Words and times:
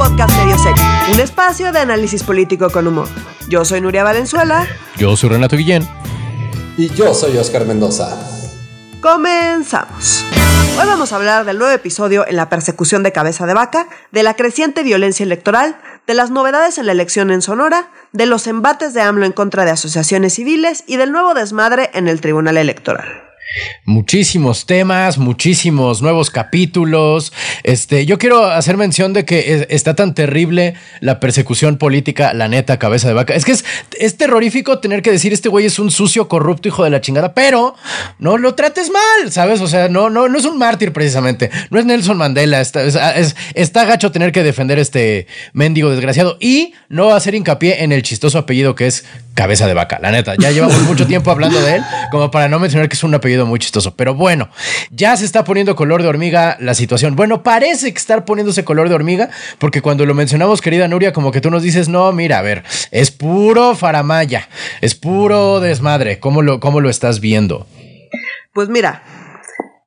podcast 0.00 0.34
Serio, 0.34 0.56
un 1.12 1.20
espacio 1.20 1.72
de 1.72 1.80
análisis 1.80 2.22
político 2.22 2.70
con 2.70 2.86
humor. 2.86 3.06
Yo 3.50 3.66
soy 3.66 3.82
Nuria 3.82 4.02
Valenzuela. 4.02 4.66
Yo 4.96 5.14
soy 5.14 5.28
Renato 5.28 5.58
Guillén. 5.58 5.86
Y 6.78 6.88
yo 6.94 7.12
soy 7.12 7.36
Oscar 7.36 7.66
Mendoza. 7.66 8.18
Comenzamos. 9.02 10.24
Hoy 10.80 10.86
vamos 10.86 11.12
a 11.12 11.16
hablar 11.16 11.44
del 11.44 11.58
nuevo 11.58 11.74
episodio 11.74 12.26
en 12.26 12.36
la 12.36 12.48
persecución 12.48 13.02
de 13.02 13.12
cabeza 13.12 13.44
de 13.44 13.52
vaca, 13.52 13.88
de 14.10 14.22
la 14.22 14.36
creciente 14.36 14.84
violencia 14.84 15.22
electoral, 15.22 15.78
de 16.06 16.14
las 16.14 16.30
novedades 16.30 16.78
en 16.78 16.86
la 16.86 16.92
elección 16.92 17.30
en 17.30 17.42
Sonora, 17.42 17.90
de 18.12 18.24
los 18.24 18.46
embates 18.46 18.94
de 18.94 19.02
AMLO 19.02 19.26
en 19.26 19.32
contra 19.32 19.66
de 19.66 19.72
asociaciones 19.72 20.32
civiles 20.32 20.82
y 20.86 20.96
del 20.96 21.12
nuevo 21.12 21.34
desmadre 21.34 21.90
en 21.92 22.08
el 22.08 22.22
Tribunal 22.22 22.56
Electoral. 22.56 23.29
Muchísimos 23.84 24.64
temas, 24.66 25.18
muchísimos 25.18 26.02
nuevos 26.02 26.30
capítulos. 26.30 27.32
Este, 27.64 28.06
yo 28.06 28.16
quiero 28.16 28.44
hacer 28.44 28.76
mención 28.76 29.12
de 29.12 29.24
que 29.24 29.66
está 29.70 29.96
tan 29.96 30.14
terrible 30.14 30.74
la 31.00 31.18
persecución 31.18 31.76
política, 31.76 32.32
la 32.32 32.46
neta, 32.46 32.78
cabeza 32.78 33.08
de 33.08 33.14
vaca. 33.14 33.34
Es 33.34 33.44
que 33.44 33.52
es, 33.52 33.64
es 33.98 34.16
terrorífico 34.16 34.78
tener 34.78 35.02
que 35.02 35.10
decir 35.10 35.32
este 35.32 35.48
güey 35.48 35.66
es 35.66 35.80
un 35.80 35.90
sucio, 35.90 36.28
corrupto, 36.28 36.68
hijo 36.68 36.84
de 36.84 36.90
la 36.90 37.00
chingada, 37.00 37.34
pero 37.34 37.74
no 38.20 38.38
lo 38.38 38.54
trates 38.54 38.88
mal, 38.90 39.32
¿sabes? 39.32 39.60
O 39.60 39.66
sea, 39.66 39.88
no, 39.88 40.10
no, 40.10 40.28
no 40.28 40.38
es 40.38 40.44
un 40.44 40.56
mártir 40.56 40.92
precisamente. 40.92 41.50
No 41.70 41.80
es 41.80 41.86
Nelson 41.86 42.18
Mandela. 42.18 42.60
Está, 42.60 42.84
es, 42.84 43.34
está 43.54 43.84
gacho 43.84 44.12
tener 44.12 44.30
que 44.30 44.44
defender 44.44 44.78
este 44.78 45.26
mendigo 45.52 45.90
desgraciado 45.90 46.36
y 46.40 46.74
no 46.88 47.10
hacer 47.10 47.34
hincapié 47.34 47.82
en 47.82 47.90
el 47.90 48.02
chistoso 48.02 48.38
apellido 48.38 48.76
que 48.76 48.86
es 48.86 49.04
cabeza 49.34 49.66
de 49.66 49.74
vaca. 49.74 49.98
La 50.00 50.10
neta, 50.10 50.34
ya 50.38 50.50
llevamos 50.50 50.80
mucho 50.82 51.06
tiempo 51.06 51.30
hablando 51.30 51.60
de 51.60 51.76
él, 51.76 51.82
como 52.10 52.30
para 52.30 52.48
no 52.48 52.58
mencionar 52.58 52.88
que 52.88 52.94
es 52.94 53.04
un 53.04 53.14
apellido 53.14 53.46
muy 53.46 53.58
chistoso. 53.58 53.94
Pero 53.96 54.14
bueno, 54.14 54.50
ya 54.90 55.16
se 55.16 55.24
está 55.24 55.44
poniendo 55.44 55.76
color 55.76 56.02
de 56.02 56.08
hormiga 56.08 56.56
la 56.60 56.74
situación. 56.74 57.16
Bueno, 57.16 57.42
parece 57.42 57.92
que 57.92 57.98
estar 57.98 58.24
poniéndose 58.24 58.64
color 58.64 58.88
de 58.88 58.94
hormiga, 58.94 59.30
porque 59.58 59.82
cuando 59.82 60.06
lo 60.06 60.14
mencionamos, 60.14 60.60
querida 60.60 60.88
Nuria, 60.88 61.12
como 61.12 61.32
que 61.32 61.40
tú 61.40 61.50
nos 61.50 61.62
dices, 61.62 61.88
no, 61.88 62.12
mira, 62.12 62.38
a 62.38 62.42
ver, 62.42 62.64
es 62.90 63.10
puro 63.10 63.74
faramaya, 63.74 64.48
es 64.80 64.94
puro 64.94 65.60
desmadre. 65.60 66.18
¿Cómo 66.18 66.42
lo, 66.42 66.60
cómo 66.60 66.80
lo 66.80 66.90
estás 66.90 67.20
viendo? 67.20 67.66
Pues 68.52 68.68
mira, 68.68 69.02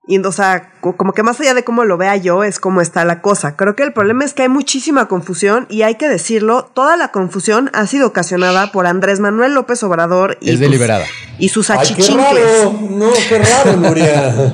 y, 0.06 0.20
o 0.20 0.32
sea, 0.34 0.70
como 0.82 1.14
que 1.14 1.24
más 1.24 1.40
allá 1.40 1.54
de 1.54 1.64
cómo 1.64 1.86
lo 1.86 1.98
vea 1.98 2.18
yo, 2.18 2.44
es 2.44 2.60
cómo 2.60 2.82
está 2.82 3.06
la 3.06 3.22
cosa. 3.22 3.56
Creo 3.56 3.76
que 3.76 3.84
el 3.84 3.94
problema 3.94 4.26
es 4.26 4.34
que 4.34 4.42
hay 4.42 4.50
muchísima 4.50 5.08
confusión 5.08 5.66
y 5.70 5.84
hay 5.84 5.96
que 5.96 6.10
decirlo, 6.10 6.70
toda 6.74 6.98
la 6.98 7.10
confusión 7.10 7.70
ha 7.74 7.88
sido 7.88 8.08
ocasionada 8.08 8.74
por 8.74 8.86
Andrés 8.86 9.22
Manuel 9.22 9.54
López 9.54 9.82
Obrador 9.84 10.38
y, 10.42 10.52
es 10.52 10.60
deliberada. 10.60 11.06
y 11.40 11.48
sus 11.50 11.70
achichincles. 11.70 12.70
No, 12.90 13.12
qué 13.30 13.40
raro, 13.40 13.78
Nuria. 13.78 14.54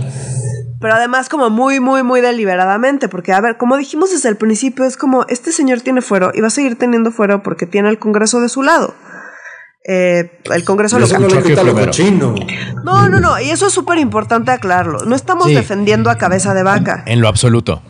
Pero 0.79 0.93
además 0.93 1.29
como 1.29 1.49
muy, 1.49 1.79
muy, 1.79 2.03
muy 2.03 2.21
deliberadamente, 2.21 3.09
porque 3.09 3.33
a 3.33 3.41
ver, 3.41 3.57
como 3.57 3.75
dijimos 3.75 4.11
desde 4.11 4.29
el 4.29 4.37
principio, 4.37 4.85
es 4.85 4.97
como, 4.97 5.25
este 5.27 5.51
señor 5.51 5.81
tiene 5.81 6.01
fuero 6.01 6.31
y 6.33 6.41
va 6.41 6.47
a 6.47 6.51
seguir 6.51 6.77
teniendo 6.77 7.11
fuero 7.11 7.41
porque 7.41 7.65
tiene 7.65 7.89
el 7.89 7.97
Congreso 7.97 8.39
de 8.39 8.49
su 8.49 8.61
lado. 8.61 8.93
Eh, 9.85 10.39
el 10.53 10.63
Congreso 10.65 10.99
lo 10.99 11.07
no, 11.07 11.19
no, 12.83 13.09
no, 13.09 13.19
no, 13.19 13.39
y 13.39 13.49
eso 13.49 13.67
es 13.67 13.73
súper 13.73 13.97
importante 13.97 14.51
aclararlo. 14.51 15.05
No 15.05 15.15
estamos 15.15 15.47
defendiendo 15.47 16.09
a 16.09 16.17
cabeza 16.17 16.53
de 16.53 16.63
vaca. 16.63 17.03
En 17.05 17.21
lo 17.21 17.27
absoluto. 17.27 17.81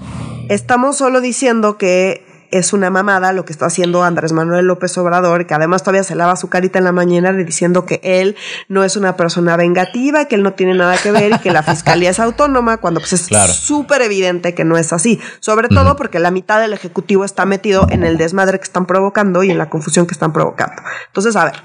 Estamos 0.50 0.98
solo 0.98 1.20
diciendo 1.22 1.78
que 1.78 2.26
es 2.52 2.73
una 2.73 2.89
mamada 2.89 3.33
lo 3.33 3.45
que 3.45 3.53
está 3.53 3.67
haciendo 3.67 4.03
Andrés 4.03 4.31
Manuel 4.31 4.66
López 4.66 4.97
Obrador, 4.97 5.45
que 5.45 5.53
además 5.53 5.83
todavía 5.83 6.03
se 6.03 6.16
lava 6.16 6.36
su 6.36 6.50
carita 6.50 6.80
en 6.80 6.86
la 6.86 6.92
mañana 6.92 7.31
diciendo 7.33 7.86
que 7.86 8.00
él 8.03 8.36
no 8.67 8.83
es 8.83 8.95
una 8.95 9.16
persona 9.16 9.55
vengativa, 9.58 10.25
que 10.25 10.36
él 10.36 10.44
no 10.44 10.53
tiene 10.53 10.73
nada 10.73 10.97
que 10.97 11.11
ver 11.11 11.31
y 11.33 11.39
que 11.39 11.52
la 11.52 11.64
fiscalía 11.64 12.09
es 12.09 12.20
autónoma, 12.20 12.77
cuando 12.77 13.00
pues 13.00 13.14
es 13.14 13.30
súper 13.55 14.02
evidente 14.02 14.53
que 14.53 14.64
no 14.64 14.77
es 14.77 14.94
así. 14.94 15.20
Sobre 15.39 15.67
todo 15.67 15.95
porque 15.95 16.20
la 16.20 16.31
mitad 16.31 16.59
del 16.59 16.73
Ejecutivo 16.73 17.25
está 17.25 17.45
metido 17.45 17.88
en 17.89 18.03
el 18.03 18.17
desmadre 18.17 18.59
que 18.59 18.66
están 18.66 18.86
provocando 18.86 19.44
y 19.44 19.52
en 19.52 19.58
la 19.58 19.70
confusión 19.70 20.08
que 20.08 20.14
están 20.14 20.33
provocando. 20.33 20.81
Entonces, 21.08 21.36
a 21.36 21.45
ver, 21.45 21.55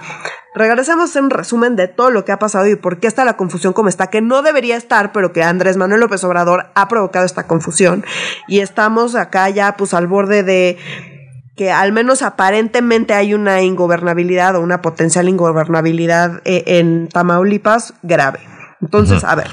Regresemos 0.54 1.16
en 1.16 1.30
resumen 1.30 1.74
de 1.74 1.88
todo 1.88 2.10
lo 2.10 2.24
que 2.24 2.30
ha 2.30 2.38
pasado 2.38 2.68
y 2.68 2.76
por 2.76 3.00
qué 3.00 3.08
está 3.08 3.24
la 3.24 3.36
confusión 3.36 3.72
como 3.72 3.88
está, 3.88 4.06
que 4.06 4.20
no 4.20 4.42
debería 4.42 4.76
estar, 4.76 5.12
pero 5.12 5.32
que 5.32 5.42
Andrés 5.42 5.76
Manuel 5.76 6.00
López 6.00 6.22
Obrador 6.22 6.66
ha 6.74 6.86
provocado 6.86 7.26
esta 7.26 7.48
confusión. 7.48 8.04
Y 8.46 8.60
estamos 8.60 9.16
acá 9.16 9.50
ya 9.50 9.76
pues 9.76 9.94
al 9.94 10.06
borde 10.06 10.44
de 10.44 10.78
que 11.56 11.72
al 11.72 11.92
menos 11.92 12.22
aparentemente 12.22 13.14
hay 13.14 13.34
una 13.34 13.62
ingobernabilidad 13.62 14.56
o 14.56 14.60
una 14.60 14.80
potencial 14.80 15.28
ingobernabilidad 15.28 16.40
eh, 16.44 16.62
en 16.66 17.08
Tamaulipas 17.08 17.94
grave. 18.02 18.40
Entonces, 18.80 19.24
a 19.24 19.34
ver. 19.34 19.48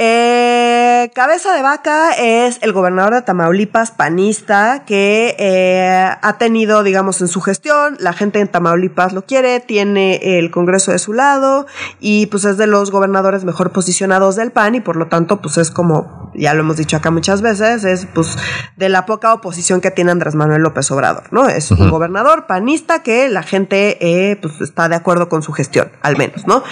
Eh, 0.00 1.10
Cabeza 1.12 1.52
de 1.54 1.62
Vaca 1.62 2.12
es 2.12 2.60
el 2.62 2.72
gobernador 2.72 3.14
de 3.14 3.22
Tamaulipas 3.22 3.90
panista 3.90 4.84
que 4.86 5.34
eh, 5.40 6.08
ha 6.22 6.38
tenido, 6.38 6.84
digamos, 6.84 7.20
en 7.20 7.26
su 7.26 7.40
gestión, 7.40 7.96
la 7.98 8.12
gente 8.12 8.38
en 8.38 8.46
Tamaulipas 8.46 9.12
lo 9.12 9.22
quiere, 9.22 9.58
tiene 9.58 10.38
el 10.38 10.52
Congreso 10.52 10.92
de 10.92 11.00
su 11.00 11.14
lado 11.14 11.66
y 11.98 12.26
pues 12.26 12.44
es 12.44 12.58
de 12.58 12.68
los 12.68 12.92
gobernadores 12.92 13.44
mejor 13.44 13.72
posicionados 13.72 14.36
del 14.36 14.52
PAN 14.52 14.76
y 14.76 14.80
por 14.80 14.94
lo 14.94 15.08
tanto 15.08 15.40
pues 15.40 15.58
es 15.58 15.72
como, 15.72 16.30
ya 16.32 16.54
lo 16.54 16.60
hemos 16.60 16.76
dicho 16.76 16.96
acá 16.96 17.10
muchas 17.10 17.42
veces, 17.42 17.82
es 17.82 18.06
pues 18.14 18.36
de 18.76 18.88
la 18.88 19.04
poca 19.04 19.34
oposición 19.34 19.80
que 19.80 19.90
tiene 19.90 20.12
Andrés 20.12 20.36
Manuel 20.36 20.62
López 20.62 20.88
Obrador, 20.92 21.24
¿no? 21.32 21.48
Es 21.48 21.72
un 21.72 21.90
gobernador 21.90 22.46
panista 22.46 23.02
que 23.02 23.28
la 23.28 23.42
gente 23.42 23.98
eh, 24.00 24.36
pues 24.36 24.60
está 24.60 24.88
de 24.88 24.94
acuerdo 24.94 25.28
con 25.28 25.42
su 25.42 25.52
gestión, 25.52 25.90
al 26.02 26.16
menos, 26.16 26.46
¿no? 26.46 26.62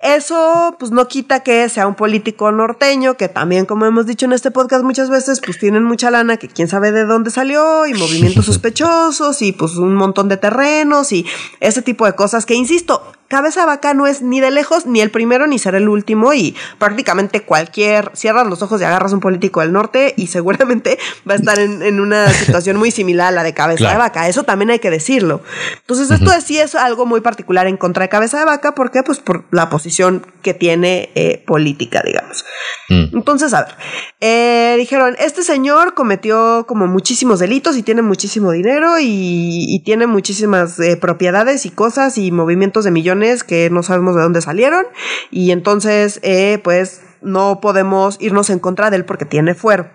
Eso 0.00 0.76
pues 0.78 0.90
no 0.90 1.06
quita 1.08 1.40
que 1.40 1.68
sea 1.68 1.86
un 1.86 1.94
político 1.94 2.50
no 2.52 2.63
norteño, 2.66 3.16
que 3.16 3.28
también, 3.28 3.66
como 3.66 3.84
hemos 3.84 4.06
dicho 4.06 4.24
en 4.24 4.32
este 4.32 4.50
podcast 4.50 4.84
muchas 4.84 5.10
veces, 5.10 5.40
pues 5.44 5.58
tienen 5.58 5.84
mucha 5.84 6.10
lana, 6.10 6.38
que 6.38 6.48
quién 6.48 6.66
sabe 6.66 6.92
de 6.92 7.04
dónde 7.04 7.30
salió, 7.30 7.86
y 7.86 7.94
movimientos 8.04 8.46
sospechosos, 8.46 9.42
y 9.42 9.52
pues 9.52 9.76
un 9.76 9.94
montón 9.94 10.28
de 10.28 10.38
terrenos, 10.38 11.12
y 11.12 11.26
ese 11.60 11.82
tipo 11.82 12.06
de 12.06 12.14
cosas 12.14 12.46
que, 12.46 12.54
insisto, 12.54 13.02
Cabeza 13.34 13.66
Vaca 13.66 13.94
no 13.94 14.06
es 14.06 14.22
ni 14.22 14.38
de 14.38 14.52
lejos 14.52 14.86
ni 14.86 15.00
el 15.00 15.10
primero 15.10 15.48
ni 15.48 15.58
será 15.58 15.78
el 15.78 15.88
último 15.88 16.32
y 16.34 16.54
prácticamente 16.78 17.40
cualquier, 17.40 18.12
cierras 18.14 18.46
los 18.46 18.62
ojos 18.62 18.80
y 18.80 18.84
agarras 18.84 19.12
un 19.12 19.18
político 19.18 19.60
del 19.60 19.72
norte 19.72 20.14
y 20.16 20.28
seguramente 20.28 21.00
va 21.28 21.32
a 21.32 21.36
estar 21.38 21.58
en, 21.58 21.98
una 21.98 22.28
situación 22.30 22.76
muy 22.76 22.92
similar 22.92 23.26
a 23.26 23.30
la 23.32 23.42
de 23.42 23.52
Cabeza 23.52 23.90
de 23.90 23.98
Vaca. 23.98 24.28
Eso 24.28 24.44
también 24.44 24.70
hay 24.70 24.78
que 24.78 24.88
decirlo. 24.88 25.42
Entonces 25.80 26.12
esto 26.12 26.30
sí 26.46 26.60
es 26.60 26.76
algo 26.76 27.06
muy 27.06 27.22
particular 27.22 27.66
en 27.66 27.76
contra 27.76 28.04
de 28.04 28.08
Cabeza 28.08 28.38
de 28.38 28.44
Vaca 28.44 28.76
porque 28.76 29.02
pues 29.02 29.18
por 29.18 29.46
la 29.50 29.68
posición 29.68 30.24
que 30.42 30.54
tiene 30.54 31.10
eh, 31.16 31.42
política, 31.44 32.02
digamos. 32.04 32.44
Mm. 32.88 33.16
Entonces, 33.16 33.52
a 33.52 33.64
ver, 33.64 33.74
eh, 34.20 34.76
dijeron, 34.78 35.16
este 35.18 35.42
señor 35.42 35.94
cometió 35.94 36.66
como 36.68 36.86
muchísimos 36.86 37.40
delitos 37.40 37.76
y 37.76 37.82
tiene 37.82 38.02
muchísimo 38.02 38.52
dinero 38.52 38.94
y, 39.00 39.82
tiene 39.84 40.06
muchísimas 40.06 40.78
eh, 40.80 40.96
propiedades 40.96 41.66
y 41.66 41.70
cosas 41.70 42.16
y 42.16 42.30
movimientos 42.30 42.84
de 42.84 42.90
millones 42.90 43.23
que 43.44 43.70
no 43.70 43.82
sabemos 43.82 44.14
de 44.14 44.22
dónde 44.22 44.40
salieron 44.42 44.84
y 45.30 45.50
entonces 45.50 46.20
eh, 46.22 46.60
pues 46.62 47.02
no 47.22 47.60
podemos 47.60 48.18
irnos 48.20 48.50
en 48.50 48.58
contra 48.58 48.90
de 48.90 48.96
él 48.96 49.04
porque 49.04 49.24
tiene 49.24 49.54
fuero. 49.54 49.90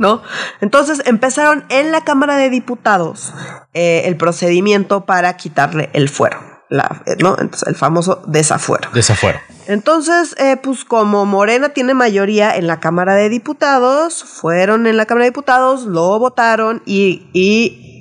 ¿No? 0.00 0.20
Entonces 0.60 1.00
empezaron 1.06 1.64
en 1.68 1.92
la 1.92 2.02
Cámara 2.02 2.36
de 2.36 2.50
Diputados 2.50 3.32
eh, 3.72 4.02
el 4.06 4.16
procedimiento 4.16 5.06
para 5.06 5.36
quitarle 5.36 5.90
el 5.92 6.08
fuero. 6.08 6.38
La, 6.68 7.02
eh, 7.06 7.14
¿no? 7.20 7.36
Entonces, 7.38 7.68
el 7.68 7.76
famoso 7.76 8.20
desafuero. 8.26 8.88
Desafuero. 8.92 9.38
Entonces, 9.68 10.34
pues 10.64 10.84
como 10.84 11.24
Morena 11.24 11.68
tiene 11.68 11.94
mayoría 11.94 12.56
en 12.56 12.66
la 12.66 12.80
Cámara 12.80 13.14
de 13.14 13.28
Diputados, 13.28 14.24
fueron 14.24 14.88
en 14.88 14.96
la 14.96 15.06
Cámara 15.06 15.26
de 15.26 15.30
Diputados, 15.30 15.84
lo 15.84 16.18
votaron 16.18 16.82
y, 16.84 17.28
y, 17.32 18.00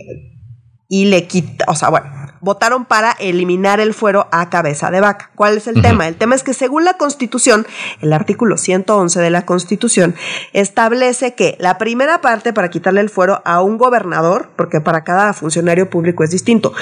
y 0.87 1.05
le 1.05 1.27
quita, 1.27 1.65
o 1.67 1.75
sea, 1.75 1.89
bueno, 1.89 2.07
votaron 2.41 2.85
para 2.85 3.11
eliminar 3.19 3.79
el 3.79 3.93
fuero 3.93 4.27
a 4.31 4.49
cabeza 4.49 4.91
de 4.91 5.01
vaca. 5.01 5.31
¿Cuál 5.35 5.57
es 5.57 5.67
el 5.67 5.81
tema? 5.81 6.07
El 6.07 6.15
tema 6.15 6.35
es 6.35 6.43
que 6.43 6.53
según 6.53 6.85
la 6.85 6.95
Constitución, 6.95 7.65
el 8.01 8.13
artículo 8.13 8.57
111 8.57 9.19
de 9.19 9.29
la 9.29 9.45
Constitución 9.45 10.15
establece 10.53 11.35
que 11.35 11.55
la 11.59 11.77
primera 11.77 12.21
parte 12.21 12.53
para 12.53 12.69
quitarle 12.69 13.01
el 13.01 13.09
fuero 13.09 13.41
a 13.45 13.61
un 13.61 13.77
gobernador, 13.77 14.49
porque 14.55 14.81
para 14.81 15.03
cada 15.03 15.33
funcionario 15.33 15.89
público 15.89 16.23
es 16.23 16.31
distinto, 16.31 16.73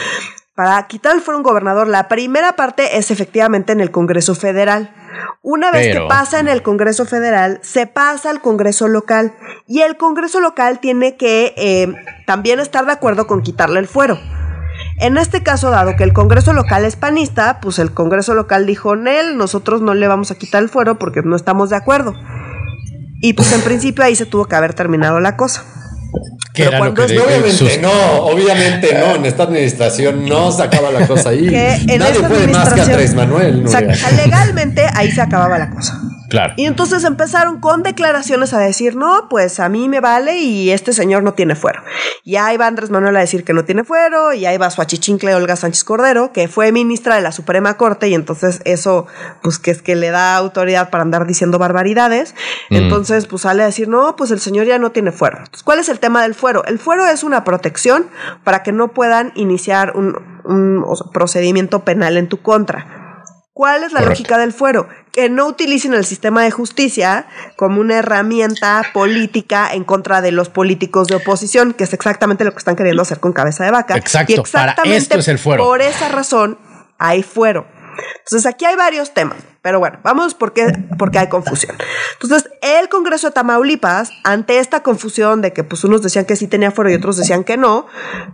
para 0.58 0.88
quitar 0.88 1.16
el 1.16 1.22
fuero 1.22 1.36
a 1.36 1.42
un 1.42 1.44
gobernador, 1.44 1.88
la 1.88 2.08
primera 2.08 2.56
parte 2.56 2.98
es 2.98 3.12
efectivamente 3.12 3.74
en 3.74 3.80
el 3.80 3.92
Congreso 3.92 4.34
Federal. 4.34 4.92
Una 5.44 5.72
vez 5.72 5.96
que 5.96 6.02
pasa 6.08 6.40
en 6.40 6.48
el 6.48 6.64
Congreso 6.64 7.06
Federal, 7.06 7.60
se 7.62 7.86
pasa 7.86 8.32
al 8.32 8.42
Congreso 8.42 8.88
local 8.88 9.36
y 9.68 9.82
el 9.82 9.98
Congreso 9.98 10.40
local 10.40 10.80
tiene 10.80 11.16
que 11.16 11.54
eh, 11.58 11.94
también 12.26 12.60
estar 12.60 12.88
de 12.88 12.92
acuerdo 12.92 13.28
con 13.28 13.44
quitarle 13.44 13.80
el 13.80 13.88
fuero. 13.88 14.20
En 15.00 15.18
este 15.18 15.44
caso, 15.44 15.70
dado 15.70 15.96
que 15.96 16.04
el 16.04 16.12
Congreso 16.12 16.54
local 16.54 16.84
es 16.84 16.96
panista, 16.96 17.60
pues 17.62 17.78
el 17.78 17.92
Congreso 17.92 18.34
local 18.34 18.66
dijo, 18.66 18.96
Nel, 18.96 19.38
nosotros 19.38 19.82
no 19.82 19.94
le 19.94 20.08
vamos 20.08 20.32
a 20.32 20.36
quitar 20.36 20.64
el 20.64 20.70
fuero 20.70 20.98
porque 20.98 21.22
no 21.24 21.36
estamos 21.36 21.70
de 21.70 21.76
acuerdo. 21.76 22.16
Y 23.22 23.34
pues 23.34 23.52
en 23.54 23.62
principio 23.62 24.04
ahí 24.04 24.16
se 24.16 24.26
tuvo 24.26 24.46
que 24.46 24.56
haber 24.56 24.74
terminado 24.74 25.20
la 25.20 25.38
cosa. 25.38 25.64
Pero 26.54 26.78
cuando 26.80 27.04
obviamente 27.04 27.80
no, 27.80 27.92
obviamente 28.24 28.94
no, 28.94 29.16
en 29.16 29.26
esta 29.26 29.44
administración 29.44 30.28
no 30.28 30.52
se 30.52 30.64
acaba 30.64 30.92
la 30.92 31.06
cosa 31.06 31.30
ahí. 31.30 31.46
Nadie 31.98 32.22
puede 32.28 32.48
más 32.48 32.74
que 32.74 32.82
Andrés 32.82 33.14
Manuel. 33.14 33.66
legalmente 34.16 34.88
ahí 34.96 35.12
se 35.12 35.22
acababa 35.22 35.60
la 35.60 35.70
cosa. 35.70 36.02
Claro. 36.30 36.54
Y 36.58 36.66
entonces 36.66 37.04
empezaron 37.04 37.60
con 37.60 37.84
declaraciones 37.84 38.54
a 38.54 38.60
decir, 38.60 38.96
no, 38.96 39.28
pues 39.30 39.60
a 39.60 39.70
mí 39.70 39.88
me 39.88 40.00
vale 40.00 40.40
y 40.40 40.72
este 40.72 40.94
señor 40.94 41.24
no 41.24 41.34
tiene 41.34 41.56
fuero. 41.56 41.82
Y 42.24 42.36
ahí 42.36 42.58
va 42.58 42.68
Andrés 42.68 42.90
Manuel 42.90 43.16
a 43.16 43.22
decir 43.22 43.44
que 43.44 43.54
no 43.54 43.64
tiene 43.64 43.84
fuero, 43.84 44.34
y 44.34 44.46
ahí 44.46 44.58
va 44.58 44.70
su 44.70 44.82
achichincle 44.82 45.34
Olga 45.34 45.56
Sánchez 45.56 45.84
Cordero, 45.84 46.34
que 46.34 46.48
fue 46.48 46.72
ministra 46.72 47.16
de 47.16 47.22
la 47.22 47.32
Suprema 47.32 47.78
Corte, 47.78 48.10
y 48.10 48.14
entonces 48.14 48.62
eso, 48.66 49.08
pues 49.42 49.60
que 49.60 49.72
es 49.72 49.82
que 49.82 49.96
le 49.96 50.10
da 50.10 50.36
autoridad 50.36 50.90
para 50.90 51.04
andar 51.04 51.26
diciendo 51.26 51.58
barbaridades. 51.58 52.36
Mm. 52.70 52.76
Entonces, 52.76 53.26
pues 53.28 53.44
sale 53.44 53.64
a 53.64 53.68
decir, 53.68 53.88
no, 53.88 54.16
pues 54.16 54.32
el 54.32 54.40
señor 54.40 54.66
ya 54.66 54.80
no 54.80 54.92
tiene 54.92 55.12
fuero. 55.12 55.38
Entonces, 55.38 55.64
¿cuál 55.64 55.80
es 55.80 55.90
el 55.90 56.00
tema 56.00 56.24
del 56.24 56.36
fuero? 56.36 56.66
El 56.66 56.80
fuero 56.80 57.08
es 57.08 57.24
una 57.24 57.44
protección 57.44 58.08
para 58.44 58.64
que 58.64 58.72
no 58.72 58.90
puedan 58.90 59.32
iniciar 59.36 59.96
un, 59.96 60.18
un 60.44 60.86
procedimiento 61.14 61.86
penal 61.86 62.18
en 62.18 62.28
tu 62.28 62.42
contra. 62.42 62.97
¿Cuál 63.58 63.84
es 63.84 63.92
la 63.92 64.02
lógica 64.02 64.38
del 64.38 64.54
fuero? 64.54 64.88
Que 65.12 65.30
no 65.30 65.48
utilicen 65.48 65.96
el 65.96 66.06
sistema 66.06 66.44
de 66.44 66.52
justicia 66.52 67.26
como 67.56 67.82
una 67.82 67.96
herramienta 67.96 68.84
política 68.94 69.74
en 69.74 69.84
contra 69.84 70.22
de 70.22 70.32
los 70.32 70.50
políticos 70.50 71.08
de 71.08 71.16
oposición, 71.16 71.74
que 71.74 71.86
es 71.86 71.92
exactamente 71.92 72.44
lo 72.44 72.52
que 72.52 72.60
están 72.60 72.76
queriendo 72.76 73.02
hacer 73.02 73.20
con 73.20 73.34
cabeza 73.34 73.66
de 73.66 73.72
vaca. 73.72 73.98
Exacto, 73.98 74.32
y 74.32 74.36
exactamente 74.36 75.18
es 75.18 75.28
el 75.28 75.40
fuero. 75.40 75.64
Por 75.64 75.82
esa 75.82 76.08
razón 76.10 76.60
hay 77.00 77.24
fuero. 77.24 77.66
Entonces 78.20 78.46
aquí 78.46 78.64
hay 78.66 78.76
varios 78.76 79.16
temas, 79.16 79.40
pero 79.68 79.80
bueno, 79.80 80.00
vamos 80.02 80.34
porque, 80.34 80.66
porque 80.98 81.20
hay 81.20 81.28
confusión. 81.28 81.76
Entonces, 82.14 82.50
el 82.62 82.88
Congreso 82.88 83.28
de 83.28 83.34
Tamaulipas, 83.34 84.12
ante 84.24 84.60
esta 84.60 84.82
confusión 84.82 85.42
de 85.42 85.52
que 85.52 85.66
pues 85.66 85.84
unos 85.84 86.02
decían 86.02 86.24
que 86.24 86.38
sí 86.38 86.48
tenía 86.48 86.72
fuero 86.72 86.90
y 86.90 86.94
otros 86.94 87.18
decían 87.18 87.44
que 87.44 87.58
no, 87.58 87.86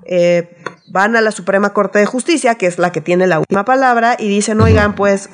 eh, 0.06 0.56
van 0.92 1.16
a 1.16 1.22
la 1.22 1.32
Suprema 1.32 1.74
Corte 1.74 1.98
de 1.98 2.06
Justicia, 2.06 2.54
que 2.54 2.68
es 2.68 2.78
la 2.78 2.92
que 2.92 3.02
tiene 3.02 3.26
la 3.26 3.40
última 3.40 3.66
palabra, 3.66 4.16
y 4.20 4.28
dicen, 4.28 4.62
oigan, 4.62 4.94
pues 4.94 5.28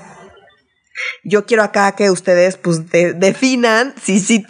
yo 1.25 1.46
quiero 1.46 1.63
acá 1.63 1.92
que 1.92 2.10
ustedes 2.10 2.56
pues 2.56 2.90
definan 2.90 3.94
si 4.01 4.22
sí 4.22 4.46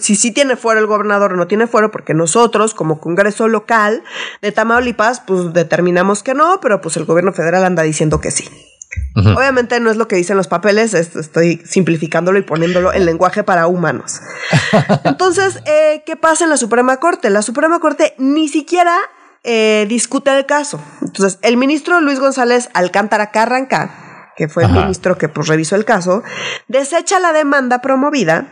si, 0.00 0.16
si 0.16 0.32
tiene 0.32 0.56
fuero 0.56 0.80
el 0.80 0.88
gobernador 0.88 1.34
o 1.34 1.36
no 1.36 1.46
tiene 1.46 1.68
fuero, 1.68 1.92
porque 1.92 2.12
nosotros 2.12 2.74
como 2.74 2.98
Congreso 2.98 3.46
local 3.46 4.02
de 4.42 4.50
Tamaulipas 4.50 5.20
pues 5.20 5.52
determinamos 5.52 6.24
que 6.24 6.34
no, 6.34 6.58
pero 6.60 6.80
pues 6.80 6.96
el 6.96 7.04
gobierno 7.04 7.32
federal 7.32 7.64
anda 7.64 7.84
diciendo 7.84 8.20
que 8.20 8.32
sí. 8.32 8.67
Obviamente 9.14 9.80
no 9.80 9.90
es 9.90 9.96
lo 9.96 10.06
que 10.06 10.16
dicen 10.16 10.36
los 10.36 10.46
papeles, 10.46 10.94
estoy 10.94 11.60
simplificándolo 11.64 12.38
y 12.38 12.42
poniéndolo 12.42 12.92
en 12.92 13.04
lenguaje 13.04 13.42
para 13.42 13.66
humanos. 13.66 14.20
Entonces, 15.04 15.60
eh, 15.66 16.02
¿qué 16.06 16.16
pasa 16.16 16.44
en 16.44 16.50
la 16.50 16.56
Suprema 16.56 16.98
Corte? 16.98 17.30
La 17.30 17.42
Suprema 17.42 17.80
Corte 17.80 18.14
ni 18.18 18.48
siquiera 18.48 18.96
eh, 19.42 19.86
discute 19.88 20.36
el 20.36 20.46
caso. 20.46 20.80
Entonces, 21.02 21.38
el 21.42 21.56
ministro 21.56 22.00
Luis 22.00 22.20
González 22.20 22.68
Alcántara 22.74 23.30
Carranca, 23.30 24.32
que 24.36 24.48
fue 24.48 24.64
el 24.64 24.72
ministro 24.72 25.18
que 25.18 25.28
pues, 25.28 25.48
revisó 25.48 25.74
el 25.74 25.84
caso, 25.84 26.22
desecha 26.68 27.18
la 27.18 27.32
demanda 27.32 27.80
promovida 27.80 28.46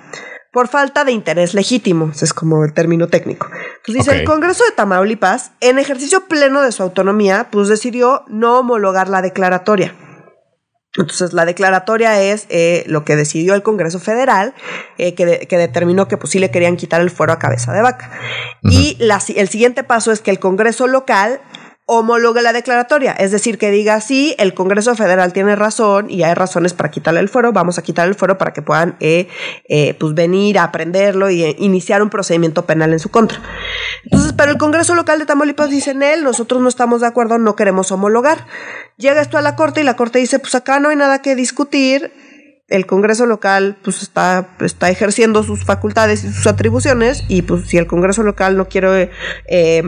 por 0.53 0.69
falta 0.69 1.05
de 1.05 1.13
interés 1.13 1.53
legítimo, 1.53 2.13
es 2.19 2.33
como 2.33 2.65
el 2.65 2.73
término 2.73 3.09
técnico. 3.09 3.47
Pues 3.85 3.99
dice, 3.99 4.21
el 4.21 4.25
Congreso 4.25 4.65
de 4.65 4.71
Tamaulipas, 4.71 5.53
en 5.61 5.79
ejercicio 5.79 6.29
pleno 6.29 6.63
de 6.63 6.73
su 6.73 6.83
autonomía, 6.83 7.49
pues 7.51 7.69
decidió 7.69 8.25
no 8.29 8.61
homologar 8.61 9.11
la 9.11 9.21
declaratoria. 9.21 9.95
Entonces, 11.03 11.33
la 11.33 11.45
declaratoria 11.45 12.21
es 12.23 12.47
eh, 12.49 12.85
lo 12.87 13.05
que 13.05 13.17
decidió 13.17 13.55
el 13.55 13.63
Congreso 13.63 13.99
Federal, 13.99 14.55
eh, 14.99 15.15
que, 15.15 15.47
que, 15.47 15.59
determinó 15.59 16.09
que 16.09 16.17
pues 16.17 16.31
sí 16.31 16.39
le 16.39 16.51
querían 16.51 16.77
quitar 16.77 17.01
el 17.01 17.11
fuero 17.11 17.33
a 17.33 17.39
cabeza 17.39 17.73
de 17.73 17.83
vaca. 17.83 18.11
Y 18.63 18.97
la, 18.99 19.21
el 19.35 19.49
siguiente 19.49 19.85
paso 19.85 20.13
es 20.13 20.21
que 20.21 20.31
el 20.31 20.39
Congreso 20.39 20.87
local 20.87 21.41
homologue 21.89 22.43
la 22.43 22.53
declaratoria, 22.53 23.13
es 23.13 23.31
decir, 23.31 23.59
que 23.59 23.71
diga 23.71 24.01
sí, 24.01 24.35
el 24.39 24.55
Congreso 24.55 24.97
Federal 24.97 25.33
tiene 25.33 25.55
razón 25.55 26.11
y 26.11 26.25
hay 26.25 26.35
razones 26.35 26.75
para 26.75 26.91
quitarle 26.91 27.21
el 27.21 27.29
fuero, 27.29 27.53
vamos 27.53 27.79
a 27.79 27.83
quitar 27.83 28.09
el 28.09 28.17
fuero 28.17 28.39
para 28.39 28.53
que 28.53 28.61
puedan 28.61 28.97
eh, 28.99 29.29
eh, 29.69 29.95
pues 29.95 30.13
venir 30.13 30.59
a 30.59 30.65
aprenderlo 30.65 31.31
y 31.31 31.45
eh, 31.45 31.55
iniciar 31.61 32.03
un 32.03 32.11
procedimiento 32.11 32.67
penal 32.67 32.93
en 32.93 32.99
su 32.99 33.11
contra. 33.11 33.41
Entonces, 34.03 34.33
pero 34.33 34.51
el 34.51 34.59
Congreso 34.59 34.97
local 34.97 35.21
de 35.21 35.27
Tamaulipas 35.27 35.71
dice 35.71 35.93
en 35.93 36.03
él, 36.03 36.25
nosotros 36.25 36.61
no 36.61 36.69
estamos 36.69 37.03
de 37.03 37.07
acuerdo, 37.07 37.39
no 37.39 37.55
queremos 37.55 37.93
homologar. 37.93 38.47
Llega 38.97 39.23
esto 39.23 39.39
a 39.39 39.43
la 39.43 39.55
Corte 39.55 39.81
y 39.81 39.85
la 39.85 39.95
Corte 39.95 40.19
dice, 40.19 40.41
pues 40.41 40.57
acá 40.57 40.81
no 40.81 40.89
hay 40.89 40.97
nada 40.97 41.23
que 41.23 41.37
discutir, 41.37 42.11
el 42.69 42.85
Congreso 42.87 43.27
local 43.27 43.79
pues 43.85 44.03
está, 44.03 44.49
está 44.59 44.91
ejerciendo 44.91 45.45
sus 45.45 45.65
facultades 45.65 46.25
y 46.25 46.33
sus 46.33 46.49
atribuciones 46.49 47.25
y 47.29 47.43
pues 47.43 47.69
si 47.69 47.77
el 47.79 47.87
Congreso 47.87 48.25
local 48.25 48.57
no 48.57 48.69
quiere 48.69 49.13
eh, 49.47 49.85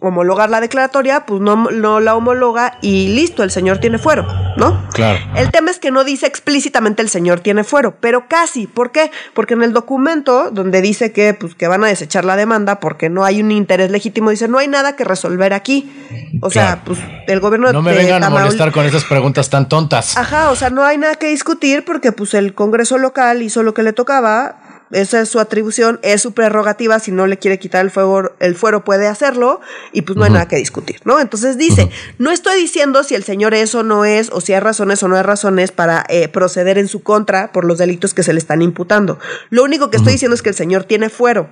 homologar 0.00 0.50
la 0.50 0.60
declaratoria, 0.60 1.26
pues 1.26 1.40
no, 1.40 1.70
no 1.70 2.00
la 2.00 2.16
homologa 2.16 2.78
y 2.80 3.08
listo, 3.08 3.42
el 3.42 3.50
señor 3.50 3.78
tiene 3.78 3.98
fuero, 3.98 4.26
¿no? 4.56 4.82
Claro. 4.92 5.18
El 5.36 5.50
tema 5.50 5.70
es 5.70 5.78
que 5.78 5.90
no 5.90 6.04
dice 6.04 6.26
explícitamente 6.26 7.02
el 7.02 7.08
señor 7.08 7.40
tiene 7.40 7.64
fuero, 7.64 7.96
pero 8.00 8.26
casi. 8.26 8.66
¿Por 8.66 8.92
qué? 8.92 9.10
Porque 9.34 9.54
en 9.54 9.62
el 9.62 9.72
documento 9.72 10.50
donde 10.50 10.80
dice 10.80 11.12
que, 11.12 11.34
pues, 11.34 11.54
que 11.54 11.68
van 11.68 11.84
a 11.84 11.88
desechar 11.88 12.24
la 12.24 12.36
demanda 12.36 12.80
porque 12.80 13.10
no 13.10 13.24
hay 13.24 13.42
un 13.42 13.52
interés 13.52 13.90
legítimo, 13.90 14.30
dice 14.30 14.48
no 14.48 14.58
hay 14.58 14.68
nada 14.68 14.96
que 14.96 15.04
resolver 15.04 15.52
aquí. 15.52 15.92
O 16.40 16.50
sea, 16.50 16.82
pues 16.84 16.98
el 17.26 17.40
gobierno 17.40 17.72
No 17.72 17.82
me 17.82 17.94
vengan 17.94 18.24
a 18.24 18.30
molestar 18.30 18.72
con 18.72 18.86
esas 18.86 19.04
preguntas 19.04 19.50
tan 19.50 19.68
tontas. 19.68 20.16
Ajá, 20.16 20.50
o 20.50 20.56
sea, 20.56 20.70
no 20.70 20.84
hay 20.84 20.96
nada 20.96 21.16
que 21.16 21.26
discutir 21.26 21.84
porque 21.84 22.12
pues 22.12 22.34
el 22.34 22.54
Congreso 22.54 22.96
local 22.96 23.42
hizo 23.42 23.62
lo 23.62 23.74
que 23.74 23.82
le 23.82 23.92
tocaba 23.92 24.69
esa 24.92 25.20
es 25.20 25.28
su 25.28 25.38
atribución, 25.38 26.00
es 26.02 26.20
su 26.20 26.32
prerrogativa, 26.32 26.98
si 26.98 27.12
no 27.12 27.26
le 27.26 27.38
quiere 27.38 27.58
quitar 27.58 27.84
el 27.84 27.90
fuego, 27.90 28.32
el 28.40 28.56
fuero 28.56 28.84
puede 28.84 29.06
hacerlo 29.06 29.60
y 29.92 30.02
pues 30.02 30.16
no 30.16 30.24
hay 30.24 30.30
nada 30.30 30.48
que 30.48 30.56
discutir, 30.56 31.00
¿no? 31.04 31.20
Entonces 31.20 31.56
dice, 31.56 31.90
no 32.18 32.30
estoy 32.30 32.60
diciendo 32.60 33.04
si 33.04 33.14
el 33.14 33.22
señor 33.22 33.54
es 33.54 33.74
o 33.74 33.82
no 33.82 34.04
es, 34.04 34.30
o 34.32 34.40
si 34.40 34.52
hay 34.52 34.60
razones 34.60 35.02
o 35.02 35.08
no 35.08 35.16
hay 35.16 35.22
razones 35.22 35.70
para 35.70 36.04
eh, 36.08 36.28
proceder 36.28 36.76
en 36.76 36.88
su 36.88 37.02
contra 37.02 37.52
por 37.52 37.64
los 37.64 37.78
delitos 37.78 38.14
que 38.14 38.22
se 38.22 38.32
le 38.32 38.40
están 38.40 38.62
imputando. 38.62 39.18
Lo 39.48 39.62
único 39.62 39.90
que 39.90 39.96
estoy 39.96 40.14
diciendo 40.14 40.34
es 40.34 40.42
que 40.42 40.48
el 40.48 40.54
señor 40.56 40.84
tiene 40.84 41.08
fuero. 41.08 41.48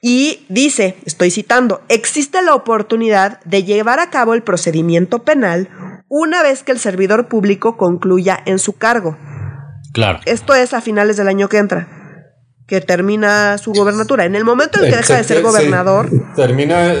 Y 0.00 0.46
dice, 0.48 0.96
estoy 1.04 1.30
citando, 1.30 1.82
existe 1.88 2.40
la 2.42 2.54
oportunidad 2.54 3.40
de 3.44 3.64
llevar 3.64 4.00
a 4.00 4.10
cabo 4.10 4.34
el 4.34 4.42
procedimiento 4.42 5.24
penal 5.24 5.68
una 6.08 6.42
vez 6.42 6.62
que 6.62 6.72
el 6.72 6.78
servidor 6.78 7.28
público 7.28 7.76
concluya 7.76 8.42
en 8.46 8.58
su 8.58 8.74
cargo. 8.74 9.16
Claro. 9.92 10.20
Esto 10.24 10.54
es 10.54 10.72
a 10.72 10.80
finales 10.80 11.18
del 11.18 11.28
año 11.28 11.48
que 11.48 11.58
entra 11.58 12.01
que 12.72 12.80
termina 12.80 13.58
su 13.58 13.74
gobernatura. 13.74 14.24
En 14.24 14.34
el 14.34 14.46
momento 14.46 14.82
en 14.82 14.88
que 14.90 14.96
deja 14.96 15.18
de 15.18 15.24
ser 15.24 15.42
gobernador. 15.42 16.08
termina 16.34 16.94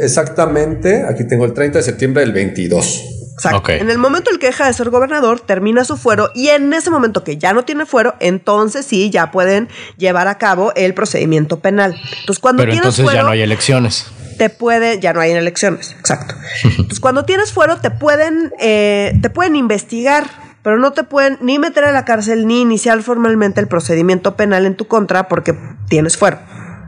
exactamente, 0.00 1.02
aquí 1.02 1.26
tengo 1.26 1.44
el 1.44 1.52
30 1.52 1.78
de 1.78 1.82
septiembre 1.82 2.20
del 2.20 2.32
22. 2.32 3.02
Exacto. 3.32 3.72
En 3.72 3.90
el 3.90 3.98
momento 3.98 4.30
en 4.30 4.38
que 4.38 4.46
deja 4.46 4.68
de 4.68 4.72
ser 4.72 4.90
gobernador, 4.90 5.40
termina 5.40 5.84
su 5.84 5.96
fuero 5.96 6.30
y 6.36 6.50
en 6.50 6.72
ese 6.72 6.88
momento 6.92 7.24
que 7.24 7.36
ya 7.36 7.52
no 7.52 7.64
tiene 7.64 7.84
fuero, 7.84 8.14
entonces 8.20 8.86
sí, 8.86 9.10
ya 9.10 9.32
pueden 9.32 9.68
llevar 9.96 10.28
a 10.28 10.38
cabo 10.38 10.72
el 10.76 10.94
procedimiento 10.94 11.58
penal. 11.58 11.96
Entonces, 12.20 12.38
cuando 12.38 12.62
Pero 12.62 12.74
entonces 12.74 13.04
ya 13.12 13.24
no 13.24 13.30
hay 13.30 13.42
elecciones. 13.42 14.06
Te 14.38 14.50
puede, 14.50 15.00
ya 15.00 15.12
no 15.12 15.20
hay 15.20 15.32
elecciones, 15.32 15.96
exacto. 15.98 16.36
Entonces, 16.62 17.00
cuando 17.00 17.24
tienes 17.24 17.52
fuero, 17.52 17.78
te 17.78 17.90
pueden, 17.90 18.52
eh, 18.60 19.18
te 19.20 19.30
pueden 19.30 19.56
investigar 19.56 20.43
pero 20.64 20.78
no 20.78 20.92
te 20.92 21.04
pueden 21.04 21.38
ni 21.42 21.60
meter 21.60 21.84
a 21.84 21.92
la 21.92 22.04
cárcel 22.06 22.48
ni 22.48 22.62
iniciar 22.62 23.00
formalmente 23.02 23.60
el 23.60 23.68
procedimiento 23.68 24.34
penal 24.34 24.64
en 24.66 24.76
tu 24.76 24.86
contra 24.86 25.28
porque 25.28 25.54
tienes 25.88 26.16
fuero. 26.16 26.38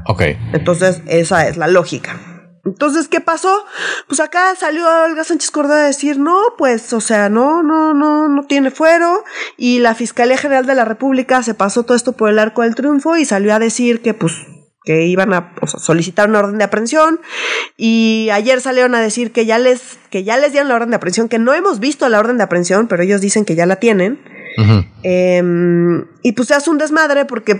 Ok. 0.06 0.22
Entonces, 0.54 1.02
esa 1.06 1.46
es 1.46 1.58
la 1.58 1.68
lógica. 1.68 2.16
Entonces, 2.64 3.06
¿qué 3.06 3.20
pasó? 3.20 3.64
Pues 4.08 4.18
acá 4.18 4.54
salió 4.56 4.84
Olga 5.04 5.22
Sánchez 5.22 5.50
Córdoba 5.52 5.82
a 5.82 5.86
decir, 5.86 6.18
no, 6.18 6.36
pues, 6.58 6.92
o 6.92 7.00
sea, 7.00 7.28
no, 7.28 7.62
no, 7.62 7.94
no, 7.94 8.28
no 8.28 8.42
tiene 8.46 8.72
fuero. 8.72 9.24
Y 9.56 9.78
la 9.78 9.94
Fiscalía 9.94 10.38
General 10.38 10.66
de 10.66 10.74
la 10.74 10.84
República 10.84 11.42
se 11.44 11.54
pasó 11.54 11.84
todo 11.84 11.96
esto 11.96 12.12
por 12.12 12.30
el 12.30 12.40
arco 12.40 12.62
del 12.62 12.74
triunfo 12.74 13.16
y 13.16 13.24
salió 13.24 13.54
a 13.54 13.60
decir 13.60 14.02
que, 14.02 14.14
pues, 14.14 14.32
que 14.86 15.04
iban 15.06 15.34
a 15.34 15.52
solicitar 15.66 16.28
una 16.28 16.38
orden 16.38 16.58
de 16.58 16.64
aprehensión 16.64 17.20
y 17.76 18.28
ayer 18.32 18.60
salieron 18.60 18.94
a 18.94 19.00
decir 19.00 19.32
que 19.32 19.44
ya 19.44 19.58
les 19.58 19.98
que 20.10 20.22
ya 20.22 20.38
les 20.38 20.52
dieron 20.52 20.68
la 20.68 20.76
orden 20.76 20.90
de 20.90 20.96
aprehensión 20.96 21.28
que 21.28 21.40
no 21.40 21.52
hemos 21.52 21.80
visto 21.80 22.08
la 22.08 22.20
orden 22.20 22.38
de 22.38 22.44
aprehensión 22.44 22.86
pero 22.86 23.02
ellos 23.02 23.20
dicen 23.20 23.44
que 23.44 23.56
ya 23.56 23.66
la 23.66 23.76
tienen. 23.76 24.18
Em, 25.02 26.06
y 26.22 26.32
pues 26.32 26.48
se 26.48 26.54
hace 26.54 26.70
un 26.70 26.78
desmadre 26.78 27.26
porque 27.26 27.58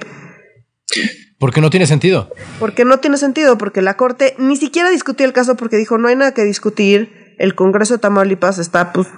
porque 1.39 1.61
no 1.61 1.69
tiene 1.69 1.87
sentido. 1.87 2.31
porque 2.59 2.87
no 2.87 3.01
tiene 3.01 3.19
sentido 3.19 3.59
porque 3.59 3.83
la 3.83 3.97
corte 3.97 4.35
ni 4.39 4.57
siquiera 4.57 4.89
discutió 4.89 5.27
el 5.27 5.35
caso 5.35 5.57
porque 5.57 5.77
dijo 5.77 5.99
no 5.99 6.09
hay 6.09 6.17
nada 6.17 6.33
que 6.33 6.45
discutir 6.45 7.35
el 7.39 7.55
Congreso 7.55 7.95
de 7.95 8.01
Tamaulipas 8.01 8.59
está 8.59 8.93
pues 8.93 9.09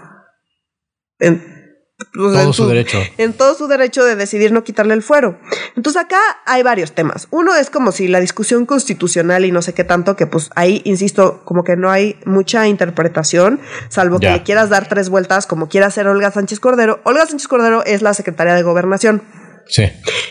en, 1.21 1.58
pues, 1.99 2.33
todo 2.33 2.52
su, 2.52 2.67
derecho. 2.69 2.99
En 3.17 3.33
todo 3.33 3.55
su 3.55 3.67
derecho 3.67 4.05
de 4.05 4.14
decidir 4.14 4.52
no 4.52 4.62
quitarle 4.62 4.95
el 4.95 5.02
fuero. 5.02 5.37
Entonces 5.75 6.00
acá 6.00 6.21
hay 6.47 6.62
varios 6.62 6.93
temas. 6.93 7.26
Uno 7.31 7.57
es 7.57 7.71
como 7.71 7.90
si 7.90 8.07
la 8.07 8.21
discusión 8.21 8.67
constitucional 8.67 9.45
y 9.45 9.50
no 9.50 9.62
sé 9.62 9.75
qué 9.75 9.83
tanto, 9.83 10.14
que 10.14 10.26
pues 10.26 10.50
ahí, 10.55 10.81
insisto, 10.85 11.40
como 11.45 11.64
que 11.64 11.76
no 11.76 11.90
hay 11.90 12.17
mucha 12.25 12.69
interpretación, 12.69 13.61
salvo 13.88 14.21
que 14.21 14.31
le 14.31 14.43
quieras 14.45 14.71
dar 14.71 14.88
tres 14.88 15.09
vueltas 15.09 15.47
como 15.47 15.69
quiera 15.69 15.88
hacer 15.88 16.07
Olga 16.07 16.31
Sánchez 16.31 16.61
Cordero. 16.61 17.00
Olga 17.02 17.26
Sánchez 17.26 17.49
Cordero 17.49 17.85
es 17.85 18.02
la 18.02 18.14
secretaria 18.14 18.55
de 18.55 18.62
gobernación. 18.62 19.23
Sí. 19.69 19.85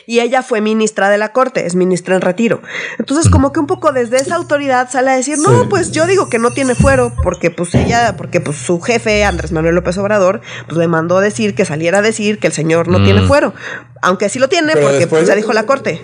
Y 0.06 0.20
ella 0.20 0.42
fue 0.42 0.62
ministra 0.62 1.10
de 1.10 1.18
la 1.18 1.32
corte, 1.32 1.66
es 1.66 1.76
ministra 1.76 2.16
en 2.16 2.22
retiro. 2.22 2.62
Entonces, 2.98 3.30
como 3.30 3.52
que 3.52 3.60
un 3.60 3.68
poco 3.68 3.92
desde 3.92 4.18
esa 4.18 4.36
autoridad 4.36 4.90
sale 4.90 5.12
a 5.12 5.16
decir, 5.16 5.38
no, 5.38 5.70
pues 5.70 5.92
yo 5.92 6.08
digo 6.08 6.30
que 6.30 6.40
no 6.40 6.52
tiene 6.52 6.76
fuero, 6.76 7.14
porque 7.24 7.52
pues 7.52 7.76
ella, 7.76 8.16
porque 8.18 8.40
pues 8.40 8.58
su 8.58 8.80
jefe, 8.80 9.24
Andrés 9.24 9.52
Manuel 9.52 9.76
López 9.76 9.98
Obrador, 9.98 10.42
pues 10.66 10.78
le 10.78 10.88
mandó 10.88 11.20
decir 11.20 11.56
que 11.56 11.66
saliera 11.66 12.00
a 12.00 12.02
decir 12.02 12.40
que 12.40 12.48
el 12.48 12.54
señor 12.54 12.88
no 12.88 13.04
tiene 13.04 13.22
mm. 13.22 13.28
fuero. 13.28 13.54
Aunque 14.02 14.30
sí 14.30 14.40
lo 14.40 14.48
tiene, 14.48 14.76
porque 14.76 15.08
pues 15.08 15.28
ya 15.28 15.36
dijo 15.36 15.54
la 15.54 15.66
corte. 15.66 16.02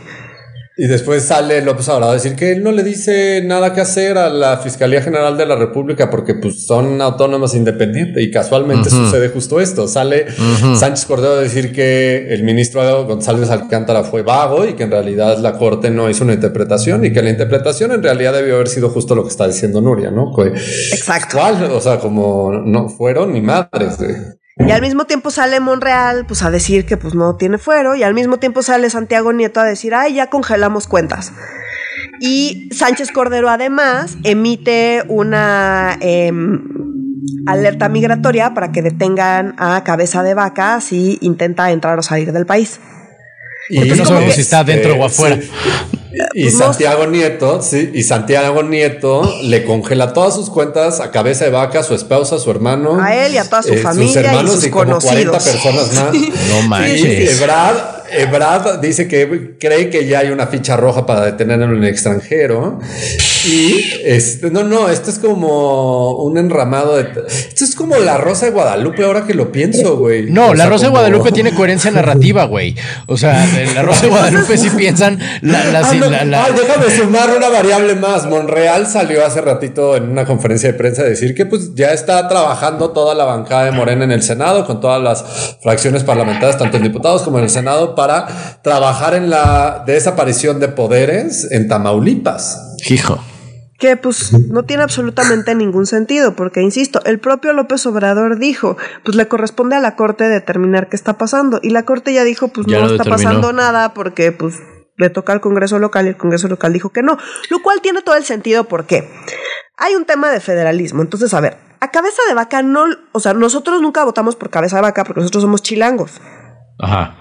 Y 0.75 0.87
después 0.87 1.23
sale 1.23 1.61
López 1.61 1.87
Obrador 1.89 2.09
a 2.09 2.13
decir 2.13 2.35
que 2.35 2.51
él 2.51 2.63
no 2.63 2.71
le 2.71 2.81
dice 2.81 3.43
nada 3.45 3.73
que 3.73 3.81
hacer 3.81 4.17
a 4.17 4.29
la 4.29 4.57
Fiscalía 4.57 5.03
General 5.03 5.37
de 5.37 5.45
la 5.45 5.55
República 5.55 6.09
porque 6.09 6.33
pues 6.33 6.65
son 6.65 6.99
autónomas 6.99 7.53
independientes 7.53 8.23
y 8.23 8.31
casualmente 8.31 8.89
sucede 8.89 9.29
justo 9.29 9.59
esto. 9.59 9.87
Sale 9.87 10.25
Sánchez 10.75 11.05
Cordero 11.05 11.33
a 11.33 11.41
decir 11.41 11.71
que 11.71 12.33
el 12.33 12.43
ministro 12.43 13.05
González 13.05 13.51
Alcántara 13.51 14.03
fue 14.03 14.23
vago 14.23 14.65
y 14.65 14.73
que 14.73 14.83
en 14.83 14.91
realidad 14.91 15.37
la 15.37 15.59
Corte 15.59 15.91
no 15.91 16.09
hizo 16.09 16.23
una 16.23 16.33
interpretación 16.33 17.05
y 17.05 17.13
que 17.13 17.21
la 17.21 17.29
interpretación 17.29 17.91
en 17.91 18.01
realidad 18.01 18.33
debió 18.33 18.55
haber 18.55 18.67
sido 18.67 18.89
justo 18.89 19.13
lo 19.13 19.23
que 19.23 19.29
está 19.29 19.45
diciendo 19.45 19.79
Nuria, 19.79 20.09
¿no? 20.09 20.33
Exacto. 20.43 21.37
O 21.71 21.81
sea, 21.81 21.99
como 21.99 22.51
no 22.51 22.89
fueron 22.89 23.33
ni 23.33 23.41
madres. 23.41 23.99
Y 24.57 24.71
al 24.71 24.81
mismo 24.81 25.05
tiempo 25.05 25.31
sale 25.31 25.59
Monreal 25.59 26.25
pues 26.27 26.43
a 26.43 26.51
decir 26.51 26.85
que 26.85 26.95
pues 26.95 27.15
no 27.15 27.35
tiene 27.35 27.57
fuero 27.57 27.95
y 27.95 28.03
al 28.03 28.13
mismo 28.13 28.37
tiempo 28.37 28.61
sale 28.61 28.89
Santiago 28.89 29.33
Nieto 29.33 29.59
a 29.59 29.63
decir, 29.63 29.95
ay, 29.95 30.15
ya 30.15 30.29
congelamos 30.29 30.87
cuentas. 30.87 31.33
Y 32.19 32.69
Sánchez 32.71 33.11
Cordero 33.11 33.49
además 33.49 34.17
emite 34.23 35.03
una 35.07 35.97
em, 36.01 36.61
alerta 37.47 37.89
migratoria 37.89 38.53
para 38.53 38.71
que 38.71 38.81
detengan 38.81 39.55
a 39.57 39.83
cabeza 39.83 40.21
de 40.21 40.35
vaca 40.35 40.79
si 40.81 41.17
intenta 41.21 41.71
entrar 41.71 41.97
o 41.97 42.03
salir 42.03 42.31
del 42.31 42.45
país. 42.45 42.79
Y 43.69 43.79
no 43.79 44.05
sabemos 44.05 44.35
si 44.35 44.41
está 44.41 44.63
dentro 44.63 44.95
o 44.95 45.05
afuera. 45.05 45.39
Y 46.33 46.43
pues 46.43 46.57
Santiago 46.57 47.07
Nieto, 47.07 47.61
sí, 47.61 47.91
y 47.93 48.03
Santiago 48.03 48.63
Nieto 48.63 49.23
le 49.43 49.63
congela 49.63 50.13
todas 50.13 50.35
sus 50.35 50.49
cuentas 50.49 50.99
a 50.99 51.11
cabeza 51.11 51.45
de 51.45 51.51
vaca, 51.51 51.79
a 51.79 51.83
su 51.83 51.95
esposa, 51.95 52.35
a 52.35 52.39
su 52.39 52.51
hermano. 52.51 53.01
A 53.01 53.15
él 53.15 53.33
y 53.33 53.37
a 53.37 53.45
toda 53.45 53.63
su 53.63 53.73
familia. 53.75 54.05
Eh, 54.05 54.07
sus 54.07 54.15
hermanos 54.17 54.57
y, 54.57 54.61
sus 54.61 54.69
como 54.69 54.99
40 54.99 55.31
personas 55.31 55.93
más. 55.93 56.13
no 56.49 56.67
manches. 56.67 57.41
Y 57.41 57.43
Brad 57.43 58.79
dice 58.79 59.07
que 59.07 59.55
cree 59.59 59.89
que 59.89 60.05
ya 60.05 60.19
hay 60.19 60.29
una 60.29 60.47
ficha 60.47 60.77
roja 60.77 61.05
para 61.05 61.25
detenerlo 61.25 61.65
en 61.65 61.83
el 61.83 61.89
extranjero. 61.89 62.79
Y 63.45 63.83
este, 64.03 64.51
no, 64.51 64.63
no, 64.63 64.89
esto 64.89 65.09
es 65.09 65.19
como 65.19 66.17
un 66.17 66.37
enramado 66.37 66.97
de. 66.97 67.07
Esto 67.27 67.63
es 67.63 67.75
como 67.75 67.97
la 67.97 68.17
Rosa 68.17 68.45
de 68.45 68.51
Guadalupe, 68.51 69.03
ahora 69.03 69.25
que 69.25 69.33
lo 69.33 69.51
pienso, 69.51 69.97
güey. 69.97 70.29
No, 70.29 70.53
la 70.53 70.67
Rosa 70.67 70.85
de 70.85 70.91
Guadalupe 70.91 71.31
tiene 71.31 71.53
coherencia 71.53 71.91
narrativa, 71.91 72.45
güey. 72.45 72.75
O 73.07 73.17
sea, 73.17 73.45
la 73.73 73.81
Rosa 73.81 74.03
de 74.03 74.07
Guadalupe 74.09 74.57
sí 74.57 74.69
piensan. 74.69 75.19
La, 75.41 75.83
la, 76.09 76.45
ah, 76.45 76.49
déjame 76.55 76.89
sumar 76.89 77.35
una 77.35 77.49
variable 77.49 77.95
más. 77.95 78.25
Monreal 78.25 78.87
salió 78.87 79.25
hace 79.25 79.41
ratito 79.41 79.95
en 79.95 80.09
una 80.09 80.25
conferencia 80.25 80.71
de 80.71 80.77
prensa 80.77 81.03
a 81.03 81.05
decir 81.05 81.35
que 81.35 81.45
pues 81.45 81.73
ya 81.75 81.91
está 81.91 82.27
trabajando 82.27 82.91
toda 82.91 83.15
la 83.15 83.25
bancada 83.25 83.65
de 83.65 83.71
Morena 83.71 84.03
en 84.03 84.11
el 84.11 84.23
Senado, 84.23 84.65
con 84.65 84.79
todas 84.79 85.01
las 85.01 85.57
fracciones 85.61 86.03
parlamentarias, 86.03 86.57
tanto 86.57 86.77
en 86.77 86.83
diputados 86.83 87.23
como 87.23 87.37
en 87.37 87.45
el 87.45 87.49
Senado, 87.49 87.95
para 87.95 88.27
trabajar 88.61 89.13
en 89.13 89.29
la 89.29 89.83
desaparición 89.85 90.59
de 90.59 90.69
poderes 90.69 91.51
en 91.51 91.67
Tamaulipas. 91.67 92.75
Hijo 92.89 93.19
que 93.83 93.97
pues 93.97 94.31
no 94.31 94.63
tiene 94.63 94.83
absolutamente 94.83 95.55
ningún 95.55 95.85
sentido, 95.85 96.37
porque 96.37 96.61
insisto, 96.61 97.01
el 97.03 97.19
propio 97.19 97.51
López 97.51 97.85
Obrador 97.85 98.39
dijo, 98.39 98.77
pues 99.03 99.17
le 99.17 99.27
corresponde 99.27 99.75
a 99.75 99.81
la 99.81 99.97
Corte 99.97 100.29
determinar 100.29 100.87
qué 100.87 100.95
está 100.95 101.17
pasando, 101.17 101.59
y 101.61 101.71
la 101.71 101.83
Corte 101.83 102.13
ya 102.13 102.23
dijo, 102.23 102.47
pues 102.47 102.65
no 102.65 102.85
está 102.85 103.03
pasando 103.03 103.51
nada, 103.51 103.93
porque 103.93 104.31
pues 104.31 104.55
le 105.03 105.09
toca 105.09 105.33
al 105.33 105.41
Congreso 105.41 105.79
local 105.79 106.05
y 106.05 106.09
el 106.09 106.17
Congreso 106.17 106.47
local 106.47 106.73
dijo 106.73 106.89
que 106.89 107.03
no, 107.03 107.17
lo 107.49 107.61
cual 107.61 107.81
tiene 107.81 108.01
todo 108.01 108.15
el 108.15 108.23
sentido 108.23 108.63
porque 108.65 109.07
hay 109.77 109.95
un 109.95 110.05
tema 110.05 110.31
de 110.31 110.39
federalismo, 110.39 111.01
entonces 111.01 111.33
a 111.33 111.39
ver, 111.39 111.57
a 111.79 111.91
cabeza 111.91 112.21
de 112.27 112.33
vaca 112.33 112.61
no, 112.63 112.85
o 113.11 113.19
sea, 113.19 113.33
nosotros 113.33 113.81
nunca 113.81 114.03
votamos 114.03 114.35
por 114.35 114.49
cabeza 114.49 114.77
de 114.77 114.83
vaca 114.83 115.03
porque 115.03 115.19
nosotros 115.19 115.43
somos 115.43 115.61
chilangos. 115.61 116.21
Ajá. 116.79 117.17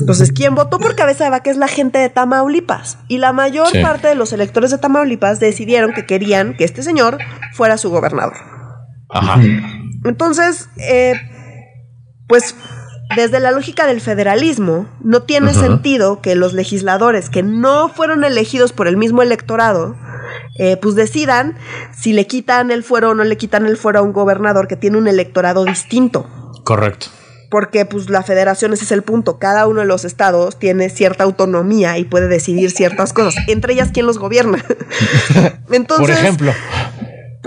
Entonces, 0.00 0.32
quien 0.32 0.54
votó 0.54 0.78
por 0.78 0.94
cabeza 0.96 1.24
de 1.24 1.30
vaca 1.30 1.50
es 1.50 1.56
la 1.56 1.68
gente 1.68 1.98
de 1.98 2.08
Tamaulipas. 2.08 2.98
Y 3.08 3.18
la 3.18 3.32
mayor 3.32 3.68
parte 3.82 4.08
de 4.08 4.14
los 4.14 4.32
electores 4.32 4.70
de 4.70 4.78
Tamaulipas 4.78 5.40
decidieron 5.40 5.92
que 5.92 6.06
querían 6.06 6.56
que 6.56 6.64
este 6.64 6.82
señor 6.82 7.18
fuera 7.52 7.76
su 7.76 7.90
gobernador. 7.90 8.36
Ajá. 9.10 9.40
Entonces, 10.04 10.68
eh, 10.76 11.14
pues 12.28 12.54
desde 13.16 13.40
la 13.40 13.50
lógica 13.50 13.86
del 13.86 14.00
federalismo, 14.00 14.86
no 15.02 15.22
tiene 15.22 15.54
sentido 15.54 16.20
que 16.20 16.34
los 16.34 16.52
legisladores 16.52 17.30
que 17.30 17.42
no 17.42 17.88
fueron 17.88 18.24
elegidos 18.24 18.72
por 18.72 18.86
el 18.88 18.96
mismo 18.96 19.22
electorado, 19.22 19.96
eh, 20.58 20.76
pues 20.76 20.94
decidan 20.94 21.56
si 21.96 22.12
le 22.12 22.26
quitan 22.26 22.70
el 22.70 22.84
fuero 22.84 23.10
o 23.10 23.14
no 23.14 23.24
le 23.24 23.36
quitan 23.36 23.66
el 23.66 23.76
fuero 23.76 24.00
a 24.00 24.02
un 24.02 24.12
gobernador 24.12 24.68
que 24.68 24.76
tiene 24.76 24.98
un 24.98 25.08
electorado 25.08 25.64
distinto. 25.64 26.26
Correcto 26.64 27.06
porque 27.50 27.86
pues 27.86 28.10
la 28.10 28.22
federación 28.22 28.72
ese 28.72 28.84
es 28.84 28.92
el 28.92 29.02
punto, 29.02 29.38
cada 29.38 29.66
uno 29.66 29.80
de 29.80 29.86
los 29.86 30.04
estados 30.04 30.58
tiene 30.58 30.90
cierta 30.90 31.24
autonomía 31.24 31.98
y 31.98 32.04
puede 32.04 32.28
decidir 32.28 32.70
ciertas 32.70 33.12
cosas, 33.12 33.42
entre 33.48 33.72
ellas 33.72 33.90
quién 33.92 34.06
los 34.06 34.18
gobierna. 34.18 34.58
Entonces, 35.70 36.06
por 36.06 36.10
ejemplo, 36.10 36.52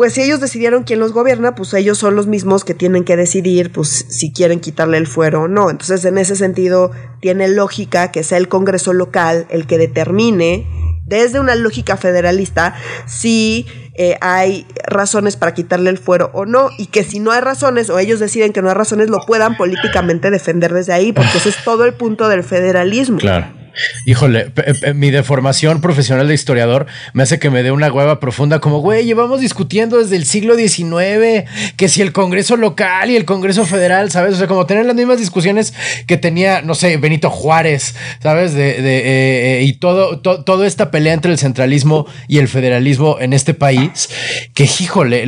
pues 0.01 0.13
si 0.13 0.23
ellos 0.23 0.39
decidieron 0.39 0.81
quién 0.81 0.99
los 0.99 1.13
gobierna, 1.13 1.53
pues 1.53 1.75
ellos 1.75 1.99
son 1.99 2.15
los 2.15 2.25
mismos 2.25 2.65
que 2.65 2.73
tienen 2.73 3.03
que 3.03 3.15
decidir 3.15 3.71
pues 3.71 4.07
si 4.09 4.33
quieren 4.33 4.59
quitarle 4.59 4.97
el 4.97 5.05
fuero 5.05 5.43
o 5.43 5.47
no. 5.47 5.69
Entonces, 5.69 6.03
en 6.05 6.17
ese 6.17 6.35
sentido 6.35 6.89
tiene 7.19 7.47
lógica 7.47 8.11
que 8.11 8.23
sea 8.23 8.39
el 8.39 8.47
Congreso 8.47 8.93
local 8.93 9.45
el 9.51 9.67
que 9.67 9.77
determine 9.77 10.65
desde 11.05 11.39
una 11.39 11.53
lógica 11.53 11.97
federalista 11.97 12.73
si 13.05 13.67
eh, 13.93 14.17
hay 14.21 14.65
razones 14.87 15.35
para 15.35 15.53
quitarle 15.53 15.91
el 15.91 15.99
fuero 15.99 16.31
o 16.33 16.47
no, 16.47 16.69
y 16.79 16.87
que 16.87 17.03
si 17.03 17.19
no 17.19 17.29
hay 17.29 17.41
razones 17.41 17.91
o 17.91 17.99
ellos 17.99 18.19
deciden 18.19 18.53
que 18.53 18.63
no 18.63 18.69
hay 18.69 18.75
razones, 18.75 19.07
lo 19.07 19.19
puedan 19.27 19.55
políticamente 19.55 20.31
defender 20.31 20.73
desde 20.73 20.93
ahí, 20.93 21.11
porque 21.11 21.37
ese 21.37 21.49
es 21.49 21.63
todo 21.63 21.85
el 21.85 21.93
punto 21.93 22.27
del 22.27 22.43
federalismo. 22.43 23.19
Claro. 23.19 23.60
Híjole, 24.05 24.51
mi 24.95 25.11
deformación 25.11 25.81
profesional 25.81 26.27
de 26.27 26.33
historiador 26.33 26.87
me 27.13 27.23
hace 27.23 27.39
que 27.39 27.49
me 27.49 27.63
dé 27.63 27.71
una 27.71 27.91
hueva 27.91 28.19
profunda 28.19 28.59
como, 28.59 28.79
güey, 28.79 29.05
llevamos 29.05 29.41
discutiendo 29.41 29.97
desde 29.97 30.15
el 30.15 30.25
siglo 30.25 30.55
XIX 30.55 31.49
que 31.77 31.87
si 31.89 32.01
el 32.01 32.11
Congreso 32.11 32.57
local 32.57 33.09
y 33.09 33.15
el 33.15 33.25
Congreso 33.25 33.65
federal, 33.65 34.11
¿sabes? 34.11 34.35
O 34.35 34.37
sea, 34.37 34.47
como 34.47 34.65
tener 34.65 34.85
las 34.85 34.95
mismas 34.95 35.19
discusiones 35.19 35.73
que 36.07 36.17
tenía, 36.17 36.61
no 36.61 36.75
sé, 36.75 36.97
Benito 36.97 37.29
Juárez, 37.29 37.95
¿sabes? 38.21 38.53
De, 38.53 38.71
eh, 38.71 39.59
eh, 39.59 39.63
y 39.63 39.73
todo, 39.73 40.19
toda 40.19 40.67
esta 40.67 40.91
pelea 40.91 41.13
entre 41.13 41.31
el 41.31 41.37
centralismo 41.37 42.05
y 42.27 42.39
el 42.39 42.47
federalismo 42.47 43.17
en 43.19 43.33
este 43.33 43.53
país, 43.53 44.09
que, 44.53 44.63
híjole, 44.63 45.25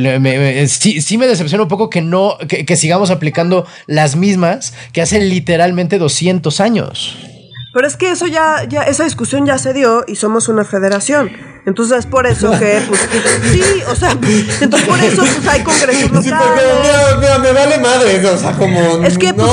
sí, 0.68 1.18
me 1.18 1.26
decepciona 1.26 1.62
un 1.62 1.68
poco 1.68 1.90
que 1.90 2.02
no, 2.02 2.36
que, 2.48 2.64
que 2.64 2.76
sigamos 2.76 3.10
aplicando 3.10 3.66
las 3.86 4.16
mismas 4.16 4.74
que 4.92 5.02
hace 5.02 5.20
literalmente 5.20 5.98
200 5.98 6.60
años. 6.60 7.33
Pero 7.74 7.88
es 7.88 7.96
que 7.96 8.12
eso 8.12 8.28
ya, 8.28 8.64
ya, 8.68 8.84
esa 8.84 9.02
discusión 9.02 9.46
ya 9.46 9.58
se 9.58 9.72
dio 9.72 10.04
y 10.06 10.14
somos 10.14 10.48
una 10.48 10.64
federación. 10.64 11.30
Entonces 11.66 11.98
es 11.98 12.06
por 12.06 12.26
eso 12.26 12.52
que, 12.52 12.80
pues, 12.86 13.00
sí, 13.50 13.82
o 13.88 13.96
sea, 13.96 14.12
entonces 14.60 14.88
por 14.88 15.00
eso 15.00 15.22
pues 15.22 15.48
hay 15.48 15.62
congresos 15.62 16.10
locales. 16.10 16.24
Sí, 16.24 16.30
porque 16.30 17.16
mira, 17.20 17.38
me 17.38 17.52
vale 17.52 17.78
madre, 17.78 18.24
o 18.28 18.38
sea, 18.38 18.52
como 18.52 19.02
Es 19.02 19.18
que 19.18 19.34
pues, 19.34 19.50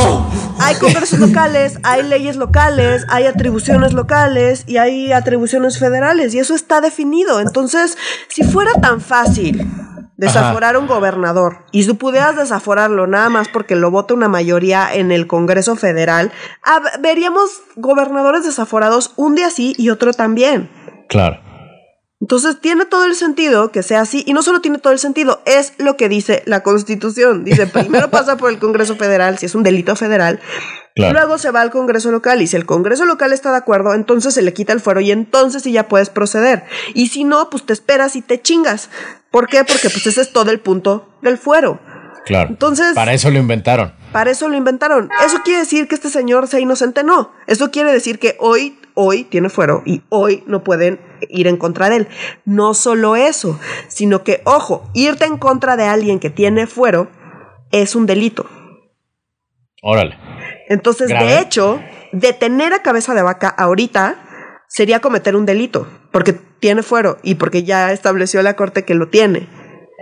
hay 0.59 0.75
congresos 0.75 1.19
locales, 1.19 1.79
hay 1.81 2.03
leyes 2.03 2.35
locales, 2.35 3.05
hay 3.09 3.25
atribuciones 3.25 3.93
locales 3.93 4.65
y 4.67 4.77
hay 4.77 5.11
atribuciones 5.13 5.79
federales 5.79 6.35
y 6.35 6.39
eso 6.39 6.53
está 6.53 6.79
definido. 6.79 7.39
Entonces, 7.39 7.97
si 8.27 8.43
fuera 8.43 8.73
tan 8.73 9.01
fácil 9.01 9.65
desaforar 10.21 10.75
a 10.75 10.79
un 10.79 10.85
gobernador 10.85 11.65
y 11.71 11.83
tú 11.83 11.97
pudieras 11.97 12.35
desaforarlo 12.35 13.07
nada 13.07 13.29
más 13.29 13.47
porque 13.47 13.75
lo 13.75 13.89
vota 13.89 14.13
una 14.13 14.27
mayoría 14.27 14.93
en 14.93 15.11
el 15.11 15.25
Congreso 15.25 15.75
Federal, 15.75 16.31
veríamos 16.99 17.49
gobernadores 17.75 18.43
desaforados 18.43 19.13
un 19.15 19.33
día 19.33 19.49
sí 19.49 19.73
y 19.79 19.89
otro 19.89 20.13
también. 20.13 20.69
Claro. 21.09 21.39
Entonces 22.19 22.61
tiene 22.61 22.85
todo 22.85 23.05
el 23.05 23.15
sentido 23.15 23.71
que 23.71 23.81
sea 23.81 24.01
así 24.01 24.23
y 24.27 24.33
no 24.33 24.43
solo 24.43 24.61
tiene 24.61 24.77
todo 24.77 24.93
el 24.93 24.99
sentido, 24.99 25.41
es 25.45 25.73
lo 25.79 25.97
que 25.97 26.07
dice 26.07 26.43
la 26.45 26.61
Constitución. 26.61 27.43
Dice, 27.43 27.65
primero 27.73 28.11
pasa 28.11 28.37
por 28.37 28.51
el 28.51 28.59
Congreso 28.59 28.95
Federal 28.95 29.39
si 29.39 29.47
es 29.47 29.55
un 29.55 29.63
delito 29.63 29.95
federal, 29.95 30.39
luego 30.95 31.39
se 31.39 31.49
va 31.49 31.61
al 31.61 31.71
Congreso 31.71 32.11
local 32.11 32.43
y 32.43 32.47
si 32.47 32.55
el 32.55 32.67
Congreso 32.67 33.05
local 33.05 33.33
está 33.33 33.49
de 33.49 33.57
acuerdo, 33.57 33.95
entonces 33.95 34.35
se 34.35 34.43
le 34.43 34.53
quita 34.53 34.71
el 34.71 34.81
fuero 34.81 35.01
y 35.01 35.09
entonces 35.09 35.63
sí 35.63 35.71
ya 35.71 35.87
puedes 35.87 36.11
proceder. 36.11 36.63
Y 36.93 37.07
si 37.07 37.23
no, 37.23 37.49
pues 37.49 37.65
te 37.65 37.73
esperas 37.73 38.15
y 38.15 38.21
te 38.21 38.39
chingas. 38.39 38.91
¿Por 39.31 39.47
qué? 39.47 39.63
Porque 39.63 39.89
pues 39.89 40.05
ese 40.05 40.21
es 40.21 40.33
todo 40.33 40.51
el 40.51 40.59
punto 40.59 41.09
del 41.21 41.37
fuero. 41.37 41.79
Claro. 42.25 42.49
Entonces. 42.49 42.93
Para 42.93 43.13
eso 43.13 43.31
lo 43.31 43.39
inventaron. 43.39 43.93
Para 44.11 44.29
eso 44.29 44.47
lo 44.47 44.55
inventaron. 44.55 45.09
¿Eso 45.25 45.41
quiere 45.43 45.61
decir 45.61 45.87
que 45.87 45.95
este 45.95 46.09
señor 46.09 46.47
sea 46.47 46.59
inocente? 46.59 47.03
No. 47.03 47.31
Eso 47.47 47.71
quiere 47.71 47.91
decir 47.91 48.19
que 48.19 48.35
hoy, 48.39 48.77
hoy 48.93 49.23
tiene 49.23 49.49
fuero 49.49 49.81
y 49.85 50.03
hoy 50.09 50.43
no 50.45 50.63
pueden 50.63 50.99
ir 51.29 51.47
en 51.47 51.57
contra 51.57 51.89
de 51.89 51.95
él. 51.97 52.07
No 52.45 52.73
solo 52.73 53.15
eso, 53.15 53.59
sino 53.87 54.23
que, 54.23 54.41
ojo, 54.43 54.89
irte 54.93 55.25
en 55.25 55.37
contra 55.37 55.77
de 55.77 55.85
alguien 55.85 56.19
que 56.19 56.29
tiene 56.29 56.67
fuero 56.67 57.09
es 57.71 57.95
un 57.95 58.05
delito. 58.05 58.45
Órale. 59.81 60.17
Entonces, 60.67 61.07
de 61.07 61.39
hecho, 61.39 61.81
detener 62.11 62.73
a 62.73 62.83
cabeza 62.83 63.13
de 63.13 63.21
vaca 63.21 63.47
ahorita 63.47 64.63
sería 64.67 64.99
cometer 64.99 65.35
un 65.35 65.45
delito, 65.45 65.87
porque 66.11 66.33
tiene 66.59 66.83
fuero 66.83 67.17
y 67.23 67.35
porque 67.35 67.63
ya 67.63 67.91
estableció 67.91 68.41
la 68.41 68.55
corte 68.55 68.83
que 68.83 68.93
lo 68.93 69.09
tiene. 69.09 69.47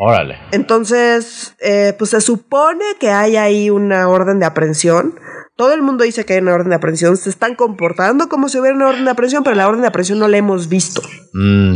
Órale. 0.02 0.38
Entonces, 0.52 1.56
eh, 1.60 1.94
pues 1.98 2.12
se 2.12 2.22
supone 2.22 2.86
que 3.02 3.10
hay 3.10 3.36
ahí 3.36 3.70
una 3.70 4.08
orden 4.08 4.40
de 4.40 4.46
aprehensión. 4.46 5.20
Todo 5.58 5.74
el 5.74 5.82
mundo 5.82 6.06
dice 6.06 6.24
que 6.24 6.34
hay 6.34 6.40
una 6.40 6.54
orden 6.54 6.70
de 6.70 6.76
aprehensión. 6.76 7.18
Se 7.18 7.30
están 7.30 7.56
comportando 7.56 8.30
como 8.30 8.48
si 8.48 8.58
hubiera 8.58 8.78
una 8.78 8.88
orden 8.88 9.04
de 9.04 9.12
aprehensión, 9.12 9.44
pero 9.44 9.58
la 9.58 9.68
orden 9.68 9.82
de 9.82 9.90
aprehensión 9.90 10.20
no 10.20 10.30
la 10.30 10.38
hemos 10.38 10.70
visto. 10.70 11.02
Mm, 11.34 11.76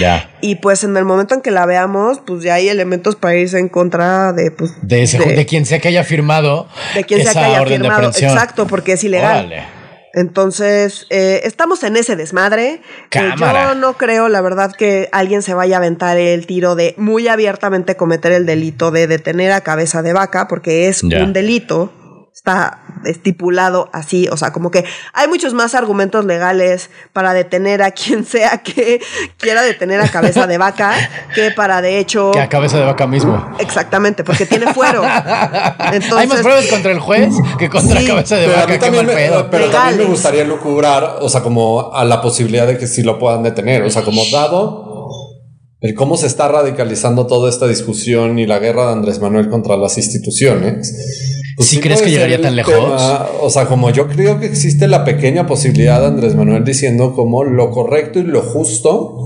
ya. 0.00 0.30
Y 0.40 0.54
pues 0.56 0.84
en 0.84 0.96
el 0.96 1.04
momento 1.04 1.34
en 1.34 1.40
que 1.40 1.50
la 1.50 1.66
veamos, 1.66 2.20
pues 2.24 2.44
ya 2.44 2.54
hay 2.54 2.68
elementos 2.68 3.16
para 3.16 3.34
irse 3.34 3.58
en 3.58 3.68
contra 3.68 4.32
de, 4.32 4.52
pues, 4.52 4.72
De, 4.82 5.02
ese, 5.02 5.18
de, 5.18 5.46
quien 5.46 5.66
sea 5.66 5.80
que 5.80 5.88
haya 5.88 6.04
firmado. 6.04 6.68
de 6.94 7.02
quien 7.02 7.24
sea 7.24 7.32
que 7.32 7.38
haya 7.40 7.66
firmado. 7.66 8.08
Exacto, 8.10 8.68
porque 8.68 8.92
es 8.92 9.02
ilegal. 9.02 9.46
Órale. 9.46 9.83
Entonces, 10.14 11.06
eh, 11.10 11.40
estamos 11.44 11.82
en 11.82 11.96
ese 11.96 12.16
desmadre. 12.16 12.80
Eh, 13.10 13.30
yo 13.38 13.74
no 13.74 13.94
creo, 13.94 14.28
la 14.28 14.40
verdad, 14.40 14.72
que 14.72 15.08
alguien 15.12 15.42
se 15.42 15.54
vaya 15.54 15.76
a 15.76 15.78
aventar 15.78 16.16
el 16.16 16.46
tiro 16.46 16.74
de 16.76 16.94
muy 16.96 17.28
abiertamente 17.28 17.96
cometer 17.96 18.32
el 18.32 18.46
delito 18.46 18.90
de 18.90 19.06
detener 19.06 19.52
a 19.52 19.60
cabeza 19.62 20.02
de 20.02 20.12
vaca, 20.12 20.48
porque 20.48 20.88
es 20.88 21.02
Ya. 21.02 21.22
un 21.24 21.32
delito. 21.32 21.92
Está 22.46 22.80
estipulado 23.06 23.88
así, 23.94 24.28
o 24.30 24.36
sea, 24.36 24.52
como 24.52 24.70
que 24.70 24.84
hay 25.14 25.28
muchos 25.28 25.54
más 25.54 25.74
argumentos 25.74 26.26
legales 26.26 26.90
para 27.14 27.32
detener 27.32 27.80
a 27.82 27.92
quien 27.92 28.26
sea 28.26 28.58
que 28.62 29.00
quiera 29.38 29.62
detener 29.62 30.02
a 30.02 30.08
cabeza 30.10 30.46
de 30.46 30.58
vaca 30.58 30.92
que 31.34 31.52
para 31.52 31.80
de 31.80 31.98
hecho 31.98 32.32
Que 32.32 32.40
a 32.40 32.50
cabeza 32.50 32.76
de 32.76 32.84
vaca 32.84 33.06
mismo. 33.06 33.42
exactamente, 33.60 34.24
porque 34.24 34.44
tiene 34.44 34.74
fuero. 34.74 35.02
Entonces, 35.90 36.12
Hay 36.18 36.26
más 36.26 36.42
pruebas 36.42 36.66
contra 36.66 36.92
el 36.92 37.00
juez 37.00 37.32
que 37.58 37.70
contra 37.70 37.98
Sí, 38.00 38.06
cabeza 38.06 38.36
de 38.36 38.44
Pero 38.48 38.58
a 38.58 38.60
vaca. 38.60 38.72
mí 38.74 38.78
también 38.78 39.06
mal 39.06 39.14
me, 39.16 39.22
pedo. 39.22 39.48
pero 39.50 39.70
también 39.70 39.98
me 40.00 40.04
gustaría 40.04 40.44
lucubrar, 40.44 41.16
o 41.22 41.28
sea, 41.30 41.40
como 41.42 41.94
a 41.94 42.04
la 42.04 42.20
posibilidad 42.20 42.66
de 42.66 42.76
que 42.76 42.86
sí 42.86 43.02
lo 43.02 43.18
puedan 43.18 43.42
detener. 43.42 43.84
O 43.84 43.90
sea, 43.90 44.02
como 44.02 44.20
dado 44.30 45.08
el 45.80 45.94
cómo 45.94 46.18
se 46.18 46.26
está 46.26 46.48
radicalizando 46.48 47.26
toda 47.26 47.48
esta 47.48 47.66
discusión 47.66 48.38
y 48.38 48.46
la 48.46 48.58
guerra 48.58 48.88
de 48.88 48.92
Andrés 48.92 49.18
Manuel 49.18 49.48
contra 49.48 49.78
las 49.78 49.96
instituciones. 49.96 51.40
Pues 51.56 51.68
¿Sí 51.68 51.80
crees 51.80 52.00
puede 52.00 52.10
que 52.12 52.16
llegaría 52.16 52.40
tan 52.40 52.56
lejos? 52.56 52.74
tema, 52.74 53.26
o 53.40 53.50
sea, 53.50 53.66
como 53.66 53.90
yo 53.90 54.08
creo 54.08 54.40
que 54.40 54.46
existe 54.46 54.88
la 54.88 55.04
pequeña 55.04 55.46
posibilidad 55.46 56.00
de 56.00 56.06
Andrés 56.06 56.34
Manuel 56.34 56.64
diciendo 56.64 57.14
como 57.14 57.44
lo 57.44 57.70
correcto 57.70 58.18
y 58.18 58.22
lo 58.24 58.42
justo 58.42 59.20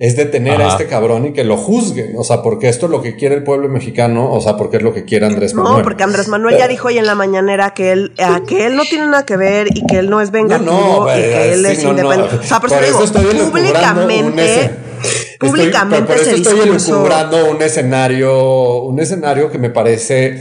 es 0.00 0.16
detener 0.16 0.62
a 0.62 0.68
este 0.68 0.86
cabrón 0.86 1.26
y 1.26 1.32
que 1.32 1.42
lo 1.42 1.56
juzguen. 1.56 2.12
O 2.16 2.22
sea, 2.22 2.40
porque 2.42 2.68
esto 2.68 2.86
es 2.86 2.92
lo 2.92 3.02
que 3.02 3.16
quiere 3.16 3.34
el 3.34 3.42
pueblo 3.42 3.68
mexicano, 3.68 4.32
o 4.32 4.40
sea, 4.40 4.56
porque 4.56 4.76
es 4.76 4.82
lo 4.84 4.94
que 4.94 5.04
quiere 5.04 5.26
Andrés 5.26 5.54
Manuel. 5.54 5.78
No, 5.78 5.82
porque 5.82 6.04
Andrés 6.04 6.28
Manuel 6.28 6.56
ya 6.56 6.68
dijo 6.68 6.86
hoy 6.86 6.98
en 6.98 7.06
la 7.06 7.16
mañanera 7.16 7.74
que 7.74 7.90
él, 7.90 8.12
eh, 8.16 8.24
que 8.46 8.66
él 8.66 8.76
no 8.76 8.84
tiene 8.84 9.06
nada 9.06 9.26
que 9.26 9.36
ver 9.36 9.66
y 9.74 9.84
que 9.86 9.98
él 9.98 10.08
no 10.08 10.20
es 10.20 10.30
vengativo 10.30 10.70
No, 10.70 11.04
no, 11.04 11.10
y 11.18 11.20
que 11.20 11.52
él 11.52 11.66
sí, 11.66 11.72
es 11.72 11.82
no, 11.84 11.92
no. 11.92 11.98
independiente. 12.00 12.36
O 12.36 12.42
sea, 12.48 12.60
por, 12.60 12.70
Por 12.70 12.84
eso 12.84 13.02
eso 13.02 13.18
digo, 13.18 13.50
públicamente, 13.50 14.44
ese- 14.44 14.70
Estoy- 15.00 15.48
públicamente 15.50 16.06
por 16.06 16.16
eso 16.16 16.30
ese 16.30 16.42
estoy 16.42 16.60
elucubrando 16.68 17.50
un 17.50 17.62
escenario, 17.62 18.82
un 18.82 19.00
escenario 19.00 19.50
que 19.50 19.58
me 19.58 19.70
parece 19.70 20.40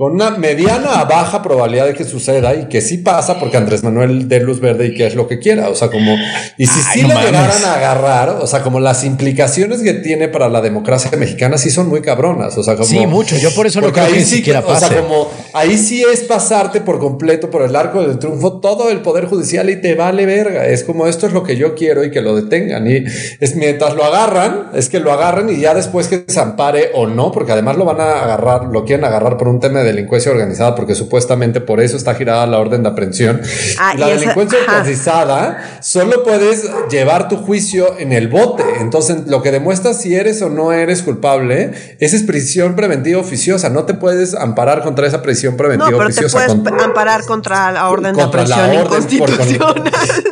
con 0.00 0.14
una 0.14 0.30
mediana 0.30 0.98
a 0.98 1.04
baja 1.04 1.42
probabilidad 1.42 1.84
de 1.84 1.92
que 1.92 2.04
suceda 2.04 2.54
y 2.54 2.68
que 2.68 2.80
sí 2.80 2.96
pasa 2.96 3.38
porque 3.38 3.58
Andrés 3.58 3.84
Manuel 3.84 4.30
dé 4.30 4.40
luz 4.40 4.58
verde 4.58 4.86
y 4.86 4.94
que 4.94 5.06
es 5.06 5.14
lo 5.14 5.28
que 5.28 5.38
quiera. 5.38 5.68
O 5.68 5.74
sea, 5.74 5.90
como, 5.90 6.16
y 6.56 6.64
si 6.64 6.72
Ay, 6.74 6.84
sí 6.94 7.02
no 7.02 7.08
lo 7.08 7.14
mames. 7.16 7.30
llegaran 7.30 7.64
a 7.64 7.74
agarrar, 7.74 8.30
o 8.40 8.46
sea, 8.46 8.62
como 8.62 8.80
las 8.80 9.04
implicaciones 9.04 9.82
que 9.82 9.92
tiene 9.92 10.28
para 10.28 10.48
la 10.48 10.62
democracia 10.62 11.10
mexicana 11.18 11.58
sí 11.58 11.68
son 11.68 11.90
muy 11.90 12.00
cabronas. 12.00 12.56
O 12.56 12.62
sea, 12.62 12.76
como. 12.76 12.88
Sí, 12.88 13.06
mucho. 13.06 13.36
Yo 13.36 13.54
por 13.54 13.66
eso 13.66 13.82
no 13.82 13.92
creo 13.92 14.06
que 14.06 14.12
ahí 14.12 14.18
ni 14.20 14.24
sí, 14.24 14.36
siquiera 14.36 14.60
O 14.66 14.74
sea, 14.74 14.88
como 14.88 15.30
ahí 15.52 15.76
sí 15.76 16.02
es 16.02 16.20
pasarte 16.20 16.80
por 16.80 16.98
completo 16.98 17.50
por 17.50 17.60
el 17.60 17.76
arco 17.76 18.00
del 18.00 18.18
triunfo 18.18 18.58
todo 18.58 18.88
el 18.88 19.02
poder 19.02 19.26
judicial 19.26 19.68
y 19.68 19.82
te 19.82 19.96
vale 19.96 20.24
verga. 20.24 20.66
Es 20.66 20.82
como 20.82 21.08
esto 21.08 21.26
es 21.26 21.34
lo 21.34 21.42
que 21.42 21.58
yo 21.58 21.74
quiero 21.74 22.04
y 22.04 22.10
que 22.10 22.22
lo 22.22 22.34
detengan. 22.34 22.90
Y 22.90 23.04
es 23.38 23.54
mientras 23.54 23.94
lo 23.96 24.04
agarran, 24.04 24.70
es 24.72 24.88
que 24.88 24.98
lo 24.98 25.12
agarran 25.12 25.50
y 25.50 25.60
ya 25.60 25.74
después 25.74 26.08
que 26.08 26.24
se 26.26 26.40
ampare 26.40 26.88
o 26.94 27.06
no, 27.06 27.32
porque 27.32 27.52
además 27.52 27.76
lo 27.76 27.84
van 27.84 28.00
a 28.00 28.22
agarrar, 28.22 28.64
lo 28.64 28.86
quieren 28.86 29.04
agarrar 29.04 29.36
por 29.36 29.48
un 29.48 29.60
tema 29.60 29.80
de 29.80 29.89
delincuencia 29.90 30.32
organizada, 30.32 30.74
porque 30.74 30.94
supuestamente 30.94 31.60
por 31.60 31.80
eso 31.80 31.96
está 31.96 32.14
girada 32.14 32.46
la 32.46 32.58
orden 32.58 32.82
de 32.82 32.88
aprehensión. 32.88 33.40
Ah, 33.78 33.94
la 33.96 34.08
delincuencia 34.08 34.58
organizada 34.66 35.78
solo 35.80 36.22
puedes 36.24 36.64
llevar 36.90 37.28
tu 37.28 37.36
juicio 37.36 37.98
en 37.98 38.12
el 38.12 38.28
bote. 38.28 38.64
Entonces, 38.80 39.26
lo 39.26 39.42
que 39.42 39.50
demuestra 39.50 39.94
si 39.94 40.14
eres 40.14 40.42
o 40.42 40.48
no 40.48 40.72
eres 40.72 41.02
culpable, 41.02 41.72
esa 41.98 42.16
es 42.16 42.22
prisión 42.22 42.74
preventiva 42.76 43.20
oficiosa. 43.20 43.68
No 43.70 43.84
te 43.84 43.94
puedes 43.94 44.34
amparar 44.34 44.82
contra 44.82 45.06
esa 45.06 45.22
prisión 45.22 45.52
No, 45.54 45.58
preventiva 45.58 45.90
te 45.98 46.04
oficiosa. 46.04 46.36
puedes 46.38 46.52
Con- 46.52 46.64
pe- 46.64 46.82
amparar 46.84 47.24
contra 47.24 47.70
la 47.72 47.88
orden 47.88 48.14
de 48.14 48.22
contra 48.22 48.46
la 48.46 48.56
aprehensión 48.56 48.84
inconstitucional. 48.86 49.84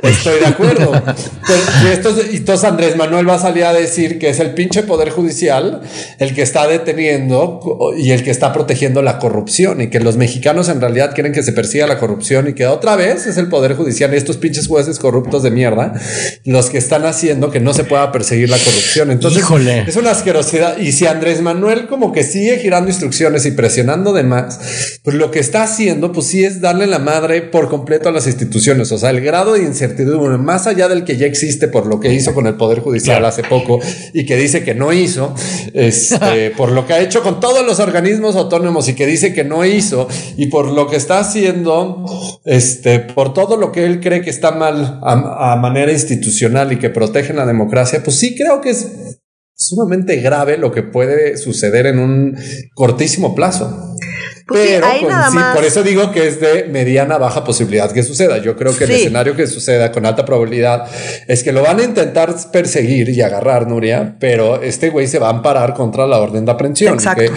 Estoy 0.02 0.40
de 0.40 0.46
acuerdo. 0.46 0.92
Pero, 1.46 1.60
y, 1.84 1.86
estos- 1.92 2.32
y 2.32 2.36
entonces 2.38 2.64
Andrés 2.68 2.96
Manuel 2.96 3.28
va 3.28 3.34
a 3.34 3.38
salir 3.38 3.64
a 3.64 3.72
decir 3.72 4.18
que 4.18 4.28
es 4.30 4.40
el 4.40 4.54
pinche 4.54 4.82
poder 4.82 5.10
judicial 5.10 5.82
el 6.18 6.34
que 6.34 6.42
está 6.42 6.66
deteniendo 6.66 7.60
y 7.96 8.10
el 8.12 8.22
que 8.22 8.30
está 8.30 8.52
protegiendo 8.52 9.02
la 9.02 9.18
corrupción 9.18 9.47
y 9.48 9.88
que 9.88 10.00
los 10.00 10.16
mexicanos 10.16 10.68
en 10.68 10.80
realidad 10.80 11.12
quieren 11.14 11.32
que 11.32 11.42
se 11.42 11.52
persiga 11.52 11.86
la 11.86 11.98
corrupción 11.98 12.48
y 12.48 12.54
que 12.54 12.66
otra 12.66 12.96
vez 12.96 13.26
es 13.26 13.38
el 13.38 13.48
poder 13.48 13.74
judicial 13.74 14.12
y 14.12 14.16
estos 14.16 14.36
pinches 14.36 14.68
jueces 14.68 14.98
corruptos 14.98 15.42
de 15.42 15.50
mierda 15.50 15.94
los 16.44 16.70
que 16.70 16.78
están 16.78 17.06
haciendo 17.06 17.50
que 17.50 17.60
no 17.60 17.72
se 17.72 17.84
pueda 17.84 18.12
perseguir 18.12 18.50
la 18.50 18.58
corrupción. 18.58 19.10
Entonces 19.10 19.40
Híjole. 19.40 19.84
es 19.86 19.96
una 19.96 20.10
asquerosidad. 20.10 20.78
Y 20.78 20.92
si 20.92 21.06
Andrés 21.06 21.40
Manuel 21.40 21.86
como 21.86 22.12
que 22.12 22.24
sigue 22.24 22.58
girando 22.58 22.90
instrucciones 22.90 23.46
y 23.46 23.52
presionando 23.52 24.12
de 24.12 24.22
más, 24.22 24.60
pues 25.02 25.16
lo 25.16 25.30
que 25.30 25.38
está 25.38 25.62
haciendo, 25.62 26.12
pues 26.12 26.26
sí 26.26 26.44
es 26.44 26.60
darle 26.60 26.86
la 26.86 26.98
madre 26.98 27.42
por 27.42 27.68
completo 27.68 28.08
a 28.08 28.12
las 28.12 28.26
instituciones. 28.26 28.92
O 28.92 28.98
sea, 28.98 29.10
el 29.10 29.20
grado 29.20 29.54
de 29.54 29.62
incertidumbre, 29.62 30.38
más 30.38 30.66
allá 30.66 30.88
del 30.88 31.04
que 31.04 31.16
ya 31.16 31.26
existe 31.26 31.68
por 31.68 31.86
lo 31.86 32.00
que 32.00 32.12
hizo 32.12 32.34
con 32.34 32.46
el 32.46 32.54
Poder 32.54 32.80
Judicial 32.80 33.24
hace 33.24 33.42
poco 33.42 33.80
y 34.12 34.26
que 34.26 34.36
dice 34.36 34.64
que 34.64 34.74
no 34.74 34.92
hizo, 34.92 35.34
este, 35.74 36.50
por 36.56 36.72
lo 36.72 36.86
que 36.86 36.92
ha 36.94 37.00
hecho 37.00 37.22
con 37.22 37.40
todos 37.40 37.64
los 37.64 37.80
organismos 37.80 38.36
autónomos 38.36 38.88
y 38.88 38.94
que 38.94 39.06
dice 39.06 39.32
que 39.32 39.37
no 39.44 39.64
hizo, 39.64 40.08
y 40.36 40.46
por 40.46 40.72
lo 40.72 40.88
que 40.88 40.96
está 40.96 41.18
haciendo, 41.18 42.04
este, 42.44 43.00
por 43.00 43.32
todo 43.34 43.56
lo 43.56 43.72
que 43.72 43.84
él 43.84 44.00
cree 44.00 44.22
que 44.22 44.30
está 44.30 44.52
mal 44.52 45.00
a, 45.02 45.52
a 45.52 45.56
manera 45.56 45.92
institucional 45.92 46.72
y 46.72 46.78
que 46.78 46.90
protege 46.90 47.32
la 47.32 47.46
democracia, 47.46 48.02
pues 48.02 48.16
sí 48.16 48.36
creo 48.36 48.60
que 48.60 48.70
es 48.70 49.18
sumamente 49.54 50.16
grave 50.16 50.56
lo 50.56 50.70
que 50.70 50.82
puede 50.82 51.36
suceder 51.36 51.86
en 51.86 51.98
un 51.98 52.36
cortísimo 52.74 53.34
plazo. 53.34 53.96
Pues 54.48 54.62
sí, 54.62 54.68
Pero 54.76 54.86
ahí 54.86 55.00
con- 55.00 55.10
nada 55.10 55.28
sí, 55.28 55.34
más. 55.34 55.54
por 55.54 55.64
eso 55.64 55.82
digo 55.82 56.10
que 56.10 56.26
es 56.26 56.40
de 56.40 56.64
mediana 56.70 57.18
baja 57.18 57.44
posibilidad 57.44 57.92
que 57.92 58.02
suceda. 58.02 58.38
Yo 58.38 58.56
creo 58.56 58.74
que 58.74 58.84
el 58.84 58.90
Sí. 58.90 58.96
escenario 59.02 59.36
que 59.36 59.46
suceda 59.46 59.92
con 59.92 60.06
alta 60.06 60.24
probabilidad 60.24 60.86
es 61.26 61.42
que 61.44 61.52
lo 61.52 61.62
van 61.62 61.80
a 61.80 61.84
intentar 61.84 62.34
perseguir 62.50 63.10
y 63.10 63.20
agarrar, 63.20 63.66
Nuria, 63.68 64.16
pero 64.18 64.62
este 64.62 64.88
güey 64.88 65.06
se 65.06 65.18
va 65.18 65.26
a 65.26 65.30
amparar 65.30 65.74
contra 65.74 66.06
la 66.06 66.16
orden 66.18 66.46
de 66.46 66.52
aprehensión. 66.52 66.94
Exacto. 66.94 67.24
Que, 67.24 67.30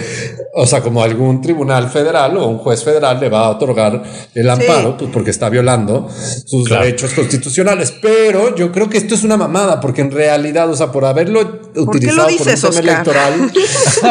o 0.54 0.66
sea, 0.66 0.80
como 0.80 1.02
algún 1.02 1.42
tribunal 1.42 1.90
federal 1.90 2.34
o 2.38 2.46
un 2.48 2.56
juez 2.58 2.82
federal 2.82 3.20
le 3.20 3.28
va 3.28 3.40
a 3.46 3.50
otorgar 3.50 4.02
el 4.34 4.48
amparo, 4.48 4.96
pues 4.96 5.10
porque 5.12 5.30
está 5.30 5.50
violando 5.50 6.08
sus 6.46 6.66
Claro. 6.66 6.84
derechos 6.84 7.12
constitucionales. 7.12 7.92
Pero 8.00 8.56
yo 8.56 8.72
creo 8.72 8.88
que 8.88 8.96
esto 8.96 9.14
es 9.14 9.22
una 9.22 9.36
mamada, 9.36 9.80
porque 9.80 10.00
en 10.00 10.10
realidad, 10.10 10.70
o 10.70 10.76
sea, 10.76 10.90
por 10.90 11.04
haberlo 11.04 11.60
utilizado 11.76 12.28
por 12.28 12.38
un 12.40 12.44
tema 12.46 12.68
Oscar? 12.68 12.84
electoral, 12.84 13.52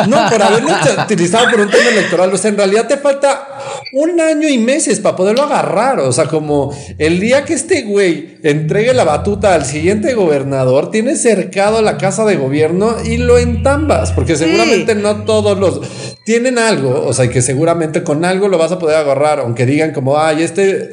no, 0.07 0.29
por 0.29 0.41
haberlo 0.43 0.69
utilizado 1.05 1.49
por 1.49 1.59
un 1.61 1.69
tema 1.71 1.89
electoral, 1.89 2.31
o 2.33 2.37
sea, 2.37 2.49
en 2.51 2.57
realidad 2.57 2.87
te 2.91 2.97
falta 2.97 3.47
un 3.93 4.19
año 4.19 4.47
y 4.47 4.57
meses 4.57 4.99
para 4.99 5.15
poderlo 5.15 5.43
agarrar. 5.43 5.99
O 5.99 6.11
sea, 6.11 6.25
como 6.25 6.75
el 6.97 7.19
día 7.19 7.45
que 7.45 7.53
este 7.53 7.83
güey 7.83 8.37
entregue 8.43 8.93
la 8.93 9.03
batuta 9.03 9.53
al 9.53 9.65
siguiente 9.65 10.13
gobernador, 10.13 10.91
tiene 10.91 11.15
cercado 11.15 11.81
la 11.81 11.97
casa 11.97 12.25
de 12.25 12.35
gobierno 12.35 12.95
y 13.03 13.17
lo 13.17 13.37
entambas, 13.37 14.11
porque 14.11 14.35
seguramente 14.35 14.95
no 14.95 15.23
todos 15.23 15.57
los 15.59 15.81
tienen 16.23 16.59
algo, 16.59 17.05
o 17.07 17.13
sea, 17.13 17.25
y 17.25 17.29
que 17.29 17.41
seguramente 17.41 18.03
con 18.03 18.23
algo 18.25 18.47
lo 18.47 18.57
vas 18.57 18.71
a 18.71 18.79
poder 18.79 18.97
agarrar, 18.97 19.39
aunque 19.39 19.65
digan 19.65 19.91
como, 19.91 20.19
ay, 20.19 20.43
este, 20.43 20.83
eh, 20.83 20.89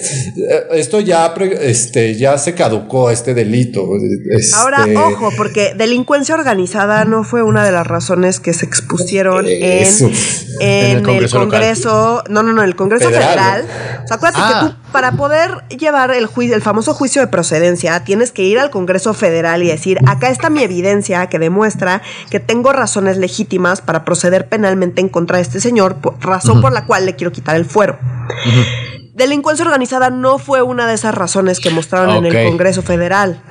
esto 0.72 1.00
ya, 1.00 1.35
este, 1.61 2.14
ya 2.16 2.38
se 2.38 2.54
caducó, 2.54 3.11
este 3.11 3.35
delito. 3.35 3.87
este, 4.31 4.57
Ahora, 4.57 4.87
ojo, 5.07 5.31
porque 5.37 5.74
delincuencia 5.76 6.35
organizada 6.35 7.04
no 7.04 7.24
fue 7.24 7.42
una 7.42 7.64
de 7.64 7.72
las 7.72 7.87
razones 7.87 8.40
que 8.40 8.54
se 8.54 8.64
expusieron 8.64 9.46
en, 9.46 9.62
en 9.62 10.12
En 10.61 10.90
el 10.90 10.96
el 10.98 11.02
Congreso 11.02 11.38
Congreso, 11.38 12.24
no, 12.28 12.42
no, 12.42 12.58
no, 12.59 12.64
el 12.64 12.77
Congreso 12.77 13.09
Federal, 13.09 13.62
Federal. 13.62 14.01
O 14.05 14.07
sea, 14.09 14.16
acuérdate 14.16 14.42
Ah. 14.44 14.61
que 14.61 14.68
tú, 14.68 14.92
para 14.92 15.12
poder 15.12 15.51
llevar 15.68 16.11
el 16.11 16.27
juicio, 16.27 16.55
el 16.57 16.62
famoso 16.62 16.92
juicio 16.94 17.23
de 17.23 17.29
procedencia, 17.29 18.03
tienes 18.05 18.33
que 18.33 18.42
ir 18.42 18.59
al 18.59 18.71
Congreso 18.71 19.14
Federal 19.14 19.62
y 19.62 19.68
decir, 19.68 19.99
acá 20.07 20.29
está 20.31 20.51
mi 20.51 20.62
evidencia 20.62 21.27
que 21.29 21.38
demuestra 21.38 22.03
que 22.31 22.40
tengo 22.40 22.73
razones 22.73 23.16
legítimas 23.16 23.81
para 23.81 24.05
proceder 24.05 24.49
penalmente 24.49 25.01
en 25.01 25.09
contra 25.09 25.37
de 25.37 25.42
este 25.42 25.61
señor, 25.61 25.97
por- 25.97 26.18
razón 26.21 26.61
por 26.61 26.73
la 26.73 26.85
cual 26.87 27.07
le 27.07 27.14
quiero 27.16 27.33
quitar 27.33 27.57
el 27.57 27.64
fuero. 27.64 27.99
Delincuencia 29.18 29.64
organizada 29.64 30.09
no 30.09 30.38
fue 30.38 30.62
una 30.62 30.87
de 30.87 30.94
esas 30.94 31.14
razones 31.14 31.61
que 31.61 31.70
mostraron 31.70 32.24
en 32.24 32.24
el 32.24 32.48
Congreso 32.48 32.83
Federal. 32.83 33.42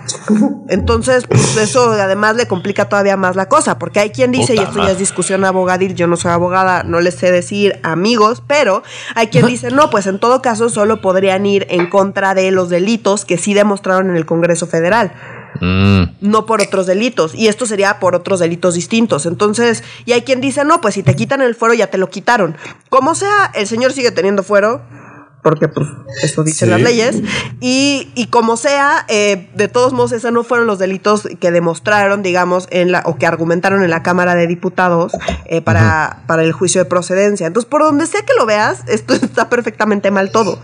Entonces, 0.69 1.25
pues 1.27 1.57
eso 1.57 1.91
además 1.91 2.35
le 2.35 2.47
complica 2.47 2.89
todavía 2.89 3.17
más 3.17 3.35
la 3.35 3.47
cosa, 3.47 3.77
porque 3.77 3.99
hay 3.99 4.09
quien 4.09 4.31
dice, 4.31 4.55
y 4.55 4.59
esto 4.59 4.83
ya 4.83 4.91
es 4.91 4.97
discusión 4.97 5.45
abogadil, 5.45 5.93
yo 5.93 6.07
no 6.07 6.17
soy 6.17 6.31
abogada, 6.31 6.83
no 6.83 6.99
les 7.01 7.15
sé 7.15 7.31
decir 7.31 7.79
amigos, 7.83 8.41
pero 8.47 8.81
hay 9.13 9.27
quien 9.27 9.45
dice, 9.45 9.69
no, 9.69 9.89
pues 9.89 10.07
en 10.07 10.19
todo 10.19 10.41
caso 10.41 10.69
solo 10.69 11.01
podrían 11.01 11.45
ir 11.45 11.67
en 11.69 11.89
contra 11.89 12.33
de 12.33 12.49
los 12.51 12.69
delitos 12.69 13.25
que 13.25 13.37
sí 13.37 13.53
demostraron 13.53 14.09
en 14.09 14.15
el 14.15 14.25
Congreso 14.25 14.67
Federal. 14.67 15.11
Mm. 15.59 16.03
No 16.21 16.45
por 16.45 16.61
otros 16.61 16.85
delitos. 16.85 17.33
Y 17.33 17.47
esto 17.47 17.65
sería 17.65 17.99
por 17.99 18.15
otros 18.15 18.39
delitos 18.39 18.75
distintos. 18.75 19.25
Entonces, 19.25 19.83
y 20.05 20.11
hay 20.11 20.21
quien 20.21 20.39
dice, 20.39 20.63
no, 20.63 20.81
pues 20.81 20.93
si 20.93 21.03
te 21.03 21.15
quitan 21.15 21.41
el 21.41 21.55
fuero, 21.55 21.73
ya 21.73 21.87
te 21.87 21.97
lo 21.97 22.09
quitaron. 22.09 22.55
Como 22.89 23.15
sea, 23.15 23.51
el 23.55 23.65
señor 23.65 23.91
sigue 23.91 24.11
teniendo 24.11 24.43
fuero 24.43 24.81
porque 25.47 25.69
pues 25.69 25.87
eso 26.23 26.43
dicen 26.43 26.71
las 26.71 26.81
leyes. 26.81 27.21
Y, 27.61 28.27
como 28.31 28.57
sea, 28.57 29.05
eh, 29.07 29.47
de 29.55 29.69
todos 29.69 29.93
modos, 29.93 30.11
esos 30.11 30.33
no 30.33 30.43
fueron 30.43 30.67
los 30.67 30.77
delitos 30.77 31.25
que 31.39 31.51
demostraron, 31.51 32.21
digamos, 32.21 32.67
en 32.69 32.91
la, 32.91 33.01
o 33.05 33.15
que 33.15 33.25
argumentaron 33.25 33.81
en 33.81 33.89
la 33.89 34.03
Cámara 34.03 34.35
de 34.35 34.45
Diputados 34.45 35.13
eh, 35.45 35.61
para, 35.61 36.23
para 36.27 36.43
el 36.43 36.51
juicio 36.51 36.83
de 36.83 36.89
procedencia. 36.89 37.47
Entonces, 37.47 37.69
por 37.69 37.81
donde 37.81 38.07
sea 38.07 38.23
que 38.23 38.33
lo 38.37 38.45
veas, 38.45 38.83
esto 38.87 39.13
está 39.21 39.47
perfectamente 39.47 40.11
mal 40.11 40.31
todo. 40.31 40.59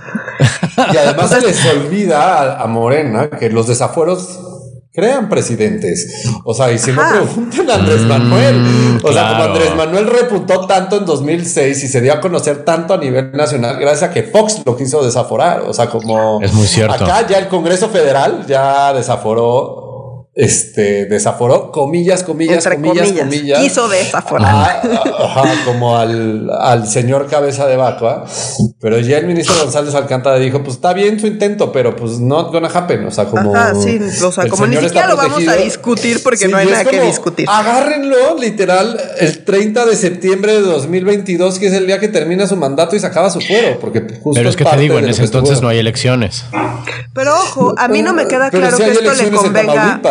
Y 0.92 0.98
además 0.98 1.30
se 1.30 1.40
les 1.40 1.66
olvida 1.66 2.62
a 2.62 2.68
Morena 2.68 3.30
que 3.30 3.50
los 3.50 3.68
desafueros 3.68 4.53
crean 4.94 5.28
presidentes. 5.28 6.26
O 6.44 6.54
sea, 6.54 6.72
y 6.72 6.78
si 6.78 6.92
no 6.92 7.02
pregunten 7.10 7.70
a 7.70 7.76
Andrés 7.76 8.02
mm, 8.02 8.08
Manuel. 8.08 9.00
O 9.04 9.12
sea, 9.12 9.30
como 9.30 9.44
Andrés 9.44 9.76
Manuel 9.76 10.08
repuntó 10.08 10.68
tanto 10.68 10.98
en 10.98 11.06
2006 11.06 11.84
y 11.84 11.88
se 11.88 12.00
dio 12.02 12.14
a 12.14 12.22
conocer 12.22 12.64
tanto 12.64 12.94
a 12.94 12.98
nivel 12.98 13.32
nacional 13.32 13.78
gracias 13.80 14.12
a 14.12 14.14
que 14.14 14.24
Fox 14.24 14.62
lo 14.66 14.78
quiso 14.78 15.04
desaforar. 15.04 15.62
O 15.62 15.74
sea, 15.74 15.88
como 15.88 16.42
es 16.42 16.54
muy 16.54 16.68
cierto. 16.68 16.94
Acá 16.94 17.26
ya 17.28 17.40
el 17.40 17.48
Congreso 17.48 17.90
Federal 17.90 18.46
ya 18.48 18.94
desaforó 18.94 19.93
este, 20.36 21.06
desaforó, 21.06 21.72
comillas, 21.72 22.24
comillas, 22.24 22.68
comillas, 22.68 23.12
comillas, 23.12 23.60
Quiso 23.60 23.88
desaforar. 23.88 24.82
ajá, 25.20 25.44
como 25.64 25.96
al, 25.96 26.50
al, 26.50 26.88
señor 26.88 27.28
cabeza 27.28 27.68
de 27.68 27.78
vaca. 27.78 28.24
Pero 28.80 29.00
ya 29.00 29.20
el 29.20 29.28
ministro 29.28 29.56
González 29.62 29.94
Alcántara 29.94 30.40
dijo, 30.40 30.64
pues 30.64 30.78
está 30.78 30.94
bien 30.94 31.20
su 31.20 31.28
intento, 31.28 31.72
pero 31.72 31.96
pues 31.96 32.20
not 32.20 32.52
gonna 32.52 32.68
happen. 32.68 33.06
O 33.06 33.12
sea, 33.12 33.26
como. 33.26 33.56
Ajá, 33.56 33.76
sí, 33.76 34.00
o 34.24 34.32
sea, 34.32 34.48
como 34.48 34.66
ni 34.66 34.78
siquiera 34.78 35.08
lo 35.08 35.16
vamos 35.16 35.48
a 35.48 35.56
discutir 35.56 36.22
porque 36.24 36.48
no 36.48 36.58
hay 36.58 36.68
nada 36.68 36.84
que 36.84 37.00
discutir. 37.02 37.48
Agárrenlo, 37.48 38.36
literal, 38.40 39.00
el 39.20 39.44
30 39.44 39.86
de 39.86 39.96
septiembre 39.96 40.54
de 40.54 40.62
2022, 40.62 41.60
que 41.60 41.68
es 41.68 41.74
el 41.74 41.86
día 41.86 42.00
que 42.00 42.08
termina 42.08 42.48
su 42.48 42.56
mandato 42.56 42.96
y 42.96 43.00
se 43.00 43.06
acaba 43.06 43.30
su 43.30 43.40
fuero. 43.40 43.80
Porque 43.80 44.02
justo 44.02 44.32
pero 44.34 44.50
es 44.50 44.56
que 44.56 44.66
te 44.66 44.78
digo, 44.78 44.98
en 44.98 45.10
ese 45.10 45.24
entonces 45.24 45.62
no 45.62 45.68
hay 45.68 45.78
elecciones. 45.78 46.44
Pero 47.14 47.36
ojo, 47.36 47.76
a 47.78 47.88
mí 47.88 48.02
no 48.02 48.14
me 48.14 48.28
queda 48.28 48.50
claro 48.50 48.78
que 48.78 48.90
esto 48.90 49.14
le 49.14 49.30
convenga. 49.30 50.02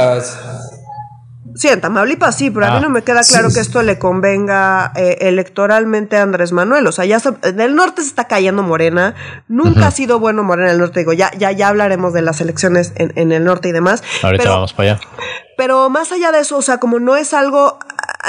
Sí, 1.55 1.69
en 1.69 1.81
Tamaulipas 1.81 2.35
sí, 2.37 2.51
pero 2.51 2.67
a 2.67 2.71
mí 2.71 2.77
ah. 2.79 2.81
no 2.81 2.89
me 2.89 3.03
queda 3.03 3.21
claro 3.23 3.49
que 3.53 3.61
esto 3.61 3.83
le 3.83 3.99
convenga 3.99 4.93
eh, 4.97 5.19
electoralmente 5.21 6.17
a 6.17 6.23
Andrés 6.23 6.53
Manuel. 6.53 6.87
O 6.87 6.93
sea, 6.93 7.05
ya 7.05 7.21
en 7.43 7.61
el 7.61 7.75
norte 7.75 8.01
se 8.03 8.09
está 8.09 8.25
cayendo 8.27 8.63
Morena. 8.63 9.15
Nunca 9.49 9.89
ha 9.89 9.91
sido 9.91 10.19
bueno 10.19 10.43
Morena 10.45 10.69
en 10.69 10.75
el 10.75 10.81
norte. 10.81 11.01
Digo, 11.01 11.13
ya, 11.13 11.31
ya, 11.37 11.53
ya 11.53 11.69
hablaremos 11.69 12.15
de 12.15 12.23
las 12.23 12.41
elecciones 12.41 12.93
en, 12.97 13.33
el 13.33 13.45
norte 13.45 13.69
y 13.69 13.73
demás. 13.73 14.03
Ahorita 14.23 14.49
vamos 14.49 14.73
para 14.73 14.93
allá. 14.93 15.01
Pero 15.59 15.91
más 15.91 16.11
allá 16.13 16.33
de 16.33 16.41
eso, 16.41 16.57
o 16.57 16.63
sea, 16.63 16.79
como 16.79 16.99
no 17.01 17.17
es 17.17 17.35
algo. 17.35 17.79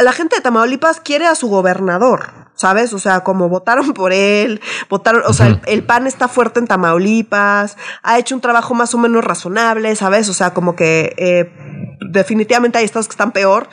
La 0.04 0.12
gente 0.12 0.36
de 0.36 0.41
Tamaulipas 0.41 1.00
quiere 1.00 1.26
a 1.26 1.36
su 1.36 1.48
gobernador. 1.48 2.43
¿Sabes? 2.63 2.93
O 2.93 2.99
sea, 2.99 3.26
como 3.26 3.49
votaron 3.49 3.91
por 3.93 4.13
él, 4.13 4.62
votaron, 4.89 5.21
o 5.28 5.34
sea, 5.34 5.60
el, 5.65 5.84
PAN 5.84 6.08
está 6.08 6.30
fuerte 6.30 6.62
en 6.62 6.65
Tamaulipas, 6.65 7.76
ha 8.04 8.17
hecho 8.17 8.36
un 8.36 8.39
trabajo 8.39 8.73
más 8.73 8.93
o 8.93 8.97
menos 8.97 9.21
razonable, 9.21 9.93
¿sabes? 9.97 10.30
O 10.30 10.34
sea, 10.34 10.54
como 10.54 10.73
que 10.73 11.13
eh, 11.17 11.52
definitivamente 11.99 12.78
hay 12.78 12.86
estados 12.86 13.10
que 13.10 13.12
están 13.12 13.34
peor. 13.34 13.67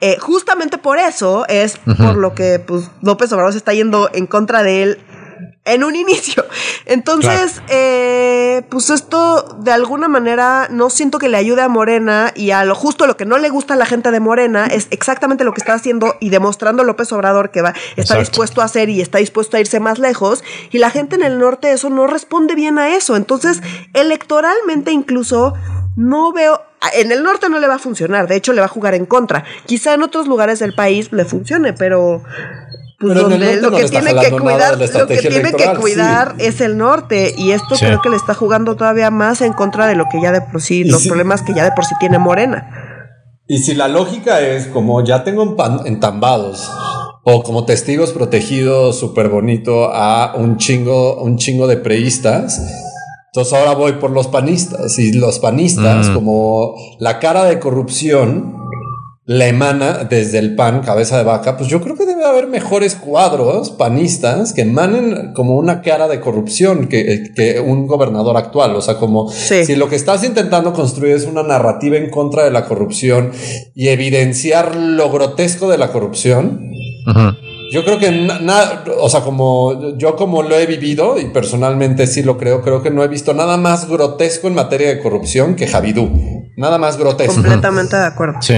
Eh, 0.00 0.18
justamente 0.20 0.78
por 0.78 0.98
eso 0.98 1.46
es 1.48 1.78
por 1.78 2.16
lo 2.16 2.32
que 2.36 2.60
pues, 2.60 2.92
López 3.02 3.32
Obrador 3.32 3.50
se 3.50 3.58
está 3.58 3.74
yendo 3.74 4.08
en 4.12 4.28
contra 4.28 4.62
de 4.62 4.84
él 4.84 4.98
en 5.64 5.84
un 5.84 5.94
inicio. 5.96 6.44
Entonces, 6.86 7.60
eh, 7.68 8.62
pues 8.70 8.90
esto 8.90 9.58
de 9.60 9.72
alguna 9.72 10.08
manera 10.08 10.68
no 10.70 10.90
siento 10.90 11.18
que 11.18 11.28
le 11.28 11.36
ayude 11.36 11.62
a 11.62 11.68
Morena 11.68 12.32
y 12.34 12.50
a 12.52 12.64
lo 12.64 12.74
justo 12.74 13.06
lo 13.06 13.16
que 13.16 13.26
no 13.26 13.38
le 13.38 13.50
gusta 13.50 13.74
a 13.74 13.76
la 13.76 13.86
gente 13.86 14.10
de 14.10 14.20
Morena 14.20 14.66
es 14.66 14.88
exactamente 14.90 15.44
lo 15.44 15.52
que 15.52 15.60
está 15.60 15.74
haciendo 15.74 16.16
y 16.20 16.30
demostrando 16.30 16.84
López 16.84 17.12
Obrador 17.12 17.50
que 17.50 17.62
va, 17.62 17.74
está 17.96 18.18
dispuesto 18.18 18.62
a 18.62 18.64
hacer 18.64 18.88
y 18.88 19.00
está 19.00 19.18
dispuesto 19.18 19.56
a 19.56 19.60
irse 19.60 19.78
más 19.80 19.98
lejos. 19.98 20.42
Y 20.70 20.78
la 20.78 20.90
gente 20.90 21.16
en 21.16 21.22
el 21.22 21.38
norte 21.38 21.72
eso 21.72 21.90
no 21.90 22.06
responde 22.06 22.54
bien 22.54 22.78
a 22.78 22.94
eso. 22.94 23.16
Entonces, 23.16 23.60
electoralmente 23.92 24.92
incluso 24.92 25.54
no 25.96 26.32
veo 26.32 26.62
en 26.94 27.10
el 27.10 27.24
norte 27.24 27.48
no 27.48 27.58
le 27.58 27.66
va 27.66 27.74
a 27.74 27.78
funcionar, 27.78 28.28
de 28.28 28.36
hecho 28.36 28.52
le 28.52 28.60
va 28.60 28.66
a 28.66 28.70
jugar 28.70 28.94
en 28.94 29.04
contra. 29.04 29.44
Quizá 29.66 29.94
en 29.94 30.02
otros 30.02 30.28
lugares 30.28 30.60
del 30.60 30.74
país 30.74 31.12
le 31.12 31.24
funcione, 31.24 31.72
pero 31.72 32.22
pues 32.98 33.14
donde 33.14 33.60
lo 33.60 33.70
que 33.70 33.84
tiene 33.84 34.12
que 34.12 34.30
cuidar, 34.30 34.78
lo 34.78 35.06
que 35.06 35.18
tiene 35.18 35.52
que 35.52 35.74
cuidar 35.78 36.34
es 36.38 36.60
el 36.60 36.76
norte 36.76 37.32
y 37.36 37.52
esto 37.52 37.76
creo 37.78 38.00
que 38.02 38.08
le 38.08 38.16
está 38.16 38.34
jugando 38.34 38.74
todavía 38.74 39.10
más 39.10 39.40
en 39.40 39.52
contra 39.52 39.86
de 39.86 39.94
lo 39.94 40.06
que 40.10 40.20
ya 40.20 40.32
de 40.32 40.40
por 40.40 40.60
sí, 40.60 40.82
los 40.82 41.06
problemas 41.06 41.42
que 41.42 41.54
ya 41.54 41.64
de 41.64 41.72
por 41.72 41.84
sí 41.84 41.94
tiene 42.00 42.18
Morena. 42.18 42.68
Y 43.46 43.58
si 43.58 43.74
la 43.74 43.86
lógica 43.86 44.40
es 44.40 44.66
como 44.66 45.04
ya 45.04 45.22
tengo 45.22 45.56
entambados 45.86 46.68
o 47.22 47.42
como 47.44 47.64
testigos 47.64 48.10
protegidos 48.10 48.98
súper 48.98 49.28
bonito 49.28 49.90
a 49.94 50.34
un 50.34 50.56
chingo, 50.56 51.22
un 51.22 51.38
chingo 51.38 51.68
de 51.68 51.76
preistas, 51.76 52.60
entonces 53.26 53.52
ahora 53.52 53.74
voy 53.74 53.92
por 53.92 54.10
los 54.10 54.26
panistas 54.26 54.98
y 54.98 55.12
los 55.12 55.38
panistas 55.38 56.08
mm. 56.08 56.14
como 56.14 56.74
la 56.98 57.20
cara 57.20 57.44
de 57.44 57.60
corrupción 57.60 58.57
la 59.28 59.46
emana 59.46 60.06
desde 60.08 60.38
el 60.38 60.54
PAN, 60.54 60.80
cabeza 60.80 61.18
de 61.18 61.22
vaca, 61.22 61.58
pues 61.58 61.68
yo 61.68 61.82
creo 61.82 61.96
que 61.96 62.06
debe 62.06 62.24
haber 62.24 62.46
mejores 62.46 62.94
cuadros 62.94 63.68
panistas 63.72 64.54
que 64.54 64.62
emanen 64.62 65.34
como 65.34 65.56
una 65.56 65.82
cara 65.82 66.08
de 66.08 66.18
corrupción 66.18 66.88
que, 66.88 67.24
que 67.36 67.60
un 67.60 67.86
gobernador 67.86 68.38
actual. 68.38 68.74
O 68.74 68.80
sea, 68.80 68.94
como 68.94 69.30
si 69.30 69.76
lo 69.76 69.90
que 69.90 69.96
estás 69.96 70.24
intentando 70.24 70.72
construir 70.72 71.14
es 71.14 71.26
una 71.26 71.42
narrativa 71.42 71.98
en 71.98 72.08
contra 72.08 72.42
de 72.42 72.50
la 72.50 72.64
corrupción 72.64 73.30
y 73.74 73.88
evidenciar 73.88 74.74
lo 74.74 75.10
grotesco 75.10 75.68
de 75.68 75.76
la 75.76 75.92
corrupción. 75.92 76.72
Yo 77.70 77.84
creo 77.84 77.98
que 77.98 78.10
nada, 78.10 78.84
o 78.98 79.10
sea, 79.10 79.20
como 79.20 79.94
yo 79.98 80.16
como 80.16 80.42
lo 80.42 80.56
he 80.56 80.64
vivido 80.64 81.20
y 81.20 81.26
personalmente 81.26 82.06
sí 82.06 82.22
lo 82.22 82.38
creo, 82.38 82.62
creo 82.62 82.82
que 82.82 82.90
no 82.90 83.04
he 83.04 83.08
visto 83.08 83.34
nada 83.34 83.58
más 83.58 83.90
grotesco 83.90 84.48
en 84.48 84.54
materia 84.54 84.88
de 84.88 85.00
corrupción 85.00 85.54
que 85.54 85.66
Javidú. 85.66 86.08
Nada 86.56 86.78
más 86.78 86.96
grotesco. 86.96 87.34
Completamente 87.34 87.94
de 87.94 88.06
acuerdo. 88.06 88.40
Sí. 88.40 88.54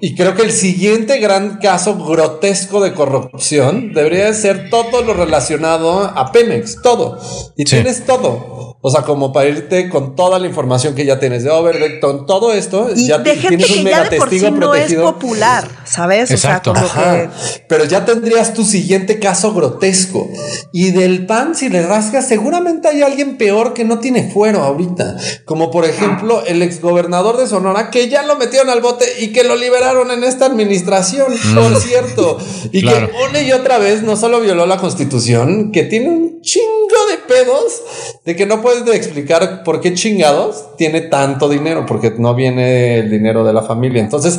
Y 0.00 0.14
creo 0.14 0.34
que 0.34 0.42
el 0.42 0.52
siguiente 0.52 1.18
gran 1.18 1.58
caso 1.58 1.96
grotesco 1.96 2.80
de 2.80 2.94
corrupción 2.94 3.92
debería 3.92 4.32
ser 4.32 4.70
todo 4.70 5.02
lo 5.02 5.14
relacionado 5.14 6.04
a 6.04 6.30
Pemex, 6.30 6.80
todo. 6.82 7.18
Y 7.56 7.64
tienes 7.64 8.04
todo. 8.06 8.77
O 8.80 8.92
sea, 8.92 9.02
como 9.02 9.32
para 9.32 9.48
irte 9.48 9.88
con 9.88 10.14
toda 10.14 10.38
la 10.38 10.46
información 10.46 10.94
que 10.94 11.04
ya 11.04 11.18
tienes 11.18 11.42
de 11.42 11.50
Overbeck, 11.50 11.98
todo 12.00 12.52
esto, 12.52 12.94
ya 12.94 13.24
tienes 13.24 13.70
un 13.70 13.82
mega 13.82 14.08
testigo 14.08 14.50
no 14.52 14.72
es 14.72 14.94
popular, 14.94 15.68
¿sabes? 15.84 16.30
Exacto. 16.30 16.70
O 16.70 16.74
sea, 16.76 16.84
como 16.86 17.12
que... 17.12 17.28
Pero 17.68 17.84
ya 17.86 18.04
tendrías 18.04 18.54
tu 18.54 18.64
siguiente 18.64 19.18
caso 19.18 19.52
grotesco. 19.52 20.28
Y 20.72 20.92
del 20.92 21.26
PAN, 21.26 21.56
si 21.56 21.68
le 21.68 21.84
rascas, 21.84 22.28
seguramente 22.28 22.86
hay 22.86 23.02
alguien 23.02 23.36
peor 23.36 23.74
que 23.74 23.84
no 23.84 23.98
tiene 23.98 24.30
fuero 24.30 24.62
ahorita. 24.62 25.16
Como 25.44 25.72
por 25.72 25.84
ejemplo 25.84 26.44
el 26.46 26.62
exgobernador 26.62 27.36
de 27.36 27.48
Sonora, 27.48 27.90
que 27.90 28.08
ya 28.08 28.22
lo 28.22 28.36
metieron 28.36 28.70
al 28.70 28.80
bote 28.80 29.06
y 29.18 29.32
que 29.32 29.42
lo 29.42 29.56
liberaron 29.56 30.12
en 30.12 30.22
esta 30.22 30.46
administración, 30.46 31.32
mm. 31.32 31.54
por 31.56 31.80
cierto. 31.80 32.38
Y 32.70 32.82
que 32.82 33.10
una 33.28 33.42
y 33.42 33.50
otra 33.50 33.78
vez 33.78 34.04
no 34.04 34.16
solo 34.16 34.40
violó 34.40 34.66
la 34.66 34.76
constitución, 34.76 35.72
que 35.72 35.82
tiene 35.82 36.10
un 36.10 36.40
chingo 36.42 37.06
de 37.10 37.18
pedos 37.18 37.82
de 38.24 38.36
que 38.36 38.46
no 38.46 38.62
puede 38.62 38.67
puedes 38.68 38.94
explicar 38.94 39.62
por 39.64 39.80
qué 39.80 39.94
chingados 39.94 40.76
tiene 40.76 41.00
tanto 41.00 41.48
dinero, 41.48 41.86
porque 41.86 42.12
no 42.18 42.34
viene 42.34 42.98
el 42.98 43.10
dinero 43.10 43.42
de 43.44 43.54
la 43.54 43.62
familia. 43.62 44.02
Entonces, 44.02 44.38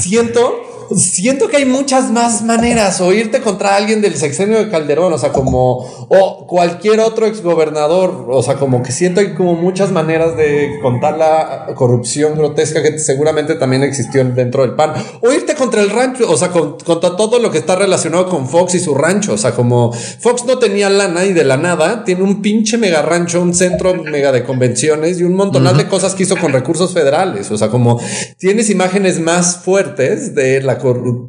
siento 0.00 0.73
siento 0.96 1.48
que 1.48 1.58
hay 1.58 1.64
muchas 1.64 2.10
más 2.10 2.42
maneras 2.42 3.00
o 3.00 3.12
irte 3.12 3.40
contra 3.40 3.76
alguien 3.76 4.00
del 4.00 4.16
sexenio 4.16 4.58
de 4.58 4.70
Calderón, 4.70 5.12
o 5.12 5.18
sea, 5.18 5.32
como 5.32 5.78
o 6.08 6.46
cualquier 6.46 7.00
otro 7.00 7.26
exgobernador, 7.26 8.26
o 8.28 8.42
sea, 8.42 8.54
como 8.56 8.82
que 8.82 8.92
siento 8.92 9.20
que 9.20 9.28
hay 9.28 9.34
como 9.34 9.54
muchas 9.54 9.90
maneras 9.90 10.36
de 10.36 10.78
contar 10.82 11.18
la 11.18 11.66
corrupción 11.74 12.36
grotesca 12.36 12.82
que 12.82 12.98
seguramente 12.98 13.54
también 13.54 13.82
existió 13.82 14.24
dentro 14.24 14.62
del 14.62 14.74
PAN, 14.74 14.94
o 15.20 15.32
irte 15.32 15.54
contra 15.54 15.82
el 15.82 15.90
rancho, 15.90 16.30
o 16.30 16.36
sea, 16.36 16.50
contra 16.50 17.16
todo 17.16 17.38
lo 17.38 17.50
que 17.50 17.58
está 17.58 17.76
relacionado 17.76 18.28
con 18.28 18.48
Fox 18.48 18.74
y 18.74 18.80
su 18.80 18.94
rancho, 18.94 19.34
o 19.34 19.38
sea, 19.38 19.52
como 19.52 19.92
Fox 19.92 20.44
no 20.46 20.58
tenía 20.58 20.90
lana 20.90 21.24
y 21.24 21.32
de 21.32 21.44
la 21.44 21.56
nada 21.56 22.04
tiene 22.04 22.22
un 22.22 22.42
pinche 22.42 22.78
mega 22.78 23.02
rancho, 23.02 23.40
un 23.40 23.54
centro 23.54 23.94
mega 23.94 24.32
de 24.32 24.44
convenciones 24.44 25.20
y 25.20 25.24
un 25.24 25.34
montonal 25.34 25.76
de 25.76 25.88
cosas 25.88 26.14
que 26.14 26.24
hizo 26.24 26.36
con 26.36 26.52
recursos 26.52 26.92
federales, 26.92 27.50
o 27.50 27.58
sea, 27.58 27.68
como 27.68 28.00
tienes 28.38 28.70
imágenes 28.70 29.20
más 29.20 29.58
fuertes 29.58 30.34
de 30.34 30.62
la 30.62 30.78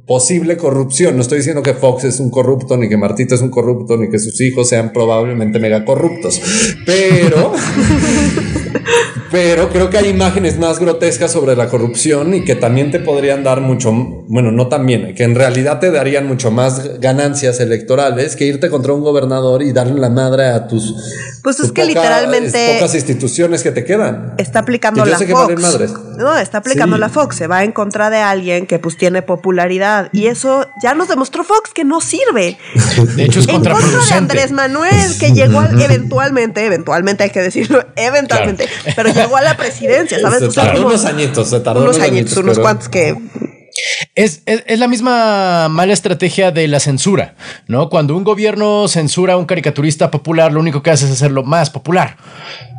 posible 0.05 0.57
corrupción. 0.57 1.15
No 1.15 1.21
estoy 1.21 1.39
diciendo 1.39 1.63
que 1.63 1.73
Fox 1.73 2.03
es 2.03 2.19
un 2.19 2.29
corrupto, 2.29 2.77
ni 2.77 2.89
que 2.89 2.97
Martito 2.97 3.35
es 3.35 3.41
un 3.41 3.49
corrupto, 3.49 3.97
ni 3.97 4.09
que 4.09 4.19
sus 4.19 4.39
hijos 4.41 4.69
sean 4.69 4.91
probablemente 4.93 5.59
mega 5.59 5.85
corruptos. 5.85 6.41
Pero 6.85 7.53
Pero 9.35 9.67
creo 9.67 9.89
que 9.89 9.97
hay 9.97 10.07
imágenes 10.07 10.57
más 10.57 10.79
grotescas 10.79 11.29
sobre 11.29 11.57
la 11.57 11.67
corrupción 11.67 12.33
y 12.33 12.45
que 12.45 12.55
también 12.55 12.89
te 12.89 13.01
podrían 13.01 13.43
dar 13.43 13.59
mucho, 13.59 13.91
bueno, 13.91 14.53
no 14.53 14.69
también, 14.69 15.13
que 15.13 15.25
en 15.25 15.35
realidad 15.35 15.81
te 15.81 15.91
darían 15.91 16.25
mucho 16.25 16.51
más 16.51 17.01
ganancias 17.01 17.59
electorales 17.59 18.37
que 18.37 18.45
irte 18.45 18.69
contra 18.69 18.93
un 18.93 19.01
gobernador 19.01 19.61
y 19.61 19.73
darle 19.73 19.99
la 19.99 20.09
madre 20.09 20.45
a 20.45 20.69
tus. 20.69 20.95
Pues 21.43 21.59
es 21.59 21.73
que 21.73 21.83
literalmente. 21.83 22.77
Pocas 22.79 22.95
instituciones 22.95 23.61
que 23.61 23.71
te 23.71 23.83
quedan. 23.83 24.35
Está 24.37 24.59
aplicando 24.59 25.05
la 25.05 25.19
Fox. 25.19 25.61
No, 26.17 26.37
está 26.37 26.59
aplicando 26.59 26.97
la 26.97 27.09
Fox. 27.09 27.35
Se 27.35 27.47
va 27.47 27.63
en 27.63 27.73
contra 27.73 28.09
de 28.09 28.17
alguien 28.17 28.65
que 28.65 28.79
pues 28.79 28.97
tiene 28.97 29.21
popularidad. 29.21 30.09
Y 30.11 30.27
eso 30.27 30.65
ya 30.81 30.95
nos 30.95 31.09
demostró 31.09 31.43
Fox 31.43 31.71
que 31.71 31.83
no 31.83 31.99
sirve. 32.01 32.57
De 33.15 33.25
hecho, 33.25 33.41
es 33.41 33.47
en 33.47 33.55
contra 33.55 33.75
de 33.77 34.13
Andrés 34.13 34.53
Manuel, 34.53 35.17
que 35.19 35.33
llegó 35.33 35.61
eventualmente, 35.79 36.65
eventualmente 36.65 37.25
hay 37.25 37.29
que 37.29 37.41
decirlo, 37.41 37.85
eventualmente, 37.95 38.67
pero 38.95 39.09
llegó 39.25 39.37
a 39.37 39.41
la 39.41 39.57
presidencia, 39.57 40.19
¿sabes? 40.19 40.39
Se 40.39 40.61
tardó 40.61 40.87
unos 40.87 41.05
añitos, 41.05 41.49
se 41.49 41.59
tardó 41.59 41.81
unos, 41.81 41.99
añitos, 41.99 42.37
unos 42.37 42.59
cuantos 42.59 42.89
que 42.89 43.15
es, 44.15 44.41
es, 44.45 44.79
la 44.79 44.87
misma 44.87 45.67
mala 45.69 45.93
estrategia 45.93 46.51
de 46.51 46.67
la 46.67 46.79
censura, 46.79 47.35
¿no? 47.67 47.89
Cuando 47.89 48.15
un 48.15 48.23
gobierno 48.23 48.87
censura 48.87 49.33
a 49.33 49.37
un 49.37 49.45
caricaturista 49.45 50.11
popular, 50.11 50.51
lo 50.51 50.59
único 50.59 50.81
que 50.81 50.91
hace 50.91 51.05
es 51.05 51.11
hacerlo 51.11 51.43
más 51.43 51.69
popular. 51.69 52.17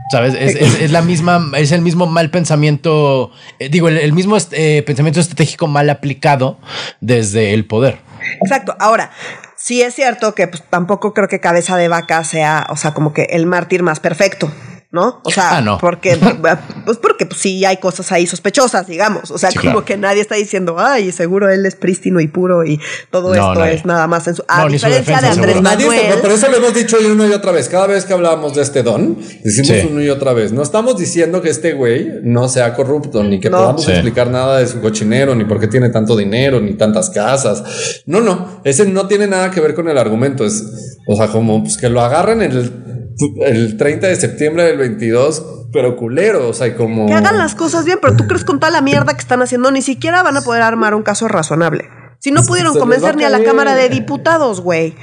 ¿Sabes? 0.09 0.35
Es, 0.35 0.93
la 0.93 1.03
misma, 1.03 1.51
es 1.57 1.73
el 1.73 1.83
mismo 1.83 2.07
mal 2.07 2.31
pensamiento, 2.31 3.33
eh, 3.59 3.69
digo, 3.69 3.89
el, 3.89 4.13
mismo 4.13 4.37
eh, 4.53 4.85
pensamiento 4.87 5.19
estratégico 5.19 5.67
mal 5.67 5.91
aplicado 5.91 6.59
desde 7.01 7.53
el 7.55 7.67
poder. 7.67 7.99
Exacto. 8.41 8.77
Ahora, 8.79 9.11
sí 9.57 9.83
es 9.83 9.95
cierto 9.97 10.33
que 10.33 10.47
pues, 10.47 10.63
tampoco 10.71 11.13
creo 11.13 11.27
que 11.27 11.41
cabeza 11.41 11.77
de 11.77 11.89
vaca 11.89 12.23
sea, 12.23 12.69
o 12.71 12.77
sea, 12.77 12.95
como 12.95 13.13
que 13.13 13.25
el 13.31 13.47
mártir 13.47 13.83
más 13.83 13.99
perfecto. 13.99 14.49
¿No? 14.97 15.21
O 15.25 15.31
sea, 15.31 15.59
ah, 15.59 15.79
porque, 15.79 16.17
pues 16.85 16.97
porque 16.97 17.27
pues, 17.27 17.39
sí 17.39 17.65
hay 17.67 17.77
cosas 17.77 18.11
ahí 18.13 18.27
sospechosas, 18.27 18.87
digamos. 18.87 19.31
O 19.31 19.37
sea, 19.37 19.51
como 19.61 19.85
que 19.85 19.99
nadie 19.99 20.23
está 20.23 20.37
diciendo, 20.37 20.77
ay, 20.79 21.13
seguro 21.13 21.51
él 21.51 21.67
es 21.67 21.77
prístino 21.77 22.19
y 22.21 22.29
puro 22.29 22.65
y 22.65 22.81
todo 23.11 23.35
esto 23.35 23.65
es 23.67 23.85
nada 23.85 24.07
más 24.07 24.27
en 24.27 24.37
su. 24.37 24.45
A 24.49 24.67
diferencia 24.67 25.21
de 25.21 25.29
Andrés 25.29 25.61
Manuel. 25.61 26.19
por 26.21 26.33
eso 26.33 26.49
lo 26.49 26.57
hemos 26.57 26.75
dicho 26.75 26.97
una 27.13 27.27
y 27.27 27.33
otra 27.33 27.53
vez. 27.53 27.69
Cada 27.69 27.87
vez 27.87 28.07
que 28.07 28.15
hablábamos 28.15 28.55
de 28.55 28.63
este 28.63 28.83
don, 28.83 29.19
decimos 29.45 29.91
una 29.91 30.03
y 30.03 30.09
otra 30.09 30.33
vez. 30.33 30.53
No 30.53 30.63
estamos 30.63 30.97
diciendo 30.97 31.43
que 31.43 31.51
este 31.51 31.75
güey 31.75 32.09
no 32.23 32.49
sea 32.49 32.75
corrupto, 32.75 33.23
ni 33.23 33.39
que 33.39 33.51
podamos 33.51 33.87
explicar 33.87 34.31
nada 34.31 34.59
de 34.59 34.67
su 34.67 34.81
cochinero, 34.81 35.35
ni 35.35 35.45
por 35.45 35.61
qué 35.61 35.69
tiene 35.69 35.91
tanto 35.91 36.17
dinero, 36.17 36.59
ni 36.59 36.73
tantas 36.73 37.11
casas. 37.11 38.03
No, 38.07 38.23
no. 38.23 38.63
Ese 38.65 38.87
no 38.87 39.07
tiene 39.07 39.27
nada 39.27 39.51
que 39.51 39.61
ver 39.61 39.75
con 39.75 39.89
el 39.89 39.99
argumento. 39.99 40.47
Es, 40.47 40.65
o 41.07 41.15
sea, 41.17 41.29
como 41.29 41.63
pues, 41.63 41.77
que 41.77 41.91
lo 41.91 42.01
agarren 42.01 42.41
en 42.41 42.53
el 42.53 43.06
el 43.44 43.76
30 43.76 44.07
de 44.09 44.16
septiembre 44.16 44.64
del 44.64 44.79
22, 44.79 45.68
pero 45.72 45.96
culero, 45.96 46.48
o 46.48 46.52
sea, 46.52 46.76
como... 46.76 47.07
Que 47.07 47.14
hagan 47.14 47.38
las 47.38 47.55
cosas 47.55 47.85
bien, 47.85 47.98
pero 48.00 48.16
tú 48.16 48.26
crees 48.26 48.44
con 48.44 48.61
toda 48.61 48.70
la 48.70 48.81
mierda 48.81 49.14
que 49.14 49.20
están 49.20 49.42
haciendo, 49.42 49.70
ni 49.70 49.83
siquiera 49.83 50.22
van 50.22 50.37
a 50.37 50.42
poder 50.42 50.62
armar 50.62 50.94
un 50.94 51.02
caso 51.02 51.29
razonable. 51.29 51.88
Si 52.18 52.31
no 52.31 52.42
pudieron 52.42 52.79
convencer 52.79 53.16
ni 53.16 53.24
a 53.24 53.31
la 53.31 53.42
Cámara 53.42 53.74
de 53.74 53.88
Diputados, 53.88 54.61
güey. 54.61 54.94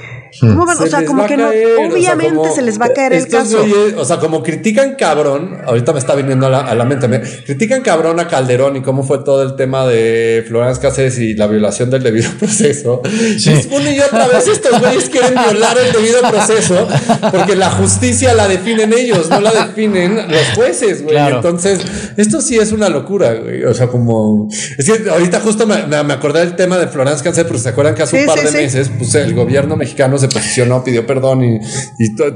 O 0.42 0.86
sea, 0.86 1.04
como 1.04 1.26
que 1.26 1.36
no, 1.36 1.48
obviamente 1.48 2.50
se 2.54 2.62
les 2.62 2.80
va 2.80 2.86
a 2.86 2.92
caer 2.92 3.12
el 3.12 3.28
caso. 3.28 3.64
o 3.96 4.04
sea, 4.04 4.18
como 4.18 4.42
critican 4.42 4.94
cabrón, 4.96 5.58
ahorita 5.64 5.92
me 5.92 5.98
está 5.98 6.14
viniendo 6.14 6.46
a 6.46 6.74
la, 6.74 6.84
mente, 6.84 7.08
me, 7.08 7.20
critican 7.20 7.82
cabrón 7.82 8.18
a 8.20 8.28
Calderón 8.28 8.76
y 8.76 8.82
cómo 8.82 9.02
fue 9.02 9.18
todo 9.18 9.42
el 9.42 9.56
tema 9.56 9.86
de 9.86 10.44
Florence 10.46 10.80
Cáceres 10.80 11.18
y 11.18 11.34
la 11.34 11.46
violación 11.46 11.90
del 11.90 12.02
debido 12.02 12.30
proceso. 12.38 13.02
Sí. 13.38 13.68
una 13.70 13.90
y 13.90 14.00
otra 14.00 14.26
vez 14.26 14.48
estos 14.48 14.80
güeyes 14.80 15.08
quieren 15.08 15.34
violar 15.34 15.76
el 15.78 15.92
debido 15.92 16.20
proceso 16.22 16.88
porque 17.30 17.54
la 17.54 17.70
justicia 17.70 18.34
la 18.34 18.48
definen 18.48 18.92
ellos, 18.92 19.28
no 19.30 19.40
la 19.40 19.52
definen 19.52 20.16
los 20.16 20.48
jueces, 20.54 21.02
güey. 21.02 21.16
Entonces, 21.16 21.80
esto 22.16 22.40
sí 22.40 22.56
es 22.58 22.72
una 22.72 22.88
locura, 22.88 23.34
güey. 23.34 23.64
O 23.64 23.74
sea, 23.74 23.88
como. 23.88 24.48
Es 24.78 24.90
que 24.90 25.08
ahorita 25.08 25.40
justo 25.40 25.66
me, 25.66 25.86
me 25.86 26.12
acordé 26.12 26.40
del 26.40 26.56
tema 26.56 26.78
de 26.78 26.88
Florence 26.88 27.22
Cáceres, 27.22 27.46
pero 27.46 27.58
se 27.58 27.68
acuerdan 27.68 27.94
que 27.94 28.02
hace 28.02 28.20
un 28.20 28.26
par 28.26 28.42
de 28.42 28.50
meses, 28.50 28.90
pues 28.98 29.14
el 29.14 29.34
gobierno 29.34 29.76
mexicano 29.76 30.18
se 30.24 30.28
posicionó, 30.28 30.82
pidió 30.82 31.06
perdón 31.06 31.44
y, 31.44 31.60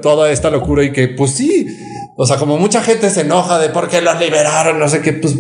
toda 0.03 0.31
esta 0.31 0.51
locura 0.51 0.85
y 0.85 0.93
que 0.93 1.09
pues 1.09 1.33
sí, 1.33 1.67
o 2.17 2.27
sea, 2.27 2.37
como 2.37 2.59
mucha 2.59 2.83
gente 2.83 3.09
se 3.11 3.23
enoja 3.23 3.59
de 3.59 3.69
por 3.69 3.89
qué 3.89 4.03
los 4.03 4.19
liberaron, 4.19 4.79
no 4.79 4.89
sé 4.89 5.01
qué, 5.01 5.13
pues, 5.13 5.37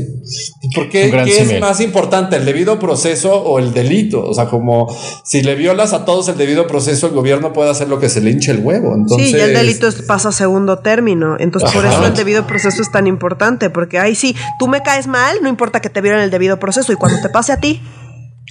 ¿por 0.74 0.88
qué, 0.88 1.08
es 1.26 1.60
más 1.60 1.80
importante, 1.80 2.36
el 2.36 2.44
debido 2.44 2.78
proceso 2.78 3.34
o 3.34 3.58
el 3.58 3.74
delito? 3.74 4.24
O 4.24 4.32
sea, 4.32 4.46
como 4.46 4.86
si 5.24 5.42
le 5.42 5.56
violas 5.56 5.92
a 5.92 6.04
todos 6.04 6.28
el 6.28 6.38
debido 6.38 6.66
proceso, 6.66 7.08
el 7.08 7.14
gobierno 7.14 7.52
puede 7.52 7.70
hacer 7.70 7.88
lo 7.88 7.98
que 7.98 8.08
se 8.08 8.20
le 8.20 8.30
hinche 8.30 8.52
el 8.52 8.60
huevo. 8.60 8.94
Entonces, 8.94 9.30
sí, 9.30 9.36
y 9.36 9.40
el 9.40 9.54
delito 9.54 9.88
pasa 10.06 10.28
a 10.28 10.32
segundo 10.32 10.78
término. 10.78 11.36
Entonces, 11.40 11.72
por 11.72 11.84
eso 11.84 12.06
el 12.06 12.14
debido 12.14 12.46
proceso 12.46 12.80
es 12.80 12.92
tan 12.92 13.08
importante, 13.08 13.70
porque 13.70 13.98
ahí 13.98 14.14
sí, 14.14 14.36
tú 14.58 14.68
me 14.68 14.82
caes 14.82 15.08
mal, 15.08 15.38
no 15.42 15.48
importa 15.48 15.80
que 15.80 15.90
te 15.90 16.00
violen 16.00 16.20
el 16.20 16.30
debido 16.30 16.60
proceso, 16.60 16.92
y 16.92 16.96
cuando 16.96 17.20
te 17.20 17.28
pase 17.28 17.52
a 17.52 17.58
ti, 17.58 17.82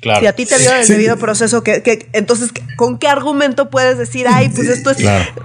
si 0.02 0.26
a 0.28 0.34
ti 0.34 0.46
te 0.46 0.58
violan 0.58 0.82
el 0.82 0.88
debido 0.88 1.18
proceso, 1.18 1.64
que, 1.64 2.08
entonces, 2.14 2.52
¿con 2.76 3.00
qué 3.00 3.08
argumento 3.08 3.70
puedes 3.70 3.98
decir, 3.98 4.28
ay, 4.30 4.50
pues 4.50 4.68
esto 4.68 4.92
es, 4.92 5.00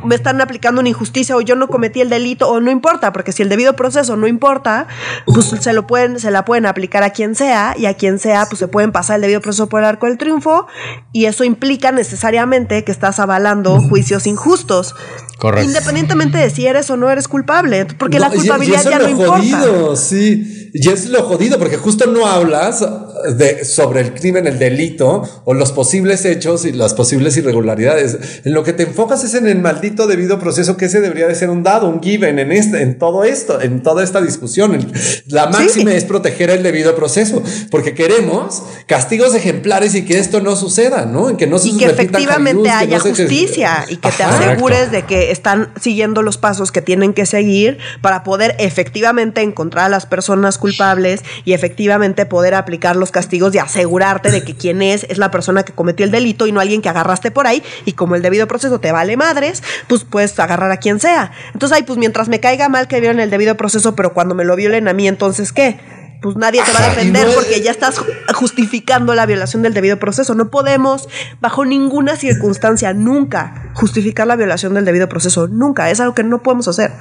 me 0.05 0.15
están 0.15 0.41
aplicando 0.41 0.81
una 0.81 0.91
injusticia 0.91 1.37
o 1.37 1.41
yo 1.41 1.57
no 1.57 1.69
cometí 1.69 2.01
el 2.01 2.11
delito 2.11 2.51
o 2.51 2.61
no 2.61 2.71
importa? 2.71 3.13
Porque 3.13 3.33
si 3.33 3.43
el 3.43 3.49
debido 3.49 3.75
proceso 3.75 4.17
no 4.17 4.27
importa, 4.27 4.87
pues 5.25 5.47
se 5.47 5.73
lo 5.73 5.87
pueden, 5.87 6.21
se 6.21 6.31
la 6.31 6.45
pueden 6.45 6.67
aplicar 6.67 7.03
a 7.03 7.11
quien 7.11 7.35
sea 7.35 7.75
y 7.79 7.87
a 7.87 7.95
quien 7.95 8.19
sea, 8.19 8.47
pues 8.47 8.59
se 8.59 8.69
pueden 8.69 8.93
pasar 8.93 9.17
el 9.17 9.23
debido 9.23 9.41
proceso 9.41 9.69
por 9.69 9.81
el 9.81 9.87
arco 9.87 10.07
del 10.07 10.19
triunfo 10.19 10.67
y 11.13 11.25
eso 11.25 11.45
implica 11.45 11.91
necesariamente 11.93 12.85
que 12.85 12.93
estás 12.93 13.19
avalando 13.21 13.81
juicios 13.81 14.27
injustos. 14.27 14.95
Correcto. 15.39 15.69
Independientemente 15.69 16.39
de 16.39 16.51
si 16.51 16.67
eres 16.67 16.89
o 16.91 16.97
no 16.97 17.11
eres 17.11 17.29
culpable, 17.29 17.87
porque 17.99 18.19
la 18.19 18.31
culpabilidad 18.31 18.85
ya 18.85 18.99
no 18.99 19.09
importa. 19.09 19.97
Sí, 19.97 20.71
y 20.75 20.89
es 20.89 21.07
lo 21.09 21.23
jodido, 21.25 21.59
porque 21.59 21.77
justo 21.77 22.07
no 22.07 22.27
hablas 22.27 22.85
de, 23.37 23.65
sobre 23.65 24.01
el 24.01 24.15
crimen, 24.15 24.47
el 24.47 24.59
delito 24.59 25.23
o 25.45 25.55
los 25.55 25.73
posibles 25.73 26.25
hechos 26.25 26.65
y 26.65 26.73
las 26.73 26.95
posibles 26.95 27.37
irregularidades. 27.37 28.19
En 28.45 28.55
lo 28.55 28.63
que 28.63 28.73
te 28.73 28.85
enfocas 28.85 29.25
es 29.25 29.35
en 29.35 29.49
el 29.49 29.59
maldito 29.59 30.07
debido 30.07 30.39
proceso 30.39 30.77
que 30.77 30.87
ese 30.87 31.01
debería 31.01 31.27
de 31.27 31.35
ser 31.35 31.51
un 31.51 31.63
dado, 31.63 31.89
un 31.89 32.01
given 32.01 32.39
en, 32.39 32.53
este, 32.53 32.83
en 32.83 32.99
todo 32.99 33.25
esto, 33.25 33.61
en 33.61 33.83
toda 33.83 34.03
esta 34.03 34.21
discusión. 34.21 34.93
La 35.27 35.49
máxima 35.49 35.93
es 35.93 36.05
proteger 36.05 36.51
el 36.51 36.63
debido 36.63 36.95
proceso, 36.95 37.43
porque 37.71 37.95
queremos 37.95 38.63
castigos 38.87 39.35
ejemplares 39.35 39.95
y 39.95 40.05
que 40.05 40.19
esto 40.19 40.41
no 40.41 40.57
suceda, 40.57 41.05
¿no? 41.05 41.31
En 41.31 41.37
que 41.37 41.47
no 41.47 41.59
se 41.59 41.69
y 41.69 41.77
que 41.77 41.87
efectivamente 41.87 42.71
haya 42.71 42.99
justicia 42.99 43.85
y 43.89 43.97
que 43.97 44.11
te 44.11 44.23
asegures 44.23 44.91
de 44.91 45.05
que 45.05 45.32
están 45.33 45.71
siguiendo 45.81 46.23
los 46.23 46.39
pasos 46.39 46.73
que 46.73 46.83
tienen 46.83 47.15
que 47.15 47.27
seguir 47.27 47.79
para 48.01 48.23
poder 48.23 48.55
efectivamente 48.59 49.43
encontrar 49.43 49.87
a 49.87 49.89
las 49.89 50.07
personas 50.07 50.59
culpables 50.59 51.23
y 51.45 51.53
efectivamente 51.53 52.27
poder 52.27 52.55
aplicar 52.55 52.97
los 52.97 53.11
castigos 53.11 53.55
y 53.55 53.59
asegurarte 53.59 54.31
de 54.31 54.45
que 54.45 54.55
quien 54.55 54.83
es 54.83 55.05
es 55.09 55.19
la 55.19 55.31
persona 55.31 55.65
que 55.65 55.73
cometió 55.73 56.05
el 56.05 56.13
delito 56.13 56.47
y 56.47 56.53
no 56.53 56.61
alguien 56.61 56.83
que 56.83 56.89
agarraste 56.89 57.31
por 57.31 57.47
ahí 57.47 57.63
y 57.85 57.93
como 57.93 58.15
el 58.15 58.23
debido 58.23 58.47
proceso 58.47 58.79
te 58.79 58.93
vale 58.93 59.17
madres, 59.17 59.63
pues 59.89 60.05
puedes 60.05 60.39
agarrar 60.39 60.71
a 60.71 60.77
quien 60.77 61.01
sea. 61.01 61.33
Entonces, 61.53 61.77
ahí 61.77 61.85
pues 61.85 61.99
mientras 61.99 62.29
me 62.29 62.41
caiga 62.41 62.69
mal 62.69 62.89
que 62.89 63.01
violen 63.01 63.21
el 63.21 63.31
debido 63.31 63.57
proceso, 63.57 63.95
pero 63.95 64.13
cuando 64.13 64.35
me 64.35 64.45
lo 64.45 64.57
violen 64.57 64.89
a 64.89 64.93
mí, 64.93 65.09
entonces 65.09 65.53
¿qué? 65.53 66.02
Pues 66.23 66.37
nadie 66.37 66.63
te 66.63 66.73
va 66.73 66.85
a 66.85 66.89
defender 66.89 67.29
porque 67.35 67.61
ya 67.61 67.71
estás 67.71 68.01
justificando 68.35 69.15
la 69.15 69.27
violación 69.27 69.63
del 69.63 69.75
debido 69.75 69.99
proceso. 69.99 70.35
No 70.35 70.51
podemos, 70.51 71.09
bajo 71.41 71.65
ninguna 71.65 72.17
circunstancia, 72.17 72.95
nunca 72.95 73.71
justificar 73.75 74.27
la 74.27 74.37
violación 74.37 74.75
del 74.75 74.85
debido 74.85 75.09
proceso. 75.09 75.49
Nunca. 75.49 75.91
Es 75.91 76.01
algo 76.01 76.15
que 76.15 76.25
no 76.25 76.43
podemos 76.43 76.69
hacer. 76.69 76.93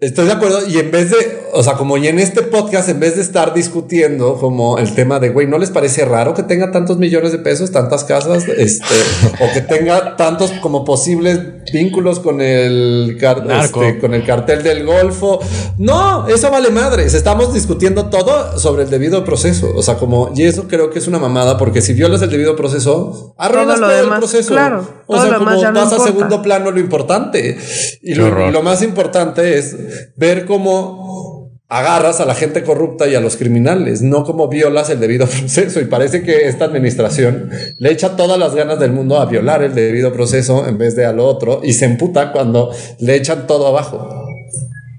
Estoy 0.00 0.26
de 0.26 0.32
acuerdo. 0.32 0.60
Y 0.68 0.78
en 0.78 0.92
vez 0.92 1.10
de, 1.10 1.48
o 1.52 1.60
sea, 1.64 1.74
como 1.74 1.96
y 1.96 2.06
en 2.06 2.20
este 2.20 2.42
podcast, 2.42 2.88
en 2.88 3.00
vez 3.00 3.16
de 3.16 3.22
estar 3.22 3.52
discutiendo 3.52 4.36
como 4.38 4.78
el 4.78 4.94
tema 4.94 5.18
de, 5.18 5.30
güey, 5.30 5.48
¿no 5.48 5.58
les 5.58 5.70
parece 5.70 6.04
raro 6.04 6.34
que 6.34 6.44
tenga 6.44 6.70
tantos 6.70 6.98
millones 6.98 7.32
de 7.32 7.38
pesos, 7.38 7.72
tantas 7.72 8.04
casas, 8.04 8.46
este, 8.46 8.94
o 9.40 9.52
que 9.52 9.60
tenga 9.60 10.14
tantos 10.14 10.52
como 10.62 10.84
posibles 10.84 11.40
vínculos 11.72 12.20
con 12.20 12.40
el, 12.40 13.18
este, 13.20 13.98
con 13.98 14.14
el 14.14 14.24
cartel 14.24 14.62
del 14.62 14.86
Golfo? 14.86 15.40
No, 15.78 16.28
eso 16.28 16.48
vale 16.48 16.70
madres. 16.70 17.14
Estamos 17.14 17.52
discutiendo 17.52 18.08
todo 18.08 18.56
sobre 18.56 18.84
el 18.84 18.90
debido 18.90 19.24
proceso. 19.24 19.72
O 19.74 19.82
sea, 19.82 19.96
como, 19.96 20.30
y 20.36 20.44
eso 20.44 20.68
creo 20.68 20.90
que 20.90 21.00
es 21.00 21.08
una 21.08 21.18
mamada, 21.18 21.58
porque 21.58 21.82
si 21.82 21.92
violas 21.92 22.22
el 22.22 22.30
debido 22.30 22.54
proceso, 22.54 23.34
arruinas 23.36 23.80
todo, 23.80 23.90
el 23.90 24.08
proceso. 24.10 24.52
Claro, 24.52 24.88
o 25.08 25.20
sea, 25.20 25.38
como 25.38 25.60
pasa 25.60 25.96
a 25.96 25.98
segundo 25.98 26.40
plano 26.40 26.70
lo 26.70 26.78
importante. 26.78 27.58
Y 28.00 28.14
lo 28.14 28.62
más 28.62 28.82
importante 28.82 29.58
es 29.58 29.87
ver 30.16 30.44
cómo 30.44 31.48
agarras 31.68 32.20
a 32.20 32.24
la 32.24 32.34
gente 32.34 32.62
corrupta 32.62 33.06
y 33.08 33.14
a 33.14 33.20
los 33.20 33.36
criminales, 33.36 34.00
no 34.00 34.24
como 34.24 34.48
violas 34.48 34.88
el 34.90 35.00
debido 35.00 35.26
proceso. 35.38 35.80
Y 35.80 35.84
parece 35.84 36.22
que 36.22 36.48
esta 36.48 36.64
administración 36.64 37.50
le 37.78 37.92
echa 37.92 38.16
todas 38.16 38.38
las 38.38 38.54
ganas 38.54 38.78
del 38.78 38.92
mundo 38.92 39.20
a 39.20 39.26
violar 39.26 39.62
el 39.62 39.74
debido 39.74 40.12
proceso 40.12 40.66
en 40.66 40.78
vez 40.78 40.96
de 40.96 41.04
al 41.04 41.20
otro 41.20 41.60
y 41.62 41.74
se 41.74 41.84
emputa 41.84 42.32
cuando 42.32 42.72
le 42.98 43.16
echan 43.16 43.46
todo 43.46 43.66
abajo. 43.66 44.26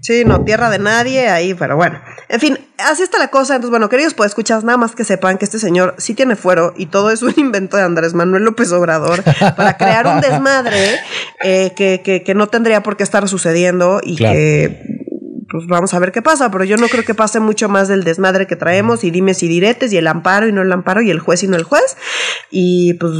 Sí, 0.01 0.23
no, 0.25 0.43
tierra 0.45 0.69
de 0.69 0.79
nadie 0.79 1.27
ahí, 1.29 1.53
pero 1.53 1.75
bueno. 1.75 1.99
En 2.29 2.39
fin, 2.39 2.57
así 2.77 3.03
está 3.03 3.17
la 3.19 3.27
cosa. 3.27 3.55
Entonces, 3.55 3.71
bueno, 3.71 3.89
queridos, 3.89 4.13
pues 4.13 4.29
escuchas, 4.29 4.63
nada 4.63 4.77
más 4.77 4.95
que 4.95 5.03
sepan 5.03 5.37
que 5.37 5.45
este 5.45 5.59
señor 5.59 5.95
sí 5.97 6.13
tiene 6.13 6.35
fuero 6.35 6.73
y 6.77 6.85
todo 6.85 7.11
es 7.11 7.21
un 7.21 7.33
invento 7.37 7.75
de 7.75 7.83
Andrés 7.83 8.13
Manuel 8.13 8.43
López 8.43 8.71
Obrador 8.71 9.23
para 9.55 9.77
crear 9.77 10.07
un 10.07 10.21
desmadre 10.21 10.99
eh, 11.43 11.73
que, 11.75 12.01
que, 12.03 12.23
que, 12.23 12.33
no 12.33 12.47
tendría 12.47 12.81
por 12.81 12.95
qué 12.95 13.03
estar 13.03 13.27
sucediendo 13.27 13.99
y 14.01 14.15
Claro. 14.15 14.35
que 14.35 14.98
pues 15.51 15.65
vamos 15.67 15.93
a 15.93 15.99
ver 15.99 16.11
qué 16.11 16.21
pasa, 16.21 16.51
pero 16.51 16.63
yo 16.63 16.77
no 16.77 16.87
creo 16.87 17.03
que 17.03 17.13
pase 17.15 17.39
mucho 17.39 17.69
más 17.69 17.87
del 17.87 18.03
desmadre 18.03 18.47
que 18.47 18.55
traemos 18.55 19.03
y 19.03 19.11
dimes 19.11 19.41
y 19.43 19.47
diretes 19.47 19.91
y 19.93 19.97
el 19.97 20.07
amparo 20.07 20.47
y 20.47 20.51
no 20.51 20.61
el 20.61 20.71
amparo 20.71 21.01
y 21.01 21.09
el 21.09 21.19
juez 21.19 21.43
y 21.43 21.47
no 21.47 21.55
el 21.57 21.63
juez. 21.63 21.97
Y 22.51 22.93
pues 22.95 23.13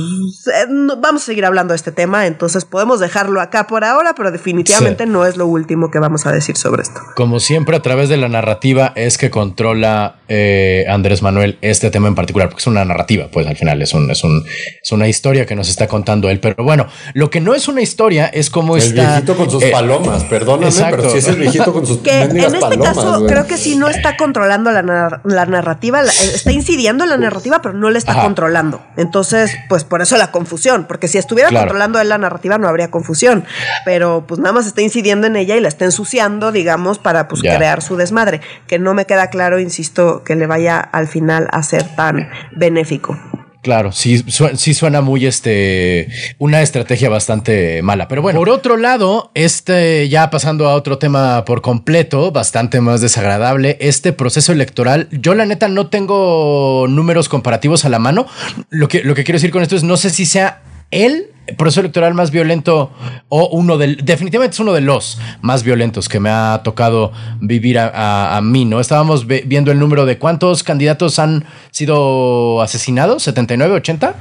eh, 0.47 0.65
no- 0.69 0.97
vamos 0.97 1.23
a 1.23 1.25
seguir 1.25 1.45
hablando 1.45 1.73
de 1.73 1.75
este 1.77 1.91
tema, 1.91 2.27
entonces 2.27 2.65
podemos 2.65 2.99
dejarlo 2.99 3.41
acá 3.41 3.67
por 3.67 3.83
ahora, 3.83 4.13
pero 4.15 4.31
definitivamente 4.31 5.05
no 5.05 5.25
es 5.25 5.37
lo 5.37 5.47
último 5.47 5.91
que 5.91 5.99
vamos 5.99 6.25
a 6.25 6.31
decir 6.31 6.57
sobre 6.57 6.83
esto. 6.83 6.99
Como 7.15 7.39
siempre, 7.39 7.75
a 7.75 7.81
través 7.81 8.09
de 8.09 8.17
la 8.17 8.29
narrativa 8.29 8.93
es 8.95 9.17
que 9.17 9.29
controla 9.29 10.17
eh, 10.27 10.85
Andrés 10.89 11.21
Manuel 11.21 11.57
este 11.61 11.89
tema 11.91 12.07
en 12.07 12.15
particular, 12.15 12.49
porque 12.49 12.61
es 12.61 12.67
una 12.67 12.85
narrativa, 12.85 13.27
pues 13.31 13.47
al 13.47 13.55
final 13.57 13.81
es, 13.81 13.93
un, 13.93 14.09
es, 14.11 14.23
un, 14.23 14.43
es 14.81 14.91
una 14.91 15.07
historia 15.07 15.45
que 15.45 15.55
nos 15.55 15.69
está 15.69 15.87
contando 15.87 16.29
él. 16.29 16.39
Pero 16.39 16.63
bueno, 16.63 16.87
lo 17.13 17.29
que 17.29 17.41
no 17.41 17.53
es 17.55 17.67
una 17.67 17.81
historia 17.81 18.27
es 18.27 18.49
cómo 18.49 18.77
El 18.77 18.83
está. 18.83 19.11
viejito 19.13 19.35
con 19.37 19.49
sus 19.49 19.63
eh, 19.63 19.69
palomas, 19.71 20.23
perdóname, 20.25 20.67
exacto. 20.67 20.97
pero 20.97 21.09
si 21.11 21.17
es 21.19 21.27
el 21.27 21.35
viejito 21.37 21.73
con 21.73 21.85
sus 21.85 21.97
En 22.23 22.37
este 22.37 22.59
palomas, 22.59 22.87
caso 22.89 23.19
güey. 23.19 23.31
creo 23.31 23.47
que 23.47 23.57
sí 23.57 23.75
no 23.75 23.87
está 23.87 24.17
controlando 24.17 24.71
la, 24.71 24.81
nar- 24.83 25.21
la 25.23 25.45
narrativa, 25.45 26.01
la- 26.01 26.11
está 26.11 26.51
incidiendo 26.51 27.03
en 27.03 27.09
la 27.09 27.17
narrativa, 27.17 27.61
pero 27.61 27.73
no 27.73 27.89
la 27.89 27.97
está 27.97 28.11
Ajá. 28.13 28.21
controlando. 28.23 28.81
Entonces, 28.97 29.55
pues 29.69 29.83
por 29.83 30.01
eso 30.01 30.17
la 30.17 30.31
confusión, 30.31 30.85
porque 30.87 31.07
si 31.07 31.17
estuviera 31.17 31.49
Claro. 31.49 31.65
controlando 31.67 31.99
él 31.99 32.09
la 32.09 32.17
narrativa 32.17 32.57
no 32.57 32.67
habría 32.67 32.91
confusión, 32.91 33.45
pero 33.85 34.25
pues 34.27 34.39
nada 34.39 34.53
más 34.53 34.67
está 34.67 34.81
incidiendo 34.81 35.27
en 35.27 35.35
ella 35.35 35.55
y 35.55 35.59
la 35.61 35.67
está 35.67 35.85
ensuciando, 35.85 36.51
digamos, 36.51 36.99
para 36.99 37.27
pues 37.27 37.41
Ya. 37.41 37.57
crear 37.57 37.81
su 37.81 37.95
desmadre, 37.97 38.41
que 38.67 38.79
no 38.79 38.93
me 38.93 39.05
queda 39.05 39.27
claro, 39.29 39.59
insisto, 39.59 40.23
que 40.23 40.35
le 40.35 40.47
vaya 40.47 40.79
al 40.79 41.07
final 41.07 41.47
a 41.51 41.63
ser 41.63 41.95
tan 41.95 42.29
benéfico. 42.55 43.17
Claro, 43.61 43.91
sí, 43.91 44.23
sí 44.55 44.73
suena 44.73 45.01
muy 45.01 45.25
este 45.25 46.07
una 46.37 46.61
estrategia 46.61 47.09
bastante 47.09 47.81
mala. 47.81 48.07
Pero 48.07 48.21
bueno, 48.21 48.39
por 48.39 48.49
otro 48.49 48.77
lado, 48.77 49.31
este 49.33 50.07
ya 50.07 50.29
pasando 50.29 50.69
a 50.69 50.75
otro 50.75 50.97
tema 50.97 51.43
por 51.43 51.61
completo, 51.61 52.31
bastante 52.31 52.79
más 52.79 53.01
desagradable, 53.01 53.77
este 53.81 54.13
proceso 54.13 54.53
electoral, 54.53 55.09
yo 55.11 55.33
la 55.33 55.45
neta 55.45 55.67
no 55.67 55.87
tengo 55.87 56.85
números 56.87 57.27
comparativos 57.27 57.83
a 57.83 57.89
la 57.89 57.99
mano. 57.99 58.27
Lo 58.69 58.87
que, 58.87 59.03
lo 59.03 59.13
que 59.13 59.25
quiero 59.25 59.35
decir 59.35 59.51
con 59.51 59.61
esto 59.61 59.75
es 59.75 59.83
no 59.83 59.97
sé 59.97 60.09
si 60.09 60.25
sea 60.25 60.61
el 60.91 61.31
proceso 61.57 61.79
electoral 61.79 62.13
más 62.13 62.29
violento 62.31 62.91
o 63.27 63.47
uno 63.49 63.77
del 63.79 63.97
definitivamente 64.05 64.53
es 64.53 64.59
uno 64.59 64.71
de 64.73 64.81
los 64.81 65.19
más 65.41 65.63
violentos 65.63 66.07
que 66.07 66.19
me 66.19 66.29
ha 66.29 66.61
tocado 66.63 67.11
vivir 67.41 67.79
a, 67.79 67.87
a- 67.87 68.37
a 68.37 68.41
mí, 68.41 68.65
¿no? 68.65 68.79
Estábamos 68.79 69.25
viendo 69.25 69.71
el 69.71 69.79
número 69.79 70.05
de 70.05 70.17
cuántos 70.19 70.63
candidatos 70.63 71.17
han 71.19 71.45
sido 71.71 72.61
asesinados, 72.61 73.23
79, 73.23 73.73
80. 73.75 74.15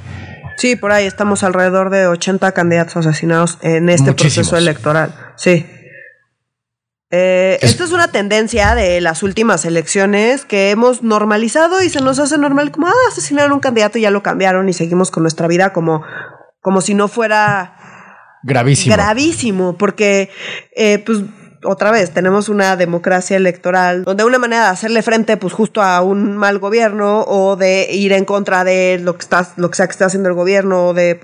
Sí, 0.57 0.75
por 0.77 0.91
ahí 0.93 1.07
estamos 1.07 1.45
alrededor 1.45 1.91
de 1.91 2.07
80 2.07 2.51
candidatos 2.53 2.97
asesinados 3.07 3.59
en 3.63 3.89
este 3.91 4.11
Muchísimos. 4.11 4.49
proceso 4.49 4.57
electoral. 4.57 5.15
Sí. 5.37 5.67
Eh, 7.11 7.59
Es- 7.63 7.71
Esta 7.71 7.85
es 7.85 7.93
una 7.93 8.09
tendencia 8.13 8.75
de 8.75 9.01
las 9.01 9.23
últimas 9.23 9.65
elecciones 9.65 10.45
que 10.45 10.71
hemos 10.71 11.03
normalizado 11.03 11.83
y 11.83 11.89
se 11.89 12.03
nos 12.03 12.19
hace 12.19 12.37
normal 12.37 12.71
como, 12.71 12.87
ah, 12.89 12.93
asesinaron 13.11 13.53
a 13.53 13.55
un 13.55 13.61
candidato 13.61 13.97
y 13.99 14.03
ya 14.03 14.11
lo 14.11 14.23
cambiaron 14.23 14.69
y 14.69 14.75
seguimos 14.75 15.11
con 15.11 15.23
nuestra 15.23 15.47
vida 15.49 15.73
como, 15.73 16.03
como 16.69 16.83
si 16.83 16.93
no 16.93 17.09
fuera 17.09 17.73
Gravísimo. 18.43 18.95
gravísimo, 18.95 19.79
porque 19.79 20.29
eh, 20.77 20.99
pues 20.99 21.21
otra 21.65 21.91
vez 21.91 22.11
tenemos 22.11 22.51
una 22.51 22.77
democracia 22.77 23.39
electoral 23.39 24.05
donde 24.05 24.27
una 24.27 24.39
manera 24.39 24.65
de 24.65 24.69
hacerle 24.69 25.01
frente 25.01 25.39
pues 25.39 25.55
justo 25.55 25.81
a 25.81 26.03
un 26.03 26.37
mal 26.37 26.59
gobierno 26.59 27.23
o 27.23 27.57
de 27.57 27.89
ir 27.91 28.13
en 28.13 28.27
contra 28.27 28.65
de 28.65 29.01
lo 29.03 29.15
que 29.15 29.23
está, 29.23 29.49
lo 29.57 29.71
que 29.71 29.77
sea 29.77 29.87
que 29.87 29.93
esté 29.93 30.05
haciendo 30.05 30.29
el 30.29 30.35
gobierno 30.35 30.89
o 30.89 30.93
de 30.93 31.19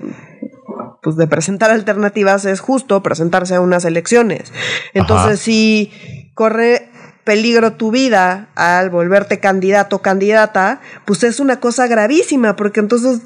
pues 1.03 1.15
de 1.15 1.27
presentar 1.27 1.69
alternativas 1.69 2.45
es 2.45 2.59
justo 2.59 3.03
presentarse 3.03 3.53
a 3.53 3.61
unas 3.61 3.85
elecciones. 3.85 4.51
Entonces, 4.95 5.27
Ajá. 5.27 5.37
si 5.37 6.31
corre 6.33 6.89
peligro 7.23 7.73
tu 7.73 7.91
vida 7.91 8.49
al 8.55 8.89
volverte 8.89 9.39
candidato 9.39 9.97
o 9.97 10.01
candidata, 10.01 10.81
pues 11.05 11.21
es 11.23 11.39
una 11.39 11.59
cosa 11.59 11.85
gravísima, 11.85 12.55
porque 12.55 12.79
entonces 12.79 13.21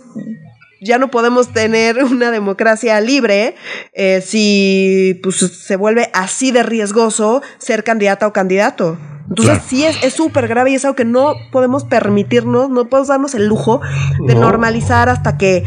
ya 0.81 0.97
no 0.97 1.11
podemos 1.11 1.53
tener 1.53 2.03
una 2.03 2.31
democracia 2.31 2.99
libre 3.01 3.55
eh, 3.93 4.21
si 4.25 5.19
pues, 5.23 5.37
se 5.37 5.75
vuelve 5.75 6.09
así 6.13 6.51
de 6.51 6.63
riesgoso 6.63 7.41
ser 7.57 7.83
candidata 7.83 8.27
o 8.27 8.33
candidato. 8.33 8.97
Entonces 9.29 9.55
Claro. 9.55 9.63
sí 9.69 9.85
es 9.85 10.03
es 10.03 10.13
súper 10.13 10.47
grave 10.47 10.71
y 10.71 10.75
es 10.75 10.85
algo 10.85 10.95
que 10.95 11.05
no 11.05 11.33
podemos 11.51 11.83
permitirnos, 11.85 12.69
no 12.69 12.85
podemos 12.89 13.07
darnos 13.09 13.35
el 13.35 13.45
lujo 13.47 13.79
de 14.27 14.33
No. 14.35 14.41
normalizar 14.41 15.07
hasta 15.09 15.37
que 15.37 15.63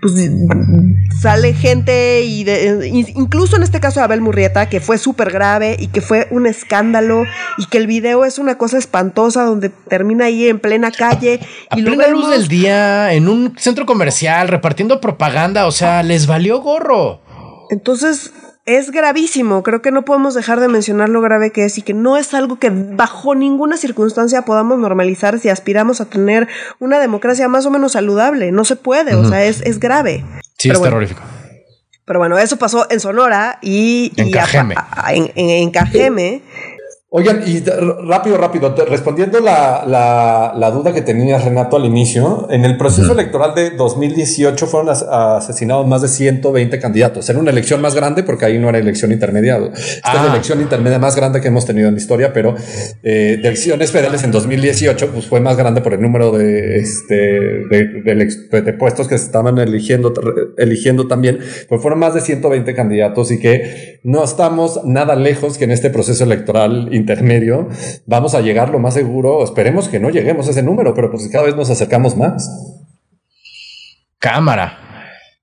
pues 0.00 0.14
sale 1.20 1.54
gente 1.54 2.22
y 2.22 2.44
de- 2.44 2.86
in- 2.88 3.08
incluso 3.16 3.56
en 3.56 3.64
este 3.64 3.80
caso 3.80 3.98
de 3.98 4.04
Abel 4.04 4.20
Murrieta 4.20 4.68
que 4.68 4.80
fue 4.80 4.96
súper 4.98 5.32
grave 5.32 5.76
y 5.78 5.88
que 5.88 6.00
fue 6.00 6.28
un 6.30 6.46
escándalo 6.46 7.24
y 7.56 7.66
que 7.66 7.78
el 7.78 7.88
video 7.88 8.24
es 8.24 8.38
una 8.38 8.56
cosa 8.58 8.78
espantosa 8.78 9.42
donde 9.42 9.70
termina 9.70 10.26
ahí 10.26 10.46
en 10.48 10.60
plena 10.60 10.92
calle 10.92 11.40
A 11.70 11.78
y 11.78 11.82
lo 11.82 11.90
plena 11.96 12.06
luz 12.12 12.30
del 12.30 12.46
día, 12.46 13.12
en 13.12 13.28
un 13.28 13.54
centro 13.58 13.86
comercial, 13.86 14.46
repartiendo 14.46 15.00
propaganda, 15.00 15.66
o 15.66 15.72
sea, 15.72 16.02
les 16.04 16.28
valió 16.28 16.60
gorro. 16.60 17.20
Entonces, 17.70 18.32
es 18.76 18.90
gravísimo. 18.90 19.62
Creo 19.62 19.80
que 19.82 19.90
no 19.90 20.04
podemos 20.04 20.34
dejar 20.34 20.60
de 20.60 20.68
mencionar 20.68 21.08
lo 21.08 21.20
grave 21.20 21.50
que 21.52 21.64
es 21.64 21.78
y 21.78 21.82
que 21.82 21.94
no 21.94 22.16
es 22.16 22.34
algo 22.34 22.58
que 22.58 22.70
bajo 22.70 23.34
ninguna 23.34 23.76
circunstancia 23.76 24.42
podamos 24.42 24.78
normalizar 24.78 25.38
si 25.38 25.48
aspiramos 25.48 26.00
a 26.00 26.04
tener 26.04 26.48
una 26.78 26.98
democracia 27.00 27.48
más 27.48 27.64
o 27.66 27.70
menos 27.70 27.92
saludable. 27.92 28.52
No 28.52 28.64
se 28.64 28.76
puede, 28.76 29.14
o 29.14 29.24
sea, 29.28 29.44
es, 29.44 29.62
es 29.62 29.80
grave. 29.80 30.24
Sí, 30.58 30.68
Pero 30.68 30.74
es 30.74 30.78
bueno. 30.80 30.90
terrorífico. 30.94 31.20
Pero 32.04 32.18
bueno, 32.20 32.38
eso 32.38 32.56
pasó 32.56 32.86
en 32.90 33.00
Sonora 33.00 33.58
y, 33.62 34.12
En 34.16 34.28
y 34.28 34.32
a- 34.32 34.40
Cajeme. 34.40 34.74
a- 34.76 35.06
a- 35.08 35.12
en, 35.14 35.30
en- 35.34 35.50
en 35.50 35.70
Cajeme. 35.70 36.42
Oigan, 37.10 37.42
y 37.46 37.60
rápido, 38.06 38.36
rápido, 38.36 38.74
respondiendo 38.86 39.40
la, 39.40 39.82
la, 39.86 40.52
la 40.54 40.70
duda 40.70 40.92
que 40.92 41.00
tenía 41.00 41.38
Renato 41.38 41.76
al 41.78 41.86
inicio, 41.86 42.48
en 42.50 42.66
el 42.66 42.76
proceso 42.76 43.12
electoral 43.12 43.54
de 43.54 43.70
2018 43.70 44.66
fueron 44.66 44.90
as- 44.90 45.04
asesinados 45.08 45.86
más 45.86 46.02
de 46.02 46.08
120 46.08 46.78
candidatos. 46.78 47.26
Era 47.30 47.38
una 47.38 47.50
elección 47.50 47.80
más 47.80 47.94
grande 47.94 48.24
porque 48.24 48.44
ahí 48.44 48.58
no 48.58 48.68
era 48.68 48.76
elección 48.76 49.10
intermedia. 49.10 49.56
Esta 49.56 49.72
es 49.80 50.00
Ah. 50.02 50.22
la 50.26 50.32
elección 50.32 50.60
intermedia 50.60 50.98
más 50.98 51.16
grande 51.16 51.40
que 51.40 51.48
hemos 51.48 51.64
tenido 51.64 51.88
en 51.88 51.94
la 51.94 52.00
historia, 52.00 52.34
pero 52.34 52.54
eh, 53.02 53.38
de 53.40 53.48
elecciones 53.48 53.90
federales 53.90 54.22
en 54.24 54.30
2018 54.30 55.08
pues 55.10 55.26
fue 55.26 55.40
más 55.40 55.56
grande 55.56 55.80
por 55.80 55.94
el 55.94 56.02
número 56.02 56.30
de, 56.32 56.76
este, 56.78 57.14
de, 57.70 58.02
de 58.60 58.72
puestos 58.74 59.08
que 59.08 59.16
se 59.16 59.24
estaban 59.24 59.56
eligiendo, 59.56 60.12
eligiendo 60.58 61.06
también, 61.08 61.38
pues 61.70 61.80
fueron 61.80 62.00
más 62.00 62.12
de 62.12 62.20
120 62.20 62.74
candidatos 62.74 63.30
y 63.32 63.40
que 63.40 64.00
no 64.04 64.22
estamos 64.22 64.84
nada 64.84 65.16
lejos 65.16 65.56
que 65.56 65.64
en 65.64 65.70
este 65.70 65.88
proceso 65.88 66.24
electoral 66.24 66.90
intermedio 66.98 67.68
vamos 68.06 68.34
a 68.34 68.40
llegar 68.40 68.70
lo 68.70 68.78
más 68.78 68.94
seguro, 68.94 69.42
esperemos 69.42 69.88
que 69.88 70.00
no 70.00 70.10
lleguemos 70.10 70.46
a 70.48 70.50
ese 70.50 70.62
número, 70.62 70.94
pero 70.94 71.10
pues 71.10 71.28
cada 71.28 71.44
vez 71.44 71.56
nos 71.56 71.70
acercamos 71.70 72.16
más. 72.16 72.50
Cámara. 74.18 74.87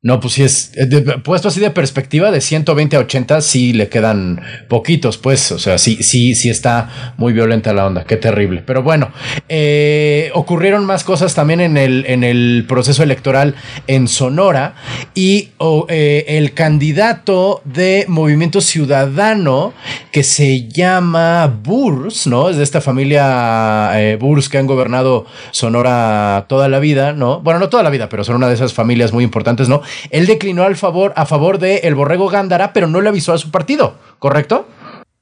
No, 0.05 0.19
pues 0.19 0.35
sí 0.35 0.43
es 0.43 0.69
eh, 0.75 1.01
puesto 1.23 1.47
así 1.47 1.59
de 1.59 1.71
perspectiva 1.71 2.29
de 2.29 2.39
120 2.39 2.95
a 2.95 2.99
80, 2.99 3.41
sí 3.41 3.73
le 3.73 3.89
quedan 3.89 4.39
poquitos, 4.67 5.17
pues. 5.17 5.51
O 5.51 5.57
sea, 5.57 5.79
sí, 5.79 6.03
sí, 6.03 6.35
sí 6.35 6.51
está 6.51 7.13
muy 7.17 7.33
violenta 7.33 7.73
la 7.73 7.87
onda. 7.87 8.03
Qué 8.03 8.15
terrible. 8.15 8.61
Pero 8.63 8.83
bueno, 8.83 9.09
eh, 9.49 10.29
ocurrieron 10.35 10.85
más 10.85 11.03
cosas 11.03 11.33
también 11.33 11.59
en 11.59 11.75
el, 11.75 12.05
en 12.07 12.23
el 12.23 12.65
proceso 12.67 13.01
electoral 13.01 13.55
en 13.87 14.07
Sonora 14.07 14.75
y 15.15 15.49
eh, 15.89 16.25
el 16.27 16.53
candidato 16.53 17.63
de 17.65 18.05
Movimiento 18.07 18.61
Ciudadano 18.61 19.73
que 20.11 20.21
se 20.21 20.67
llama 20.67 21.47
Burs, 21.47 22.27
¿no? 22.27 22.49
Es 22.49 22.57
de 22.57 22.63
esta 22.63 22.79
familia 22.79 23.89
eh, 23.95 24.17
Burs 24.17 24.49
que 24.49 24.59
han 24.59 24.67
gobernado 24.67 25.25
Sonora 25.49 26.45
toda 26.47 26.69
la 26.69 26.77
vida, 26.77 27.13
¿no? 27.13 27.39
Bueno, 27.41 27.59
no 27.59 27.69
toda 27.69 27.81
la 27.81 27.89
vida, 27.89 28.07
pero 28.07 28.23
son 28.23 28.35
una 28.35 28.47
de 28.47 28.53
esas 28.53 28.71
familias 28.71 29.11
muy 29.11 29.23
importantes, 29.23 29.67
¿no? 29.67 29.81
Él 30.09 30.25
declinó 30.25 30.63
al 30.63 30.75
favor, 30.75 31.13
a 31.15 31.25
favor 31.25 31.59
de 31.59 31.77
el 31.79 31.95
Borrego 31.95 32.27
Gándara, 32.27 32.73
pero 32.73 32.87
no 32.87 33.01
le 33.01 33.09
avisó 33.09 33.33
a 33.33 33.37
su 33.37 33.51
partido, 33.51 33.95
¿correcto? 34.19 34.67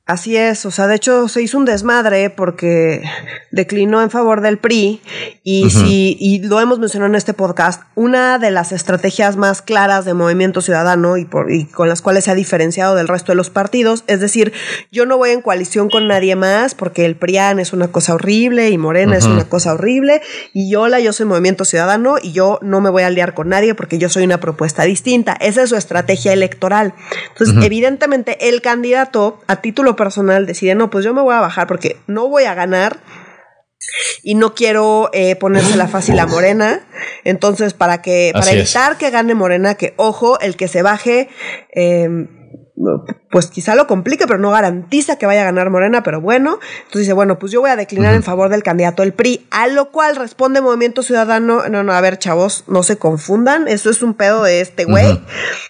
Así 0.06 0.36
es, 0.36 0.66
o 0.66 0.72
sea, 0.72 0.88
de 0.88 0.96
hecho 0.96 1.30
se 1.30 1.42
hizo 1.42 1.58
un 1.58 1.64
desmadre 1.64 2.30
porque 2.30 3.04
declinó 3.52 4.02
en 4.02 4.10
favor 4.10 4.42
del 4.42 4.58
PRI 4.58 5.02
y 5.44 5.70
si 5.70 6.18
y 6.20 6.42
lo 6.42 6.60
hemos 6.60 6.78
mencionado 6.78 7.10
en 7.10 7.16
este 7.16 7.34
podcast, 7.34 7.84
una 7.96 8.38
de 8.38 8.52
las 8.52 8.74
estrategias 8.74 9.38
más 9.38 9.62
claras 9.62 10.04
de 10.04 10.14
Movimiento 10.14 10.60
Ciudadano 10.60 11.16
y, 11.16 11.24
por, 11.24 11.54
y 11.54 11.68
con 11.68 11.88
las 11.88 12.02
cuales 12.02 12.26
se 12.26 12.32
ha 12.32 12.36
diferenciado 12.36 12.96
del 12.96 13.08
resto 13.08 13.32
de 13.32 13.38
los 13.38 13.50
partidos, 13.50 14.04
es 14.08 14.20
decir, 14.20 14.52
yo 14.92 15.06
no 15.06 15.18
voy 15.18 15.30
en 15.30 15.42
coalición 15.42 15.90
con 15.90 16.10
nadie 16.10 16.36
más 16.36 16.76
porque 16.76 17.06
el 17.06 17.16
PRIAN 17.16 17.60
es 17.60 17.72
una 17.72 17.88
cosa 17.88 18.16
horrible 18.16 18.72
y 18.72 18.78
Morena 18.78 19.16
es 19.16 19.24
una 19.24 19.46
cosa 19.48 19.74
horrible 19.74 20.22
y 20.52 20.76
hola, 20.76 21.00
yo 21.00 21.14
soy 21.14 21.28
Movimiento 21.28 21.64
Ciudadano 21.64 22.16
y 22.22 22.34
yo 22.34 22.60
no 22.62 22.82
me 22.82 22.90
voy 22.90 23.04
a 23.04 23.08
aliar 23.08 23.34
con 23.34 23.48
nadie 23.48 23.74
porque 23.74 24.00
yo 24.00 24.10
soy 24.10 24.26
una 24.26 24.42
propuesta 24.42 24.84
distinta. 24.84 25.32
Esa 25.40 25.64
es 25.64 25.70
su 25.70 25.78
estrategia 25.78 26.34
electoral. 26.34 26.94
Entonces, 27.30 27.56
evidentemente, 27.64 28.50
el 28.50 28.62
candidato 28.62 29.40
a 29.48 29.62
título 29.62 29.93
lo 29.94 29.96
personal 29.96 30.46
decide, 30.46 30.76
no, 30.76 30.90
pues 30.90 31.06
yo 31.06 31.14
me 31.14 31.22
voy 31.22 31.36
a 31.36 31.40
bajar 31.40 31.68
porque 31.68 31.98
no 32.08 32.28
voy 32.28 32.46
a 32.46 32.56
ganar 32.56 33.00
y 34.24 34.36
no 34.36 34.56
quiero 34.56 35.10
eh, 35.14 35.36
ponérsela 35.36 35.88
fácil 35.88 36.20
a 36.20 36.26
Morena. 36.26 36.82
Entonces, 37.24 37.74
para 37.74 38.02
que, 38.02 38.32
para 38.34 38.52
evitar 38.52 38.98
que 38.98 39.12
gane 39.12 39.36
Morena, 39.36 39.76
que 39.76 39.94
ojo, 39.98 40.40
el 40.40 40.56
que 40.56 40.68
se 40.68 40.82
baje, 40.82 41.30
eh, 41.76 42.28
pues 43.30 43.48
quizá 43.48 43.76
lo 43.76 43.86
complique, 43.86 44.26
pero 44.26 44.40
no 44.40 44.50
garantiza 44.50 45.18
que 45.18 45.28
vaya 45.28 45.42
a 45.42 45.46
ganar 45.46 45.70
Morena, 45.70 46.02
pero 46.02 46.22
bueno. 46.22 46.60
Entonces 46.78 47.02
dice, 47.02 47.14
bueno, 47.14 47.38
pues 47.38 47.52
yo 47.52 47.62
voy 47.62 47.70
a 47.70 47.76
declinar 47.76 48.16
en 48.16 48.24
favor 48.24 48.50
del 48.50 48.64
candidato 48.64 49.04
del 49.04 49.14
PRI, 49.14 49.46
a 49.52 49.68
lo 49.68 49.92
cual 49.92 50.16
responde 50.16 50.60
Movimiento 50.60 51.04
Ciudadano, 51.04 51.70
no, 51.70 51.84
no, 51.84 51.94
a 51.94 52.02
ver, 52.02 52.18
chavos, 52.18 52.64
no 52.68 52.82
se 52.82 52.98
confundan, 52.98 53.68
eso 53.68 53.90
es 53.90 54.02
un 54.02 54.16
pedo 54.16 54.44
de 54.44 54.62
este 54.62 54.86
güey. 54.86 55.22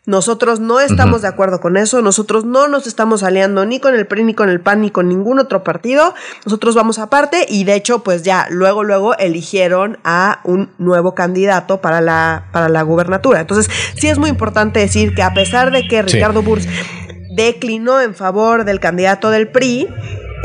Nosotros 0.06 0.62
no 0.62 0.80
estamos 0.80 1.22
de 1.22 1.28
acuerdo 1.28 1.60
con 1.60 1.76
eso, 1.76 2.02
nosotros 2.02 2.46
no 2.46 2.68
nos 2.68 2.88
estamos 2.88 3.24
aliando 3.24 3.66
ni 3.66 3.80
con 3.80 3.96
el 3.96 4.08
PRI, 4.08 4.24
ni 4.24 4.34
con 4.34 4.50
el 4.50 4.62
PAN, 4.62 4.82
ni 4.82 4.90
con 4.90 5.10
ningún 5.10 5.40
otro 5.40 5.64
partido, 5.64 6.14
nosotros 6.46 6.76
vamos 6.76 7.00
aparte 7.00 7.46
y 7.50 7.66
de 7.66 7.76
hecho, 7.76 8.04
pues 8.04 8.24
ya, 8.24 8.48
luego, 8.50 8.84
luego 8.84 9.18
eligieron 9.18 10.00
a 10.06 10.40
un 10.46 10.72
nuevo 10.78 11.16
candidato 11.16 11.82
para 11.82 12.00
la, 12.00 12.46
para 12.52 12.70
la 12.70 12.82
gubernatura. 12.82 13.42
Entonces, 13.42 13.70
sí 13.96 14.08
es 14.08 14.18
muy 14.18 14.30
importante 14.30 14.80
decir 14.80 15.14
que 15.16 15.22
a 15.22 15.34
pesar 15.34 15.72
de 15.72 15.88
que 15.88 16.02
Ricardo 16.02 16.42
Burs 16.42 16.68
declinó 17.36 18.02
en 18.02 18.16
favor 18.16 18.66
del 18.66 18.80
candidato 18.80 19.30
del 19.30 19.48
PRI. 19.48 19.88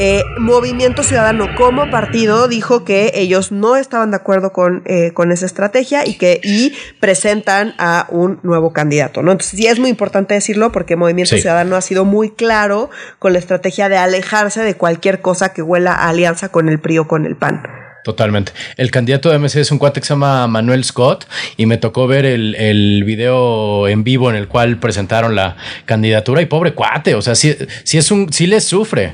Eh, 0.00 0.22
Movimiento 0.38 1.02
Ciudadano 1.02 1.48
como 1.56 1.90
partido 1.90 2.46
dijo 2.46 2.84
que 2.84 3.10
ellos 3.14 3.50
no 3.50 3.74
estaban 3.74 4.12
de 4.12 4.16
acuerdo 4.16 4.52
con, 4.52 4.82
eh, 4.86 5.10
con 5.12 5.32
esa 5.32 5.44
estrategia 5.44 6.06
y 6.06 6.14
que 6.14 6.40
y 6.44 6.72
presentan 7.00 7.74
a 7.78 8.06
un 8.08 8.38
nuevo 8.44 8.72
candidato, 8.72 9.22
¿no? 9.22 9.32
Entonces 9.32 9.58
sí 9.58 9.66
es 9.66 9.80
muy 9.80 9.90
importante 9.90 10.34
decirlo 10.34 10.70
porque 10.70 10.94
Movimiento 10.94 11.36
Ciudadano 11.36 11.74
ha 11.74 11.80
sido 11.80 12.04
muy 12.04 12.30
claro 12.30 12.90
con 13.18 13.32
la 13.32 13.40
estrategia 13.40 13.88
de 13.88 13.96
alejarse 13.96 14.62
de 14.62 14.76
cualquier 14.76 15.20
cosa 15.20 15.52
que 15.52 15.62
huela 15.62 15.94
a 15.94 16.10
alianza 16.10 16.50
con 16.50 16.68
el 16.68 16.78
PRI 16.78 16.98
o 16.98 17.08
con 17.08 17.26
el 17.26 17.34
PAN. 17.34 17.87
Totalmente. 18.08 18.52
El 18.78 18.90
candidato 18.90 19.28
de 19.28 19.38
MC 19.38 19.56
es 19.56 19.70
un 19.70 19.76
cuate 19.76 20.00
que 20.00 20.06
se 20.06 20.14
llama 20.14 20.46
Manuel 20.46 20.82
Scott 20.82 21.26
y 21.58 21.66
me 21.66 21.76
tocó 21.76 22.06
ver 22.06 22.24
el, 22.24 22.54
el, 22.54 23.04
video 23.04 23.86
en 23.86 24.02
vivo 24.02 24.30
en 24.30 24.36
el 24.36 24.48
cual 24.48 24.78
presentaron 24.78 25.34
la 25.34 25.58
candidatura 25.84 26.40
y 26.40 26.46
pobre 26.46 26.72
cuate, 26.72 27.14
o 27.14 27.20
sea, 27.20 27.34
si 27.34 27.54
sí 27.84 27.98
es 27.98 28.10
un, 28.10 28.32
sí 28.32 28.46
le 28.46 28.62
sufre. 28.62 29.12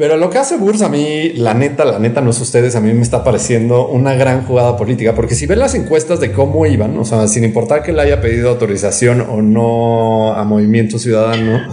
Pero 0.00 0.16
lo 0.16 0.30
que 0.30 0.38
hace 0.38 0.56
Burs 0.56 0.80
a 0.80 0.88
mí, 0.88 1.34
la 1.34 1.52
neta, 1.52 1.84
la 1.84 1.98
neta, 1.98 2.22
no 2.22 2.30
es 2.30 2.40
ustedes, 2.40 2.74
a 2.74 2.80
mí 2.80 2.90
me 2.94 3.02
está 3.02 3.22
pareciendo 3.22 3.86
una 3.86 4.14
gran 4.14 4.46
jugada 4.46 4.74
política, 4.78 5.14
porque 5.14 5.34
si 5.34 5.44
ven 5.44 5.58
las 5.58 5.74
encuestas 5.74 6.20
de 6.20 6.32
cómo 6.32 6.64
iban, 6.64 6.96
o 6.96 7.04
sea, 7.04 7.28
sin 7.28 7.44
importar 7.44 7.82
que 7.82 7.92
le 7.92 8.00
haya 8.00 8.18
pedido 8.22 8.48
autorización 8.48 9.20
o 9.20 9.42
no 9.42 10.32
a 10.32 10.42
Movimiento 10.44 10.98
Ciudadano, 10.98 11.68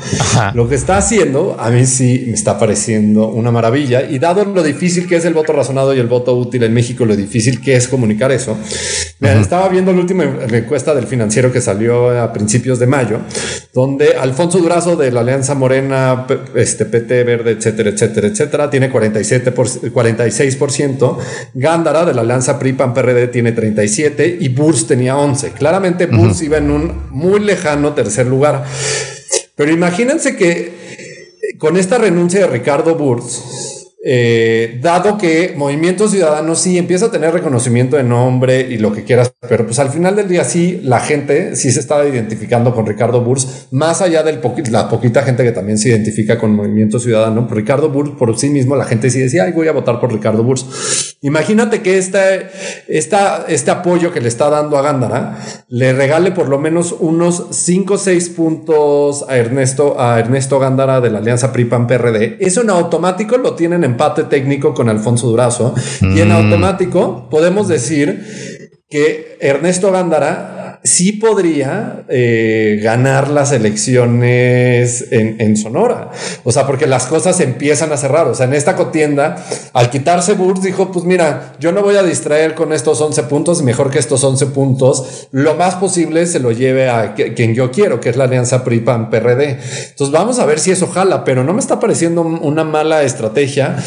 lo 0.54 0.68
que 0.68 0.76
está 0.76 0.98
haciendo 0.98 1.56
a 1.58 1.70
mí 1.70 1.86
sí 1.86 2.26
me 2.28 2.34
está 2.34 2.60
pareciendo 2.60 3.30
una 3.30 3.50
maravilla. 3.50 4.02
Y 4.02 4.20
dado 4.20 4.44
lo 4.44 4.62
difícil 4.62 5.08
que 5.08 5.16
es 5.16 5.24
el 5.24 5.34
voto 5.34 5.54
razonado 5.54 5.96
y 5.96 6.00
el 6.00 6.08
voto 6.08 6.36
útil 6.36 6.64
en 6.64 6.74
México, 6.74 7.06
lo 7.06 7.16
difícil 7.16 7.62
que 7.62 7.78
es 7.78 7.88
comunicar 7.88 8.34
eso, 8.34 8.58
estaba 9.22 9.70
viendo 9.70 9.94
la 9.94 10.02
última 10.02 10.26
encuesta 10.52 10.94
del 10.94 11.08
financiero 11.08 11.50
que 11.54 11.62
salió 11.62 12.10
a 12.10 12.34
principios 12.34 12.78
de 12.78 12.88
mayo, 12.88 13.20
donde 13.74 14.16
Alfonso 14.20 14.58
Durazo 14.58 14.98
de 14.98 15.14
la 15.14 15.22
Alianza 15.22 15.56
Morena, 15.56 16.28
este 16.56 16.84
PT 16.84 17.24
Verde, 17.24 17.52
etcétera, 17.52 17.92
etcétera, 17.92 18.17
etcétera, 18.26 18.70
tiene 18.70 18.90
47 18.90 19.52
por, 19.52 19.68
46%, 19.68 21.18
Gándara 21.54 22.06
de 22.06 22.14
la 22.14 22.22
Alianza 22.22 22.58
PRI-PAN-PRD 22.58 23.28
tiene 23.28 23.52
37 23.52 24.38
y 24.40 24.50
Burs 24.50 24.88
tenía 24.88 25.18
11. 25.18 25.52
Claramente 25.52 26.08
Burs 26.08 26.42
iba 26.42 26.58
en 26.58 26.72
un 26.72 27.04
muy 27.12 27.40
lejano 27.40 27.94
tercer 27.94 28.26
lugar. 28.26 28.66
Pero 29.56 29.72
imagínense 29.72 30.36
que 30.36 30.74
con 31.58 31.78
esta 31.78 31.98
renuncia 31.98 32.42
de 32.42 32.48
Ricardo 32.48 32.96
Burs, 32.96 33.77
eh, 34.04 34.78
dado 34.82 35.18
que 35.18 35.54
Movimiento 35.58 36.08
Ciudadano 36.08 36.56
sí 36.56 36.78
empieza 36.78 37.08
a 37.08 37.12
tener 37.12 37.34
reconocimiento 37.34 37.98
de 37.98 38.04
nombre 38.04 38.62
y 38.62 38.78
lo 38.78 38.94
que 38.94 39.04
quieras, 39.04 39.34
pero 39.50 39.66
pues 39.66 39.80
al 39.80 39.90
final 39.90 40.16
del 40.16 40.28
día 40.28 40.44
sí, 40.44 40.80
la 40.84 41.00
gente 41.00 41.56
sí 41.56 41.72
se 41.72 41.80
estaba 41.80 42.08
identificando 42.08 42.74
con 42.76 42.86
Ricardo 42.86 43.22
Burs, 43.22 43.68
más 43.72 44.02
allá 44.02 44.24
de 44.24 44.40
la 44.72 44.90
poquita 44.90 45.24
gente 45.24 45.44
que 45.44 45.52
también 45.52 45.78
se 45.78 45.90
identifica 45.90 46.38
con 46.38 46.56
Movimiento 46.56 47.00
Ciudadano, 47.00 47.48
Ricardo 47.50 47.90
Burs 47.90 48.12
por 48.12 48.38
sí 48.38 48.50
mismo, 48.50 48.76
la 48.76 48.86
gente 48.86 49.10
sí 49.10 49.20
decía, 49.20 49.52
voy 49.54 49.68
a 49.68 49.74
votar 49.74 50.00
por 50.00 50.14
Ricardo 50.14 50.44
Burs. 50.44 51.07
Imagínate 51.22 51.82
que 51.82 51.98
este, 51.98 52.50
esta, 52.88 53.46
este 53.48 53.72
apoyo 53.72 54.14
que 54.14 54.22
le 54.22 54.28
está 54.28 54.50
dando 54.52 54.78
a 54.78 54.84
Gándara 54.84 55.40
le 55.68 55.92
regale 55.94 56.32
por 56.32 56.48
lo 56.48 56.60
menos 56.60 56.96
unos 57.00 57.48
5 57.52 57.94
o 57.96 57.98
6 57.98 58.30
puntos 58.30 59.26
a 59.28 59.38
Ernesto, 59.38 60.00
a 60.00 60.20
Ernesto 60.20 60.60
Gándara 60.60 61.02
de 61.02 61.10
la 61.10 61.18
Alianza 61.18 61.52
PRI-PAN-PRD. 61.52 62.38
Eso 62.40 62.62
en 62.62 62.70
automático 62.70 63.38
lo 63.38 63.56
tienen 63.56 63.84
en 63.84 63.92
empate 63.92 64.26
técnico 64.26 64.74
con 64.74 64.90
Alfonso 64.90 65.28
Durazo. 65.28 65.74
Y 66.02 66.20
en 66.20 66.30
mm. 66.30 66.32
automático 66.34 67.28
podemos 67.32 67.68
decir 67.68 68.78
que 68.90 69.38
Ernesto 69.42 69.92
Gándara 69.92 70.57
sí 70.84 71.14
podría 71.14 72.04
eh, 72.08 72.80
ganar 72.82 73.30
las 73.30 73.52
elecciones 73.52 75.06
en, 75.12 75.58
Sonora. 75.58 76.12
O 76.44 76.52
sea, 76.52 76.68
porque 76.68 76.88
las 76.88 77.08
cosas 77.08 77.40
empiezan 77.40 77.92
a 77.92 77.98
cerrar. 77.98 78.28
O 78.28 78.36
sea, 78.36 78.46
en 78.46 78.54
esta 78.54 78.76
contienda, 78.76 79.44
al 79.74 79.90
quitarse 79.90 80.34
Burs, 80.34 80.62
dijo, 80.62 80.92
pues 80.92 81.06
mira, 81.06 81.54
yo 81.60 81.72
no 81.72 81.82
voy 81.82 81.96
a 81.96 82.04
distraer 82.04 82.54
con 82.54 82.74
estos 82.74 83.02
11 83.02 83.24
puntos, 83.24 83.62
mejor 83.64 83.90
que 83.90 84.00
estos 84.00 84.24
11 84.24 84.48
puntos, 84.48 85.28
lo 85.32 85.56
más 85.56 85.76
posible 85.76 86.26
se 86.26 86.40
lo 86.40 86.52
lleve 86.52 86.90
a 86.90 87.16
quien 87.16 87.56
yo 87.56 87.72
quiero, 87.72 88.00
que 88.00 88.10
es 88.10 88.18
la 88.18 88.26
alianza 88.26 88.64
PRI-PAN-PRD. 88.64 89.60
Entonces 89.90 90.12
vamos 90.12 90.40
a 90.40 90.46
ver 90.46 90.60
si 90.60 90.72
eso 90.72 90.88
jala, 90.88 91.24
pero 91.24 91.44
no 91.44 91.54
me 91.54 91.60
está 91.60 91.80
pareciendo 91.80 92.22
una 92.22 92.64
mala 92.64 93.04
estrategia. 93.04 93.78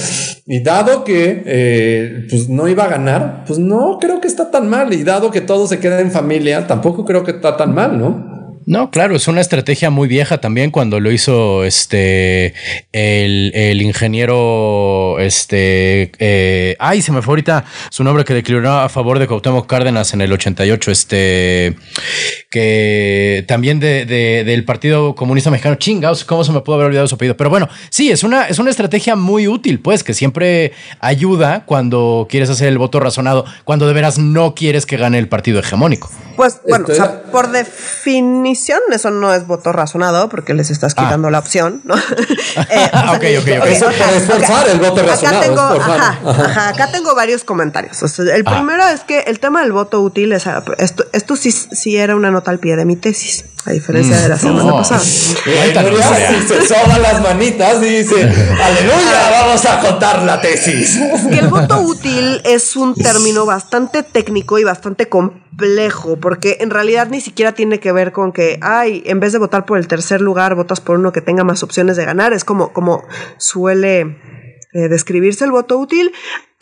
Y 0.47 0.61
dado 0.61 1.05
que 1.05 1.43
eh, 1.47 2.27
pues 2.29 2.49
no 2.49 2.69
iba 2.69 2.85
a 2.85 2.89
ganar, 2.89 3.45
pues 3.47 3.59
no 3.59 3.99
creo 4.01 4.21
que 4.21 4.29
está 4.29 4.51
tan 4.51 4.69
mal. 4.69 4.93
Y 4.93 5.05
dado 5.05 5.31
que 5.31 5.41
todo 5.41 5.67
se 5.67 5.79
queda 5.79 6.01
en 6.01 6.11
familia, 6.11 6.67
tampoco 6.67 6.80
tampoco 6.81 7.05
creo 7.05 7.23
que 7.23 7.33
está 7.33 7.57
tan 7.57 7.75
mal, 7.75 7.99
¿no? 7.99 8.40
No, 8.71 8.93
claro, 8.93 9.17
es 9.17 9.27
una 9.27 9.41
estrategia 9.41 9.91
muy 9.91 10.07
vieja 10.07 10.39
también 10.39 10.71
cuando 10.71 11.01
lo 11.01 11.11
hizo 11.11 11.65
este 11.65 12.55
el, 12.93 13.83
ingeniero 13.83 15.19
este 15.19 16.13
eh, 16.21 16.77
ay 16.79 17.03
se 17.03 17.11
me 17.11 17.21
fue 17.21 17.33
ahorita 17.33 17.65
su 17.91 18.05
nombre 18.05 18.25
que 18.25 18.33
declaró 18.33 18.71
a 18.71 18.89
favor 18.89 19.19
de 19.19 19.27
Cuauhtémoc 19.27 19.67
Cárdenas 19.67 20.15
en 20.15 20.21
el 20.21 20.33
88 20.33 20.89
este 20.93 21.77
que 22.49 23.45
también 23.49 23.81
de, 23.81 24.05
del 24.05 24.65
Partido 24.65 25.17
Comunista 25.17 25.51
Mexicano. 25.51 25.75
Chingados 25.75 26.25
cómo 26.25 26.45
se 26.45 26.53
me 26.53 26.61
pudo 26.61 26.77
haber 26.77 26.87
olvidado 26.87 27.09
su 27.09 27.17
apellido 27.17 27.37
pero 27.37 27.51
bueno 27.51 27.69
sí 27.89 28.13
es 28.13 28.23
una 28.23 28.45
es 28.45 28.61
una 28.61 28.71
estrategia 28.71 29.17
muy 29.17 29.49
útil 29.49 29.81
pues 29.81 30.05
que 30.05 30.15
siempre 30.15 30.71
ayuda 31.01 31.65
cuando 31.67 32.29
quieres 32.31 32.49
hacer 32.51 32.69
el 32.69 32.79
voto 32.79 33.01
razonado 33.01 33.47
cuando 33.65 33.89
de 33.89 33.95
veras 33.95 34.21
no 34.21 34.55
quieres 34.55 34.87
que 34.87 34.97
gane 34.97 35.19
el 35.19 35.27
partido 35.27 35.59
hegemónico. 35.59 36.09
Pues 36.37 36.61
bueno 36.67 36.87
o 36.89 36.95
sea, 36.95 37.25
por 37.25 37.51
definición 37.51 38.60
eso 38.69 39.11
no 39.11 39.33
es 39.35 39.47
voto 39.47 39.73
razonado 39.73 40.29
porque 40.29 40.55
les 40.55 40.71
estás 40.71 40.95
ah. 40.97 41.05
quitando 41.05 41.31
la 41.31 41.39
opción, 41.39 41.81
¿no? 41.85 41.95
eh, 42.71 42.91
ok, 43.09 43.25
ok, 43.41 43.49
ok. 43.61 43.67
Eso 43.67 43.91
esforzar 43.91 44.69
el 44.69 44.79
voto 44.79 45.03
razonado. 45.03 45.37
Acá 45.37 45.41
tengo, 45.41 46.31
acá 46.61 46.93
tengo 46.93 47.15
varios 47.15 47.45
comentarios. 47.45 48.03
el 48.19 48.43
ah. 48.47 48.51
primero 48.51 48.87
es 48.89 49.01
que 49.01 49.21
el 49.21 49.41
tema 49.41 49.63
del 49.63 49.73
voto 49.73 50.01
útil, 50.01 50.33
es, 50.33 50.45
esto, 50.79 51.05
esto 51.13 51.37
sí, 51.37 51.53
sí 51.53 51.97
era 51.97 52.17
una 52.17 52.31
nota 52.31 52.51
al 52.51 52.59
pie 52.59 52.77
de 52.77 52.85
mi 52.85 52.97
tesis 52.97 53.45
a 53.67 53.73
diferencia 53.73 54.19
de 54.19 54.29
la 54.29 54.37
mm. 54.37 54.39
semana 54.39 54.73
pasada. 54.73 55.01
se 55.01 56.67
soba 56.67 56.99
las 56.99 57.21
manitas 57.21 57.83
y 57.83 57.99
dice, 57.99 58.23
aleluya, 58.25 59.31
vamos 59.31 59.65
a 59.67 59.81
contar 59.81 60.23
la 60.23 60.41
tesis. 60.41 60.99
el 61.31 61.49
voto 61.49 61.81
útil 61.81 62.41
es 62.45 62.77
un 62.77 62.95
término 62.95 63.45
bastante 63.45 64.03
técnico 64.03 64.59
y 64.59 64.65
bastante 64.65 65.09
complejo, 65.09 66.17
porque 66.17 66.59
en 66.61 66.71
realidad 66.71 67.09
ni 67.11 67.21
siquiera 67.21 67.53
tiene 67.53 67.81
que 67.81 67.93
ver 67.93 68.13
con 68.13 68.33
que, 68.33 68.40
ay, 68.61 69.03
en 69.07 69.21
vez 69.21 69.33
de 69.33 69.39
votar 69.39 69.65
por 69.65 69.79
el 69.79 69.89
tercer 69.89 70.21
lugar, 70.21 70.55
votas 70.55 70.81
por 70.81 70.99
uno 70.99 71.13
que 71.13 71.21
tenga 71.21 71.45
más 71.45 71.63
opciones 71.63 71.97
de 71.97 72.05
ganar. 72.05 72.33
Es 72.33 72.45
como, 72.45 72.73
como 72.73 73.05
suele 73.37 74.17
eh, 74.73 74.89
describirse 74.89 75.45
el 75.45 75.51
voto 75.51 75.79
útil. 75.79 76.13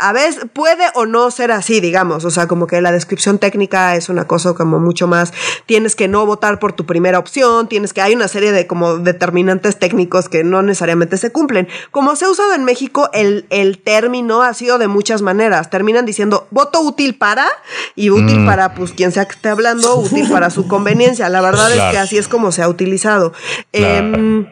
A 0.01 0.13
veces 0.13 0.47
puede 0.53 0.85
o 0.95 1.07
no 1.07 1.29
ser 1.33 1.51
así, 1.51 1.81
digamos, 1.81 2.25
o 2.25 2.31
sea, 2.31 2.47
como 2.47 2.69
que 2.69 2.81
la 2.81 2.93
descripción 2.93 3.41
técnica 3.41 3.97
es 3.97 4.09
una 4.09 4.29
cosa 4.29 4.55
como 4.55 4.79
mucho 4.79 5.09
más, 5.09 5.33
tienes 5.67 5.97
que 5.97 6.07
no 6.07 6.25
votar 6.25 6.61
por 6.61 6.73
tu 6.73 6.87
primera 6.87 7.19
opción, 7.19 7.69
tienes 7.69 7.93
que, 7.93 8.01
hay 8.01 8.15
una 8.15 8.29
serie 8.29 8.53
de 8.53 8.69
como 8.69 8.99
determinantes 8.99 9.77
técnicos 9.77 10.29
que 10.29 10.45
no 10.45 10.63
necesariamente 10.63 11.17
se 11.17 11.33
cumplen. 11.33 11.67
Como 11.91 12.15
se 12.15 12.27
ha 12.27 12.31
usado 12.31 12.55
en 12.55 12.65
México, 12.65 13.11
el, 13.13 13.47
el 13.51 13.79
término 13.79 14.43
ha 14.43 14.55
sido 14.55 14.79
de 14.79 14.87
muchas 14.87 15.21
maneras. 15.21 15.69
Terminan 15.69 16.07
diciendo 16.07 16.47
voto 16.53 16.81
útil 16.81 17.17
para 17.17 17.49
y 17.97 18.11
útil 18.11 18.39
mm. 18.39 18.47
para, 18.47 18.75
pues, 18.75 18.93
quien 18.93 19.11
sea 19.11 19.25
que 19.25 19.35
esté 19.35 19.49
hablando, 19.49 19.97
útil 19.97 20.31
para 20.31 20.51
su 20.51 20.69
conveniencia. 20.69 21.29
La 21.29 21.41
verdad 21.41 21.73
es 21.73 21.83
que 21.91 21.99
así 21.99 22.19
es 22.19 22.29
como 22.29 22.53
se 22.53 22.63
ha 22.63 22.69
utilizado. 22.69 23.33
Em, 23.73 24.47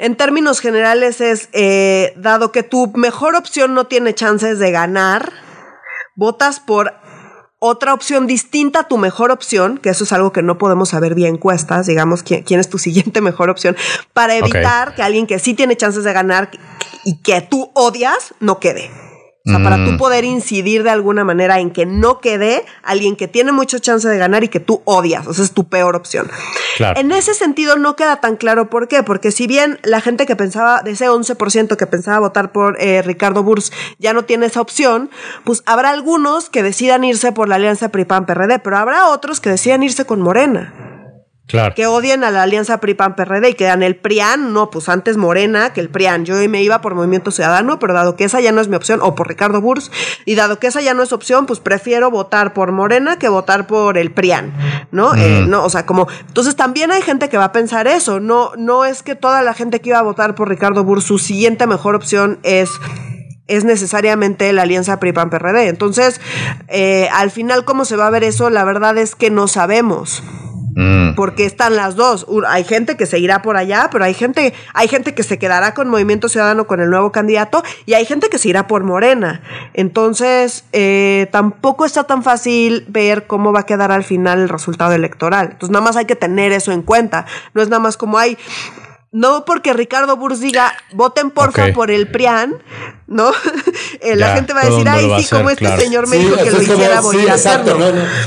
en 0.00 0.16
términos 0.16 0.60
generales 0.60 1.20
es, 1.20 1.50
eh, 1.52 2.14
dado 2.16 2.52
que 2.52 2.62
tu 2.62 2.90
mejor 2.94 3.36
opción 3.36 3.74
no 3.74 3.86
tiene 3.86 4.14
chances 4.14 4.58
de 4.58 4.70
ganar, 4.70 5.30
votas 6.16 6.58
por 6.58 6.94
otra 7.58 7.92
opción 7.92 8.26
distinta 8.26 8.80
a 8.80 8.88
tu 8.88 8.96
mejor 8.96 9.30
opción, 9.30 9.76
que 9.76 9.90
eso 9.90 10.04
es 10.04 10.12
algo 10.14 10.32
que 10.32 10.40
no 10.40 10.56
podemos 10.56 10.88
saber 10.88 11.14
vía 11.14 11.28
encuestas, 11.28 11.86
digamos, 11.86 12.22
quién, 12.22 12.44
quién 12.44 12.60
es 12.60 12.70
tu 12.70 12.78
siguiente 12.86 13.20
mejor 13.20 13.50
opción, 13.50 13.76
para 14.14 14.36
evitar 14.36 14.94
que 14.94 15.02
alguien 15.02 15.26
que 15.26 15.38
sí 15.38 15.52
tiene 15.52 15.76
chances 15.76 16.02
de 16.02 16.14
ganar 16.14 16.50
y 17.04 17.20
que 17.20 17.42
tú 17.42 17.70
odias 17.74 18.34
no 18.40 18.58
quede. 18.58 18.90
O 19.50 19.56
sea, 19.56 19.64
para 19.64 19.84
tú 19.84 19.92
mm. 19.92 19.96
poder 19.96 20.24
incidir 20.24 20.82
de 20.84 20.90
alguna 20.90 21.24
manera 21.24 21.58
en 21.58 21.70
que 21.70 21.86
no 21.86 22.20
quede 22.20 22.64
alguien 22.82 23.16
que 23.16 23.26
tiene 23.26 23.52
mucha 23.52 23.80
chance 23.80 24.08
de 24.08 24.16
ganar 24.16 24.44
y 24.44 24.48
que 24.48 24.60
tú 24.60 24.82
odias. 24.84 25.26
O 25.26 25.34
sea, 25.34 25.44
es 25.44 25.52
tu 25.52 25.64
peor 25.64 25.96
opción. 25.96 26.30
En 26.78 27.10
ese 27.10 27.34
sentido 27.34 27.76
no 27.76 27.96
queda 27.96 28.20
tan 28.20 28.36
claro 28.36 28.70
por 28.70 28.86
qué. 28.88 29.02
Porque 29.02 29.32
si 29.32 29.46
bien 29.46 29.78
la 29.82 30.00
gente 30.00 30.26
que 30.26 30.36
pensaba, 30.36 30.82
de 30.82 30.92
ese 30.92 31.08
11% 31.08 31.76
que 31.76 31.86
pensaba 31.86 32.20
votar 32.20 32.52
por 32.52 32.80
eh, 32.80 33.02
Ricardo 33.02 33.42
Burs 33.42 33.72
ya 33.98 34.12
no 34.12 34.24
tiene 34.24 34.46
esa 34.46 34.60
opción, 34.60 35.10
pues 35.44 35.62
habrá 35.66 35.90
algunos 35.90 36.48
que 36.48 36.62
decidan 36.62 37.04
irse 37.04 37.32
por 37.32 37.48
la 37.48 37.56
alianza 37.56 37.88
PRI-PAN-PRD, 37.88 38.60
pero 38.60 38.76
habrá 38.76 39.08
otros 39.08 39.40
que 39.40 39.50
decidan 39.50 39.82
irse 39.82 40.04
con 40.04 40.20
Morena. 40.20 40.99
Que 41.74 41.86
odien 41.86 42.24
a 42.24 42.30
la 42.30 42.42
alianza 42.42 42.80
PRI-PAN-PRD 42.80 43.50
y 43.50 43.54
que 43.54 43.64
dan 43.64 43.82
el 43.82 43.96
PRIAN, 43.96 44.52
no, 44.52 44.70
pues 44.70 44.88
antes 44.88 45.16
Morena 45.16 45.72
que 45.72 45.80
el 45.80 45.88
PRIAN. 45.88 46.24
Yo 46.24 46.36
me 46.48 46.62
iba 46.62 46.80
por 46.80 46.94
Movimiento 46.94 47.30
Ciudadano, 47.30 47.78
pero 47.78 47.94
dado 47.94 48.16
que 48.16 48.24
esa 48.24 48.40
ya 48.40 48.52
no 48.52 48.60
es 48.60 48.68
mi 48.68 48.76
opción, 48.76 49.00
o 49.02 49.14
por 49.14 49.28
Ricardo 49.28 49.60
Burs, 49.60 49.90
y 50.24 50.34
dado 50.34 50.58
que 50.58 50.66
esa 50.66 50.80
ya 50.80 50.94
no 50.94 51.02
es 51.02 51.12
opción, 51.12 51.46
pues 51.46 51.60
prefiero 51.60 52.10
votar 52.10 52.52
por 52.52 52.72
Morena 52.72 53.18
que 53.18 53.28
votar 53.28 53.66
por 53.66 53.98
el 53.98 54.12
PRIAN, 54.12 54.52
¿no? 54.90 55.14
Eh, 55.14 55.44
no, 55.46 55.64
o 55.64 55.70
sea, 55.70 55.86
como, 55.86 56.08
entonces 56.26 56.56
también 56.56 56.90
hay 56.90 57.02
gente 57.02 57.28
que 57.28 57.38
va 57.38 57.44
a 57.44 57.52
pensar 57.52 57.86
eso, 57.86 58.20
no, 58.20 58.52
no 58.56 58.84
es 58.84 59.02
que 59.02 59.14
toda 59.14 59.42
la 59.42 59.54
gente 59.54 59.80
que 59.80 59.90
iba 59.90 59.98
a 59.98 60.02
votar 60.02 60.34
por 60.34 60.48
Ricardo 60.48 60.84
Burs, 60.84 61.04
su 61.04 61.18
siguiente 61.18 61.66
mejor 61.66 61.94
opción 61.94 62.38
es 62.42 62.70
es 63.50 63.64
necesariamente 63.64 64.52
la 64.52 64.62
alianza 64.62 65.00
PRI-PAN-PRD. 65.00 65.66
Entonces, 65.66 66.20
eh, 66.68 67.08
al 67.12 67.32
final, 67.32 67.64
¿cómo 67.64 67.84
se 67.84 67.96
va 67.96 68.06
a 68.06 68.10
ver 68.10 68.22
eso? 68.22 68.48
La 68.48 68.64
verdad 68.64 68.96
es 68.96 69.16
que 69.16 69.28
no 69.30 69.48
sabemos. 69.48 70.22
Mm. 70.74 71.14
Porque 71.14 71.44
están 71.44 71.76
las 71.76 71.96
dos. 71.96 72.26
Hay 72.46 72.64
gente 72.64 72.96
que 72.96 73.06
se 73.06 73.18
irá 73.18 73.42
por 73.42 73.56
allá, 73.56 73.88
pero 73.90 74.04
hay 74.04 74.14
gente, 74.14 74.54
hay 74.72 74.88
gente 74.88 75.14
que 75.14 75.22
se 75.22 75.38
quedará 75.38 75.74
con 75.74 75.88
Movimiento 75.88 76.28
Ciudadano 76.28 76.66
con 76.66 76.80
el 76.80 76.90
nuevo 76.90 77.12
candidato 77.12 77.62
y 77.86 77.94
hay 77.94 78.04
gente 78.04 78.28
que 78.28 78.38
se 78.38 78.48
irá 78.48 78.66
por 78.66 78.84
Morena. 78.84 79.42
Entonces, 79.74 80.64
eh, 80.72 81.28
tampoco 81.32 81.84
está 81.84 82.04
tan 82.04 82.22
fácil 82.22 82.84
ver 82.88 83.26
cómo 83.26 83.52
va 83.52 83.60
a 83.60 83.66
quedar 83.66 83.92
al 83.92 84.04
final 84.04 84.40
el 84.40 84.48
resultado 84.48 84.92
electoral. 84.92 85.48
Entonces, 85.52 85.70
nada 85.70 85.84
más 85.84 85.96
hay 85.96 86.04
que 86.04 86.16
tener 86.16 86.52
eso 86.52 86.72
en 86.72 86.82
cuenta. 86.82 87.26
No 87.54 87.62
es 87.62 87.68
nada 87.68 87.80
más 87.80 87.96
como 87.96 88.18
hay 88.18 88.36
no 89.12 89.44
porque 89.44 89.72
Ricardo 89.72 90.16
Burs 90.16 90.40
diga, 90.40 90.72
voten 90.92 91.30
porfa 91.30 91.72
por 91.72 91.90
el 91.90 92.08
PRIAN, 92.08 92.54
¿no? 93.06 93.30
Eh, 94.02 94.16
la 94.16 94.34
gente 94.34 94.54
va 94.54 94.62
a 94.62 94.64
decir, 94.64 94.88
ay, 94.88 95.22
sí, 95.22 95.28
como 95.28 95.50
este 95.50 95.76
señor 95.76 96.08
me 96.08 96.16
dijo 96.16 96.34
que 96.36 96.50
lo 96.50 96.62
hiciera, 96.62 97.02
voy 97.02 97.26
a 97.26 97.34
hacerlo. 97.34 97.76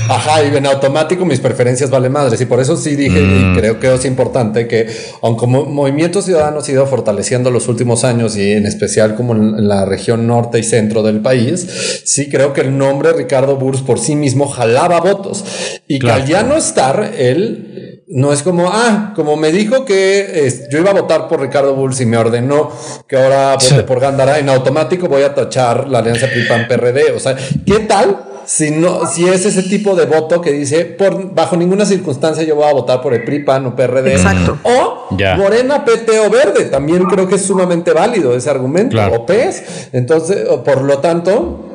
Ajá, 0.08 0.44
y 0.44 0.56
en 0.56 0.68
automático 0.68 1.26
mis 1.26 1.40
preferencias 1.40 1.90
vale 1.90 2.10
madres. 2.10 2.40
Y 2.42 2.46
por 2.46 2.60
eso 2.60 2.78
sí 2.78 2.96
dije, 2.96 3.20
y 3.20 3.24
mm. 3.24 3.56
creo 3.58 3.80
que 3.80 3.92
es 3.92 4.06
importante 4.06 4.68
que, 4.68 4.88
aunque 5.24 5.48
Movimiento 5.48 6.22
Ciudadano 6.22 6.60
ha 6.60 6.72
ido 6.72 6.86
fortaleciendo 6.86 7.50
los 7.50 7.68
últimos 7.70 8.04
años 8.04 8.38
y 8.38 8.52
en 8.52 8.68
especial 8.68 9.16
como 9.16 9.34
en 9.34 9.68
la 9.68 9.86
región 9.86 10.28
norte 10.28 10.60
y 10.60 10.64
centro 10.64 11.02
del 11.02 11.22
país, 11.22 12.04
sí 12.06 12.30
creo 12.30 12.54
que 12.54 12.62
el 12.62 12.78
nombre 12.78 13.14
Ricardo 13.14 13.56
Burs 13.56 13.82
por 13.82 13.98
sí 13.98 14.16
mismo 14.16 14.48
jalaba 14.48 15.00
votos. 15.00 15.44
Y 15.88 15.98
que 15.98 16.12
al 16.12 16.28
ya 16.28 16.44
no 16.44 16.56
estar, 16.56 17.14
él 17.18 18.03
no 18.08 18.34
es 18.34 18.44
como, 18.44 18.70
ah, 18.70 19.14
como 19.16 19.36
me 19.36 19.52
dijo 19.52 19.86
que 19.86 20.52
yo 20.72 20.80
iba 20.80 20.92
a 20.92 20.94
votar 20.94 21.28
por 21.28 21.42
Ricardo 21.42 21.76
Bulls 21.76 22.02
y 22.02 22.06
me 22.06 22.18
ordenó 22.18 22.72
que 23.08 23.18
ahora 23.18 23.56
vote 23.56 23.84
por 23.84 24.00
Gándara, 24.00 24.40
en 24.40 24.50
automático 24.50 25.08
voy 25.08 25.24
a 25.24 25.34
tachar 25.34 25.88
la 25.88 26.00
alianza 26.00 26.28
PRI-PAN-PRD. 26.28 27.14
O 27.16 27.20
sea, 27.20 27.36
¿qué 27.66 27.80
tal 27.80 28.34
si 28.46 28.72
no, 28.72 29.06
si 29.06 29.28
es 29.28 29.46
ese 29.46 29.64
tipo 29.64 29.96
de 29.96 30.06
voto 30.06 30.42
que 30.42 30.52
dice 30.52 30.86
por 30.86 31.34
bajo 31.34 31.56
ninguna 31.56 31.86
circunstancia 31.86 32.44
yo 32.44 32.56
voy 32.56 32.68
a 32.68 32.74
votar 32.74 33.02
por 33.02 33.14
el 33.14 33.24
PRI, 33.24 33.40
PAN 33.40 33.66
o 33.68 33.76
PRD. 33.76 34.14
Exacto. 34.14 34.58
O 34.64 35.16
Morena, 35.38 35.86
PT 35.86 36.20
o 36.20 36.30
Verde. 36.30 36.66
También 36.66 37.06
creo 37.06 37.28
que 37.28 37.36
es 37.36 37.46
sumamente 37.46 37.94
válido 37.94 38.36
ese 38.36 38.50
argumento. 38.50 38.98
O 39.14 39.26
PES. 39.26 39.90
Entonces, 39.94 40.46
por 40.66 40.82
lo 40.82 41.00
tanto, 41.00 41.73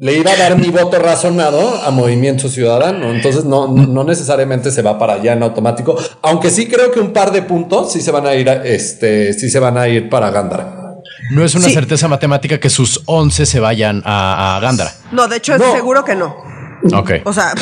le 0.00 0.14
iba 0.16 0.30
a 0.30 0.36
dar 0.36 0.56
mi 0.56 0.68
voto 0.68 0.98
razonado 0.98 1.82
a 1.84 1.90
Movimiento 1.90 2.48
Ciudadano. 2.48 3.10
Entonces 3.12 3.44
no, 3.44 3.68
no 3.68 4.04
necesariamente 4.04 4.70
se 4.70 4.82
va 4.82 4.98
para 4.98 5.14
allá 5.14 5.32
en 5.32 5.42
automático. 5.42 5.96
Aunque 6.22 6.50
sí 6.50 6.68
creo 6.68 6.90
que 6.92 7.00
un 7.00 7.12
par 7.12 7.32
de 7.32 7.42
puntos 7.42 7.92
sí 7.92 8.00
se 8.00 8.10
van 8.10 8.26
a 8.26 8.34
ir, 8.34 8.48
este, 8.48 9.32
sí 9.32 9.50
se 9.50 9.58
van 9.58 9.76
a 9.76 9.88
ir 9.88 10.08
para 10.08 10.30
Gándara. 10.30 10.74
No 11.30 11.44
es 11.44 11.54
una 11.54 11.68
certeza 11.68 12.08
matemática 12.08 12.58
que 12.58 12.70
sus 12.70 13.02
11 13.06 13.44
se 13.44 13.60
vayan 13.60 14.02
a, 14.04 14.56
a 14.56 14.60
Gándara. 14.60 14.92
No, 15.12 15.26
de 15.28 15.36
hecho, 15.36 15.54
es 15.54 15.62
seguro 15.72 16.04
que 16.04 16.14
no. 16.14 16.57
Ok. 16.92 17.10
O 17.24 17.32
sea, 17.32 17.54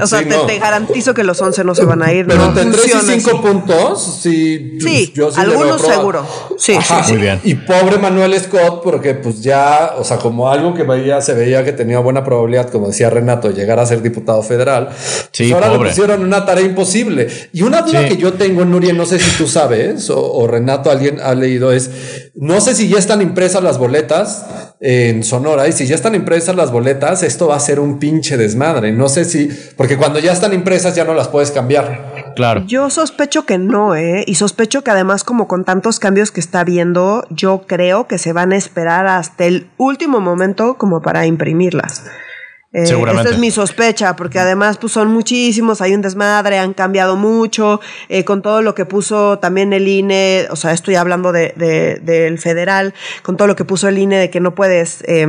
o 0.00 0.06
sea 0.06 0.46
te, 0.46 0.58
garantizo 0.58 1.14
que 1.14 1.24
los 1.24 1.40
11 1.40 1.64
no 1.64 1.74
se 1.74 1.84
van 1.84 2.02
a 2.02 2.12
ir. 2.12 2.26
Pero 2.26 2.50
no 2.50 2.60
entre 2.60 2.82
5 2.82 3.42
puntos, 3.42 4.20
sí. 4.22 4.78
Sí, 4.80 5.12
yo 5.14 5.30
sí 5.30 5.40
algunos 5.40 5.80
seguro. 5.80 6.26
Sí, 6.56 6.76
sí, 6.82 7.12
Muy 7.12 7.20
bien. 7.20 7.40
Y 7.44 7.54
pobre 7.54 7.98
Manuel 7.98 8.38
Scott, 8.40 8.82
porque 8.82 9.14
pues 9.14 9.42
ya, 9.42 9.94
o 9.98 10.04
sea, 10.04 10.18
como 10.18 10.50
algo 10.50 10.74
que 10.74 10.82
veía, 10.82 11.20
se 11.20 11.34
veía 11.34 11.64
que 11.64 11.72
tenía 11.72 11.98
buena 11.98 12.24
probabilidad, 12.24 12.70
como 12.70 12.88
decía 12.88 13.10
Renato, 13.10 13.50
llegar 13.50 13.78
a 13.78 13.86
ser 13.86 14.02
diputado 14.02 14.42
federal. 14.42 14.88
Sí, 15.32 15.50
pues 15.50 15.52
ahora 15.52 15.68
le 15.76 15.88
pusieron 15.88 16.22
una 16.22 16.44
tarea 16.44 16.64
imposible. 16.64 17.28
Y 17.52 17.62
una 17.62 17.82
duda 17.82 18.08
que 18.08 18.16
yo 18.16 18.34
tengo, 18.34 18.64
Nuria, 18.64 18.92
no 18.92 19.06
sé 19.06 19.18
si 19.18 19.36
tú 19.36 19.46
sabes, 19.46 20.10
o, 20.10 20.32
o 20.32 20.46
Renato, 20.46 20.90
alguien 20.90 21.20
ha 21.20 21.34
leído, 21.34 21.72
es, 21.72 21.90
no 22.40 22.60
sé 22.60 22.76
si 22.76 22.88
ya 22.88 22.98
están 22.98 23.20
impresas 23.20 23.64
las 23.64 23.78
boletas 23.78 24.46
en 24.80 25.24
Sonora 25.24 25.66
y 25.66 25.72
si 25.72 25.86
ya 25.86 25.96
están 25.96 26.14
impresas 26.14 26.54
las 26.54 26.70
boletas, 26.70 27.24
esto 27.24 27.48
va 27.48 27.56
a 27.56 27.60
ser 27.60 27.80
un 27.80 27.98
pinche 27.98 28.36
desmadre. 28.36 28.92
No 28.92 29.08
sé 29.08 29.24
si, 29.24 29.50
porque 29.76 29.96
cuando 29.96 30.20
ya 30.20 30.32
están 30.32 30.52
impresas 30.52 30.94
ya 30.94 31.04
no 31.04 31.14
las 31.14 31.26
puedes 31.26 31.50
cambiar. 31.50 32.34
Claro. 32.36 32.62
Yo 32.64 32.90
sospecho 32.90 33.44
que 33.44 33.58
no, 33.58 33.96
¿eh? 33.96 34.22
Y 34.24 34.36
sospecho 34.36 34.84
que 34.84 34.92
además 34.92 35.24
como 35.24 35.48
con 35.48 35.64
tantos 35.64 35.98
cambios 35.98 36.30
que 36.30 36.38
está 36.38 36.62
viendo, 36.62 37.24
yo 37.30 37.62
creo 37.66 38.06
que 38.06 38.18
se 38.18 38.32
van 38.32 38.52
a 38.52 38.56
esperar 38.56 39.08
hasta 39.08 39.44
el 39.44 39.68
último 39.76 40.20
momento 40.20 40.78
como 40.78 41.02
para 41.02 41.26
imprimirlas. 41.26 42.04
Eh, 42.70 42.82
esa 42.82 43.30
es 43.30 43.38
mi 43.38 43.50
sospecha, 43.50 44.14
porque 44.14 44.38
además 44.38 44.76
pues, 44.76 44.92
son 44.92 45.08
muchísimos, 45.08 45.80
hay 45.80 45.94
un 45.94 46.02
desmadre, 46.02 46.58
han 46.58 46.74
cambiado 46.74 47.16
mucho, 47.16 47.80
eh, 48.10 48.24
con 48.24 48.42
todo 48.42 48.60
lo 48.60 48.74
que 48.74 48.84
puso 48.84 49.38
también 49.38 49.72
el 49.72 49.88
INE, 49.88 50.46
o 50.50 50.56
sea, 50.56 50.72
estoy 50.72 50.96
hablando 50.96 51.32
de, 51.32 51.54
de, 51.56 51.98
del 52.00 52.38
federal, 52.38 52.92
con 53.22 53.38
todo 53.38 53.48
lo 53.48 53.56
que 53.56 53.64
puso 53.64 53.88
el 53.88 53.96
INE 53.96 54.18
de 54.18 54.30
que 54.30 54.40
no 54.40 54.54
puedes... 54.54 55.02
Eh, 55.06 55.26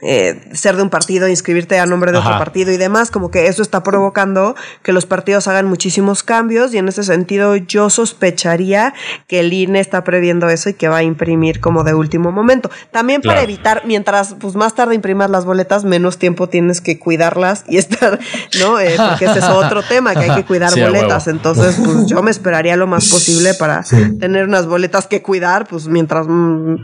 eh, 0.00 0.40
ser 0.52 0.76
de 0.76 0.82
un 0.82 0.90
partido, 0.90 1.26
inscribirte 1.26 1.78
a 1.78 1.86
nombre 1.86 2.12
de 2.12 2.18
otro 2.18 2.30
partido 2.38 2.70
y 2.70 2.76
demás, 2.76 3.10
como 3.10 3.32
que 3.32 3.48
eso 3.48 3.62
está 3.62 3.82
provocando 3.82 4.54
que 4.84 4.92
los 4.92 5.06
partidos 5.06 5.48
hagan 5.48 5.66
muchísimos 5.66 6.22
cambios 6.22 6.72
y 6.72 6.78
en 6.78 6.86
ese 6.86 7.02
sentido 7.02 7.56
yo 7.56 7.90
sospecharía 7.90 8.94
que 9.26 9.40
el 9.40 9.52
INE 9.52 9.80
está 9.80 10.04
previendo 10.04 10.48
eso 10.48 10.68
y 10.68 10.74
que 10.74 10.88
va 10.88 10.98
a 10.98 11.02
imprimir 11.02 11.60
como 11.60 11.82
de 11.82 11.94
último 11.94 12.30
momento. 12.30 12.70
También 12.92 13.22
para 13.22 13.42
evitar, 13.42 13.82
mientras 13.86 14.36
pues 14.38 14.54
más 14.54 14.74
tarde 14.74 14.94
imprimas 14.94 15.30
las 15.30 15.44
boletas, 15.44 15.84
menos 15.84 16.18
tiempo 16.18 16.48
tienes 16.48 16.80
que 16.80 17.00
cuidarlas 17.00 17.64
y 17.66 17.78
estar, 17.78 18.20
¿no? 18.60 18.78
Eh, 18.78 18.94
porque 18.96 19.24
ese 19.24 19.40
es 19.40 19.44
otro 19.46 19.82
tema, 19.82 20.14
que 20.14 20.30
hay 20.30 20.36
que 20.36 20.44
cuidar 20.44 20.70
boletas. 20.78 21.26
Entonces, 21.26 21.76
pues 21.84 22.06
yo 22.06 22.22
me 22.22 22.30
esperaría 22.30 22.76
lo 22.76 22.86
más 22.86 23.08
posible 23.08 23.54
para 23.54 23.82
tener 24.20 24.44
unas 24.44 24.66
boletas 24.66 25.08
que 25.08 25.22
cuidar, 25.22 25.66
pues 25.66 25.88
mientras... 25.88 26.26
Mm, 26.28 26.76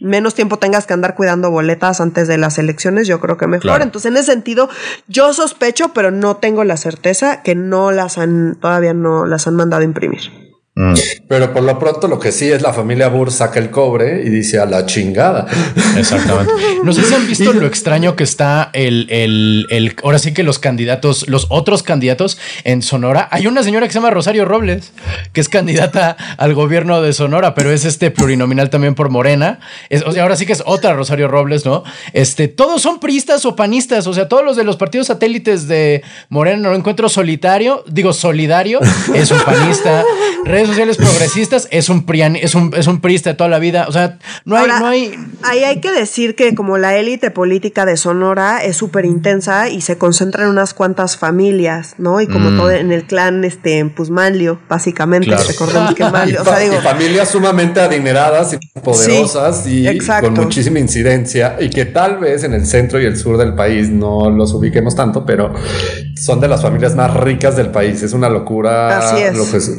menos 0.00 0.34
tiempo 0.34 0.58
tengas 0.58 0.86
que 0.86 0.94
andar 0.94 1.14
cuidando 1.14 1.50
boletas 1.50 2.00
antes 2.00 2.26
de 2.28 2.38
las 2.38 2.58
elecciones, 2.58 3.06
yo 3.06 3.20
creo 3.20 3.36
que 3.36 3.46
mejor. 3.46 3.82
Entonces, 3.82 4.10
en 4.10 4.16
ese 4.16 4.32
sentido, 4.32 4.68
yo 5.08 5.32
sospecho, 5.32 5.92
pero 5.92 6.10
no 6.10 6.36
tengo 6.36 6.64
la 6.64 6.76
certeza 6.76 7.42
que 7.42 7.54
no 7.54 7.92
las 7.92 8.18
han, 8.18 8.56
todavía 8.60 8.94
no 8.94 9.26
las 9.26 9.46
han 9.46 9.56
mandado 9.56 9.82
a 9.82 9.84
imprimir. 9.84 10.49
Mm. 10.80 10.94
Pero 11.28 11.52
por 11.52 11.62
lo 11.62 11.78
pronto 11.78 12.08
lo 12.08 12.18
que 12.18 12.32
sí 12.32 12.50
es 12.50 12.62
la 12.62 12.72
familia 12.72 13.08
Burr 13.08 13.30
saca 13.30 13.58
el 13.58 13.70
cobre 13.70 14.22
y 14.24 14.30
dice 14.30 14.58
a 14.58 14.64
la 14.64 14.86
chingada. 14.86 15.46
Exactamente. 15.96 16.52
No 16.84 16.94
sé 16.94 17.02
si 17.02 17.12
han 17.12 17.26
visto 17.26 17.52
lo 17.52 17.66
extraño 17.66 18.16
que 18.16 18.24
está 18.24 18.70
el, 18.72 19.06
el, 19.10 19.66
el, 19.70 19.96
ahora 20.02 20.18
sí 20.18 20.32
que 20.32 20.42
los 20.42 20.58
candidatos, 20.58 21.28
los 21.28 21.46
otros 21.50 21.82
candidatos 21.82 22.38
en 22.64 22.80
Sonora. 22.80 23.28
Hay 23.30 23.46
una 23.46 23.62
señora 23.62 23.86
que 23.86 23.92
se 23.92 23.98
llama 23.98 24.10
Rosario 24.10 24.46
Robles, 24.46 24.92
que 25.34 25.42
es 25.42 25.50
candidata 25.50 26.16
al 26.38 26.54
gobierno 26.54 27.02
de 27.02 27.12
Sonora, 27.12 27.54
pero 27.54 27.70
es 27.70 27.84
este 27.84 28.10
plurinominal 28.10 28.70
también 28.70 28.94
por 28.94 29.10
Morena. 29.10 29.60
o 30.06 30.12
sea, 30.12 30.22
ahora 30.22 30.36
sí 30.36 30.46
que 30.46 30.54
es 30.54 30.62
otra 30.64 30.94
Rosario 30.94 31.28
Robles, 31.28 31.66
¿no? 31.66 31.84
Este, 32.14 32.48
todos 32.48 32.80
son 32.80 32.98
priistas 32.98 33.44
o 33.44 33.54
panistas, 33.54 34.06
o 34.06 34.14
sea, 34.14 34.26
todos 34.28 34.44
los 34.44 34.56
de 34.56 34.64
los 34.64 34.76
partidos 34.76 35.08
satélites 35.08 35.68
de 35.68 36.02
Morena 36.30 36.70
no 36.70 36.74
encuentro 36.74 37.10
solitario, 37.10 37.84
digo 37.86 38.14
solidario, 38.14 38.80
es 39.14 39.30
un 39.30 39.40
panista. 39.40 40.04
sociales 40.70 40.96
progresistas, 40.98 41.68
es 41.70 41.88
un, 41.88 42.04
prian, 42.04 42.36
es 42.36 42.54
un, 42.54 42.72
es 42.76 42.86
un 42.86 43.00
priista 43.00 43.30
de 43.30 43.36
toda 43.36 43.50
la 43.50 43.58
vida. 43.58 43.86
O 43.88 43.92
sea, 43.92 44.18
no 44.44 44.56
hay, 44.56 44.68
no 44.68 44.86
hay. 44.86 45.14
Ahí 45.42 45.64
hay 45.64 45.80
que 45.80 45.92
decir 45.92 46.34
que 46.34 46.54
como 46.54 46.78
la 46.78 46.96
élite 46.96 47.30
política 47.30 47.84
de 47.84 47.96
Sonora 47.96 48.62
es 48.64 48.76
súper 48.76 49.04
intensa 49.04 49.68
y 49.68 49.80
se 49.80 49.98
concentra 49.98 50.44
en 50.44 50.50
unas 50.50 50.74
cuantas 50.74 51.16
familias, 51.16 51.94
¿no? 51.98 52.20
Y 52.20 52.26
como 52.26 52.50
mm. 52.50 52.56
todo 52.56 52.70
en 52.70 52.92
el 52.92 53.04
clan 53.04 53.44
este 53.44 53.78
en 53.78 53.90
Pusmanlio, 53.90 54.60
básicamente. 54.68 55.34
Recordemos 55.36 55.94
que 55.94 56.04
Manlio, 56.10 56.42
o 56.42 56.44
sea, 56.44 56.58
digo, 56.58 56.80
familias 56.80 57.30
sumamente 57.30 57.80
adineradas 57.80 58.54
y 58.54 58.80
poderosas 58.80 59.66
y 59.66 59.98
con 59.98 60.34
muchísima 60.34 60.78
incidencia. 60.78 61.56
Y 61.60 61.70
que 61.70 61.86
tal 61.86 62.18
vez 62.18 62.44
en 62.44 62.54
el 62.54 62.66
centro 62.66 63.00
y 63.00 63.04
el 63.04 63.16
sur 63.16 63.36
del 63.36 63.54
país 63.54 63.90
no 63.90 64.30
los 64.30 64.52
ubiquemos 64.54 64.94
tanto, 64.94 65.24
pero 65.24 65.52
son 66.20 66.38
de 66.38 66.48
las 66.48 66.60
familias 66.60 66.94
más 66.94 67.14
ricas 67.14 67.56
del 67.56 67.70
país. 67.70 68.02
Es 68.02 68.12
una 68.12 68.28
locura 68.28 68.98
Así 68.98 69.22
es. 69.22 69.36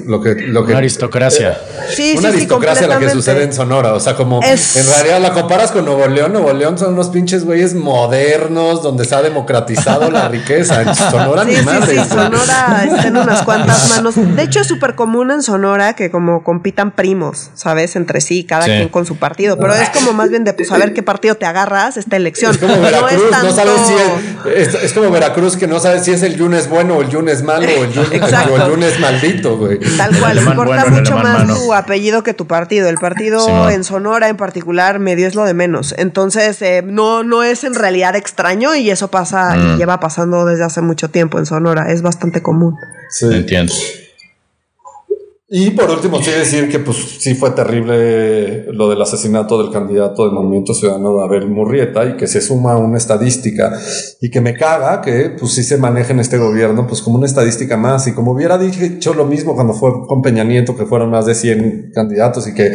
lo 0.07 0.21
que, 0.21 0.35
lo 0.35 0.65
que, 0.65 0.71
una 0.71 0.79
aristocracia. 0.79 1.59
Sí, 1.95 2.15
una 2.17 2.29
aristocracia 2.29 2.87
la 2.87 2.97
que 2.97 3.09
sucede 3.09 3.43
en 3.43 3.53
Sonora. 3.53 3.93
O 3.93 3.99
sea, 3.99 4.15
como 4.15 4.39
en 4.43 4.87
realidad 4.87 5.21
la 5.21 5.33
comparas 5.33 5.71
con 5.71 5.85
Nuevo 5.85 6.07
León. 6.07 6.33
Nuevo 6.33 6.51
León 6.53 6.77
son 6.77 6.93
unos 6.93 7.09
pinches 7.09 7.45
güeyes 7.45 7.75
modernos 7.75 8.81
donde 8.81 9.05
se 9.05 9.13
ha 9.13 9.21
democratizado 9.21 10.09
la 10.09 10.27
riqueza. 10.29 10.81
En 10.81 10.95
Sonora 10.95 11.43
ni 11.45 11.55
más. 11.57 11.87
Sí, 11.87 11.95
Sonora 12.09 12.85
está 12.85 13.07
en 13.07 13.17
unas 13.17 13.43
cuantas 13.43 13.89
manos. 13.95 14.15
De 14.15 14.41
hecho, 14.41 14.61
es 14.61 14.67
súper 14.67 14.95
común 14.95 15.29
en 15.29 15.43
Sonora 15.43 15.93
que 15.93 16.09
como 16.09 16.43
compitan 16.43 16.91
primos, 16.91 17.51
¿sabes? 17.53 17.95
Entre 17.95 18.19
sí, 18.19 18.45
cada 18.45 18.65
quien 18.65 18.89
con 18.89 19.05
su 19.05 19.17
partido. 19.17 19.57
Pero 19.57 19.75
es 19.75 19.89
como 19.89 20.13
más 20.13 20.29
bien 20.29 20.43
de 20.43 20.53
pues 20.53 20.69
saber 20.69 20.93
qué 20.93 21.03
partido 21.03 21.35
te 21.35 21.45
agarras 21.45 21.97
esta 21.97 22.15
elección. 22.15 22.51
Es 22.51 22.57
como 22.57 22.81
Veracruz, 22.81 23.21
no, 23.43 23.51
sabes 23.51 23.81
si 23.85 24.49
es, 24.55 24.73
es, 24.73 24.93
como 24.93 25.11
Veracruz 25.11 25.55
que 25.55 25.67
no 25.67 25.79
sabes 25.79 26.03
si 26.03 26.11
es 26.11 26.23
el 26.23 26.30
lunes 26.37 26.69
bueno 26.69 26.97
o 26.97 27.01
el 27.01 27.11
lunes 27.11 27.43
malo 27.43 27.67
o 27.67 27.83
el 27.83 28.69
lunes, 28.69 28.99
maldito, 28.99 29.57
güey. 29.57 29.79
Tal 29.97 30.17
cual, 30.17 30.37
importa 30.37 30.85
mucho 30.87 31.17
más 31.17 31.47
tu 31.47 31.73
apellido 31.73 32.23
que 32.23 32.33
tu 32.33 32.47
partido. 32.47 32.89
El 32.89 32.97
partido 32.97 33.69
en 33.69 33.83
Sonora 33.83 34.29
en 34.29 34.37
particular 34.37 34.99
medio 34.99 35.27
es 35.27 35.35
lo 35.35 35.43
de 35.43 35.53
menos. 35.53 35.93
Entonces, 35.97 36.61
eh, 36.61 36.83
no, 36.85 37.23
no 37.23 37.43
es 37.43 37.63
en 37.63 37.75
realidad 37.75 38.15
extraño 38.15 38.75
y 38.75 38.89
eso 38.89 39.09
pasa 39.09 39.55
y 39.57 39.59
mm. 39.59 39.77
lleva 39.77 39.99
pasando 39.99 40.45
desde 40.45 40.63
hace 40.63 40.81
mucho 40.81 41.09
tiempo 41.09 41.39
en 41.39 41.45
Sonora. 41.45 41.91
Es 41.91 42.01
bastante 42.01 42.41
común. 42.41 42.75
Sí. 43.09 43.27
Entiendo. 43.31 43.73
Y 45.53 45.71
por 45.71 45.91
último, 45.91 46.23
sí 46.23 46.31
decir 46.31 46.69
que 46.69 46.79
pues 46.79 46.95
sí 47.19 47.35
fue 47.35 47.51
terrible 47.51 48.71
lo 48.71 48.89
del 48.89 49.01
asesinato 49.01 49.61
del 49.61 49.69
candidato 49.69 50.23
del 50.23 50.31
Movimiento 50.31 50.73
Ciudadano 50.73 51.17
de 51.17 51.25
Abel 51.25 51.49
Murrieta 51.49 52.05
y 52.05 52.15
que 52.15 52.25
se 52.25 52.39
suma 52.39 52.71
a 52.71 52.77
una 52.77 52.97
estadística. 52.97 53.77
Y 54.21 54.29
que 54.29 54.39
me 54.39 54.53
caga 54.53 55.01
que 55.01 55.35
pues 55.37 55.51
sí 55.51 55.63
se 55.63 55.75
maneja 55.75 56.13
en 56.13 56.21
este 56.21 56.37
gobierno 56.37 56.87
pues 56.87 57.01
como 57.01 57.17
una 57.17 57.25
estadística 57.25 57.75
más. 57.75 58.07
Y 58.07 58.13
como 58.13 58.31
hubiera 58.31 58.57
dicho 58.57 59.13
lo 59.13 59.25
mismo 59.25 59.53
cuando 59.53 59.73
fue 59.73 59.91
con 60.07 60.21
Peña 60.21 60.45
Nieto 60.45 60.77
que 60.77 60.85
fueron 60.85 61.09
más 61.09 61.25
de 61.25 61.35
100 61.35 61.91
candidatos 61.93 62.47
y 62.47 62.53
que 62.53 62.71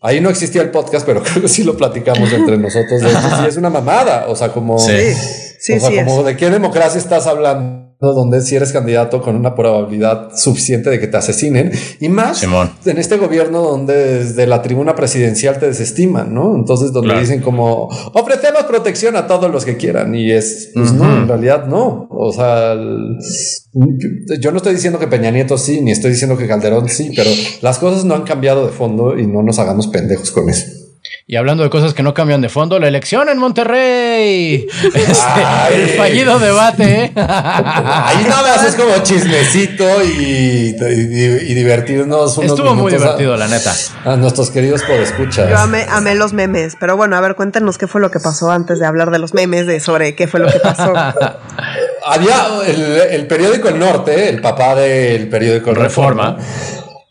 ahí 0.00 0.18
no 0.22 0.30
existía 0.30 0.62
el 0.62 0.70
podcast 0.70 1.04
pero 1.04 1.22
creo 1.22 1.42
que 1.42 1.48
sí 1.48 1.64
lo 1.64 1.76
platicamos 1.76 2.32
entre 2.32 2.56
nosotros 2.56 3.02
de 3.02 3.10
sí 3.10 3.46
es 3.46 3.58
una 3.58 3.68
mamada. 3.68 4.24
O 4.28 4.36
sea 4.36 4.54
como 4.54 4.78
sí, 4.78 5.12
sí, 5.58 5.74
o 5.74 5.80
sea, 5.80 6.02
como 6.02 6.22
de 6.22 6.34
qué 6.34 6.48
democracia 6.48 6.98
estás 6.98 7.26
hablando 7.26 7.75
donde 7.98 8.42
si 8.42 8.56
eres 8.56 8.72
candidato 8.72 9.22
con 9.22 9.36
una 9.36 9.54
probabilidad 9.54 10.30
suficiente 10.36 10.90
de 10.90 11.00
que 11.00 11.06
te 11.06 11.16
asesinen 11.16 11.72
y 12.00 12.08
más 12.08 12.42
en 12.84 12.98
este 12.98 13.16
gobierno 13.16 13.62
donde 13.62 13.94
desde 13.94 14.46
la 14.46 14.62
tribuna 14.62 14.94
presidencial 14.94 15.58
te 15.58 15.66
desestiman, 15.66 16.34
¿no? 16.34 16.54
Entonces 16.54 16.92
donde 16.92 17.18
dicen 17.18 17.40
como 17.40 17.88
ofrecemos 18.12 18.64
protección 18.64 19.16
a 19.16 19.26
todos 19.26 19.50
los 19.50 19.64
que 19.64 19.76
quieran 19.76 20.14
y 20.14 20.30
es, 20.30 20.70
pues 20.74 20.92
no, 20.92 21.16
en 21.16 21.28
realidad 21.28 21.66
no. 21.66 22.06
O 22.10 22.32
sea, 22.32 22.74
yo 22.74 24.50
no 24.50 24.56
estoy 24.56 24.74
diciendo 24.74 24.98
que 24.98 25.06
Peña 25.06 25.30
Nieto 25.30 25.56
sí, 25.56 25.80
ni 25.80 25.92
estoy 25.92 26.12
diciendo 26.12 26.36
que 26.36 26.46
Calderón 26.46 26.88
sí, 26.88 27.12
pero 27.14 27.30
las 27.62 27.78
cosas 27.78 28.04
no 28.04 28.14
han 28.14 28.22
cambiado 28.22 28.66
de 28.66 28.72
fondo 28.72 29.18
y 29.18 29.26
no 29.26 29.42
nos 29.42 29.58
hagamos 29.58 29.86
pendejos 29.88 30.30
con 30.30 30.48
eso. 30.48 30.66
Y 31.28 31.34
hablando 31.34 31.64
de 31.64 31.70
cosas 31.70 31.92
que 31.92 32.04
no 32.04 32.14
cambian 32.14 32.40
de 32.40 32.48
fondo, 32.48 32.78
la 32.78 32.86
elección 32.86 33.28
en 33.28 33.38
Monterrey. 33.38 34.64
Este, 34.94 35.74
el 35.74 35.88
fallido 35.96 36.38
debate. 36.38 36.84
¿eh? 36.84 37.12
Ahí 37.16 38.24
nada 38.28 38.42
más 38.42 38.64
es 38.64 38.76
como 38.76 38.96
chismecito 39.02 39.84
y, 40.04 40.72
divertirnos. 41.52 42.38
Estuvo 42.38 42.76
muy 42.76 42.92
divertido, 42.92 43.36
la 43.36 43.48
neta. 43.48 43.74
A 44.04 44.14
nuestros 44.14 44.50
queridos 44.50 44.84
podescuchas. 44.84 45.50
Yo 45.50 45.58
amé, 45.58 45.84
amé, 45.90 46.14
los 46.14 46.32
memes. 46.32 46.76
Pero 46.78 46.96
bueno, 46.96 47.16
a 47.16 47.20
ver, 47.20 47.34
cuéntenos 47.34 47.76
qué 47.76 47.88
fue 47.88 48.00
lo 48.00 48.12
que 48.12 48.20
pasó 48.20 48.52
antes 48.52 48.78
de 48.78 48.86
hablar 48.86 49.10
de 49.10 49.18
los 49.18 49.34
memes, 49.34 49.66
de 49.66 49.80
sobre 49.80 50.14
qué 50.14 50.28
fue 50.28 50.38
lo 50.38 50.46
que 50.46 50.60
pasó. 50.60 50.94
Había 52.06 52.46
el, 53.10 53.26
periódico 53.26 53.68
El 53.68 53.80
Norte, 53.80 54.28
el 54.28 54.40
papá 54.40 54.76
del 54.76 55.28
periódico 55.28 55.74
Reforma 55.74 56.36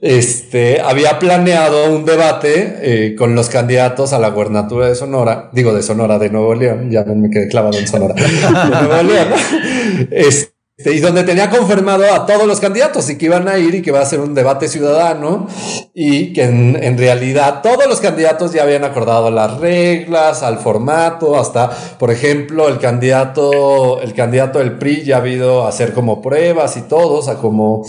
este, 0.05 0.81
había 0.81 1.17
planeado 1.17 1.91
un 1.91 2.05
debate 2.05 2.75
eh, 2.83 3.15
con 3.15 3.33
los 3.33 3.49
candidatos 3.49 4.13
a 4.13 4.19
la 4.19 4.29
gubernatura 4.29 4.87
de 4.87 4.93
Sonora, 4.93 5.49
digo 5.51 5.73
de 5.73 5.81
Sonora, 5.81 6.19
de 6.19 6.29
Nuevo 6.29 6.53
León, 6.53 6.91
ya 6.91 7.03
me 7.05 7.31
quedé 7.31 7.47
clavado 7.47 7.79
en 7.79 7.87
Sonora, 7.87 8.13
de 8.13 8.87
Nuevo 8.87 9.01
León, 9.01 9.27
este, 10.11 10.54
y 10.77 10.99
donde 10.99 11.23
tenía 11.23 11.49
confirmado 11.49 12.03
a 12.13 12.25
todos 12.25 12.45
los 12.45 12.59
candidatos 12.59 13.09
y 13.09 13.17
que 13.17 13.27
iban 13.27 13.47
a 13.47 13.57
ir 13.57 13.75
y 13.75 13.81
que 13.81 13.91
va 13.91 14.01
a 14.01 14.05
ser 14.05 14.19
un 14.19 14.35
debate 14.35 14.67
ciudadano 14.67 15.47
y 15.93 16.33
que 16.33 16.43
en, 16.43 16.97
realidad 16.97 17.61
todos 17.63 17.87
los 17.87 18.01
candidatos 18.01 18.51
ya 18.51 18.63
habían 18.63 18.83
acordado 18.83 19.31
las 19.31 19.57
reglas, 19.57 20.43
al 20.43 20.59
formato, 20.59 21.39
hasta, 21.39 21.69
por 21.69 22.11
ejemplo, 22.11 22.67
el 22.67 22.79
candidato, 22.79 24.01
el 24.01 24.13
candidato 24.13 24.59
del 24.59 24.73
PRI 24.73 25.05
ya 25.05 25.15
ha 25.15 25.19
habido 25.19 25.65
hacer 25.65 25.93
como 25.93 26.21
pruebas 26.21 26.75
y 26.75 26.81
todo, 26.81 27.19
o 27.19 27.21
sea, 27.21 27.35
como, 27.35 27.85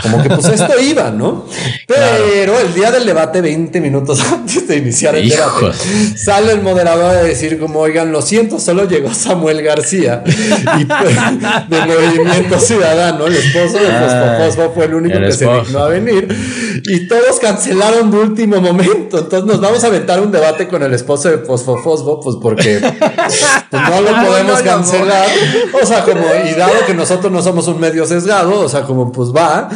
como 0.00 0.22
que 0.22 0.28
pues 0.28 0.46
esto 0.46 0.78
iba, 0.80 1.10
¿no? 1.10 1.44
Pero 1.88 2.60
el 2.60 2.72
día 2.72 2.92
del 2.92 3.04
debate, 3.04 3.40
20 3.40 3.80
minutos 3.80 4.20
antes 4.32 4.68
de 4.68 4.76
iniciar 4.76 5.16
el 5.16 5.28
debate, 5.28 5.72
sale 6.16 6.52
el 6.52 6.62
moderador 6.62 7.16
a 7.16 7.22
decir 7.22 7.58
como, 7.58 7.80
oigan, 7.80 8.12
lo 8.12 8.22
siento, 8.22 8.60
solo 8.60 8.84
llegó 8.84 9.12
Samuel 9.12 9.60
García 9.62 10.22
y 10.78 10.84
pues, 10.84 11.16
de 11.68 12.27
Ciudadano, 12.58 13.26
el 13.26 13.34
esposo 13.34 13.78
de 13.78 13.90
Fosfo 14.38 14.72
fue 14.74 14.86
el 14.86 14.94
único 14.94 15.18
que 15.18 15.32
se 15.32 15.46
dignó 15.46 15.78
a 15.80 15.88
venir. 15.88 16.28
Y 16.84 16.97
todos 17.08 17.38
cancelaron 17.40 18.10
de 18.10 18.18
último 18.18 18.60
momento. 18.60 19.18
Entonces 19.18 19.44
nos 19.44 19.60
vamos 19.60 19.82
a 19.84 19.88
aventar 19.88 20.20
un 20.20 20.30
debate 20.30 20.68
con 20.68 20.82
el 20.82 20.92
esposo 20.94 21.28
de 21.28 21.38
Fosfo 21.38 21.76
Fosfo, 21.78 22.20
pues 22.20 22.36
porque 22.40 22.78
pues, 23.70 23.82
no 23.90 24.00
lo 24.00 24.26
podemos 24.26 24.62
cancelar. 24.62 25.26
O 25.80 25.86
sea, 25.86 26.04
como, 26.04 26.22
y 26.48 26.54
dado 26.54 26.86
que 26.86 26.94
nosotros 26.94 27.32
no 27.32 27.42
somos 27.42 27.66
un 27.68 27.80
medio 27.80 28.06
sesgado, 28.06 28.60
o 28.60 28.68
sea, 28.68 28.82
como 28.82 29.10
pues 29.10 29.30
va. 29.34 29.68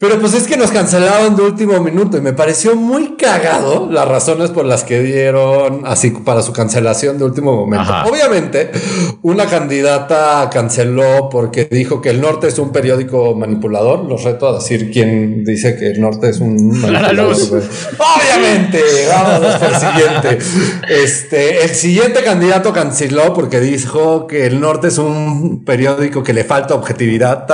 Pero 0.00 0.20
pues 0.20 0.32
es 0.34 0.46
que 0.46 0.56
nos 0.56 0.70
cancelaron 0.70 1.34
de 1.34 1.42
último 1.42 1.80
minuto 1.80 2.16
y 2.18 2.20
me 2.20 2.32
pareció 2.32 2.76
muy 2.76 3.16
cagado 3.16 3.88
las 3.90 4.06
razones 4.06 4.50
por 4.50 4.64
las 4.64 4.84
que 4.84 5.02
dieron 5.02 5.82
así 5.86 6.10
para 6.10 6.40
su 6.42 6.52
cancelación 6.52 7.18
de 7.18 7.24
último 7.24 7.56
momento. 7.56 7.92
Obviamente, 8.08 8.70
una 9.22 9.46
candidata 9.46 10.48
canceló 10.52 11.28
porque 11.28 11.64
dijo 11.64 12.00
que 12.00 12.10
el 12.10 12.20
norte 12.20 12.46
es 12.46 12.60
un 12.60 12.70
periódico 12.70 13.34
manipulador. 13.34 14.04
Los 14.04 14.22
reto 14.22 14.46
a 14.46 14.54
decir 14.54 14.92
quién 14.92 15.42
dice 15.44 15.74
que 15.74 15.88
el 15.90 16.00
norte 16.00 16.27
es 16.30 16.40
un 16.40 16.80
manipulador. 16.80 17.34
Obviamente, 17.34 18.80
vamos 19.08 19.54
por 19.56 19.68
el 19.68 19.76
siguiente. 19.76 20.38
Este, 20.88 21.64
el 21.64 21.70
siguiente 21.70 22.22
candidato 22.22 22.72
canceló 22.72 23.34
porque 23.34 23.60
dijo 23.60 24.26
que 24.26 24.46
el 24.46 24.60
norte 24.60 24.88
es 24.88 24.98
un 24.98 25.64
periódico 25.64 26.22
que 26.22 26.32
le 26.32 26.44
falta 26.44 26.74
objetividad. 26.74 27.46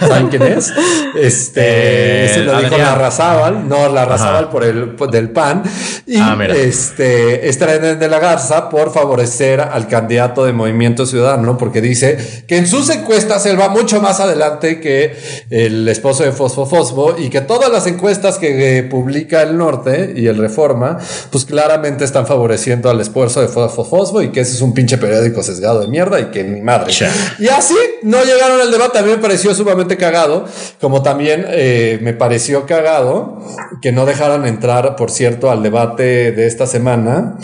¿Saben 0.00 0.28
quién 0.28 0.42
es? 0.42 0.72
Este, 1.16 2.24
eh, 2.24 2.28
se 2.28 2.40
lo 2.40 2.58
dijo 2.58 2.76
la 2.76 2.94
Razábal, 2.94 3.68
no 3.68 3.88
la 3.88 4.04
Razábal 4.04 4.50
por 4.50 4.64
el 4.64 4.96
del 5.10 5.30
PAN. 5.30 5.62
Y 6.06 6.18
ah, 6.18 6.36
este, 6.54 7.40
de 7.40 8.08
la 8.08 8.18
Garza 8.18 8.68
por 8.68 8.92
favorecer 8.92 9.60
al 9.60 9.88
candidato 9.88 10.44
de 10.44 10.52
Movimiento 10.52 11.06
Ciudadano, 11.06 11.56
porque 11.56 11.80
dice 11.80 12.44
que 12.46 12.58
en 12.58 12.66
sus 12.66 12.90
encuestas 12.90 13.46
él 13.46 13.58
va 13.58 13.68
mucho 13.68 14.00
más 14.00 14.20
adelante 14.20 14.80
que 14.80 15.16
el 15.50 15.88
esposo 15.88 16.24
de 16.24 16.32
Fosfo 16.32 16.66
Fosfo 16.66 17.16
y 17.18 17.28
que 17.30 17.40
todas 17.40 17.70
las 17.70 17.86
encuestas 17.86 18.38
que 18.38 18.86
publica 18.88 19.42
el 19.42 19.56
Norte 19.56 20.14
y 20.16 20.26
el 20.26 20.38
Reforma, 20.38 20.98
pues 21.30 21.44
claramente 21.44 22.04
están 22.04 22.26
favoreciendo 22.26 22.90
al 22.90 23.00
esfuerzo 23.00 23.40
de 23.40 23.48
Fosfo 23.48 23.84
Fosfo 23.84 24.22
y 24.22 24.30
que 24.30 24.40
ese 24.40 24.52
es 24.52 24.60
un 24.60 24.74
pinche 24.74 24.98
periódico 24.98 25.42
sesgado 25.42 25.80
de 25.80 25.88
mierda 25.88 26.20
y 26.20 26.26
que 26.26 26.44
ni 26.44 26.60
madre. 26.60 26.92
Y 27.38 27.48
así 27.48 27.74
no 28.02 28.22
llegaron 28.24 28.60
al 28.60 28.70
debate. 28.70 28.98
A 28.98 29.02
mí 29.02 29.10
me 29.10 29.18
pareció 29.18 29.54
sumamente 29.54 29.75
cagado, 29.96 30.46
como 30.80 31.02
también 31.02 31.44
eh, 31.48 31.98
me 32.02 32.12
pareció 32.12 32.66
cagado 32.66 33.38
que 33.82 33.92
no 33.92 34.06
dejaran 34.06 34.46
entrar, 34.46 34.96
por 34.96 35.10
cierto, 35.10 35.50
al 35.50 35.62
debate 35.62 36.32
de 36.32 36.46
esta 36.46 36.66
semana 36.66 37.36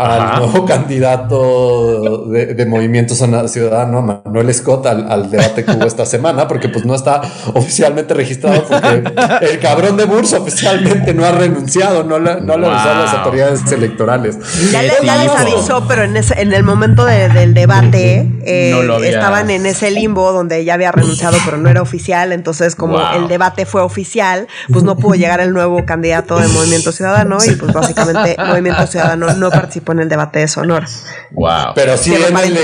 al 0.00 0.38
nuevo 0.38 0.64
candidato 0.66 2.26
de, 2.26 2.66
Movimiento 2.66 3.14
Ciudadano, 3.14 4.02
Manuel 4.02 4.54
Scott, 4.54 4.86
al, 4.86 5.30
debate 5.30 5.64
que 5.64 5.72
hubo 5.72 5.86
esta 5.86 6.06
semana, 6.06 6.46
porque 6.46 6.68
pues 6.68 6.84
no 6.84 6.94
está 6.94 7.20
oficialmente 7.54 8.14
registrado 8.14 8.64
porque 8.64 9.02
el 9.42 9.58
cabrón 9.58 9.96
de 9.96 10.04
Bursa 10.04 10.38
oficialmente 10.38 11.12
no 11.12 11.24
ha 11.24 11.32
renunciado, 11.32 12.04
no, 12.04 12.18
le, 12.18 12.40
no 12.40 12.56
le 12.56 12.66
avisó 12.66 12.90
a 12.90 12.94
las 12.94 13.14
autoridades 13.14 13.72
electorales. 13.72 14.38
Ya, 14.70 14.82
les 14.82 15.30
avisó, 15.30 15.86
pero 15.88 16.04
en, 16.04 16.16
ese, 16.16 16.40
en 16.40 16.52
el 16.52 16.62
momento 16.62 17.04
del 17.04 17.54
debate 17.54 18.30
eh, 18.44 18.74
estaban 19.04 19.50
en 19.50 19.66
ese 19.66 19.90
limbo 19.90 20.32
donde 20.32 20.64
ya 20.64 20.74
había 20.74 20.92
renunciado, 20.92 21.36
pero 21.44 21.56
no 21.56 21.68
era 21.68 21.79
era 21.80 21.82
oficial, 21.82 22.32
entonces 22.32 22.74
como 22.74 23.00
el 23.12 23.28
debate 23.28 23.66
fue 23.66 23.82
oficial, 23.82 24.48
pues 24.72 24.84
no 24.84 24.96
pudo 24.96 25.14
llegar 25.14 25.40
el 25.40 25.52
nuevo 25.52 25.84
candidato 25.84 26.38
de 26.38 26.48
Movimiento 26.48 26.92
Ciudadano 26.92 27.38
y 27.44 27.54
pues 27.56 27.72
básicamente 27.72 28.36
Movimiento 28.38 28.86
Ciudadano 28.86 29.34
no 29.34 29.50
participó 29.50 29.92
en 29.92 30.00
el 30.00 30.08
debate 30.08 30.40
de 30.40 30.48
Sonora. 30.48 30.86
Wow. 31.32 31.74
Pero 31.74 31.96
sí, 31.96 32.12
en 32.14 32.36
el, 32.36 32.54
de, 32.54 32.60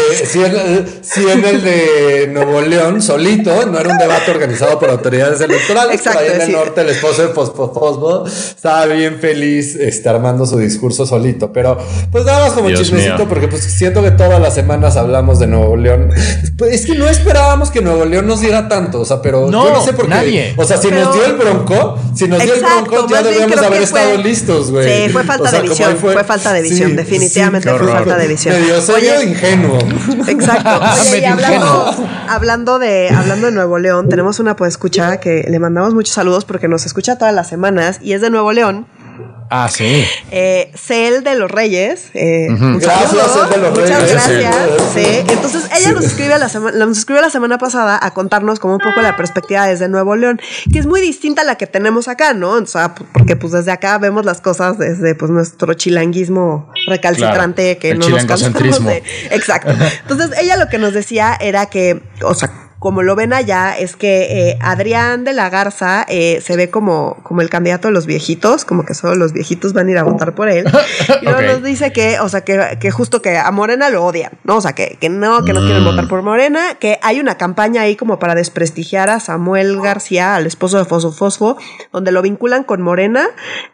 en 1.32 1.44
el, 1.44 1.62
de 1.62 2.30
Nuevo 2.32 2.60
León, 2.60 3.00
solito, 3.00 3.66
no 3.66 3.78
era 3.78 3.88
un 3.90 3.98
debate 3.98 4.30
organizado 4.30 4.78
por 4.78 4.90
autoridades 4.90 5.40
electorales. 5.40 5.96
Exacto. 5.96 6.18
ahí 6.18 6.30
en 6.34 6.40
el 6.42 6.52
norte, 6.52 6.80
el 6.80 6.88
esposo 6.88 7.22
de 7.22 7.28
Fosfo 7.28 8.24
estaba 8.26 8.86
bien 8.86 9.18
feliz 9.20 9.76
este, 9.76 10.08
armando 10.08 10.46
su 10.46 10.58
discurso 10.58 11.06
solito. 11.06 11.52
Pero 11.52 11.78
pues 12.10 12.24
nada 12.24 12.46
más 12.46 12.52
como 12.52 12.70
chismecito, 12.70 13.28
porque 13.28 13.48
pues 13.48 13.62
siento 13.62 14.02
que 14.02 14.10
todas 14.10 14.40
las 14.40 14.54
semanas 14.54 14.96
hablamos 14.96 15.38
de 15.38 15.46
Nuevo 15.46 15.76
León. 15.76 16.10
Pues, 16.58 16.72
es 16.72 16.86
que 16.86 16.96
no 16.96 17.08
esperábamos 17.08 17.70
que 17.70 17.80
Nuevo 17.80 18.04
León 18.04 18.26
nos 18.26 18.40
diera 18.40 18.68
tanto, 18.68 19.04
sea, 19.06 19.22
pero 19.22 19.50
yo 19.50 19.72
no 19.72 19.82
sé 19.82 19.92
por 19.92 20.04
qué. 20.04 20.10
Nadie. 20.10 20.54
O 20.56 20.64
sea, 20.64 20.76
si 20.76 20.90
nos 20.90 21.14
dio 21.14 21.24
el 21.24 21.34
bronco, 21.34 21.98
si 22.14 22.28
nos 22.28 22.42
dio 22.42 22.54
el 22.54 22.60
bronco, 22.60 23.06
ya 23.08 23.22
debíamos 23.22 23.58
haber 23.58 23.82
estado 23.82 24.16
listos, 24.18 24.70
güey. 24.70 25.06
Sí, 25.06 25.12
fue 25.12 25.24
falta 25.24 25.50
de 25.50 25.62
visión, 25.62 25.96
fue... 25.96 26.24
falta 26.24 26.52
de 26.52 26.62
visión, 26.62 26.96
definitivamente 26.96 27.70
fue 27.70 27.88
falta 27.88 28.16
de 28.16 28.28
visión. 28.28 28.54
Medio 28.60 28.80
serio 28.80 29.22
ingenuo. 29.22 29.78
Exacto. 30.28 30.80
Oye, 31.12 31.26
hablando, 31.26 31.94
hablando, 32.28 32.78
de, 32.78 33.10
hablando 33.10 33.46
de 33.46 33.52
Nuevo 33.52 33.78
León, 33.78 34.08
tenemos 34.08 34.40
una 34.40 34.56
pues 34.56 34.74
escucha 34.74 35.18
que 35.18 35.46
le 35.48 35.58
mandamos 35.58 35.94
muchos 35.94 36.14
saludos 36.14 36.44
porque 36.44 36.68
nos 36.68 36.86
escucha 36.86 37.16
todas 37.16 37.34
las 37.34 37.48
semanas 37.48 37.98
y 38.02 38.12
es 38.12 38.20
de 38.20 38.30
Nuevo 38.30 38.52
León. 38.52 38.86
Ah, 39.50 39.68
sí. 39.70 40.04
Eh, 40.30 40.72
Cel 40.74 41.22
de 41.22 41.36
los 41.36 41.50
Reyes. 41.50 42.10
Eh, 42.14 42.48
gracias, 42.50 43.50
de 43.50 43.56
los 43.58 43.70
Muchas 43.70 44.10
gracias. 44.10 44.56
Sí. 44.94 45.04
Entonces, 45.28 45.68
ella 45.76 45.92
nos, 45.92 46.04
escribe 46.04 46.38
la 46.38 46.48
nos 46.48 46.98
escribió 46.98 47.22
la 47.22 47.30
semana 47.30 47.58
pasada 47.58 47.98
a 48.00 48.12
contarnos 48.12 48.58
como 48.58 48.74
un 48.74 48.80
poco 48.80 49.00
la 49.02 49.16
perspectiva 49.16 49.66
desde 49.66 49.88
Nuevo 49.88 50.16
León, 50.16 50.40
que 50.72 50.78
es 50.78 50.86
muy 50.86 51.00
distinta 51.00 51.42
a 51.42 51.44
la 51.44 51.56
que 51.56 51.66
tenemos 51.66 52.08
acá, 52.08 52.34
¿no? 52.34 52.52
O 52.52 52.66
sea, 52.66 52.94
porque 52.94 53.36
pues 53.36 53.52
desde 53.52 53.70
acá 53.70 53.98
vemos 53.98 54.24
las 54.24 54.40
cosas 54.40 54.78
desde 54.78 55.14
pues 55.14 55.30
nuestro 55.30 55.74
chilanguismo 55.74 56.70
recalcitrante 56.86 57.78
que 57.78 57.94
no 57.94 58.08
nos 58.08 58.24
cansamos 58.24 58.84
de. 58.84 59.02
Exacto. 59.30 59.72
Entonces, 60.02 60.30
ella 60.40 60.56
lo 60.56 60.68
que 60.68 60.78
nos 60.78 60.92
decía 60.92 61.36
era 61.40 61.66
que, 61.66 62.02
o 62.22 62.34
sea, 62.34 62.65
como 62.78 63.02
lo 63.02 63.16
ven 63.16 63.32
allá, 63.32 63.76
es 63.78 63.96
que 63.96 64.50
eh, 64.50 64.58
Adrián 64.60 65.24
de 65.24 65.32
la 65.32 65.48
Garza 65.48 66.04
eh, 66.08 66.42
se 66.44 66.56
ve 66.56 66.70
como, 66.70 67.16
como 67.22 67.40
el 67.40 67.48
candidato 67.48 67.88
de 67.88 67.94
los 67.94 68.06
viejitos, 68.06 68.64
como 68.64 68.84
que 68.84 68.94
solo 68.94 69.14
los 69.14 69.32
viejitos 69.32 69.72
van 69.72 69.88
a 69.88 69.90
ir 69.92 69.98
a 69.98 70.02
votar 70.02 70.34
por 70.34 70.48
él. 70.48 70.66
Y 71.22 71.24
luego 71.24 71.40
nos 71.40 71.62
dice 71.62 71.92
que, 71.92 72.20
o 72.20 72.28
sea, 72.28 72.42
que, 72.42 72.78
que, 72.80 72.90
justo 72.90 73.22
que 73.22 73.38
a 73.38 73.50
Morena 73.50 73.90
lo 73.90 74.04
odian, 74.04 74.32
¿no? 74.44 74.56
O 74.56 74.60
sea, 74.60 74.74
que, 74.74 74.98
que 75.00 75.08
no, 75.08 75.44
que 75.44 75.52
no 75.52 75.60
quieren 75.60 75.82
mm. 75.82 75.86
votar 75.86 76.08
por 76.08 76.22
Morena, 76.22 76.74
que 76.78 76.98
hay 77.02 77.20
una 77.20 77.36
campaña 77.36 77.82
ahí 77.82 77.96
como 77.96 78.18
para 78.18 78.34
desprestigiar 78.34 79.08
a 79.08 79.20
Samuel 79.20 79.80
García, 79.80 80.34
al 80.34 80.46
esposo 80.46 80.78
de 80.78 80.84
Fosfo 80.84 81.12
Fosfo, 81.12 81.56
donde 81.92 82.12
lo 82.12 82.22
vinculan 82.22 82.64
con 82.64 82.82
Morena. 82.82 83.28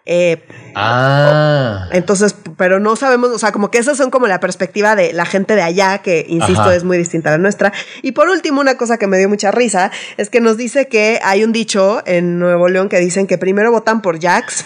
Eh, 0.06 0.46
ah. 0.74 1.88
Entonces, 1.92 2.36
pero 2.56 2.80
no 2.80 2.96
sabemos, 2.96 3.30
o 3.30 3.38
sea, 3.38 3.52
como 3.52 3.70
que 3.70 3.78
esas 3.78 3.96
son 3.96 4.10
como 4.10 4.26
la 4.26 4.40
perspectiva 4.40 4.94
de 4.94 5.12
la 5.12 5.24
gente 5.24 5.56
de 5.56 5.62
allá, 5.62 5.98
que 5.98 6.24
insisto, 6.28 6.70
es 6.70 6.84
muy 6.84 6.98
distinta 6.98 7.30
a 7.30 7.32
la 7.32 7.38
nuestra. 7.38 7.72
Y 8.02 8.12
por 8.12 8.28
último, 8.28 8.60
una 8.60 8.76
cosa 8.76 8.98
que 8.98 9.01
me 9.06 9.18
dio 9.18 9.28
mucha 9.28 9.50
risa 9.50 9.90
es 10.16 10.30
que 10.30 10.40
nos 10.40 10.56
dice 10.56 10.88
que 10.88 11.20
hay 11.22 11.44
un 11.44 11.52
dicho 11.52 12.02
en 12.06 12.38
Nuevo 12.38 12.68
León 12.68 12.88
que 12.88 12.98
dicen 12.98 13.26
que 13.26 13.38
primero 13.38 13.70
votan 13.70 14.02
por 14.02 14.20
Jax 14.20 14.64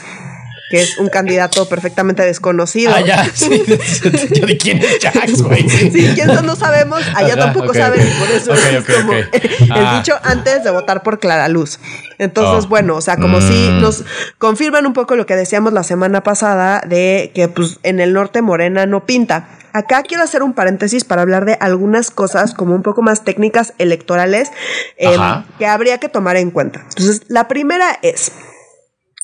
que 0.69 0.81
es 0.83 0.99
un 0.99 1.09
candidato 1.09 1.69
perfectamente 1.69 2.25
desconocido. 2.25 2.93
Ah, 2.95 3.01
ya, 3.01 3.25
sí. 3.35 3.49
¿De 3.49 4.59
quién 4.59 4.79
es 4.79 4.99
Jax, 5.01 5.43
güey? 5.43 5.69
Sí, 5.69 6.11
quién 6.15 6.27
no 6.27 6.57
sabemos, 6.57 7.03
allá 7.15 7.37
tampoco 7.37 7.73
saben, 7.73 8.07
y 8.07 8.11
por 8.19 8.31
eso 8.31 8.53
es 8.53 8.85
como 8.85 9.13
el 9.13 9.29
ah. 9.71 9.97
dicho 9.99 10.19
antes 10.23 10.65
de 10.65 10.71
votar 10.71 11.03
por 11.03 11.19
Clara 11.21 11.49
Luz. 11.49 11.79
Entonces, 12.19 12.65
oh. 12.65 12.69
bueno, 12.69 12.97
o 12.97 13.01
sea, 13.01 13.17
como 13.17 13.41
si 13.41 13.71
mm. 13.71 13.81
nos 13.81 14.05
confirman 14.39 14.87
un 14.87 14.93
poco 14.93 15.17
lo 15.17 15.27
que 15.27 15.37
decíamos 15.37 15.73
la 15.73 15.83
semana 15.83 16.23
pasada 16.23 16.83
de 16.87 17.31
que 17.35 17.49
pues 17.49 17.79
en 17.83 18.01
el 18.01 18.13
norte 18.13 18.43
Morena 18.43 18.87
no 18.87 19.07
pinta. 19.07 19.49
Acá 19.77 20.03
quiero 20.05 20.23
hacer 20.23 20.43
un 20.43 20.55
paréntesis 20.55 21.05
para 21.05 21.21
hablar 21.21 21.45
de 21.45 21.59
algunas 21.61 22.11
cosas 22.11 22.55
como 22.55 22.75
un 22.75 22.83
poco 22.83 23.03
más 23.03 23.25
técnicas 23.25 23.75
electorales 23.77 24.51
em, 24.97 25.21
que 25.59 25.67
habría 25.67 25.99
que 25.99 26.09
tomar 26.09 26.37
en 26.37 26.51
cuenta. 26.51 26.81
Entonces, 26.81 27.25
la 27.29 27.47
primera 27.47 27.99
es, 28.01 28.33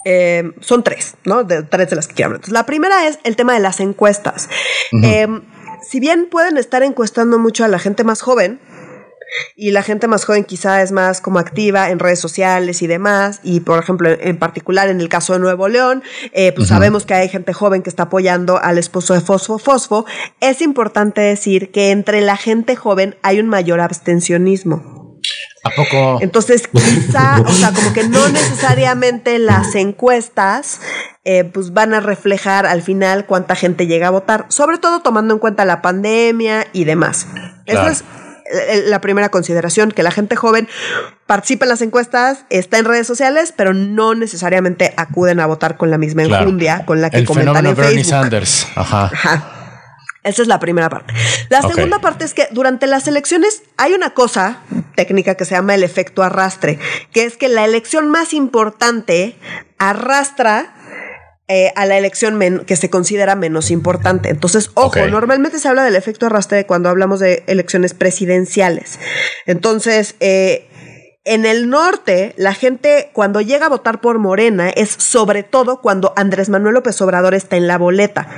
em, 0.05 0.53
son 0.61 0.84
tres, 0.84 1.14
¿no? 1.24 1.44
De, 1.44 1.62
tres 1.62 1.88
de 1.88 1.96
las 1.96 2.07
que 2.07 2.12
quiero 2.12 2.26
hablar. 2.26 2.40
Entonces, 2.40 2.53
la 2.53 2.66
primera 2.66 3.07
es 3.07 3.18
el 3.24 3.34
tema 3.34 3.55
de 3.55 3.61
las 3.61 3.80
encuestas. 3.80 4.50
Em, 5.03 5.40
si 5.80 6.00
bien 6.00 6.28
pueden 6.30 6.59
estar 6.59 6.82
encuestando 6.82 7.38
mucho 7.38 7.64
a 7.64 7.68
la 7.68 7.78
gente 7.78 8.05
más 8.05 8.20
joven, 8.20 8.61
y 9.57 9.70
la 9.70 9.83
gente 9.83 10.09
más 10.09 10.24
joven 10.24 10.45
quizá 10.45 10.83
es 10.83 10.93
más 10.93 11.20
como 11.20 11.39
activa 11.39 11.91
en 11.91 11.99
redes 11.99 12.20
sociales 12.20 12.83
y 12.83 12.87
demás. 12.87 13.41
Y 13.43 13.61
por 13.61 13.78
ejemplo, 13.78 14.09
en 14.11 14.39
particular 14.39 14.89
en 14.89 15.01
el 15.01 15.09
caso 15.09 15.33
de 15.33 15.39
Nuevo 15.39 15.68
León, 15.68 16.03
eh, 16.33 16.53
pues 16.53 16.68
sabemos 16.68 17.07
que 17.07 17.14
hay 17.14 17.28
gente 17.28 17.53
joven 17.53 17.83
que 17.83 17.91
está 17.91 18.05
apoyando 18.05 18.59
al 18.59 18.78
esposo 18.78 19.14
de 19.14 19.20
Fosfo 19.20 19.59
Fosfo. 19.59 20.07
Es 20.41 20.62
importante 20.62 21.20
decir 21.20 21.70
que 21.70 21.91
entre 21.91 22.20
la 22.20 22.37
gente 22.37 22.76
joven 22.76 23.16
hay 23.22 23.41
un 23.41 23.49
mayor 23.49 23.80
abstencionismo. 23.80 25.03
¿A 25.64 25.70
poco? 25.70 26.18
Entonces, 26.20 26.66
quizá, 26.72 27.41
o 27.41 27.53
sea, 27.53 27.72
como 27.72 27.93
que 27.93 28.03
no 28.09 28.28
necesariamente 28.28 29.39
las 29.39 29.74
encuestas 29.76 30.80
eh, 31.24 31.45
pues 31.45 31.72
van 31.72 31.95
a 31.95 32.01
reflejar 32.01 32.66
al 32.66 32.83
final 32.83 33.26
cuánta 33.26 33.55
gente 33.55 33.87
llega 33.87 34.09
a 34.09 34.11
votar, 34.11 34.47
sobre 34.49 34.78
todo 34.78 35.03
tomando 35.03 35.35
en 35.35 35.39
cuenta 35.39 35.64
la 35.64 35.80
pandemia 35.80 36.66
y 36.72 36.85
demás. 36.85 37.28
Eso 37.66 37.87
es 37.87 38.05
la 38.86 39.01
primera 39.01 39.28
consideración, 39.30 39.90
que 39.90 40.03
la 40.03 40.11
gente 40.11 40.36
joven 40.36 40.68
participa 41.26 41.64
en 41.64 41.70
las 41.70 41.82
encuestas, 41.82 42.45
está 42.51 42.78
en 42.78 42.84
redes 42.84 43.07
sociales, 43.07 43.55
pero 43.57 43.74
no 43.74 44.14
necesariamente 44.14 44.95
acuden 44.97 45.40
a 45.40 45.47
votar 45.47 45.76
con 45.76 45.90
la 45.90 45.99
misma 45.99 46.22
enjundia 46.24 46.84
con 46.84 47.01
la 47.01 47.11
que 47.11 47.24
comentan 47.24 47.66
en 47.66 47.74
Bernie 47.74 48.05
Sanders. 48.05 48.66
Ajá. 48.74 49.11
Esa 50.24 50.43
es 50.43 50.49
la 50.49 50.61
primera 50.61 50.88
parte. 50.88 51.12
La 51.49 51.62
segunda 51.62 52.01
parte 52.01 52.24
es 52.24 52.32
que 52.32 52.47
durante 52.53 52.86
las 52.86 53.09
elecciones 53.09 53.62
hay 53.76 53.93
una 53.93 54.11
cosa 54.11 54.59
técnica 54.95 55.34
que 55.34 55.45
se 55.45 55.57
llama 55.57 55.74
el 55.74 55.82
efecto 55.82 56.22
arrastre, 56.22 56.78
que 57.12 57.24
es 57.24 57.36
que 57.36 57.49
la 57.49 57.64
elección 57.64 58.09
más 58.09 58.32
importante 58.32 59.36
arrastra 59.78 60.74
eh, 61.55 61.70
a 61.76 61.84
la 61.84 61.98
elección 61.98 62.64
que 62.64 62.76
se 62.76 62.88
considera 62.88 63.34
menos 63.34 63.70
importante. 63.70 64.30
Entonces, 64.30 64.70
ojo, 64.72 65.07
normalmente 65.09 65.59
se 65.59 65.68
habla 65.68 65.84
del 65.84 65.96
efecto 65.96 66.24
arrastre 66.24 66.64
cuando 66.64 66.88
hablamos 66.88 67.20
de 67.20 67.44
elecciones 67.46 67.92
presidenciales. 67.92 68.98
Entonces, 69.44 70.14
eh, 70.20 70.66
en 71.26 71.44
el 71.44 71.68
norte, 71.68 72.32
la 72.38 72.55
gente 72.55 73.11
cuando 73.12 73.42
llega 73.42 73.66
a 73.66 73.68
votar 73.68 74.00
por 74.00 74.18
Morena 74.18 74.70
es 74.70 74.88
sobre 74.88 75.42
todo 75.42 75.82
cuando 75.82 76.14
Andrés 76.16 76.48
Manuel 76.48 76.72
López 76.72 76.98
Obrador 77.03 77.34
está 77.34 77.59
en 77.59 77.66
la 77.66 77.76
boleta. 77.76 78.28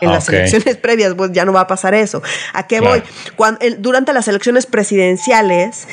En 0.00 0.10
las 0.10 0.28
elecciones 0.28 0.76
previas, 0.82 1.14
pues 1.14 1.30
ya 1.30 1.44
no 1.44 1.52
va 1.52 1.60
a 1.60 1.66
pasar 1.68 1.94
eso. 1.94 2.20
¿A 2.52 2.66
qué 2.66 2.80
voy? 2.80 3.00
Cuando, 3.36 3.60
durante 3.78 4.12
las 4.12 4.26
elecciones 4.26 4.66
presidenciales, 4.66 5.86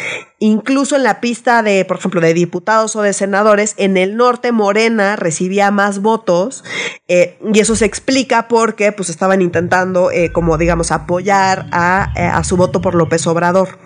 incluso 0.43 0.97
en 0.97 1.03
la 1.03 1.21
pista 1.21 1.63
de, 1.63 1.85
por 1.85 1.99
ejemplo, 1.99 2.19
de 2.19 2.33
diputados 2.33 2.97
o 2.97 3.01
de 3.01 3.13
senadores, 3.13 3.75
en 3.77 3.95
el 3.95 4.17
norte 4.17 4.51
Morena 4.51 5.15
recibía 5.15 5.71
más 5.71 6.01
votos 6.01 6.65
eh, 7.07 7.37
y 7.53 7.61
eso 7.61 7.77
se 7.77 7.85
explica 7.85 8.49
porque 8.49 8.91
pues 8.91 9.09
estaban 9.09 9.41
intentando, 9.41 10.11
eh, 10.11 10.33
como 10.33 10.57
digamos, 10.57 10.91
apoyar 10.91 11.67
a, 11.71 12.11
eh, 12.17 12.23
a, 12.25 12.43
su 12.43 12.57
voto 12.57 12.81
por 12.81 12.93
López 12.93 13.25
Obrador. 13.25 13.79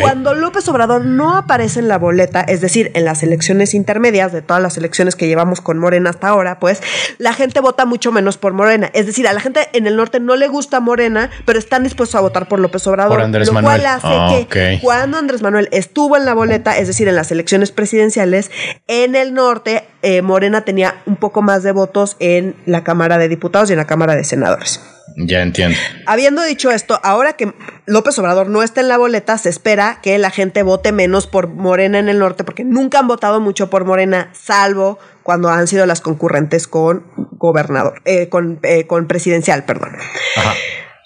Cuando 0.00 0.34
López 0.34 0.66
Obrador 0.68 1.04
no 1.04 1.36
aparece 1.36 1.78
en 1.78 1.88
la 1.88 1.98
boleta, 1.98 2.40
es 2.40 2.60
decir, 2.60 2.90
en 2.94 3.04
las 3.04 3.22
elecciones 3.22 3.74
intermedias, 3.74 4.32
de 4.32 4.42
todas 4.42 4.62
las 4.62 4.76
elecciones 4.76 5.16
que 5.16 5.28
llevamos 5.28 5.60
con 5.60 5.78
Morena 5.78 6.10
hasta 6.10 6.28
ahora, 6.28 6.58
pues 6.58 6.82
la 7.18 7.34
gente 7.34 7.60
vota 7.60 7.84
mucho 7.84 8.10
menos 8.10 8.36
por 8.36 8.52
Morena. 8.52 8.90
Es 8.94 9.06
decir, 9.06 9.28
a 9.28 9.32
la 9.32 9.40
gente 9.40 9.68
en 9.72 9.86
el 9.86 9.96
norte 9.96 10.18
no 10.18 10.36
le 10.36 10.48
gusta 10.48 10.80
Morena, 10.80 11.30
pero 11.44 11.58
están 11.58 11.84
dispuestos 11.84 12.14
a 12.16 12.20
votar 12.20 12.48
por 12.48 12.58
López 12.58 12.86
Obrador. 12.86 13.20
Andrés 13.20 13.48
lo 13.48 13.54
Manuel. 13.54 13.80
cual 13.80 13.86
hace 13.86 14.46
que 14.46 14.78
cuando 14.82 15.18
Andrés 15.18 15.42
Manuel 15.42 15.68
estuvo 15.84 16.16
en 16.16 16.24
la 16.24 16.34
boleta, 16.34 16.78
es 16.78 16.88
decir, 16.88 17.08
en 17.08 17.16
las 17.16 17.30
elecciones 17.30 17.70
presidenciales, 17.70 18.50
en 18.88 19.14
el 19.14 19.34
norte, 19.34 19.84
eh, 20.02 20.22
Morena 20.22 20.64
tenía 20.64 21.02
un 21.06 21.16
poco 21.16 21.42
más 21.42 21.62
de 21.62 21.72
votos 21.72 22.16
en 22.20 22.56
la 22.66 22.84
Cámara 22.84 23.18
de 23.18 23.28
Diputados 23.28 23.68
y 23.70 23.74
en 23.74 23.78
la 23.78 23.86
Cámara 23.86 24.16
de 24.16 24.24
Senadores. 24.24 24.80
Ya 25.16 25.42
entiendo. 25.42 25.76
Habiendo 26.06 26.42
dicho 26.42 26.70
esto, 26.70 26.98
ahora 27.02 27.34
que 27.34 27.52
López 27.86 28.18
Obrador 28.18 28.48
no 28.48 28.62
está 28.62 28.80
en 28.80 28.88
la 28.88 28.96
boleta, 28.96 29.36
se 29.38 29.50
espera 29.50 30.00
que 30.02 30.18
la 30.18 30.30
gente 30.30 30.62
vote 30.62 30.92
menos 30.92 31.26
por 31.26 31.48
Morena 31.48 31.98
en 31.98 32.08
el 32.08 32.18
norte, 32.18 32.42
porque 32.42 32.64
nunca 32.64 32.98
han 32.98 33.06
votado 33.06 33.40
mucho 33.40 33.68
por 33.70 33.84
Morena, 33.84 34.30
salvo 34.32 34.98
cuando 35.22 35.50
han 35.50 35.66
sido 35.68 35.86
las 35.86 36.00
concurrentes 36.00 36.66
con 36.66 37.04
gobernador, 37.32 38.00
eh, 38.06 38.28
con, 38.28 38.58
eh, 38.62 38.86
con 38.86 39.06
presidencial, 39.06 39.64
perdón. 39.64 39.90
Ajá. 40.36 40.54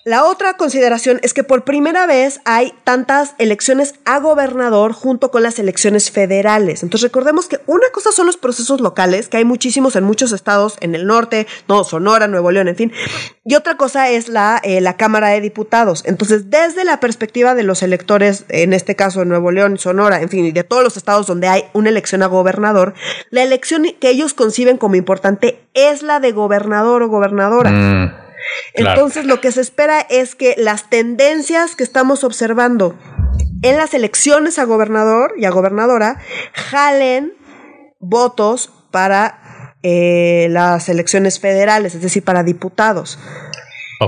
La 0.09 0.24
otra 0.24 0.54
consideración 0.54 1.20
es 1.22 1.34
que 1.34 1.44
por 1.44 1.64
primera 1.64 2.06
vez 2.06 2.40
hay 2.46 2.72
tantas 2.82 3.34
elecciones 3.36 3.94
a 4.06 4.20
gobernador 4.20 4.94
junto 4.94 5.30
con 5.30 5.42
las 5.42 5.59
elecciones 5.59 6.11
federales. 6.11 6.82
Entonces 6.82 7.11
recordemos 7.11 7.46
que 7.46 7.61
una 7.66 7.84
cosa 7.92 8.11
son 8.11 8.24
los 8.24 8.38
procesos 8.38 8.80
locales, 8.80 9.28
que 9.28 9.36
hay 9.36 9.44
muchísimos 9.44 9.96
en 9.96 10.04
muchos 10.04 10.32
estados 10.32 10.78
en 10.80 10.94
el 10.94 11.06
norte, 11.06 11.46
no, 11.68 11.84
Sonora, 11.84 12.26
Nuevo 12.26 12.50
León, 12.50 12.68
en 12.68 12.76
fin. 12.76 12.92
Y 13.44 13.54
otra 13.54 13.76
cosa 13.76 14.09
es 14.09 14.30
la, 14.30 14.59
eh, 14.64 14.80
la 14.80 14.96
Cámara 14.96 15.28
de 15.28 15.42
Diputados. 15.42 16.02
Entonces, 16.06 16.48
desde 16.48 16.86
la 16.86 17.00
perspectiva 17.00 17.54
de 17.54 17.64
los 17.64 17.82
electores, 17.82 18.46
en 18.48 18.72
este 18.72 18.96
caso 18.96 19.26
Nuevo 19.26 19.50
León, 19.50 19.76
Sonora, 19.76 20.22
en 20.22 20.30
fin, 20.30 20.46
y 20.46 20.52
de 20.52 20.64
todos 20.64 20.82
los 20.82 20.96
estados 20.96 21.26
donde 21.26 21.48
hay 21.48 21.64
una 21.74 21.90
elección 21.90 22.22
a 22.22 22.28
gobernador, 22.28 22.94
la 23.28 23.42
elección 23.42 23.84
que 24.00 24.09
ellos 24.09 24.32
conciben 24.32 24.78
como 24.78 24.94
importante 24.94 25.61
es 25.74 26.02
la 26.02 26.18
de 26.18 26.32
gobernador 26.32 27.02
o 27.02 27.09
gobernadora. 27.09 27.70
Mm. 27.70 28.28
Entonces 28.74 29.24
lo 29.24 29.41
que 29.41 29.53
se 29.53 29.61
espera 29.61 30.01
es 30.01 30.34
que 30.34 30.55
las 30.59 30.91
tendencias 30.91 31.76
que 31.76 31.84
estamos 31.84 32.24
observando 32.24 32.99
en 33.62 33.76
las 33.76 33.95
elecciones 33.95 34.59
a 34.59 34.64
gobernador 34.64 35.34
y 35.36 35.45
a 35.45 35.51
gobernadora 35.51 36.18
jalen 36.53 37.32
votos 38.01 38.72
para 38.91 39.74
eh, 39.82 40.49
las 40.51 40.89
elecciones 40.89 41.41
federales, 41.41 41.95
es 41.95 42.03
decir, 42.03 42.24
para 42.24 42.43
diputados. 42.43 43.18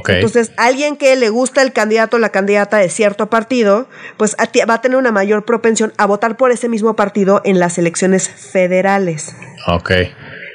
Entonces, 0.09 0.53
alguien 0.57 0.97
que 0.97 1.16
le 1.16 1.31
gusta 1.31 1.62
el 1.62 1.72
candidato 1.72 2.16
o 2.16 2.20
la 2.20 2.28
candidata 2.28 2.76
de 2.78 2.89
cierto 2.89 3.28
partido, 3.28 3.89
pues 4.16 4.37
va 4.39 4.74
a 4.74 4.81
tener 4.81 4.97
una 4.97 5.11
mayor 5.11 5.45
propensión 5.45 5.93
a 5.97 6.07
votar 6.07 6.37
por 6.37 6.53
ese 6.53 6.68
mismo 6.68 6.95
partido 6.95 7.41
en 7.45 7.59
las 7.59 7.76
elecciones 7.76 8.28
federales. 8.28 9.35
Ok. 9.66 9.91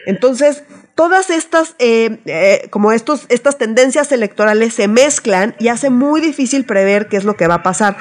Entonces, 0.05 0.63
todas 0.95 1.29
estas, 1.29 1.75
eh, 1.79 2.19
eh, 2.25 2.67
como 2.69 2.91
estos, 2.91 3.25
estas 3.29 3.57
tendencias 3.57 4.11
electorales 4.11 4.73
se 4.73 4.87
mezclan 4.87 5.55
y 5.59 5.67
hace 5.67 5.89
muy 5.89 6.21
difícil 6.21 6.65
prever 6.65 7.07
qué 7.07 7.17
es 7.17 7.25
lo 7.25 7.35
que 7.35 7.47
va 7.47 7.55
a 7.55 7.63
pasar. 7.63 7.97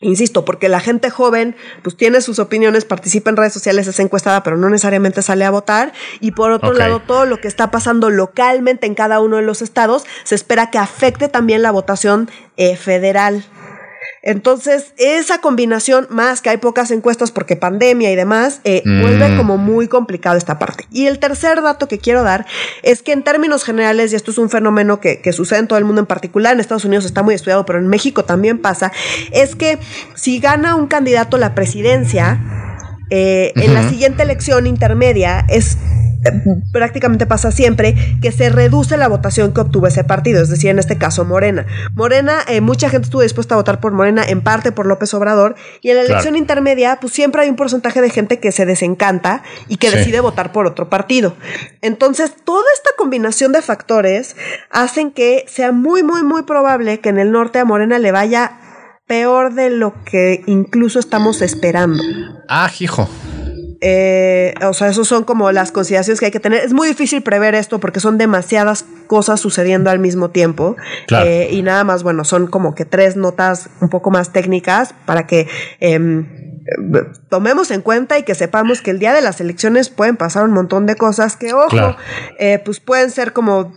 Insisto, 0.00 0.44
porque 0.44 0.68
la 0.68 0.80
gente 0.80 1.08
joven 1.08 1.56
pues 1.82 1.96
tiene 1.96 2.20
sus 2.20 2.38
opiniones, 2.38 2.84
participa 2.84 3.30
en 3.30 3.38
redes 3.38 3.54
sociales, 3.54 3.86
es 3.86 3.98
encuestada, 4.00 4.42
pero 4.42 4.58
no 4.58 4.68
necesariamente 4.68 5.22
sale 5.22 5.46
a 5.46 5.50
votar. 5.50 5.94
Y 6.20 6.32
por 6.32 6.50
otro 6.50 6.74
lado, 6.74 7.00
todo 7.00 7.24
lo 7.24 7.38
que 7.38 7.48
está 7.48 7.70
pasando 7.70 8.10
localmente 8.10 8.86
en 8.86 8.94
cada 8.94 9.20
uno 9.20 9.36
de 9.36 9.42
los 9.42 9.62
estados 9.62 10.04
se 10.24 10.34
espera 10.34 10.70
que 10.70 10.76
afecte 10.76 11.28
también 11.28 11.62
la 11.62 11.70
votación 11.70 12.28
eh, 12.58 12.76
federal. 12.76 13.46
Entonces, 14.26 14.94
esa 14.96 15.42
combinación, 15.42 16.06
más 16.08 16.40
que 16.40 16.48
hay 16.48 16.56
pocas 16.56 16.90
encuestas 16.90 17.30
porque 17.30 17.56
pandemia 17.56 18.10
y 18.10 18.16
demás, 18.16 18.60
eh, 18.64 18.82
mm. 18.82 19.02
vuelve 19.02 19.36
como 19.36 19.58
muy 19.58 19.86
complicado 19.86 20.38
esta 20.38 20.58
parte. 20.58 20.86
Y 20.90 21.06
el 21.06 21.18
tercer 21.18 21.60
dato 21.60 21.88
que 21.88 21.98
quiero 21.98 22.22
dar 22.22 22.46
es 22.82 23.02
que 23.02 23.12
en 23.12 23.22
términos 23.22 23.64
generales, 23.64 24.12
y 24.12 24.16
esto 24.16 24.30
es 24.30 24.38
un 24.38 24.48
fenómeno 24.48 24.98
que, 24.98 25.20
sucede 25.34 25.58
en 25.58 25.68
todo 25.68 25.78
el 25.78 25.84
mundo 25.84 26.00
en 26.00 26.06
particular, 26.06 26.54
en 26.54 26.60
Estados 26.60 26.86
Unidos 26.86 27.04
está 27.04 27.22
muy 27.22 27.34
estudiado, 27.34 27.66
pero 27.66 27.78
en 27.78 27.86
México 27.88 28.24
también 28.24 28.62
pasa, 28.62 28.92
es 29.30 29.54
que 29.56 29.78
si 30.14 30.40
gana 30.40 30.74
un 30.74 30.86
candidato 30.86 31.36
la 31.36 31.54
presidencia, 31.54 32.40
eh, 33.10 33.52
en 33.56 33.74
la 33.74 33.86
siguiente 33.90 34.22
elección 34.22 34.66
intermedia 34.66 35.44
es 35.50 35.76
prácticamente 36.72 37.26
pasa 37.26 37.50
siempre 37.50 37.94
que 38.20 38.32
se 38.32 38.48
reduce 38.48 38.96
la 38.96 39.08
votación 39.08 39.52
que 39.52 39.60
obtuvo 39.60 39.86
ese 39.86 40.04
partido, 40.04 40.42
es 40.42 40.48
decir, 40.48 40.70
en 40.70 40.78
este 40.78 40.98
caso 40.98 41.24
Morena. 41.24 41.66
Morena, 41.94 42.38
eh, 42.48 42.60
mucha 42.60 42.88
gente 42.88 43.06
estuvo 43.06 43.22
dispuesta 43.22 43.54
a 43.54 43.58
votar 43.58 43.80
por 43.80 43.92
Morena, 43.92 44.24
en 44.26 44.42
parte 44.42 44.72
por 44.72 44.86
López 44.86 45.12
Obrador, 45.14 45.54
y 45.80 45.90
en 45.90 45.96
la 45.96 46.02
elección 46.02 46.36
intermedia, 46.36 46.98
pues 47.00 47.12
siempre 47.12 47.42
hay 47.42 47.48
un 47.48 47.56
porcentaje 47.56 48.00
de 48.00 48.10
gente 48.10 48.40
que 48.40 48.52
se 48.52 48.66
desencanta 48.66 49.42
y 49.68 49.76
que 49.76 49.90
decide 49.90 50.20
votar 50.20 50.52
por 50.52 50.66
otro 50.66 50.88
partido. 50.88 51.36
Entonces, 51.80 52.32
toda 52.44 52.66
esta 52.74 52.90
combinación 52.96 53.52
de 53.52 53.62
factores 53.62 54.36
hacen 54.70 55.10
que 55.10 55.44
sea 55.48 55.72
muy, 55.72 56.02
muy, 56.02 56.22
muy 56.22 56.42
probable 56.42 57.00
que 57.00 57.08
en 57.08 57.18
el 57.18 57.32
norte 57.32 57.58
a 57.58 57.64
Morena 57.64 57.98
le 57.98 58.12
vaya 58.12 58.58
peor 59.06 59.54
de 59.54 59.70
lo 59.70 59.94
que 60.04 60.42
incluso 60.46 60.98
estamos 60.98 61.42
esperando. 61.42 62.02
Ah, 62.48 62.70
hijo. 62.78 63.08
Eh, 63.86 64.54
o 64.66 64.72
sea, 64.72 64.88
esos 64.88 65.06
son 65.06 65.24
como 65.24 65.52
las 65.52 65.70
consideraciones 65.70 66.18
que 66.18 66.26
hay 66.26 66.32
que 66.32 66.40
tener. 66.40 66.64
Es 66.64 66.72
muy 66.72 66.88
difícil 66.88 67.22
prever 67.22 67.54
esto 67.54 67.80
porque 67.80 68.00
son 68.00 68.16
demasiadas 68.16 68.86
cosas 69.06 69.40
sucediendo 69.40 69.90
al 69.90 69.98
mismo 69.98 70.30
tiempo. 70.30 70.74
Eh, 71.10 71.50
y 71.52 71.60
nada 71.60 71.84
más, 71.84 72.02
bueno, 72.02 72.24
son 72.24 72.46
como 72.46 72.74
que 72.74 72.86
tres 72.86 73.16
notas 73.16 73.68
un 73.82 73.90
poco 73.90 74.10
más 74.10 74.32
técnicas 74.32 74.94
para 75.04 75.26
que 75.26 75.48
em, 75.80 76.63
tomemos 77.28 77.70
en 77.70 77.82
cuenta 77.82 78.18
y 78.18 78.22
que 78.22 78.34
sepamos 78.34 78.80
que 78.80 78.90
el 78.90 78.98
día 78.98 79.12
de 79.12 79.20
las 79.20 79.40
elecciones 79.40 79.88
pueden 79.88 80.16
pasar 80.16 80.44
un 80.44 80.52
montón 80.52 80.86
de 80.86 80.96
cosas 80.96 81.36
que, 81.36 81.52
ojo, 81.52 81.96
eh, 82.38 82.60
pues 82.64 82.80
pueden 82.80 83.10
ser 83.10 83.32
como 83.32 83.72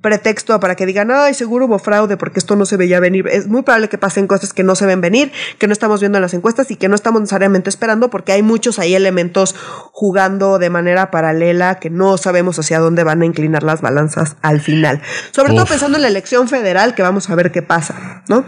pretexto 0.00 0.58
para 0.60 0.74
que 0.76 0.86
digan, 0.86 1.10
ay, 1.10 1.34
seguro 1.34 1.66
hubo 1.66 1.78
fraude 1.78 2.16
porque 2.16 2.38
esto 2.38 2.56
no 2.56 2.66
se 2.66 2.76
veía 2.76 3.00
venir. 3.00 3.26
Es 3.28 3.46
muy 3.46 3.62
probable 3.62 3.88
que 3.88 3.98
pasen 3.98 4.26
cosas 4.26 4.52
que 4.52 4.62
no 4.62 4.74
se 4.74 4.86
ven 4.86 5.00
venir, 5.00 5.32
que 5.58 5.66
no 5.66 5.72
estamos 5.72 6.00
viendo 6.00 6.18
en 6.18 6.22
las 6.22 6.34
encuestas 6.34 6.70
y 6.70 6.76
que 6.76 6.88
no 6.88 6.94
estamos 6.94 7.20
necesariamente 7.20 7.70
esperando 7.70 8.10
porque 8.10 8.32
hay 8.32 8.42
muchos 8.42 8.78
ahí 8.78 8.94
elementos 8.94 9.54
jugando 9.92 10.58
de 10.58 10.70
manera 10.70 11.10
paralela 11.10 11.78
que 11.78 11.90
no 11.90 12.16
sabemos 12.16 12.58
hacia 12.58 12.78
dónde 12.78 13.04
van 13.04 13.22
a 13.22 13.26
inclinar 13.26 13.62
las 13.62 13.80
balanzas 13.80 14.36
al 14.42 14.60
final. 14.60 15.00
Sobre 15.30 15.54
todo 15.54 15.66
pensando 15.66 15.96
en 15.96 16.02
la 16.02 16.08
elección 16.08 16.48
federal 16.48 16.94
que 16.94 17.02
vamos 17.02 17.30
a 17.30 17.34
ver 17.34 17.52
qué 17.52 17.62
pasa, 17.62 18.22
¿no? 18.28 18.44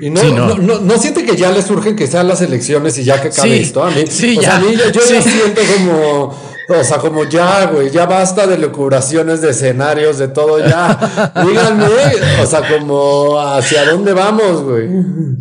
Y 0.00 0.10
no, 0.10 0.22
no. 0.56 0.78
no, 0.80 0.98
siente 0.98 1.24
que 1.24 1.36
ya 1.36 1.50
le 1.50 1.62
surgen 1.62 1.96
que 1.96 2.06
sean 2.06 2.28
las 2.28 2.40
elecciones 2.40 2.96
y 2.98 3.04
ya 3.04 3.20
que 3.20 3.28
acabe 3.28 3.60
esto. 3.60 3.82
A 3.82 3.90
mí, 3.90 4.04
sí, 4.08 4.38
ya. 4.40 4.60
yo 4.60 5.00
ya 5.00 5.22
siento 5.22 5.60
como 5.76 6.48
o 6.80 6.84
sea, 6.84 6.98
como 6.98 7.24
ya, 7.24 7.66
güey, 7.66 7.90
ya 7.90 8.04
basta 8.04 8.46
de 8.46 8.58
locuraciones 8.58 9.40
de 9.40 9.50
escenarios, 9.50 10.18
de 10.18 10.28
todo 10.28 10.58
ya. 10.58 11.32
Díganme, 11.46 11.86
o 12.42 12.46
sea, 12.46 12.62
como 12.68 13.40
hacia 13.40 13.90
dónde 13.90 14.12
vamos, 14.12 14.62
güey. 14.62 14.86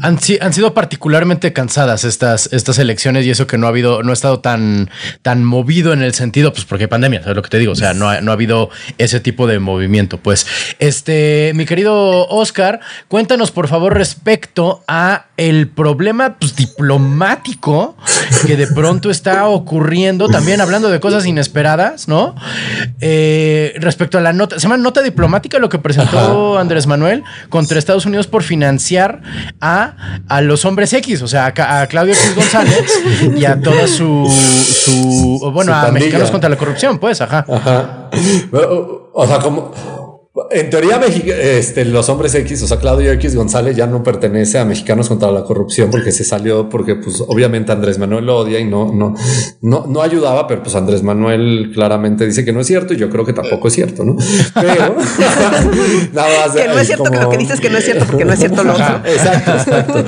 Han, 0.02 0.18
han, 0.42 0.54
sido 0.54 0.74
particularmente 0.74 1.52
cansadas 1.52 2.06
estas, 2.06 2.50
estas 2.54 2.80
elecciones 2.80 3.26
y 3.26 3.32
eso 3.32 3.46
que 3.46 3.58
no 3.58 3.66
ha 3.66 3.70
habido, 3.70 4.04
no 4.04 4.12
ha 4.12 4.14
estado 4.14 4.40
tan, 4.40 4.90
tan 5.22 5.44
movido 5.44 5.92
en 5.92 6.02
el 6.02 6.14
sentido, 6.14 6.54
pues 6.54 6.66
porque 6.66 6.86
hay 6.86 6.88
pandemia, 6.90 7.22
¿sabes 7.22 7.36
lo 7.36 7.42
que 7.42 7.50
te 7.50 7.60
digo? 7.60 7.74
O 7.74 7.76
sea, 7.76 7.94
no 7.94 8.10
ha, 8.10 8.22
no 8.22 8.32
ha 8.32 8.34
habido 8.34 8.70
ese 8.98 9.20
tipo 9.20 9.48
de 9.48 9.60
movimiento. 9.60 10.18
Pues, 10.18 10.48
este, 10.80 11.52
mi 11.56 11.66
querido 11.66 12.28
Oscar, 12.28 12.80
cuéntanos 13.10 13.52
por 13.52 13.68
favor 13.68 13.94
respecto 13.94 14.84
a 14.88 15.26
el 15.38 15.68
problema 15.68 16.38
pues, 16.40 16.56
diplomático 16.56 17.96
que 18.46 18.56
de 18.56 18.68
pronto 18.68 19.10
está 19.10 19.48
ocurriendo, 19.48 20.28
también 20.28 20.62
hablando 20.62 20.90
de 20.90 21.00
cosas 21.00 21.17
inesperadas, 21.26 22.08
¿no? 22.08 22.36
Eh, 23.00 23.74
respecto 23.78 24.18
a 24.18 24.22
la 24.22 24.34
nota, 24.34 24.56
se 24.56 24.62
llama 24.64 24.78
nota 24.78 25.02
diplomática 25.02 25.60
lo 25.60 25.70
que 25.70 25.80
presentó 25.80 26.58
Andrés 26.58 26.88
Manuel 26.88 27.24
contra 27.50 27.80
Estados 27.80 28.06
Unidos 28.06 28.28
por 28.28 28.44
financiar 28.44 29.22
a, 29.62 30.22
a 30.28 30.42
los 30.42 30.66
hombres 30.66 30.94
X, 30.94 31.22
o 31.22 31.28
sea, 31.28 31.54
a, 31.58 31.88
Claudio 31.88 32.14
X 32.14 32.36
González 32.36 33.04
y 33.36 33.46
a 33.46 33.60
toda 33.62 33.88
su, 33.88 34.30
su 34.30 35.52
bueno, 35.54 35.74
a 35.74 35.92
mexicanos 35.92 36.32
contra 36.32 36.50
la 36.50 36.58
corrupción, 36.58 37.00
pues, 37.00 37.22
ajá. 37.22 37.46
Ajá. 37.48 38.10
O 39.20 39.26
sea, 39.26 39.40
como 39.40 39.72
en 40.52 40.70
teoría, 40.70 41.00
este, 41.00 41.86
los 41.86 42.10
hombres 42.10 42.36
X, 42.36 42.62
o 42.64 42.68
sea, 42.68 42.78
Claudio 42.78 43.12
X 43.14 43.36
González 43.36 43.76
ya 43.76 43.88
no 43.88 44.04
pertenece 44.04 44.60
a 44.60 44.66
Mexicanos 44.66 45.08
contra 45.08 45.32
la 45.32 45.44
Corrupción 45.44 45.90
porque 45.90 46.12
se 46.12 46.24
salió, 46.24 46.70
porque 46.70 46.96
pues 46.96 47.24
obviamente 47.28 47.72
Andrés 47.72 47.98
Manuel 47.98 48.26
lo 48.26 48.38
odia 48.38 48.60
y 48.60 48.66
no, 48.66 48.92
no, 48.94 49.16
no, 49.62 49.86
no 49.88 50.02
ayudaba, 50.02 50.48
pero 50.48 50.64
pues 50.64 50.76
Andrés 50.76 51.04
Manuel 51.04 51.72
claramente 51.74 52.26
dice 52.26 52.46
que 52.46 52.54
no 52.54 52.60
es 52.60 52.68
cierto 52.68 52.94
y 52.94 52.98
yo 52.98 53.10
creo 53.10 53.26
que 53.26 53.34
tampoco 53.34 53.68
es 53.68 53.74
cierto, 53.74 54.04
¿no? 54.04 54.16
Pero 54.54 54.74
nada 56.14 56.30
más. 56.46 56.56
Que 56.56 56.68
no 56.68 56.80
es 56.80 56.88
cierto 56.88 57.06
que 57.06 57.20
lo 57.20 57.30
que 57.30 57.38
dices 57.38 57.60
que 57.60 57.70
no 57.70 57.78
es 57.78 57.86
cierto 57.86 58.06
porque 58.06 58.26
no 58.26 58.34
es 58.34 58.40
cierto 58.40 58.64
lo 58.64 58.74
otro. 58.74 59.02
Exacto, 59.06 59.52
exacto. 59.52 60.06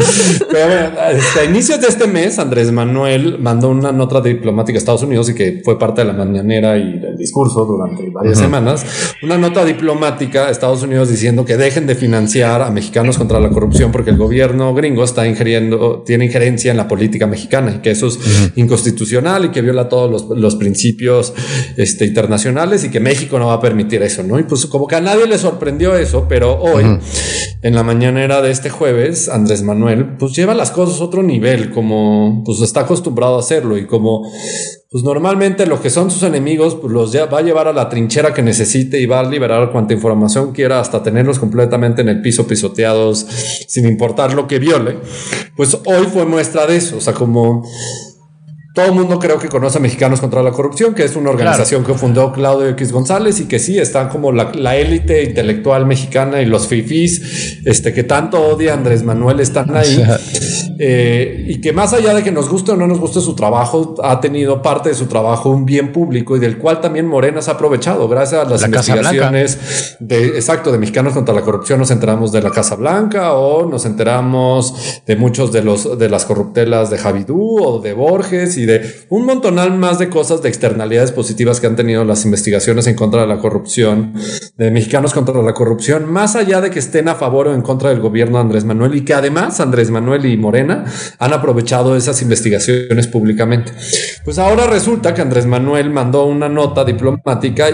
Pero 0.51 0.99
a 0.99 1.43
inicios 1.43 1.81
de 1.81 1.87
este 1.87 2.07
mes, 2.07 2.39
Andrés 2.39 2.71
Manuel 2.71 3.39
mandó 3.39 3.69
una 3.69 3.91
nota 3.91 4.21
diplomática 4.21 4.77
a 4.77 4.79
Estados 4.79 5.03
Unidos 5.03 5.29
y 5.29 5.35
que 5.35 5.61
fue 5.63 5.79
parte 5.79 6.01
de 6.01 6.07
la 6.07 6.13
mañanera 6.13 6.77
y 6.77 6.99
discurso 7.19 7.65
durante 7.65 8.09
varias 8.09 8.39
semanas, 8.39 8.85
una 9.21 9.37
nota 9.37 9.63
diplomática 9.65 10.49
Estados 10.49 10.81
Unidos 10.81 11.09
diciendo 11.09 11.45
que 11.45 11.57
dejen 11.57 11.85
de 11.85 11.95
financiar 11.95 12.61
a 12.61 12.71
mexicanos 12.71 13.17
contra 13.17 13.39
la 13.39 13.49
corrupción 13.49 13.91
porque 13.91 14.09
el 14.09 14.17
gobierno 14.17 14.73
gringo 14.73 15.03
está 15.03 15.27
ingiriendo, 15.27 16.03
tiene 16.05 16.25
injerencia 16.25 16.71
en 16.71 16.77
la 16.77 16.87
política 16.87 17.27
mexicana 17.27 17.75
y 17.75 17.79
que 17.79 17.91
eso 17.91 18.07
es 18.07 18.19
inconstitucional 18.55 19.45
y 19.45 19.49
que 19.49 19.61
viola 19.61 19.89
todos 19.89 20.27
los, 20.29 20.55
principios 20.55 21.33
este, 21.77 22.05
internacionales 22.05 22.83
y 22.83 22.89
que 22.89 22.99
México 22.99 23.39
no 23.39 23.47
va 23.47 23.53
a 23.53 23.61
permitir 23.61 24.01
eso, 24.01 24.23
¿no? 24.23 24.39
Y 24.39 24.43
pues 24.43 24.65
como 24.65 24.87
que 24.87 24.95
a 24.95 25.01
nadie 25.01 25.27
le 25.27 25.37
sorprendió 25.37 25.95
eso, 25.95 26.25
pero 26.27 26.59
hoy, 26.59 26.99
en 27.61 27.75
la 27.75 27.83
mañanera 27.83 28.41
de 28.41 28.51
este 28.51 28.69
jueves, 28.69 29.29
Andrés 29.29 29.63
Manuel, 29.63 30.17
pues 30.17 30.33
lleva 30.33 30.53
las 30.53 30.71
cosas 30.71 30.99
a 30.99 31.03
otro 31.03 31.23
nivel, 31.23 31.71
como 31.71 32.43
pues 32.45 32.61
está 32.61 32.81
acostumbrado 32.81 33.37
a 33.37 33.39
hacerlo 33.39 33.77
y 33.77 33.85
como 33.85 34.29
pues 34.91 35.03
normalmente 35.03 35.67
lo 35.67 35.79
que 35.79 35.91
son 35.91 36.09
sus 36.09 36.23
enemigos, 36.23 36.75
pues 36.75 36.91
los 36.91 37.15
va 37.15 37.37
a 37.37 37.41
llevar 37.41 37.67
a 37.67 37.73
la 37.73 37.89
trinchera 37.89 38.33
que 38.33 38.41
necesite 38.41 38.99
y 38.99 39.05
va 39.05 39.19
a 39.19 39.23
liberar 39.23 39.71
cuanta 39.71 39.93
información 39.93 40.51
quiera 40.51 40.79
hasta 40.79 41.03
tenerlos 41.03 41.37
completamente 41.37 42.01
en 42.01 42.09
el 42.09 42.21
piso 42.21 42.47
pisoteados 42.47 43.19
sin 43.67 43.87
importar 43.87 44.33
lo 44.33 44.47
que 44.47 44.57
viole. 44.57 44.97
Pues 45.55 45.77
hoy 45.85 46.07
fue 46.11 46.25
muestra 46.25 46.65
de 46.65 46.77
eso, 46.77 46.97
o 46.97 47.01
sea, 47.01 47.13
como 47.13 47.63
todo 48.73 48.87
el 48.87 48.93
mundo 48.93 49.19
creo 49.19 49.37
que 49.37 49.47
conoce 49.47 49.77
a 49.77 49.81
Mexicanos 49.81 50.21
contra 50.21 50.41
la 50.41 50.51
Corrupción, 50.51 50.95
que 50.95 51.03
es 51.03 51.15
una 51.15 51.29
organización 51.29 51.83
que 51.83 51.93
fundó 51.93 52.31
Claudio 52.31 52.69
X 52.69 52.91
González 52.91 53.39
y 53.41 53.45
que 53.45 53.59
sí, 53.59 53.77
están 53.77 54.09
como 54.09 54.31
la, 54.31 54.75
élite 54.75 55.23
intelectual 55.23 55.85
mexicana 55.85 56.41
y 56.41 56.45
los 56.47 56.67
fifís, 56.67 57.61
este, 57.65 57.93
que 57.93 58.03
tanto 58.03 58.41
odia 58.41 58.73
Andrés 58.73 59.03
Manuel, 59.03 59.39
están 59.39 59.75
ahí. 59.75 60.03
Eh, 60.81 61.43
y 61.49 61.59
que 61.59 61.73
más 61.73 61.91
allá 61.91 62.13
de 62.13 62.23
que 62.23 62.31
nos 62.31 62.47
guste 62.47 62.71
o 62.71 62.77
no 62.77 62.87
nos 62.87 63.01
guste 63.01 63.19
su 63.19 63.35
trabajo, 63.35 63.95
ha 64.01 64.21
tenido 64.21 64.61
parte 64.61 64.87
de 64.87 64.95
su 64.95 65.07
trabajo 65.07 65.49
un 65.49 65.65
bien 65.65 65.91
público 65.91 66.37
y 66.37 66.39
del 66.39 66.57
cual 66.57 66.79
también 66.79 67.05
Morena 67.05 67.41
se 67.41 67.51
ha 67.51 67.55
aprovechado 67.55 68.07
gracias 68.07 68.45
a 68.45 68.49
las 68.49 68.63
investigaciones 68.63 69.97
de, 69.99 70.27
exacto, 70.27 70.71
de 70.71 70.77
Mexicanos 70.77 71.11
contra 71.11 71.35
la 71.35 71.41
Corrupción. 71.41 71.79
Nos 71.79 71.91
enteramos 71.91 72.31
de 72.31 72.41
la 72.41 72.51
Casa 72.51 72.75
Blanca 72.75 73.33
o 73.33 73.69
nos 73.69 73.85
enteramos 73.85 75.01
de 75.05 75.17
muchos 75.17 75.51
de 75.51 75.63
los 75.63 75.99
de 75.99 76.09
las 76.09 76.23
corruptelas 76.23 76.89
de 76.89 76.97
Javidú 76.97 77.61
o 77.61 77.79
de 77.79 77.91
Borges 77.91 78.57
y 78.57 78.65
de 78.65 78.81
un 79.09 79.25
montonal 79.25 79.77
más 79.77 79.99
de 79.99 80.07
cosas 80.07 80.41
de 80.41 80.47
externalidades 80.47 81.11
positivas 81.11 81.59
que 81.59 81.67
han 81.67 81.75
tenido 81.75 82.05
las 82.05 82.23
investigaciones 82.23 82.87
en 82.87 82.95
contra 82.95 83.21
de 83.21 83.27
la 83.27 83.39
corrupción, 83.39 84.13
de 84.57 84.71
Mexicanos 84.71 85.13
contra 85.13 85.41
la 85.41 85.53
Corrupción, 85.53 86.09
más 86.09 86.37
allá 86.37 86.61
de 86.61 86.69
que 86.69 86.79
estén 86.79 87.09
a 87.09 87.15
favor 87.15 87.49
o 87.49 87.53
en 87.53 87.63
contra 87.63 87.89
del 87.89 87.99
gobierno 87.99 88.37
de 88.37 88.43
Andrés 88.43 88.63
Manuel 88.63 88.95
y 88.95 89.01
que 89.01 89.13
además 89.13 89.59
Andrés 89.59 89.91
Manuel 89.91 90.25
y 90.25 90.37
Morena 90.37 90.68
han 90.71 91.33
aprovechado 91.33 91.95
esas 91.95 92.21
investigaciones 92.21 93.07
públicamente. 93.07 93.71
Pues 94.23 94.39
ahora 94.39 94.67
resulta 94.67 95.13
que 95.13 95.21
Andrés 95.21 95.45
Manuel 95.45 95.89
mandó 95.89 96.25
una 96.25 96.49
nota 96.49 96.83
diplomática 96.85 97.69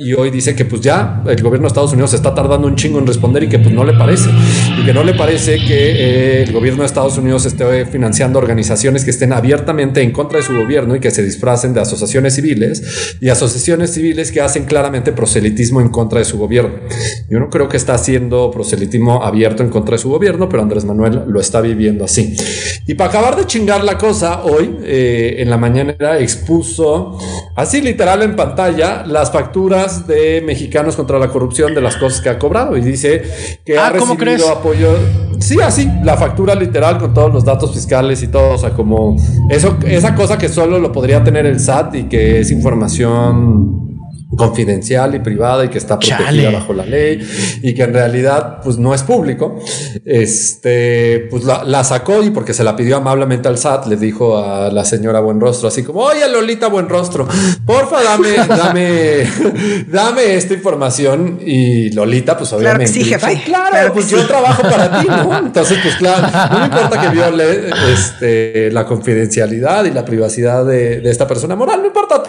y 0.00 0.14
hoy 0.14 0.30
dice 0.30 0.54
que 0.54 0.64
pues 0.64 0.80
ya 0.80 1.24
el 1.26 1.42
gobierno 1.42 1.64
de 1.64 1.66
Estados 1.66 1.92
Unidos 1.92 2.14
está 2.14 2.32
tardando 2.32 2.68
un 2.68 2.76
chingo 2.76 3.00
en 3.00 3.06
responder 3.08 3.42
y 3.42 3.48
que 3.48 3.58
pues 3.58 3.74
no 3.74 3.82
le 3.82 3.94
parece. 3.94 4.30
Y 4.80 4.86
que 4.86 4.94
no 4.94 5.02
le 5.02 5.12
parece 5.12 5.56
que 5.56 5.90
eh, 5.90 6.42
el 6.44 6.52
gobierno 6.52 6.82
de 6.82 6.86
Estados 6.86 7.18
Unidos 7.18 7.46
esté 7.46 7.84
financiando 7.84 8.38
organizaciones 8.38 9.04
que 9.04 9.10
estén 9.10 9.32
abiertamente 9.32 10.00
en 10.00 10.12
contra 10.12 10.38
de 10.38 10.44
su 10.44 10.54
gobierno 10.54 10.94
y 10.94 11.00
que 11.00 11.10
se 11.10 11.24
disfracen 11.24 11.74
de 11.74 11.80
asociaciones 11.80 12.36
civiles 12.36 13.18
y 13.20 13.28
asociaciones 13.28 13.92
civiles 13.92 14.30
que 14.30 14.40
hacen 14.40 14.66
claramente 14.66 15.10
proselitismo 15.10 15.80
en 15.80 15.88
contra 15.88 16.20
de 16.20 16.26
su 16.26 16.38
gobierno. 16.38 16.76
Yo 17.28 17.40
no 17.40 17.50
creo 17.50 17.68
que 17.68 17.76
está 17.76 17.94
haciendo 17.94 18.52
proselitismo 18.52 19.24
abierto 19.24 19.64
en 19.64 19.68
contra 19.68 19.96
de 19.96 19.98
su 19.98 20.10
gobierno, 20.10 20.48
pero 20.48 20.62
Andrés 20.62 20.84
Manuel 20.84 21.24
lo 21.26 21.40
está 21.40 21.60
viviendo 21.60 22.04
así. 22.04 22.36
Y 22.86 22.94
para 22.94 23.10
acabar 23.10 23.34
de 23.34 23.46
chingar 23.46 23.82
la 23.82 23.98
cosa, 23.98 24.44
hoy 24.44 24.78
eh, 24.84 25.38
en 25.38 25.50
la 25.50 25.56
mañana 25.56 26.18
expuso 26.20 27.18
así 27.56 27.80
literal 27.80 28.22
en 28.22 28.36
pantalla 28.36 29.04
las 29.04 29.32
facturas 29.32 29.87
de 30.06 30.42
mexicanos 30.44 30.96
contra 30.96 31.18
la 31.18 31.28
corrupción 31.28 31.74
de 31.74 31.80
las 31.80 31.96
cosas 31.96 32.20
que 32.20 32.28
ha 32.28 32.38
cobrado 32.38 32.76
y 32.76 32.80
dice 32.80 33.22
que 33.64 33.78
ha 33.78 33.86
ah, 33.86 33.90
recibido 33.90 34.50
apoyo. 34.50 34.88
Sí, 35.40 35.60
así, 35.60 35.88
la 36.02 36.16
factura 36.16 36.54
literal 36.54 36.98
con 36.98 37.14
todos 37.14 37.32
los 37.32 37.44
datos 37.44 37.72
fiscales 37.72 38.22
y 38.22 38.28
todo, 38.28 38.54
o 38.54 38.58
sea, 38.58 38.70
como 38.70 39.16
eso, 39.50 39.78
esa 39.86 40.14
cosa 40.14 40.36
que 40.36 40.48
solo 40.48 40.78
lo 40.78 40.92
podría 40.92 41.22
tener 41.22 41.46
el 41.46 41.60
SAT 41.60 41.94
y 41.94 42.04
que 42.04 42.40
es 42.40 42.50
información 42.50 43.87
confidencial 44.38 45.14
y 45.14 45.18
privada 45.18 45.66
y 45.66 45.68
que 45.68 45.76
está 45.76 45.98
protegida 45.98 46.50
bajo 46.50 46.72
la 46.72 46.86
ley 46.86 47.20
y 47.60 47.74
que 47.74 47.82
en 47.82 47.92
realidad 47.92 48.60
pues 48.62 48.78
no 48.78 48.94
es 48.94 49.02
público. 49.02 49.60
Este, 50.04 51.26
pues 51.30 51.44
la, 51.44 51.84
sacó 51.84 52.22
y 52.22 52.30
porque 52.30 52.54
se 52.54 52.64
la 52.64 52.74
pidió 52.76 52.96
amablemente 52.96 53.48
al 53.48 53.58
SAT, 53.58 53.86
le 53.86 53.96
dijo 53.96 54.38
a 54.38 54.70
la 54.70 54.84
señora 54.84 55.20
Buenrostro 55.20 55.68
así 55.68 55.82
como, 55.82 56.00
oye 56.00 56.26
Lolita 56.28 56.68
Buenrostro, 56.68 57.28
porfa 57.66 58.02
dame, 58.02 58.36
dame, 58.48 59.26
dame 59.88 60.34
esta 60.36 60.54
información 60.54 61.40
y 61.44 61.90
Lolita 61.90 62.38
pues 62.38 62.52
obviamente. 62.52 62.92
Claro, 63.44 63.92
pues 63.92 64.08
yo 64.08 64.26
trabajo 64.26 64.62
para 64.62 65.00
ti, 65.00 65.06
¿no? 65.08 65.38
Entonces 65.46 65.78
pues 65.82 65.96
claro, 65.96 66.28
no 66.52 66.58
me 66.60 66.64
importa 66.66 67.00
que 67.00 67.08
viole 67.08 67.70
este, 67.92 68.70
la 68.70 68.86
confidencialidad 68.86 69.84
y 69.84 69.90
la 69.90 70.04
privacidad 70.04 70.64
de, 70.64 71.00
de 71.00 71.10
esta 71.10 71.26
persona 71.26 71.56
moral, 71.56 71.80
no 71.80 71.86
importa. 71.86 72.22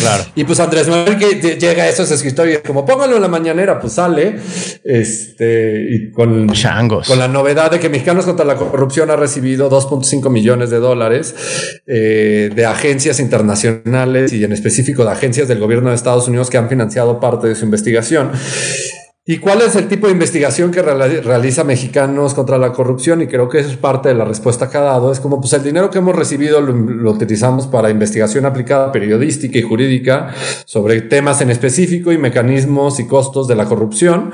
Claro. 0.00 0.24
Y 0.34 0.44
pues 0.44 0.58
Andrés 0.58 0.88
Manuel 0.88 1.16
que 1.16 1.43
llega 1.52 1.84
a 1.84 1.88
esos 1.88 2.10
escritorios, 2.10 2.62
como 2.66 2.84
póngalo 2.84 3.16
en 3.16 3.22
la 3.22 3.28
mañanera, 3.28 3.78
pues 3.78 3.94
sale, 3.94 4.36
este, 4.84 5.86
y 5.90 6.10
con, 6.10 6.48
con 7.06 7.18
la 7.18 7.28
novedad 7.28 7.70
de 7.70 7.78
que 7.78 7.88
Mexicanos 7.88 8.24
contra 8.24 8.44
la 8.44 8.56
Corrupción 8.56 9.10
ha 9.10 9.16
recibido 9.16 9.70
2.5 9.70 10.30
millones 10.30 10.70
de 10.70 10.78
dólares 10.78 11.34
eh, 11.86 12.50
de 12.54 12.66
agencias 12.66 13.20
internacionales 13.20 14.32
y 14.32 14.44
en 14.44 14.52
específico 14.52 15.04
de 15.04 15.12
agencias 15.12 15.48
del 15.48 15.60
gobierno 15.60 15.90
de 15.90 15.96
Estados 15.96 16.28
Unidos 16.28 16.50
que 16.50 16.58
han 16.58 16.68
financiado 16.68 17.20
parte 17.20 17.46
de 17.48 17.54
su 17.54 17.64
investigación. 17.64 18.30
¿Y 19.26 19.38
cuál 19.38 19.62
es 19.62 19.74
el 19.74 19.88
tipo 19.88 20.06
de 20.06 20.12
investigación 20.12 20.70
que 20.70 20.82
realiza 20.82 21.64
Mexicanos 21.64 22.34
contra 22.34 22.58
la 22.58 22.72
corrupción? 22.72 23.22
Y 23.22 23.26
creo 23.26 23.48
que 23.48 23.58
eso 23.58 23.70
es 23.70 23.78
parte 23.78 24.10
de 24.10 24.14
la 24.14 24.26
respuesta 24.26 24.68
que 24.68 24.76
ha 24.76 24.82
dado. 24.82 25.10
Es 25.10 25.18
como, 25.18 25.40
pues 25.40 25.54
el 25.54 25.62
dinero 25.62 25.88
que 25.88 25.96
hemos 25.96 26.14
recibido 26.14 26.60
lo, 26.60 27.10
utilizamos 27.10 27.66
para 27.66 27.88
investigación 27.88 28.44
aplicada 28.44 28.92
periodística 28.92 29.58
y 29.58 29.62
jurídica 29.62 30.34
sobre 30.66 31.00
temas 31.00 31.40
en 31.40 31.48
específico 31.48 32.12
y 32.12 32.18
mecanismos 32.18 33.00
y 33.00 33.06
costos 33.06 33.48
de 33.48 33.54
la 33.54 33.64
corrupción, 33.64 34.30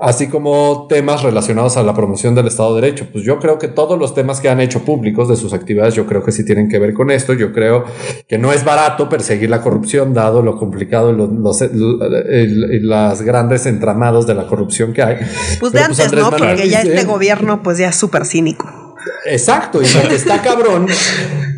así 0.00 0.26
como 0.26 0.88
temas 0.88 1.22
relacionados 1.22 1.76
a 1.76 1.84
la 1.84 1.94
promoción 1.94 2.34
del 2.34 2.48
Estado 2.48 2.74
de 2.74 2.80
Derecho. 2.80 3.06
Pues 3.12 3.22
yo 3.22 3.38
creo 3.38 3.60
que 3.60 3.68
todos 3.68 3.96
los 3.96 4.12
temas 4.12 4.40
que 4.40 4.48
han 4.48 4.60
hecho 4.60 4.84
públicos 4.84 5.28
de 5.28 5.36
sus 5.36 5.52
actividades, 5.52 5.94
yo 5.94 6.04
creo 6.04 6.24
que 6.24 6.32
sí 6.32 6.44
tienen 6.44 6.68
que 6.68 6.80
ver 6.80 6.94
con 6.94 7.12
esto. 7.12 7.32
Yo 7.32 7.52
creo 7.52 7.84
que 8.26 8.38
no 8.38 8.52
es 8.52 8.64
barato 8.64 9.08
perseguir 9.08 9.50
la 9.50 9.62
corrupción, 9.62 10.12
dado 10.12 10.42
lo 10.42 10.56
complicado 10.56 11.12
y 11.12 11.16
los, 11.16 11.60
las 12.82 13.22
grandes 13.22 13.66
entramados 13.66 14.26
de 14.26 14.31
la 14.34 14.46
corrupción 14.46 14.92
que 14.92 15.02
hay. 15.02 15.16
Pues 15.60 15.72
de 15.72 15.80
pues, 15.80 16.00
antes, 16.00 16.12
¿no? 16.12 16.30
Porque 16.30 16.68
ya 16.68 16.82
este 16.82 17.04
gobierno 17.04 17.62
pues 17.62 17.78
ya 17.78 17.88
es 17.88 17.96
súper 17.96 18.24
cínico. 18.24 18.96
Exacto, 19.24 19.80
y 19.82 19.86
lo 19.86 20.08
que 20.08 20.14
está 20.14 20.42
cabrón, 20.42 20.86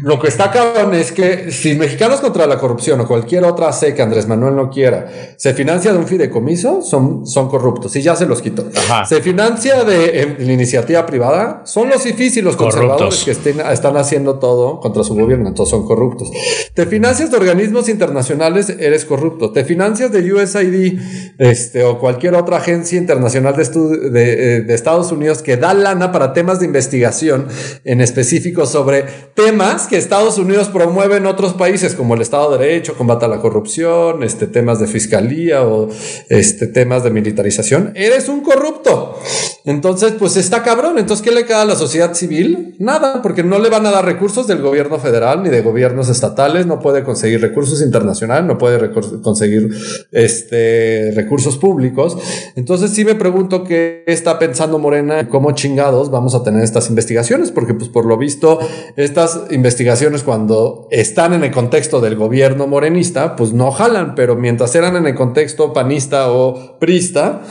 lo 0.05 0.20
que 0.20 0.28
está 0.28 0.50
cabrón 0.50 0.92
es 0.92 1.12
que 1.12 1.50
si 1.50 1.74
Mexicanos 1.76 2.20
contra 2.20 2.46
la 2.46 2.59
corrupción 2.59 3.00
o 3.00 3.09
cualquier 3.09 3.44
otra 3.44 3.72
C 3.72 3.94
que 3.94 4.02
Andrés 4.02 4.28
Manuel 4.28 4.55
no 4.55 4.68
quiera, 4.68 5.11
se 5.38 5.55
financia 5.55 5.94
de 5.94 5.98
un 5.98 6.07
fideicomiso, 6.07 6.82
son, 6.82 7.26
son 7.26 7.48
corruptos, 7.48 7.96
y 7.96 8.02
ya 8.02 8.14
se 8.14 8.26
los 8.26 8.42
quitó. 8.42 8.66
Se 9.09 9.22
financia 9.22 9.82
de, 9.82 10.36
la 10.38 10.52
iniciativa 10.52 11.07
privada, 11.07 11.62
son 11.64 11.88
los 11.88 12.05
IFIs 12.05 12.36
y 12.36 12.42
los 12.42 12.55
conservadores 12.55 13.24
que 13.24 13.30
estén, 13.30 13.61
están 13.61 13.96
haciendo 13.96 14.38
todo 14.38 14.78
contra 14.78 15.02
su 15.05 15.14
gobierno, 15.14 15.48
entonces 15.48 15.70
son 15.70 15.86
corruptos. 15.86 16.30
Te 16.74 16.84
financias 16.84 17.30
de 17.30 17.38
organismos 17.38 17.88
internacionales, 17.88 18.68
eres 18.78 19.07
corrupto. 19.07 19.52
Te 19.52 19.64
financias 19.64 20.12
de 20.12 20.34
USAID 20.34 20.98
este, 21.38 21.82
o 21.82 21.98
cualquier 21.98 22.34
otra 22.34 22.59
agencia 22.59 22.98
internacional 22.98 23.57
de, 23.57 24.11
de, 24.11 24.32
eh, 24.32 24.61
de 24.61 24.74
Estados 24.74 25.11
Unidos 25.12 25.40
que 25.40 25.57
da 25.57 25.72
lana 25.72 26.12
para 26.12 26.34
temas 26.34 26.61
de 26.61 26.66
investigación 26.66 27.48
en 27.84 28.02
específico 28.02 28.66
sobre 28.66 29.07
temas 29.34 29.86
que 29.86 29.93
Estados 29.97 30.38
Unidos 30.38 30.68
promueve 30.68 31.16
en 31.16 31.26
otros 31.26 31.55
países, 31.55 31.95
como 31.95 32.14
el 32.14 32.22
Estado 32.22 32.53
de 32.53 32.66
Derecho, 32.66 32.95
combate 32.95 33.24
a 33.24 33.28
la 33.28 33.40
corrupción, 33.40 34.22
este, 34.22 34.47
temas 34.47 34.80
de 34.80 34.86
fiscalía 34.86 35.62
o 35.62 35.88
este, 36.28 36.66
temas 36.66 37.05
de 37.05 37.11
militarización, 37.11 37.92
eres 37.95 38.28
un 38.28 38.42
corrupto. 38.42 39.18
Entonces, 39.64 40.14
pues 40.18 40.36
está 40.36 40.62
cabrón. 40.62 40.99
Entonces, 40.99 41.24
¿qué 41.24 41.34
le 41.34 41.47
queda 41.47 41.62
a 41.62 41.64
la 41.64 41.76
sociedad 41.76 42.14
civil? 42.14 42.74
Nada, 42.78 43.22
porque 43.22 43.42
no 43.42 43.59
le 43.59 43.70
van 43.70 43.86
a 43.86 43.90
dar 43.90 44.05
recursos 44.05 44.47
del 44.47 44.61
gobierno 44.61 44.99
federal 44.99 45.42
ni 45.42 45.49
de 45.49 45.62
gobiernos 45.62 46.09
estatales, 46.09 46.66
no 46.66 46.80
puede 46.80 47.03
conseguir 47.03 47.40
recursos 47.40 47.80
internacionales, 47.80 48.45
no 48.45 48.59
puede 48.59 48.90
conseguir 49.22 49.70
este, 50.12 51.12
recursos 51.14 51.57
públicos. 51.57 52.16
Entonces, 52.57 52.90
sí 52.90 53.05
me 53.05 53.14
pregunto 53.14 53.64
qué 53.64 54.05
está 54.07 54.38
pensando 54.38 54.78
Morena 54.78 55.28
cómo 55.28 55.53
chingados 55.53 56.11
vamos 56.11 56.34
a 56.34 56.42
tener 56.42 56.62
estas 56.62 56.88
investigaciones 56.88 57.51
porque 57.51 57.74
pues 57.74 57.88
por 57.88 58.07
lo 58.07 58.16
visto 58.16 58.59
estas 58.97 59.42
investigaciones 59.51 59.84
cuando 60.24 60.89
están 60.91 61.35
en 61.35 61.45
el 61.45 61.51
contexto 61.51 62.01
del 62.01 62.16
gobierno 62.16 62.66
morenista, 62.66 63.37
pues 63.37 63.53
no 63.53 63.70
jalan, 63.70 64.14
pero 64.14 64.37
mientras 64.37 64.74
eran 64.74 64.97
en 64.97 65.07
el 65.07 65.14
contexto 65.14 65.72
panista 65.72 66.30
o 66.30 66.78
prista, 66.78 67.43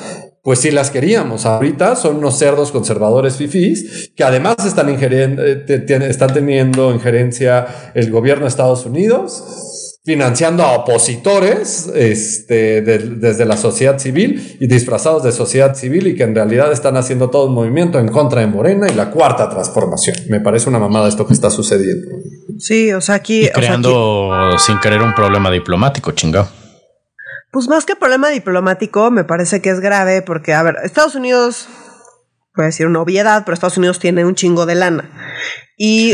pues 0.41 0.59
sí 0.59 0.71
las 0.71 0.91
queríamos. 0.91 1.45
Ahorita 1.45 1.95
son 1.95 2.17
unos 2.17 2.37
cerdos 2.37 2.71
conservadores 2.71 3.37
fifís 3.37 4.11
que 4.15 4.23
además 4.23 4.55
están, 4.65 4.89
eh, 4.89 5.65
están 6.09 6.33
teniendo 6.33 6.91
injerencia 6.93 7.65
el 7.93 8.11
gobierno 8.11 8.43
de 8.43 8.49
Estados 8.49 8.85
Unidos 8.85 9.92
financiando 10.05 10.63
a 10.63 10.73
opositores 10.73 11.89
este, 11.95 12.81
desde 12.81 13.45
la 13.45 13.55
sociedad 13.55 13.97
civil 13.99 14.57
y 14.59 14.67
disfrazados 14.67 15.23
de 15.23 15.31
sociedad 15.31 15.75
civil 15.75 16.07
y 16.07 16.15
que 16.15 16.23
en 16.23 16.35
realidad 16.35 16.73
están 16.73 16.97
haciendo 16.97 17.29
todo 17.29 17.47
un 17.47 17.53
movimiento 17.53 17.99
en 17.99 18.09
contra 18.09 18.41
de 18.41 18.47
Morena 18.47 18.87
y 18.89 18.95
la 18.95 19.11
cuarta 19.11 19.49
transformación. 19.49 20.17
Me 20.29 20.41
parece 20.41 20.67
una 20.67 20.79
mamada 20.79 21.07
esto 21.07 21.25
que 21.25 21.33
está 21.33 21.49
sucediendo. 21.49 22.07
Sí, 22.59 22.91
o 22.91 22.99
sea, 22.99 23.15
aquí... 23.15 23.49
creando 23.53 24.57
sin 24.57 24.77
querer 24.81 25.01
un 25.01 25.15
problema 25.15 25.49
diplomático, 25.49 26.11
chingado. 26.11 26.49
Pues 27.51 27.69
más 27.69 27.85
que 27.85 27.95
problema 27.95 28.29
diplomático, 28.29 29.09
me 29.09 29.23
parece 29.23 29.61
que 29.61 29.69
es 29.69 29.79
grave 29.79 30.21
porque, 30.21 30.53
a 30.53 30.63
ver, 30.63 30.75
Estados 30.83 31.15
Unidos 31.15 31.69
voy 32.55 32.63
a 32.63 32.65
decir 32.65 32.87
una 32.87 33.01
obviedad, 33.01 33.43
pero 33.45 33.53
Estados 33.53 33.77
Unidos 33.77 33.99
tiene 33.99 34.25
un 34.25 34.35
chingo 34.35 34.65
de 34.65 34.75
lana. 34.75 35.09
Y 35.75 36.13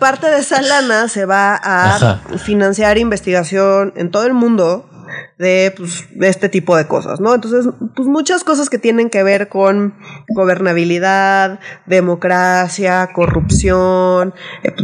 parte 0.00 0.26
de 0.26 0.40
esa 0.40 0.60
lana 0.62 1.08
se 1.08 1.24
va 1.24 1.58
a 1.62 2.20
financiar 2.38 2.98
investigación 2.98 3.92
en 3.96 4.10
todo 4.10 4.26
el 4.26 4.34
mundo 4.34 4.89
de, 5.38 5.72
pues, 5.76 6.04
de 6.10 6.28
este 6.28 6.48
tipo 6.48 6.76
de 6.76 6.86
cosas, 6.86 7.20
¿no? 7.20 7.34
Entonces, 7.34 7.66
pues 7.96 8.08
muchas 8.08 8.44
cosas 8.44 8.68
que 8.68 8.78
tienen 8.78 9.10
que 9.10 9.22
ver 9.22 9.48
con 9.48 9.94
gobernabilidad, 10.28 11.60
democracia, 11.86 13.10
corrupción, 13.12 14.34
eh, 14.62 14.74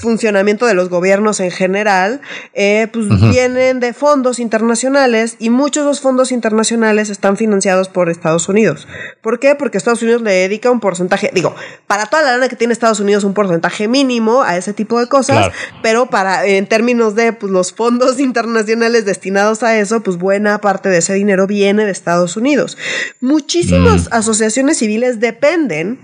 funcionamiento 0.00 0.66
de 0.66 0.74
los 0.74 0.88
gobiernos 0.88 1.40
en 1.40 1.50
general, 1.50 2.20
eh, 2.52 2.88
pues 2.92 3.08
vienen 3.30 3.80
de 3.80 3.92
fondos 3.92 4.38
internacionales 4.38 5.36
y 5.38 5.50
muchos 5.50 5.84
de 5.84 5.90
los 5.90 6.00
fondos 6.00 6.32
internacionales 6.32 7.10
están 7.10 7.36
financiados 7.36 7.88
por 7.88 8.10
Estados 8.10 8.48
Unidos. 8.48 8.88
¿Por 9.20 9.38
qué? 9.38 9.54
Porque 9.54 9.78
Estados 9.78 10.02
Unidos 10.02 10.22
le 10.22 10.32
dedica 10.32 10.70
un 10.70 10.80
porcentaje, 10.80 11.30
digo, 11.32 11.54
para 11.86 12.06
toda 12.06 12.22
la 12.22 12.32
lana 12.32 12.48
que 12.48 12.56
tiene 12.56 12.72
Estados 12.72 13.00
Unidos 13.00 13.24
un 13.24 13.34
porcentaje 13.34 13.88
mínimo 13.88 14.42
a 14.42 14.56
ese 14.56 14.72
tipo 14.72 14.98
de 14.98 15.08
cosas, 15.08 15.52
pero 15.82 16.06
para 16.06 16.46
en 16.46 16.66
términos 16.66 17.14
de 17.14 17.32
pues, 17.32 17.52
los 17.52 17.72
fondos 17.72 18.18
internacionales 18.32 19.04
destinados 19.04 19.62
a 19.62 19.71
eso, 19.78 20.02
pues 20.02 20.16
buena 20.18 20.60
parte 20.60 20.88
de 20.88 20.98
ese 20.98 21.14
dinero 21.14 21.46
viene 21.46 21.84
de 21.84 21.90
Estados 21.90 22.36
Unidos. 22.36 22.76
Muchísimas 23.20 24.04
mm. 24.04 24.14
asociaciones 24.14 24.78
civiles 24.78 25.20
dependen 25.20 25.98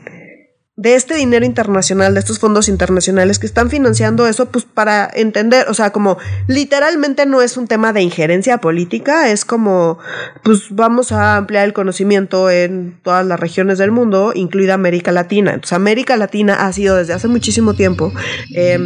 de 0.78 0.94
este 0.94 1.16
dinero 1.16 1.44
internacional, 1.44 2.14
de 2.14 2.20
estos 2.20 2.38
fondos 2.38 2.68
internacionales 2.68 3.40
que 3.40 3.46
están 3.46 3.68
financiando 3.68 4.28
eso, 4.28 4.46
pues 4.46 4.64
para 4.64 5.10
entender, 5.12 5.66
o 5.68 5.74
sea, 5.74 5.90
como 5.90 6.18
literalmente 6.46 7.26
no 7.26 7.42
es 7.42 7.56
un 7.56 7.66
tema 7.66 7.92
de 7.92 8.00
injerencia 8.00 8.58
política, 8.58 9.28
es 9.28 9.44
como, 9.44 9.98
pues 10.44 10.66
vamos 10.70 11.10
a 11.10 11.36
ampliar 11.36 11.64
el 11.64 11.72
conocimiento 11.72 12.48
en 12.48 12.96
todas 13.02 13.26
las 13.26 13.40
regiones 13.40 13.78
del 13.78 13.90
mundo, 13.90 14.30
incluida 14.36 14.74
América 14.74 15.10
Latina. 15.10 15.50
Entonces, 15.50 15.72
América 15.72 16.16
Latina 16.16 16.54
ha 16.54 16.72
sido 16.72 16.94
desde 16.94 17.12
hace 17.12 17.26
muchísimo 17.26 17.74
tiempo. 17.74 18.12
Eh, 18.54 18.78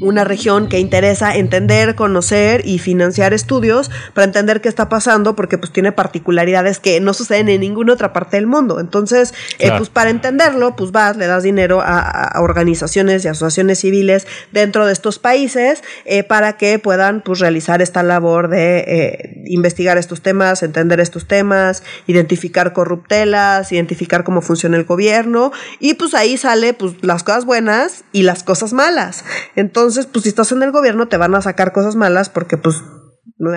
una 0.00 0.24
región 0.24 0.68
que 0.68 0.78
interesa 0.78 1.36
entender, 1.36 1.94
conocer 1.94 2.62
y 2.64 2.78
financiar 2.78 3.32
estudios 3.32 3.90
para 4.14 4.26
entender 4.26 4.60
qué 4.60 4.68
está 4.68 4.88
pasando, 4.88 5.34
porque 5.36 5.58
pues 5.58 5.72
tiene 5.72 5.92
particularidades 5.92 6.80
que 6.80 7.00
no 7.00 7.14
suceden 7.14 7.48
en 7.48 7.60
ninguna 7.60 7.94
otra 7.94 8.12
parte 8.12 8.36
del 8.36 8.46
mundo. 8.46 8.80
Entonces, 8.80 9.34
eh, 9.58 9.70
pues 9.76 9.88
para 9.88 10.10
entenderlo, 10.10 10.76
pues 10.76 10.92
vas, 10.92 11.16
le 11.16 11.26
das 11.26 11.42
dinero 11.42 11.80
a, 11.82 12.32
organizaciones 12.40 13.24
y 13.24 13.28
asociaciones 13.28 13.80
civiles 13.80 14.26
dentro 14.52 14.86
de 14.86 14.92
estos 14.92 15.18
países 15.18 15.82
eh, 16.04 16.22
para 16.22 16.56
que 16.56 16.78
puedan 16.78 17.22
pues 17.22 17.38
realizar 17.38 17.80
esta 17.82 18.02
labor 18.02 18.48
de 18.48 18.78
eh, 18.78 19.42
investigar 19.46 19.98
estos 19.98 20.20
temas, 20.20 20.62
entender 20.62 21.00
estos 21.00 21.26
temas, 21.26 21.82
identificar 22.06 22.72
corruptelas, 22.72 23.72
identificar 23.72 24.24
cómo 24.24 24.42
funciona 24.42 24.76
el 24.76 24.84
gobierno 24.84 25.52
y 25.80 25.94
pues 25.94 26.14
ahí 26.14 26.36
sale 26.36 26.74
pues 26.74 26.94
las 27.02 27.24
cosas 27.24 27.44
buenas 27.44 28.04
y 28.12 28.22
las 28.22 28.42
cosas 28.42 28.72
malas. 28.72 29.24
Entonces, 29.54 29.85
entonces, 29.86 30.06
pues 30.06 30.24
si 30.24 30.28
estás 30.30 30.50
en 30.52 30.62
el 30.62 30.72
gobierno 30.72 31.06
te 31.06 31.16
van 31.16 31.34
a 31.34 31.42
sacar 31.42 31.72
cosas 31.72 31.94
malas 31.94 32.28
porque 32.28 32.56
pues 32.56 32.82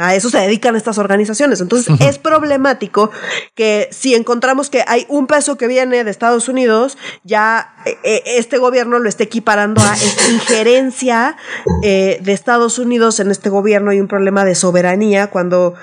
a 0.02 0.14
eso 0.14 0.30
se 0.30 0.40
dedican 0.40 0.76
estas 0.76 0.98
organizaciones. 0.98 1.62
Entonces 1.62 2.00
es 2.02 2.18
problemático 2.18 3.12
que 3.56 3.88
si 3.92 4.14
encontramos 4.14 4.70
que 4.70 4.84
hay 4.86 5.06
un 5.10 5.26
peso 5.26 5.58
que 5.58 5.68
viene 5.68 6.04
de 6.04 6.12
Estados 6.12 6.50
Unidos, 6.50 6.98
ya 7.24 7.74
eh, 7.86 7.98
eh, 8.04 8.24
este 8.38 8.58
gobierno 8.58 9.00
lo 9.00 9.08
esté 9.08 9.24
equiparando 9.24 9.82
a 9.82 9.94
esta 9.96 10.30
injerencia 10.30 11.38
eh, 11.82 12.20
de 12.22 12.32
Estados 12.34 12.78
Unidos 12.78 13.20
en 13.20 13.32
este 13.32 13.50
gobierno 13.50 13.94
y 13.94 14.00
un 14.00 14.08
problema 14.08 14.44
de 14.46 14.56
soberanía 14.56 15.28
cuando 15.28 15.76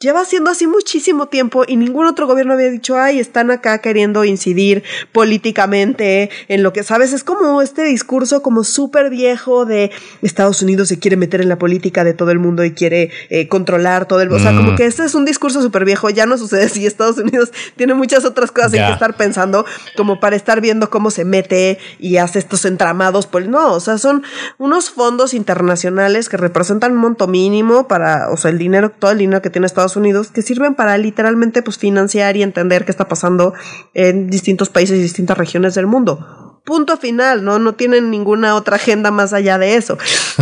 lleva 0.00 0.24
siendo 0.24 0.50
así 0.50 0.66
muchísimo 0.66 1.26
tiempo 1.26 1.64
y 1.68 1.76
ningún 1.76 2.06
otro 2.06 2.26
gobierno 2.26 2.54
había 2.54 2.70
dicho, 2.70 2.98
ay, 2.98 3.20
están 3.20 3.50
acá 3.50 3.82
queriendo 3.82 4.24
incidir 4.24 4.82
políticamente 5.12 6.30
en 6.48 6.62
lo 6.62 6.72
que 6.72 6.82
sabes. 6.82 7.12
Es 7.12 7.22
como 7.22 7.60
este 7.60 7.84
discurso 7.84 8.40
como 8.40 8.64
súper 8.64 9.10
viejo 9.10 9.66
de 9.66 9.90
Estados 10.22 10.62
Unidos 10.62 10.88
se 10.88 10.98
quiere 10.98 11.18
meter 11.18 11.42
en 11.42 11.50
la 11.50 11.58
política 11.58 12.02
de 12.02 12.14
todo 12.14 12.30
el 12.30 12.38
mundo 12.38 12.64
y 12.64 12.72
quiere 12.72 13.10
eh, 13.28 13.46
controlar 13.48 14.08
todo 14.08 14.22
el... 14.22 14.32
O 14.32 14.38
sea, 14.38 14.56
como 14.56 14.72
mm. 14.72 14.76
que 14.76 14.86
este 14.86 15.04
es 15.04 15.14
un 15.14 15.26
discurso 15.26 15.60
súper 15.60 15.84
viejo, 15.84 16.08
ya 16.08 16.24
no 16.24 16.38
sucede 16.38 16.70
si 16.70 16.86
Estados 16.86 17.18
Unidos 17.18 17.52
tiene 17.76 17.92
muchas 17.92 18.24
otras 18.24 18.52
cosas 18.52 18.72
en 18.72 18.86
que 18.86 18.92
estar 18.92 19.18
pensando 19.18 19.66
como 19.98 20.18
para 20.18 20.34
estar 20.34 20.62
viendo 20.62 20.88
cómo 20.88 21.10
se 21.10 21.26
mete 21.26 21.78
y 21.98 22.16
hace 22.16 22.38
estos 22.38 22.64
entramados. 22.64 23.26
Pues 23.26 23.48
no, 23.48 23.74
o 23.74 23.80
sea, 23.80 23.98
son 23.98 24.22
unos 24.56 24.88
fondos 24.88 25.34
internacionales 25.34 26.30
que 26.30 26.38
representan 26.38 26.92
un 26.92 26.98
monto 26.98 27.26
mínimo 27.26 27.86
para, 27.86 28.30
o 28.30 28.38
sea, 28.38 28.50
el 28.50 28.56
dinero, 28.56 28.90
todo 28.90 29.10
el 29.10 29.18
dinero 29.18 29.42
que 29.42 29.50
tiene 29.50 29.66
Estados 29.66 29.89
Unidos 29.96 30.30
que 30.30 30.42
sirven 30.42 30.74
para 30.74 30.96
literalmente 30.98 31.62
pues 31.62 31.78
financiar 31.78 32.36
y 32.36 32.42
entender 32.42 32.84
qué 32.84 32.90
está 32.90 33.08
pasando 33.08 33.54
en 33.94 34.28
distintos 34.28 34.68
países 34.68 34.98
y 34.98 35.02
distintas 35.02 35.38
regiones 35.38 35.74
del 35.74 35.86
mundo. 35.86 36.60
Punto 36.64 36.96
final, 36.98 37.42
¿no? 37.44 37.58
No 37.58 37.74
tienen 37.74 38.10
ninguna 38.10 38.54
otra 38.54 38.76
agenda 38.76 39.10
más 39.10 39.32
allá 39.32 39.58
de 39.58 39.76
eso. 39.76 39.98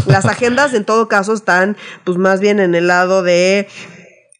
Las 0.06 0.24
agendas 0.24 0.74
en 0.74 0.84
todo 0.84 1.08
caso 1.08 1.32
están 1.32 1.76
pues 2.04 2.18
más 2.18 2.40
bien 2.40 2.60
en 2.60 2.74
el 2.74 2.88
lado 2.88 3.22
de 3.22 3.68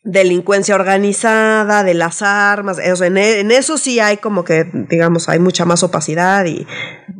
delincuencia 0.05 0.75
organizada, 0.75 1.83
de 1.83 1.93
las 1.93 2.23
armas, 2.23 2.79
e, 2.79 2.91
en, 2.91 3.51
eso 3.51 3.77
sí 3.77 3.99
hay 3.99 4.19
como 4.19 4.45
que, 4.45 4.69
digamos, 4.73 5.29
hay 5.29 5.39
mucha 5.39 5.65
más 5.65 5.83
opacidad 5.83 6.45
y 6.47 6.67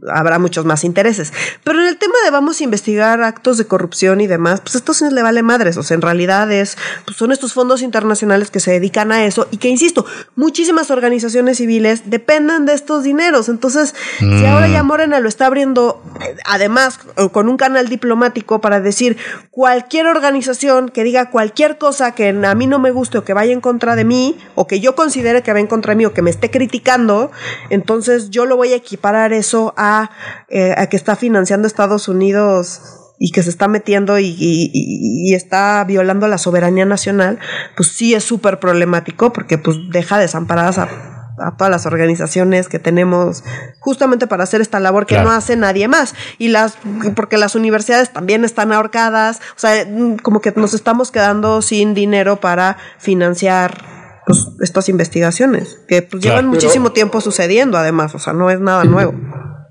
habrá 0.09 0.39
muchos 0.39 0.65
más 0.65 0.85
intereses. 0.85 1.33
Pero 1.65 1.81
en 1.81 1.89
el 1.89 1.99
tema 1.99 2.15
de 2.25 2.31
vamos 2.31 2.61
a 2.61 2.65
investigar 2.65 3.23
actos 3.23 3.59
de 3.59 3.67
corrupción 3.67 4.21
y 4.21 4.27
demás, 4.27 4.61
pues 4.61 4.77
esto 4.77 4.95
sí 4.95 5.05
le 5.11 5.23
vale 5.23 5.43
madres, 5.43 5.77
o 5.77 5.83
sea, 5.83 5.97
en 5.97 6.03
realidad 6.03 6.51
es, 6.53 6.79
pues 7.05 7.17
son 7.17 7.33
estos 7.33 7.53
fondos 7.53 7.83
internacionales 7.83 8.51
que 8.51 8.61
se 8.61 8.71
dedican 8.71 9.11
a 9.11 9.25
eso 9.25 9.49
y 9.51 9.57
que, 9.57 9.69
insisto, 9.69 10.07
muchísimas 10.37 10.91
organizaciones 10.91 11.59
civiles 11.59 12.03
dependen 12.07 12.65
de 12.65 12.75
estos 12.75 13.03
dineros. 13.03 13.49
Entonces, 13.49 13.95
si 14.19 14.25
mm. 14.25 14.47
ahora 14.47 14.69
ya 14.69 14.83
Morena 14.85 15.19
lo 15.19 15.29
está 15.29 15.47
abriendo, 15.47 16.03
además, 16.45 17.01
con 17.33 17.49
un 17.49 17.57
canal 17.57 17.89
diplomático 17.89 18.61
para 18.61 18.81
decir 18.81 19.17
cualquier 19.51 20.07
organización 20.07 20.89
que 20.89 21.03
diga 21.03 21.31
cualquier 21.31 21.77
cosa 21.77 22.13
que 22.13 22.29
a 22.29 22.55
mí 22.55 22.68
no 22.69 22.79
me 22.79 22.91
guste 22.91 23.19
o 23.19 23.25
que 23.25 23.35
vaya 23.35 23.53
en 23.53 23.61
contra 23.61 23.97
de 23.97 24.05
mí, 24.05 24.37
o 24.55 24.67
que 24.67 24.81
yo 24.81 24.95
considere 24.95 25.43
que 25.43 25.53
va 25.53 25.61
en 25.61 25.67
contra 25.67 25.93
de 25.93 25.97
mí 25.97 26.05
o 26.05 26.13
que 26.13 26.23
me 26.23 26.31
esté 26.31 26.51
criticando, 26.51 27.31
entonces 27.71 28.31
yo 28.31 28.47
lo 28.47 28.57
voy 28.57 28.73
a 28.73 28.77
equiparar 28.77 29.33
eso 29.33 29.75
a, 29.77 30.11
eh, 30.49 30.75
que 30.91 30.97
está 30.97 31.17
financiando 31.17 31.67
Estados 31.67 32.09
Unidos 32.09 32.81
y 33.19 33.33
que 33.33 33.43
se 33.43 33.51
está 33.51 33.67
metiendo 33.67 34.19
y, 34.19 34.37
y, 34.39 35.35
está 35.35 35.83
violando 35.85 36.29
la 36.29 36.39
soberanía 36.39 36.85
nacional, 36.85 37.41
pues 37.77 37.89
sí 37.89 38.15
es 38.15 38.23
súper 38.23 38.61
problemático 38.61 39.33
porque 39.33 39.59
pues 39.59 39.77
deja 39.91 40.19
desamparadas 40.19 40.79
a 40.79 41.18
a 41.41 41.57
todas 41.57 41.71
las 41.71 41.87
organizaciones 41.87 42.69
que 42.69 42.79
tenemos 42.79 43.45
justamente 43.79 44.27
para 44.27 44.45
hacer 44.45 44.61
esta 44.61 44.81
labor 44.81 45.07
que 45.07 45.21
no 45.21 45.31
hace 45.31 45.57
nadie 45.57 45.89
más. 45.89 46.15
Y 46.39 46.49
las, 46.49 46.79
porque 47.15 47.37
las 47.37 47.55
universidades 47.55 48.13
también 48.13 48.45
están 48.45 48.73
ahorcadas, 48.73 49.41
o 49.57 49.59
sea, 49.59 49.87
como 50.23 50.41
que 50.41 50.53
nos 50.57 50.75
estamos 50.75 51.11
quedando 51.11 51.63
sin 51.63 51.95
dinero 51.95 52.41
para 52.41 52.77
financiar 52.99 54.23
pues, 54.27 54.47
estas 54.61 54.89
investigaciones, 54.89 55.81
que 55.89 56.03
pues, 56.03 56.23
llevan 56.23 56.47
muchísimo 56.49 56.93
tiempo 56.93 57.21
sucediendo 57.21 57.79
además, 57.79 58.15
o 58.15 58.19
sea, 58.19 58.33
no 58.33 58.51
es 58.51 58.61
nada 58.61 58.85
nuevo. 58.85 59.15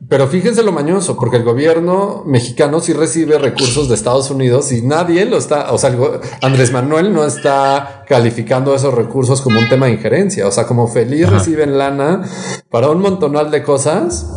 Pero 0.10 0.28
fíjense 0.28 0.64
lo 0.64 0.72
mañoso, 0.72 1.18
porque 1.18 1.36
el 1.36 1.44
gobierno 1.44 2.24
mexicano 2.26 2.80
sí 2.80 2.94
recibe 2.94 3.38
recursos 3.38 3.90
de 3.90 3.96
Estados 3.96 4.32
Unidos 4.32 4.72
y 4.72 4.82
nadie 4.82 5.26
lo 5.26 5.38
está, 5.38 5.74
o 5.74 5.78
sea, 5.78 5.94
Andrés 6.42 6.72
Manuel 6.72 7.14
no 7.14 7.26
está 7.26 8.06
calificando 8.08 8.74
esos 8.74 8.94
recursos 8.94 9.42
como 9.42 9.60
un 9.60 9.68
tema 9.68 9.88
de 9.88 9.94
injerencia, 9.94 10.48
o 10.48 10.52
sea, 10.52 10.66
como 10.66 10.88
feliz 10.88 11.30
reciben 11.30 11.78
lana 11.78 12.22
para 12.70 12.90
un 12.90 13.02
montonal 13.02 13.52
de 13.52 13.64
cosas 13.64 14.28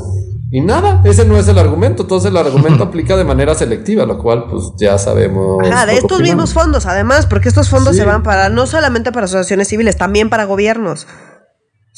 y 0.53 0.61
nada, 0.61 1.01
ese 1.05 1.25
no 1.25 1.37
es 1.37 1.47
el 1.47 1.59
argumento, 1.59 2.03
entonces 2.03 2.33
el 2.33 2.37
argumento 2.37 2.83
aplica 2.83 3.17
de 3.17 3.23
manera 3.23 3.55
selectiva, 3.55 4.05
lo 4.05 4.19
cual 4.19 4.47
pues 4.51 4.73
ya 4.77 4.99
sabemos. 4.99 5.59
Ah, 5.73 5.87
de 5.87 5.95
estos 5.95 6.21
mismos 6.21 6.53
fondos, 6.53 6.87
además, 6.87 7.27
porque 7.27 7.49
estos 7.49 7.69
fondos 7.69 7.95
se 7.95 8.05
van 8.05 8.25
para, 8.25 8.49
no 8.49 8.67
solamente 8.67 9.13
para 9.13 9.27
asociaciones 9.27 9.69
civiles, 9.69 9.97
también 9.97 10.29
para 10.29 10.47
gobiernos. 10.47 11.07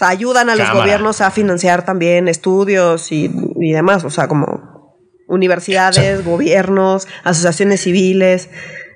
Sea, 0.03 0.09
ayudan 0.09 0.51
a 0.51 0.57
los 0.57 0.71
gobiernos 0.73 1.21
a 1.21 1.31
financiar 1.31 1.85
también 1.85 2.27
estudios 2.27 3.13
y, 3.13 3.31
demás. 3.73 4.05
O 4.05 4.11
sea, 4.11 4.27
como 4.27 4.99
universidades, 5.29 6.25
gobiernos, 6.25 7.07
asociaciones 7.25 7.83
civiles. 7.83 8.49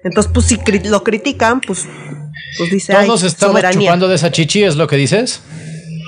Entonces, 0.03 0.33
pues 0.33 0.47
si 0.47 0.59
lo 0.89 1.05
critican, 1.05 1.61
pues, 1.61 1.87
pues 2.59 2.71
dice. 2.71 2.93
Todos 2.93 3.23
estamos 3.23 3.63
chupando 3.71 4.09
de 4.09 4.17
esa 4.17 4.31
chichi, 4.31 4.65
¿es 4.65 4.77
lo 4.77 4.87
que 4.87 4.97
dices? 4.97 5.43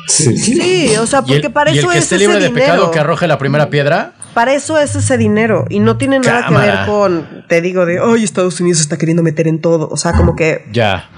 Sí. 0.08 0.36
sí 0.38 0.96
o 0.96 1.06
sea, 1.06 1.22
porque 1.22 1.50
para 1.50 1.70
eso 1.70 1.88
el 1.88 1.92
que 1.92 1.98
esté 1.98 2.16
libre 2.16 2.40
de 2.40 2.50
pecado 2.50 2.90
que 2.90 2.98
arroje 2.98 3.26
la 3.26 3.38
primera 3.38 3.70
piedra. 3.70 4.14
Para 4.34 4.54
eso 4.54 4.78
es 4.78 4.94
ese 4.94 5.18
dinero 5.18 5.66
y 5.68 5.80
no 5.80 5.96
tiene 5.96 6.18
nada 6.18 6.46
que 6.48 6.54
ver 6.54 6.86
con, 6.86 7.44
te 7.48 7.60
digo, 7.60 7.86
de, 7.86 7.98
ay, 8.02 8.24
Estados 8.24 8.60
Unidos 8.60 8.80
está 8.80 8.96
queriendo 8.96 9.22
meter 9.22 9.48
en 9.48 9.60
todo. 9.60 9.88
O 9.90 9.96
sea, 9.96 10.12
como 10.12 10.34
que. 10.34 10.64
Ya. 10.72 11.10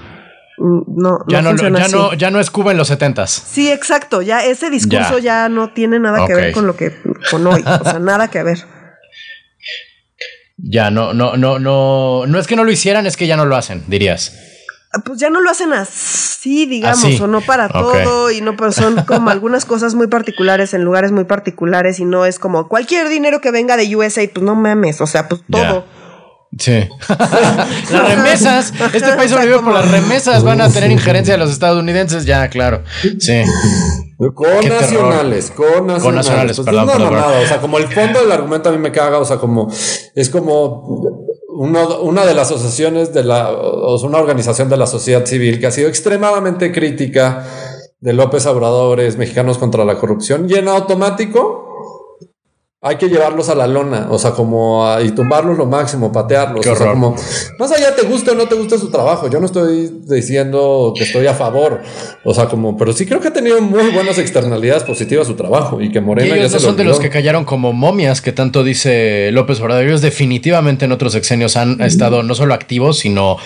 No, 0.57 1.19
ya 1.27 1.41
no, 1.41 1.55
ya 1.55 1.87
no, 1.87 2.13
ya 2.13 2.29
no 2.29 2.39
es 2.39 2.51
Cuba 2.51 2.71
en 2.71 2.77
los 2.77 2.87
setentas. 2.87 3.31
Sí, 3.31 3.71
exacto. 3.71 4.21
Ya 4.21 4.45
ese 4.45 4.69
discurso 4.69 5.17
ya, 5.17 5.49
no 5.49 5.73
tiene 5.73 5.99
nada 5.99 6.27
que 6.27 6.33
ver 6.33 6.51
con 6.51 6.67
lo 6.67 6.75
que 6.75 6.93
con 7.29 7.47
hoy. 7.47 7.63
o 7.65 7.83
sea, 7.83 7.99
nada 7.99 8.27
que 8.27 8.43
ver. 8.43 8.59
Ya 10.57 10.91
no, 10.91 11.13
no, 11.13 11.37
no, 11.37 11.57
no, 11.57 12.25
no 12.27 12.39
es 12.39 12.45
que 12.45 12.55
no 12.55 12.63
lo 12.63 12.71
hicieran, 12.71 13.07
es 13.07 13.17
que 13.17 13.25
ya 13.25 13.35
no 13.35 13.45
lo 13.45 13.55
hacen, 13.55 13.83
dirías. 13.87 14.33
Pues 15.05 15.19
ya 15.19 15.29
no 15.29 15.39
lo 15.39 15.49
hacen 15.49 15.71
así, 15.73 16.65
digamos, 16.65 17.19
o 17.21 17.27
no 17.27 17.41
para 17.41 17.69
todo, 17.69 18.29
y 18.29 18.41
no, 18.41 18.57
pero 18.57 18.71
son 18.73 19.03
como 19.05 19.29
algunas 19.29 19.63
cosas 19.65 19.95
muy 19.95 20.07
particulares 20.07 20.73
en 20.73 20.83
lugares 20.83 21.13
muy 21.13 21.23
particulares, 21.23 21.99
y 21.99 22.05
no 22.05 22.25
es 22.25 22.39
como 22.39 22.67
cualquier 22.67 23.07
dinero 23.07 23.39
que 23.39 23.51
venga 23.51 23.77
de 23.77 23.95
USA, 23.95 24.21
pues 24.31 24.43
no 24.43 24.53
mames, 24.55 24.99
o 24.99 25.07
sea, 25.07 25.29
pues 25.29 25.41
todo. 25.49 25.85
Sí. 26.57 26.87
las 27.09 28.09
remesas. 28.15 28.73
Este 28.93 29.13
país 29.13 29.31
sobrevive 29.31 29.59
por 29.59 29.73
las 29.73 29.89
remesas. 29.89 30.43
Van 30.43 30.61
a 30.61 30.69
tener 30.69 30.91
injerencia 30.91 31.35
de 31.35 31.37
los 31.37 31.51
estadounidenses. 31.51 32.25
Ya, 32.25 32.47
claro. 32.49 32.83
Sí. 33.19 33.43
Con 34.33 34.67
nacionales, 34.67 35.51
con 35.51 35.87
nacionales, 35.87 36.03
con 36.03 36.15
nacionales. 36.15 36.55
Pues 36.57 36.65
perdón, 36.65 37.01
O 37.01 37.47
sea, 37.47 37.59
como 37.59 37.77
el 37.77 37.87
fondo 37.87 38.19
del 38.21 38.31
argumento 38.31 38.69
a 38.69 38.71
mí 38.71 38.77
me 38.77 38.91
caga. 38.91 39.17
O 39.17 39.25
sea, 39.25 39.37
como 39.37 39.71
es 40.13 40.29
como 40.29 41.25
una 41.49 42.25
de 42.25 42.33
las 42.33 42.51
asociaciones 42.51 43.13
de 43.13 43.23
la, 43.23 43.51
o 43.51 43.99
una 44.05 44.17
organización 44.17 44.69
de 44.69 44.77
la 44.77 44.87
sociedad 44.87 45.25
civil 45.25 45.59
que 45.59 45.67
ha 45.67 45.71
sido 45.71 45.89
extremadamente 45.89 46.71
crítica 46.71 47.45
de 47.99 48.13
López 48.13 48.45
Obradores, 48.47 49.17
mexicanos 49.17 49.57
contra 49.57 49.85
la 49.85 49.97
corrupción, 49.97 50.47
y 50.49 50.55
en 50.55 50.67
automático 50.67 51.70
hay 52.83 52.95
que 52.95 53.09
llevarlos 53.09 53.47
a 53.49 53.53
la 53.53 53.67
lona, 53.67 54.07
o 54.09 54.17
sea, 54.17 54.31
como 54.31 54.87
a, 54.87 55.03
y 55.03 55.11
tumbarlos 55.11 55.55
lo 55.55 55.67
máximo, 55.67 56.11
patearlos. 56.11 56.65
O 56.65 56.75
sea, 56.75 56.87
como, 56.93 57.15
más 57.59 57.71
allá 57.71 57.95
te 57.95 58.01
guste 58.07 58.31
o 58.31 58.35
no 58.35 58.47
te 58.47 58.55
guste 58.55 58.79
su 58.79 58.89
trabajo. 58.89 59.29
Yo 59.29 59.39
no 59.39 59.45
estoy 59.45 59.91
diciendo 60.07 60.91
que 60.97 61.03
estoy 61.03 61.27
a 61.27 61.35
favor. 61.35 61.83
O 62.23 62.33
sea, 62.33 62.47
como, 62.47 62.75
pero 62.77 62.91
sí 62.91 63.05
creo 63.05 63.19
que 63.19 63.27
ha 63.27 63.33
tenido 63.33 63.61
muy 63.61 63.91
buenas 63.91 64.17
externalidades 64.17 64.81
positivas 64.81 65.27
su 65.27 65.35
trabajo 65.35 65.79
y 65.79 65.91
que 65.91 66.01
Morena 66.01 66.35
ellos 66.35 66.53
no 66.53 66.59
son 66.59 66.75
de 66.75 66.83
los 66.83 66.99
que 66.99 67.11
callaron 67.11 67.45
como 67.45 67.71
momias, 67.71 68.19
que 68.19 68.31
tanto 68.31 68.63
dice 68.63 69.29
López 69.31 69.61
Obrador. 69.61 69.83
Ellos 69.83 70.01
definitivamente 70.01 70.85
en 70.85 70.91
otros 70.91 71.13
sexenios 71.13 71.57
han 71.57 71.81
estado 71.81 72.23
no 72.23 72.33
solo 72.33 72.55
activos, 72.55 72.97
sino 72.97 73.37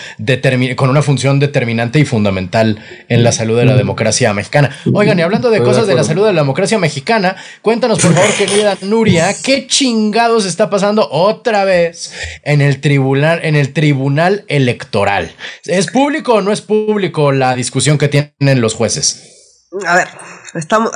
con 0.78 0.90
una 0.90 1.02
función 1.02 1.41
determinante 1.41 1.99
y 1.99 2.06
fundamental 2.06 2.80
en 3.10 3.24
la 3.26 3.34
salud 3.34 3.57
de 3.57 3.66
la 3.66 3.76
democracia 3.76 4.34
mexicana. 4.34 4.70
Oigan, 4.94 5.20
y 5.20 5.24
hablando 5.24 5.49
de 5.49 5.60
cosas 5.60 5.88
de, 5.88 5.91
de 5.91 5.98
la 5.98 6.03
salud 6.06 6.26
de 6.26 6.32
la 6.32 6.40
democracia 6.40 6.80
mexicana, 6.80 7.36
cuéntanos 7.62 7.99
por 7.99 8.14
favor, 8.14 8.32
querida 8.38 8.78
Nuria 8.82 9.24
¿qué 9.34 9.68
chingados 9.68 10.45
está 10.45 10.69
pasando 10.69 11.07
otra 11.10 11.65
vez 11.65 12.14
en 12.43 12.61
el 12.61 12.81
tribunal, 12.81 13.39
en 13.43 13.56
el 13.56 13.73
tribunal 13.73 14.45
electoral? 14.47 15.31
¿Es 15.65 15.88
público 15.88 16.35
o 16.35 16.41
no 16.41 16.52
es 16.52 16.61
público 16.61 17.31
la 17.31 17.56
discusión 17.56 17.97
que 17.97 18.07
tienen 18.07 18.61
los 18.61 18.73
jueces? 18.73 19.35
A 19.84 19.95
ver, 19.95 20.07
estamos. 20.53 20.91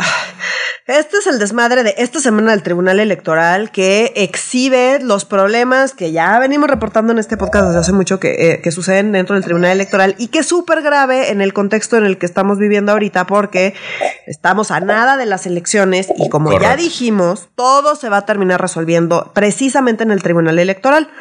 Este 0.88 1.18
es 1.18 1.28
el 1.28 1.38
desmadre 1.38 1.84
de 1.84 1.94
esta 2.00 2.20
semana 2.20 2.50
del 2.50 2.64
Tribunal 2.64 3.00
Electoral 3.00 3.72
que 3.72 4.12
exhibe 4.16 5.00
los 5.00 5.24
problemas 5.24 5.94
que 5.94 6.12
ya 6.12 6.40
venimos 6.40 6.68
reportando 6.68 7.12
en 7.12 7.20
este 7.20 7.38
podcast 7.38 7.68
desde 7.68 7.80
hace 7.80 7.94
mucho 7.94 8.20
que, 8.20 8.62
eh, 8.64 8.72
suceden 8.72 9.12
dentro 9.12 9.36
del 9.36 9.44
Tribunal 9.44 9.72
Electoral 9.72 10.16
y 10.18 10.30
que 10.30 10.40
es 10.40 10.48
súper 10.48 10.82
grave 10.82 11.30
en 11.30 11.42
el 11.42 11.54
contexto 11.54 11.98
en 11.98 12.06
el 12.06 12.18
que 12.18 12.26
estamos 12.26 12.58
viviendo 12.58 12.92
ahorita 12.92 13.28
porque 13.28 13.76
estamos 14.26 14.72
a 14.72 14.80
nada 14.80 15.16
de 15.18 15.28
las 15.28 15.46
elecciones 15.46 16.08
y 16.18 16.28
como 16.30 16.58
ya 16.60 16.76
dijimos, 16.76 17.50
todo 17.54 17.96
se 17.96 18.10
va 18.10 18.18
a 18.18 18.26
terminar 18.26 18.60
resolviendo 18.60 19.32
precisamente 19.36 20.04
en 20.04 20.10
el 20.10 20.24
Tribunal 20.24 20.58
Electoral. 20.58 21.12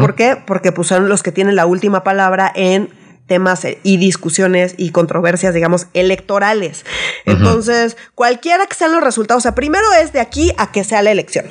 ¿Por 0.00 0.16
qué? 0.16 0.42
Porque 0.44 0.72
pues, 0.72 0.88
son 0.88 1.08
los 1.08 1.22
que 1.22 1.30
tienen 1.30 1.54
la 1.54 1.66
última 1.66 2.02
palabra 2.02 2.50
en 2.52 3.03
temas 3.26 3.66
y 3.82 3.96
discusiones 3.96 4.74
y 4.76 4.90
controversias, 4.90 5.54
digamos, 5.54 5.86
electorales. 5.94 6.84
Entonces, 7.24 7.96
cualquiera 8.14 8.66
que 8.66 8.74
sean 8.74 8.92
los 8.92 9.02
resultados, 9.02 9.40
o 9.40 9.44
sea, 9.44 9.54
primero 9.54 9.84
es 10.00 10.12
de 10.12 10.20
aquí 10.20 10.52
a 10.58 10.72
que 10.72 10.84
sea 10.84 11.02
la 11.02 11.10
elección. 11.10 11.46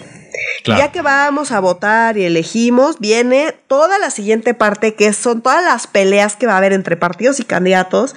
Ya 0.66 0.92
que 0.92 1.02
vamos 1.02 1.52
a 1.52 1.60
votar 1.60 2.18
y 2.18 2.24
elegimos, 2.24 3.00
viene 3.00 3.54
toda 3.68 4.00
la 4.00 4.10
siguiente 4.10 4.54
parte, 4.54 4.96
que 4.96 5.12
son 5.14 5.42
todas 5.42 5.64
las 5.64 5.88
peleas 5.88 6.36
que 6.36 6.48
va 6.48 6.54
a 6.54 6.58
haber 6.58 6.74
entre 6.74 6.96
partidos 6.96 7.40
y 7.40 7.44
candidatos 7.44 8.16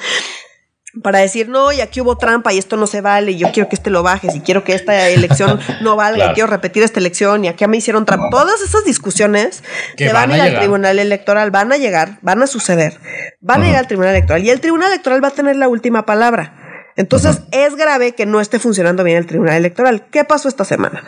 para 1.02 1.18
decir, 1.18 1.48
no, 1.48 1.72
y 1.72 1.80
aquí 1.80 2.00
hubo 2.00 2.16
trampa 2.16 2.52
y 2.52 2.58
esto 2.58 2.76
no 2.76 2.86
se 2.86 3.00
vale, 3.00 3.32
y 3.32 3.38
yo 3.38 3.52
quiero 3.52 3.68
que 3.68 3.76
este 3.76 3.90
lo 3.90 4.02
bajes, 4.02 4.34
y 4.34 4.40
quiero 4.40 4.64
que 4.64 4.74
esta 4.74 5.08
elección 5.08 5.60
no 5.82 5.96
valga, 5.96 6.30
y 6.30 6.34
quiero 6.34 6.48
repetir 6.48 6.82
esta 6.82 7.00
elección, 7.00 7.44
y 7.44 7.48
aquí 7.48 7.66
me 7.66 7.76
hicieron 7.76 8.04
trampa. 8.04 8.30
Todas 8.30 8.60
esas 8.62 8.84
discusiones 8.84 9.62
que, 9.96 10.12
van, 10.12 10.32
a 10.32 10.36
ir 10.36 10.42
al 10.42 10.58
tribunal 10.58 10.98
electoral 10.98 11.50
van 11.50 11.72
a 11.72 11.76
llegar, 11.76 12.18
van 12.22 12.42
a 12.42 12.46
suceder, 12.46 12.98
van 13.40 13.62
a 13.62 13.66
llegar 13.66 13.80
al 13.80 13.88
tribunal 13.88 14.14
electoral, 14.14 14.44
y 14.44 14.50
el 14.50 14.60
tribunal 14.60 14.90
electoral 14.90 15.22
va 15.22 15.28
a 15.28 15.32
tener 15.32 15.56
la 15.56 15.68
última 15.68 16.06
palabra. 16.06 16.62
Entonces, 16.96 17.42
es 17.52 17.76
grave 17.76 18.14
que 18.14 18.24
no 18.24 18.40
esté 18.40 18.58
funcionando 18.58 19.04
bien 19.04 19.18
el 19.18 19.26
tribunal 19.26 19.56
electoral. 19.56 20.06
¿Qué 20.10 20.24
pasó 20.24 20.48
esta 20.48 20.64
semana? 20.64 21.04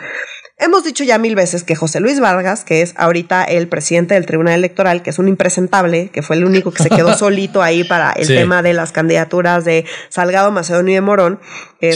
Hemos 0.61 0.83
dicho 0.83 1.05
ya 1.05 1.17
mil 1.17 1.35
veces 1.35 1.63
que 1.63 1.73
José 1.75 2.01
Luis 2.01 2.19
Vargas, 2.19 2.65
que 2.65 2.81
es 2.81 2.93
ahorita 2.97 3.45
el 3.45 3.69
presidente 3.69 4.15
del 4.15 4.25
Tribunal 4.25 4.55
Electoral, 4.55 5.01
que 5.01 5.09
es 5.09 5.17
un 5.17 5.29
impresentable, 5.29 6.09
que 6.09 6.21
fue 6.21 6.35
el 6.35 6.43
único 6.43 6.71
que 6.71 6.83
se 6.83 6.89
quedó 6.89 7.13
solito 7.17 7.61
ahí 7.61 7.85
para 7.85 8.11
el 8.11 8.27
tema 8.27 8.61
de 8.61 8.73
las 8.73 8.91
candidaturas 8.91 9.63
de 9.63 9.85
Salgado, 10.09 10.51
Macedonio 10.51 10.91
y 10.91 10.95
de 10.95 11.01
Morón, 11.01 11.39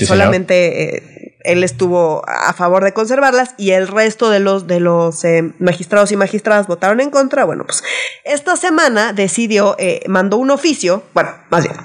solamente 0.05 0.95
eh, 0.95 1.37
él 1.43 1.63
estuvo 1.65 2.23
a 2.25 2.53
favor 2.53 2.85
de 2.85 2.93
conservarlas 2.93 3.53
y 3.57 3.71
el 3.71 3.89
resto 3.89 4.29
de 4.29 4.39
los, 4.39 4.65
de 4.65 4.79
los 4.79 5.25
eh, 5.25 5.51
magistrados 5.59 6.13
y 6.13 6.15
magistradas 6.15 6.67
votaron 6.67 7.01
en 7.01 7.09
contra. 7.09 7.43
Bueno, 7.43 7.65
pues 7.65 7.83
esta 8.23 8.55
semana 8.55 9.11
decidió, 9.11 9.75
eh, 9.77 10.01
mandó 10.07 10.37
un 10.37 10.51
oficio, 10.51 11.03
bueno, 11.13 11.31
más 11.49 11.63
bien, 11.63 11.75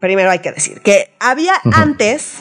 primero 0.00 0.30
hay 0.30 0.38
que 0.38 0.52
decir 0.52 0.80
que 0.80 1.10
había 1.20 1.54
antes 1.72 2.36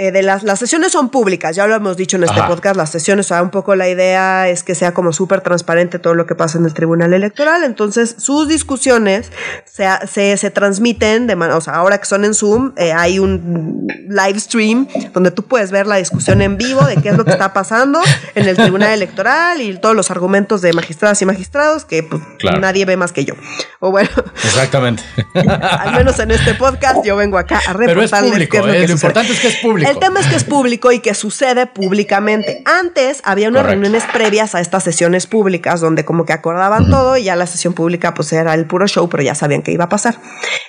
eh, 0.00 0.12
de 0.12 0.22
las, 0.22 0.44
las 0.44 0.58
sesiones 0.58 0.92
son 0.92 1.10
públicas, 1.10 1.54
ya 1.54 1.66
lo 1.66 1.74
hemos 1.74 1.94
dicho 1.94 2.16
en 2.16 2.24
este 2.24 2.42
podcast, 2.44 2.74
las 2.74 2.88
sesiones, 2.88 3.26
o 3.26 3.28
sea, 3.28 3.42
un 3.42 3.50
poco 3.50 3.76
la 3.76 3.86
idea 3.86 4.48
es 4.48 4.62
que 4.62 4.74
sea 4.74 4.94
como 4.94 5.12
súper 5.12 5.42
transparente 5.42 5.98
todo 5.98 6.14
lo 6.14 6.24
que 6.24 6.34
pasa 6.34 6.56
en 6.56 6.64
el 6.64 6.72
Tribunal 6.72 7.12
Electoral, 7.12 7.64
entonces 7.64 8.16
sus 8.16 8.48
discusiones 8.48 9.30
se, 9.66 10.38
se, 10.38 10.50
transmiten, 10.50 11.26
de 11.26 11.34
o 11.34 11.60
sea, 11.60 11.74
ahora 11.74 11.98
que 11.98 12.06
son 12.06 12.24
en 12.24 12.32
Zoom, 12.32 12.72
eh, 12.78 12.94
hay 12.94 13.18
un 13.18 13.86
live 14.08 14.40
stream 14.40 14.88
donde 15.12 15.32
tú 15.32 15.42
puedes 15.42 15.70
ver 15.70 15.86
la 15.86 15.96
discusión 15.96 16.40
en 16.40 16.56
vivo 16.56 16.82
de 16.86 16.96
qué 16.96 17.10
es 17.10 17.18
lo 17.18 17.26
que 17.26 17.32
está 17.32 17.52
pasando 17.52 18.00
en 18.34 18.48
el 18.48 18.56
Tribunal 18.56 18.94
Electoral 18.94 19.60
y 19.60 19.76
todos 19.78 19.94
los 19.94 20.10
argumentos 20.10 20.62
de 20.62 20.72
magistradas 20.72 21.20
y 21.20 21.26
magistrados 21.26 21.84
que 21.84 22.04
pues, 22.04 22.22
nadie 22.58 22.86
ve 22.86 22.96
más 22.96 23.12
que 23.12 23.26
yo. 23.26 23.34
O 23.80 23.90
bueno. 23.90 24.08
Exactamente. 24.44 25.02
al 25.34 25.92
menos 25.92 26.18
en 26.20 26.30
este 26.30 26.54
podcast 26.54 27.04
yo 27.04 27.16
vengo 27.16 27.36
acá 27.36 27.60
a 27.66 27.74
reportarles 27.74 27.90
Pero 27.92 28.02
es 28.02 28.30
público, 28.30 28.56
es 28.56 28.64
lo, 28.64 28.72
eh, 28.72 28.86
lo 28.86 28.92
importante 28.94 29.32
es 29.34 29.40
que 29.40 29.48
es 29.48 29.56
público. 29.56 29.89
El 29.90 29.98
tema 29.98 30.20
es 30.20 30.28
que 30.28 30.36
es 30.36 30.44
público 30.44 30.92
y 30.92 31.00
que 31.00 31.14
sucede 31.14 31.66
públicamente. 31.66 32.62
Antes 32.64 33.20
había 33.24 33.48
unas 33.48 33.66
reuniones 33.66 34.04
previas 34.12 34.54
a 34.54 34.60
estas 34.60 34.84
sesiones 34.84 35.26
públicas 35.26 35.80
donde 35.80 36.04
como 36.04 36.24
que 36.24 36.32
acordaban 36.32 36.88
todo 36.90 37.16
y 37.16 37.24
ya 37.24 37.34
la 37.34 37.46
sesión 37.46 37.74
pública 37.74 38.14
pues 38.14 38.32
era 38.32 38.54
el 38.54 38.66
puro 38.66 38.86
show, 38.86 39.08
pero 39.08 39.24
ya 39.24 39.34
sabían 39.34 39.62
que 39.62 39.72
iba 39.72 39.86
a 39.86 39.88
pasar. 39.88 40.16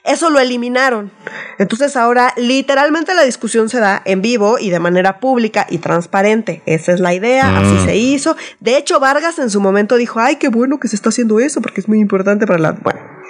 Eso 0.04 0.32
lo 0.32 0.40
eliminaron. 0.40 1.12
Entonces 1.60 1.96
ahora 1.96 2.34
literalmente 2.36 3.14
la 3.14 3.22
discusión 3.22 3.70
se 3.70 3.80
da 3.80 4.02
en 4.06 4.24
vivo 4.24 4.58
y 4.58 4.72
de 4.72 4.80
manera 4.80 5.20
pública 5.20 5.68
y 5.70 5.78
transparente. 5.78 6.64
Esa 6.66 6.92
es 6.92 7.00
la 7.00 7.14
idea, 7.14 7.60
así 7.60 7.74
mm. 7.74 7.86
se 7.86 7.98
hizo. 7.98 8.36
De 8.60 8.76
hecho, 8.76 9.00
Vargas 9.00 9.38
en 9.38 9.52
su 9.52 9.62
momento 9.62 9.98
dijo, 9.98 10.20
ay, 10.20 10.38
qué 10.38 10.48
bueno 10.48 10.80
que 10.80 10.88
se 10.88 10.96
está 10.96 11.10
haciendo 11.10 11.40
eso 11.40 11.62
porque 11.62 11.82
es 11.82 11.88
muy 11.88 12.00
importante 12.00 12.48
para 12.48 12.58
la... 12.58 12.72
Bueno. 12.72 13.21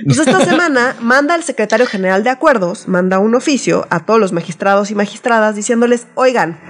Entonces 0.00 0.26
esta 0.26 0.44
semana 0.44 0.96
manda 1.00 1.34
el 1.34 1.42
secretario 1.42 1.86
general 1.86 2.24
de 2.24 2.30
acuerdos, 2.30 2.88
manda 2.88 3.18
un 3.18 3.34
oficio 3.34 3.86
a 3.90 4.00
todos 4.00 4.18
los 4.18 4.32
magistrados 4.32 4.90
y 4.90 4.94
magistradas 4.94 5.54
diciéndoles, 5.54 6.06
oigan, 6.14 6.60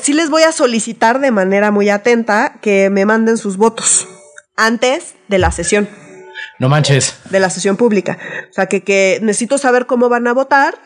sí 0.00 0.12
les 0.12 0.30
voy 0.30 0.42
a 0.42 0.52
solicitar 0.52 1.20
de 1.20 1.30
manera 1.30 1.70
muy 1.70 1.88
atenta 1.88 2.54
que 2.60 2.90
me 2.90 3.04
manden 3.04 3.36
sus 3.36 3.56
votos 3.56 4.08
antes 4.56 5.14
de 5.28 5.38
la 5.38 5.52
sesión. 5.52 5.88
No 6.58 6.68
manches. 6.68 7.18
De 7.30 7.40
la 7.40 7.50
sesión 7.50 7.76
pública. 7.76 8.18
O 8.50 8.52
sea, 8.52 8.66
que, 8.66 9.18
necesito 9.22 9.58
saber 9.58 9.86
cómo 9.86 10.08
van 10.08 10.26
a 10.26 10.32
votar 10.32 10.78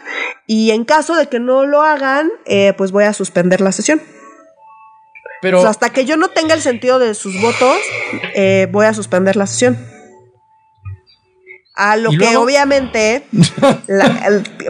y 0.46 0.70
en 0.70 0.84
caso 0.84 1.16
de 1.16 1.28
que 1.28 1.38
no 1.38 1.66
lo 1.66 1.82
hagan, 1.82 2.30
eh, 2.46 2.72
pues 2.78 2.92
voy 2.92 3.04
a 3.04 3.12
suspender 3.12 3.60
la 3.60 3.72
sesión. 3.72 4.00
Pero... 5.42 5.66
hasta 5.66 5.90
que 5.90 6.06
yo 6.06 6.16
no 6.16 6.28
tenga 6.28 6.54
el 6.54 6.62
sentido 6.62 6.98
de 6.98 7.14
sus 7.14 7.40
votos, 7.40 7.76
eh, 8.34 8.68
voy 8.72 8.86
a 8.86 8.94
suspender 8.94 9.36
la 9.36 9.46
sesión. 9.46 9.95
A 11.76 11.96
lo 11.96 12.10
que 12.10 12.36
obviamente 12.38 13.26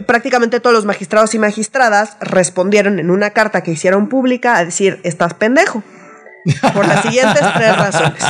prácticamente 0.05 0.59
todos 0.59 0.75
los 0.75 0.85
magistrados 0.85 1.33
y 1.33 1.39
magistradas 1.39 2.17
respondieron 2.19 2.99
en 2.99 3.09
una 3.09 3.29
carta 3.29 3.63
que 3.63 3.71
hicieron 3.71 4.09
pública 4.09 4.57
a 4.57 4.65
decir, 4.65 4.99
estás 5.03 5.33
pendejo. 5.33 5.83
Por 6.73 6.87
las 6.87 7.01
siguientes 7.01 7.41
tres 7.55 7.77
razones. 7.77 8.23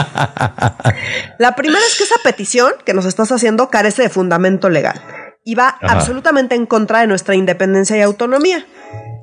La 1.37 1.55
primera 1.55 1.83
es 1.85 1.97
que 1.97 2.03
esa 2.03 2.15
petición 2.23 2.71
que 2.85 2.93
nos 2.93 3.05
estás 3.05 3.31
haciendo 3.31 3.69
carece 3.69 4.03
de 4.03 4.09
fundamento 4.09 4.69
legal 4.69 5.01
y 5.43 5.55
va 5.55 5.77
absolutamente 5.81 6.55
en 6.55 6.65
contra 6.65 6.99
de 6.99 7.07
nuestra 7.07 7.35
independencia 7.35 7.95
y 7.95 8.01
autonomía. 8.01 8.65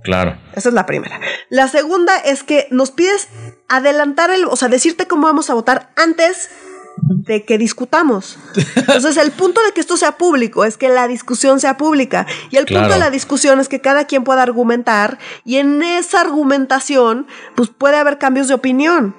Claro. 0.03 0.39
Esa 0.55 0.69
es 0.69 0.75
la 0.75 0.87
primera. 0.87 1.21
La 1.49 1.69
segunda 1.69 2.17
es 2.17 2.43
que 2.43 2.67
nos 2.71 2.91
pides 2.91 3.29
adelantar 3.69 4.31
el, 4.31 4.45
o 4.47 4.57
sea, 4.57 4.69
decirte 4.69 5.07
cómo 5.07 5.27
vamos 5.27 5.51
a 5.51 5.55
votar 5.55 5.91
antes 5.97 6.51
de 6.97 7.45
que 7.45 7.59
discutamos. 7.59 8.39
Entonces, 8.77 9.17
el 9.17 9.31
punto 9.33 9.63
de 9.63 9.73
que 9.73 9.81
esto 9.81 9.97
sea 9.97 10.17
público 10.17 10.65
es 10.65 10.77
que 10.77 10.89
la 10.89 11.09
discusión 11.09 11.61
sea 11.61 11.77
pública. 11.77 12.27
Y 12.51 12.57
el 12.57 12.67
punto 12.67 12.89
de 12.89 12.99
la 12.99 13.11
discusión 13.11 13.61
es 13.61 13.69
que 13.69 13.81
cada 13.81 14.07
quien 14.07 14.25
pueda 14.25 14.43
argumentar 14.43 15.19
y 15.45 15.57
en 15.57 15.83
esa 15.83 16.21
argumentación, 16.21 17.27
pues 17.55 17.71
puede 17.71 17.97
haber 17.97 18.19
cambios 18.19 18.49
de 18.49 18.55
opinión. 18.55 19.15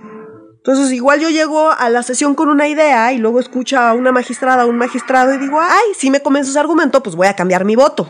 Entonces, 0.58 0.92
igual 0.94 1.20
yo 1.20 1.30
llego 1.30 1.70
a 1.72 1.90
la 1.92 2.02
sesión 2.02 2.34
con 2.34 2.50
una 2.50 2.68
idea 2.68 3.14
y 3.14 3.20
luego 3.20 3.40
escucho 3.40 3.78
a 3.78 3.94
una 3.94 4.12
magistrada 4.12 4.66
o 4.66 4.70
un 4.70 4.78
magistrado 4.78 5.34
y 5.34 5.38
digo, 5.38 5.60
ay, 5.62 5.94
si 5.96 6.10
me 6.10 6.22
convence 6.22 6.50
ese 6.50 6.60
argumento, 6.60 7.04
pues 7.04 7.16
voy 7.16 7.28
a 7.28 7.36
cambiar 7.36 7.66
mi 7.66 7.76
voto. 7.76 8.10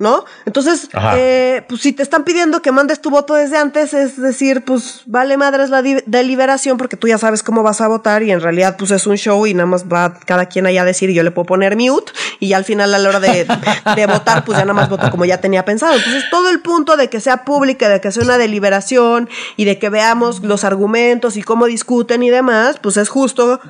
¿No? 0.00 0.24
Entonces, 0.46 0.88
eh, 1.14 1.62
pues 1.68 1.82
si 1.82 1.92
te 1.92 2.02
están 2.02 2.24
pidiendo 2.24 2.62
que 2.62 2.72
mandes 2.72 3.02
tu 3.02 3.10
voto 3.10 3.34
desde 3.34 3.58
antes, 3.58 3.92
es 3.92 4.20
decir, 4.20 4.64
pues 4.64 5.02
vale 5.04 5.36
madre 5.36 5.62
es 5.62 5.68
la 5.68 5.82
deliberación 5.82 6.78
porque 6.78 6.96
tú 6.96 7.06
ya 7.06 7.18
sabes 7.18 7.42
cómo 7.42 7.62
vas 7.62 7.82
a 7.82 7.86
votar 7.86 8.22
y 8.22 8.30
en 8.30 8.40
realidad 8.40 8.76
pues 8.78 8.92
es 8.92 9.06
un 9.06 9.16
show 9.16 9.46
y 9.46 9.52
nada 9.52 9.66
más 9.66 9.84
va 9.84 10.14
cada 10.24 10.46
quien 10.46 10.66
allá 10.66 10.82
a 10.82 10.84
decir 10.86 11.10
y 11.10 11.14
yo 11.14 11.22
le 11.22 11.30
puedo 11.30 11.44
poner 11.44 11.76
mute 11.76 12.12
y 12.38 12.48
ya 12.48 12.56
al 12.56 12.64
final 12.64 12.94
a 12.94 12.98
la 12.98 13.10
hora 13.10 13.20
de, 13.20 13.46
de 13.96 14.06
votar 14.06 14.42
pues 14.46 14.56
ya 14.58 14.64
nada 14.64 14.72
más 14.72 14.88
voto 14.88 15.10
como 15.10 15.26
ya 15.26 15.38
tenía 15.38 15.66
pensado. 15.66 15.94
Entonces 15.94 16.24
todo 16.30 16.48
el 16.48 16.60
punto 16.60 16.96
de 16.96 17.10
que 17.10 17.20
sea 17.20 17.44
pública, 17.44 17.90
de 17.90 18.00
que 18.00 18.10
sea 18.10 18.24
una 18.24 18.38
deliberación 18.38 19.28
y 19.56 19.66
de 19.66 19.78
que 19.78 19.90
veamos 19.90 20.42
los 20.42 20.64
argumentos 20.64 21.36
y 21.36 21.42
cómo 21.42 21.66
discuten 21.66 22.22
y 22.22 22.30
demás, 22.30 22.78
pues 22.80 22.96
es 22.96 23.10
justo 23.10 23.60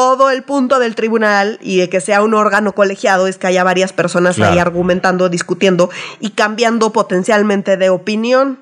todo 0.00 0.30
el 0.30 0.42
punto 0.44 0.78
del 0.78 0.94
tribunal 0.94 1.58
y 1.60 1.76
de 1.76 1.90
que 1.90 2.00
sea 2.00 2.22
un 2.22 2.32
órgano 2.32 2.72
colegiado 2.72 3.26
es 3.26 3.36
que 3.36 3.48
haya 3.48 3.62
varias 3.64 3.92
personas 3.92 4.38
ahí 4.38 4.58
argumentando, 4.58 5.28
discutiendo 5.28 5.90
y 6.20 6.30
cambiando 6.30 6.90
potencialmente 6.90 7.76
de 7.76 7.90
opinión. 7.90 8.58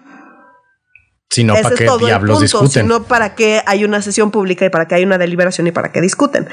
Sino 1.31 1.55
para 1.55 1.77
qué 1.77 1.89
diablos 2.01 2.41
discuten. 2.41 2.69
Sino 2.69 3.05
para 3.05 3.37
que 3.37 3.63
hay 3.67 3.85
una 3.85 4.03
sesión 4.03 4.33
pública 4.33 4.65
y 4.65 4.71
para 4.71 4.89
que 4.89 4.97
hay 4.97 5.05
una 5.05 5.17
deliberación 5.17 5.69
y 5.69 5.71
para 5.71 5.93
que 5.93 6.01
discuten. 6.01 6.49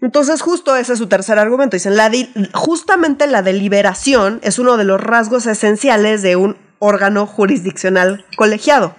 Entonces, 0.00 0.42
justo 0.42 0.74
ese 0.74 0.94
es 0.94 0.98
su 0.98 1.06
tercer 1.06 1.38
argumento. 1.38 1.76
Dicen, 1.76 1.96
la 1.96 2.10
justamente 2.52 3.28
la 3.28 3.42
deliberación 3.42 4.40
es 4.42 4.58
uno 4.58 4.76
de 4.76 4.82
los 4.82 5.00
rasgos 5.00 5.46
esenciales 5.46 6.22
de 6.22 6.34
un 6.34 6.56
órgano 6.80 7.24
jurisdiccional 7.24 8.24
colegiado. 8.36 8.96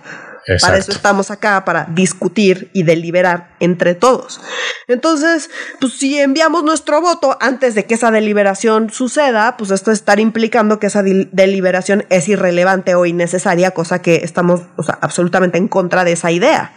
Para 0.61 0.77
eso 0.77 0.91
estamos 0.91 1.31
acá, 1.31 1.63
para 1.65 1.85
discutir 1.85 2.71
y 2.73 2.83
deliberar 2.83 3.55
entre 3.59 3.95
todos. 3.95 4.41
Entonces, 4.87 5.49
pues 5.79 5.93
si 5.93 6.17
enviamos 6.19 6.63
nuestro 6.63 7.01
voto 7.01 7.37
antes 7.39 7.75
de 7.75 7.85
que 7.85 7.93
esa 7.93 8.11
deliberación 8.11 8.89
suceda, 8.89 9.57
pues 9.57 9.71
esto 9.71 9.91
estar 9.91 10.19
implicando 10.19 10.79
que 10.79 10.87
esa 10.87 11.03
deliberación 11.03 12.05
es 12.09 12.27
irrelevante 12.27 12.95
o 12.95 13.05
innecesaria, 13.05 13.71
cosa 13.71 14.01
que 14.01 14.15
estamos 14.23 14.61
absolutamente 15.01 15.57
en 15.57 15.67
contra 15.67 16.03
de 16.03 16.13
esa 16.13 16.31
idea. 16.31 16.73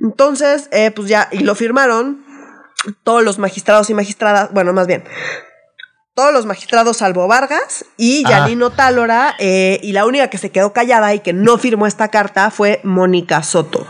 Entonces, 0.00 0.68
eh, 0.72 0.90
pues 0.90 1.08
ya, 1.08 1.28
y 1.30 1.40
lo 1.40 1.54
firmaron 1.54 2.24
todos 3.02 3.22
los 3.22 3.38
magistrados 3.38 3.90
y 3.90 3.94
magistradas, 3.94 4.50
bueno, 4.52 4.72
más 4.72 4.86
bien, 4.86 5.04
todos 6.20 6.34
los 6.34 6.44
magistrados 6.44 6.98
salvo 6.98 7.26
Vargas 7.28 7.86
y 7.96 8.24
Janino 8.24 8.68
Tálora, 8.68 9.36
eh, 9.38 9.80
y 9.82 9.92
la 9.92 10.04
única 10.04 10.28
que 10.28 10.36
se 10.36 10.50
quedó 10.50 10.74
callada 10.74 11.14
y 11.14 11.20
que 11.20 11.32
no 11.32 11.56
firmó 11.56 11.86
esta 11.86 12.08
carta 12.08 12.50
fue 12.50 12.82
Mónica 12.84 13.42
Soto. 13.42 13.86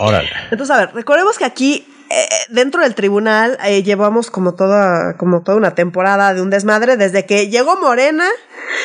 Órale. 0.00 0.30
Entonces, 0.50 0.74
a 0.74 0.80
ver, 0.80 0.92
recordemos 0.92 1.38
que 1.38 1.44
aquí 1.44 1.86
eh, 2.10 2.26
dentro 2.48 2.82
del 2.82 2.96
tribunal 2.96 3.56
eh, 3.64 3.84
llevamos 3.84 4.32
como 4.32 4.54
toda, 4.54 5.16
como 5.16 5.42
toda 5.42 5.58
una 5.58 5.76
temporada 5.76 6.34
de 6.34 6.42
un 6.42 6.50
desmadre. 6.50 6.96
Desde 6.96 7.24
que 7.24 7.48
llegó 7.48 7.76
Morena, 7.76 8.26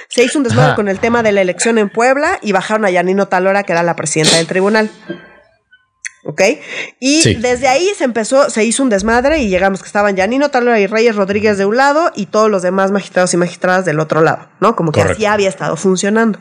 se 0.07 0.23
hizo 0.23 0.37
un 0.37 0.43
desmadre 0.43 0.75
con 0.75 0.87
el 0.87 0.99
tema 0.99 1.23
de 1.23 1.31
la 1.31 1.41
elección 1.41 1.79
en 1.79 1.89
Puebla 1.89 2.37
y 2.43 2.51
bajaron 2.51 2.85
a 2.85 2.91
Janino 2.91 3.27
Talora, 3.27 3.63
que 3.63 3.71
era 3.71 3.81
la 3.81 3.95
presidenta 3.95 4.37
del 4.37 4.45
tribunal. 4.45 4.91
¿Ok? 6.25 6.41
Y 6.99 7.35
desde 7.35 7.67
ahí 7.67 7.91
se 7.95 8.03
empezó, 8.03 8.49
se 8.49 8.63
hizo 8.65 8.81
un 8.81 8.89
desmadre 8.89 9.39
y 9.39 9.49
llegamos 9.49 9.81
que 9.81 9.87
estaban 9.87 10.17
Janino 10.17 10.49
Talora 10.49 10.79
y 10.79 10.87
Reyes 10.87 11.15
Rodríguez 11.15 11.57
de 11.57 11.65
un 11.65 11.77
lado 11.77 12.11
y 12.15 12.25
todos 12.25 12.49
los 12.49 12.63
demás 12.63 12.91
magistrados 12.91 13.33
y 13.33 13.37
magistradas 13.37 13.85
del 13.85 13.99
otro 13.99 14.21
lado, 14.21 14.49
¿no? 14.59 14.75
Como 14.75 14.91
que 14.91 15.01
así 15.01 15.25
había 15.25 15.49
estado 15.49 15.77
funcionando. 15.77 16.39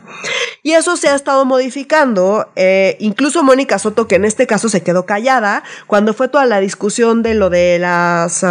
Y 0.63 0.73
eso 0.73 0.97
se 0.97 1.09
ha 1.09 1.15
estado 1.15 1.45
modificando, 1.45 2.51
eh, 2.55 2.97
incluso 2.99 3.43
Mónica 3.43 3.77
Soto, 3.77 4.07
que 4.07 4.15
en 4.15 4.25
este 4.25 4.47
caso 4.47 4.69
se 4.69 4.81
quedó 4.81 5.05
callada, 5.05 5.63
cuando 5.85 6.13
fue 6.13 6.27
toda 6.27 6.45
la 6.45 6.59
discusión 6.59 7.21
de 7.21 7.35
lo 7.35 7.51
de 7.51 7.77
las 7.79 8.43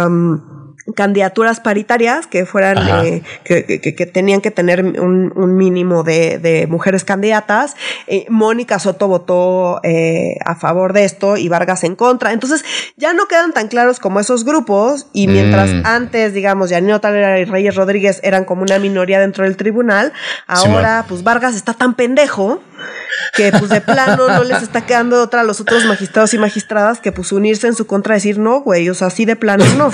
candidaturas 0.93 1.59
paritarias 1.59 2.27
que 2.27 2.45
fueran 2.45 3.05
eh, 3.05 3.23
que, 3.43 3.65
que, 3.65 3.95
que, 3.95 4.05
tenían 4.05 4.41
que 4.41 4.51
tener 4.51 4.83
un, 4.83 5.33
un 5.35 5.57
mínimo 5.57 6.03
de, 6.03 6.37
de, 6.37 6.67
mujeres 6.67 7.03
candidatas 7.03 7.75
eh, 8.05 8.25
Mónica 8.29 8.77
Soto 8.77 9.07
votó 9.07 9.79
eh, 9.83 10.35
a 10.45 10.55
favor 10.55 10.93
de 10.93 11.05
esto 11.05 11.37
y 11.37 11.49
Vargas 11.49 11.83
en 11.83 11.95
contra 11.95 12.33
entonces 12.33 12.63
ya 12.97 13.13
no 13.13 13.27
quedan 13.27 13.51
tan 13.51 13.67
claros 13.67 13.99
como 13.99 14.19
esos 14.19 14.45
grupos 14.45 15.07
y 15.11 15.27
mientras 15.27 15.71
mm. 15.71 15.81
antes 15.85 16.33
digamos 16.35 16.69
Janino 16.69 17.01
Talera 17.01 17.39
y 17.39 17.45
Reyes 17.45 17.75
Rodríguez 17.75 18.19
eran 18.23 18.45
como 18.45 18.61
una 18.61 18.77
minoría 18.77 19.19
dentro 19.19 19.43
del 19.43 19.57
tribunal 19.57 20.13
ahora 20.45 21.05
pues 21.07 21.23
Vargas 21.23 21.55
está 21.55 21.73
tan 21.73 21.95
pendejo 21.95 22.61
que 23.33 23.51
pues 23.51 23.69
de 23.69 23.81
plano 23.81 24.27
no 24.27 24.43
les 24.43 24.61
está 24.61 24.85
quedando 24.85 25.21
otra 25.21 25.41
a 25.41 25.43
los 25.43 25.59
otros 25.59 25.85
magistrados 25.85 26.33
y 26.33 26.37
magistradas 26.37 26.99
que 26.99 27.11
pues 27.11 27.31
unirse 27.31 27.67
en 27.67 27.75
su 27.75 27.87
contra 27.87 28.15
decir 28.15 28.37
no, 28.37 28.61
güey, 28.61 28.89
o 28.89 28.93
sea, 28.93 29.07
así 29.07 29.25
de 29.25 29.35
plano 29.35 29.65
no. 29.77 29.91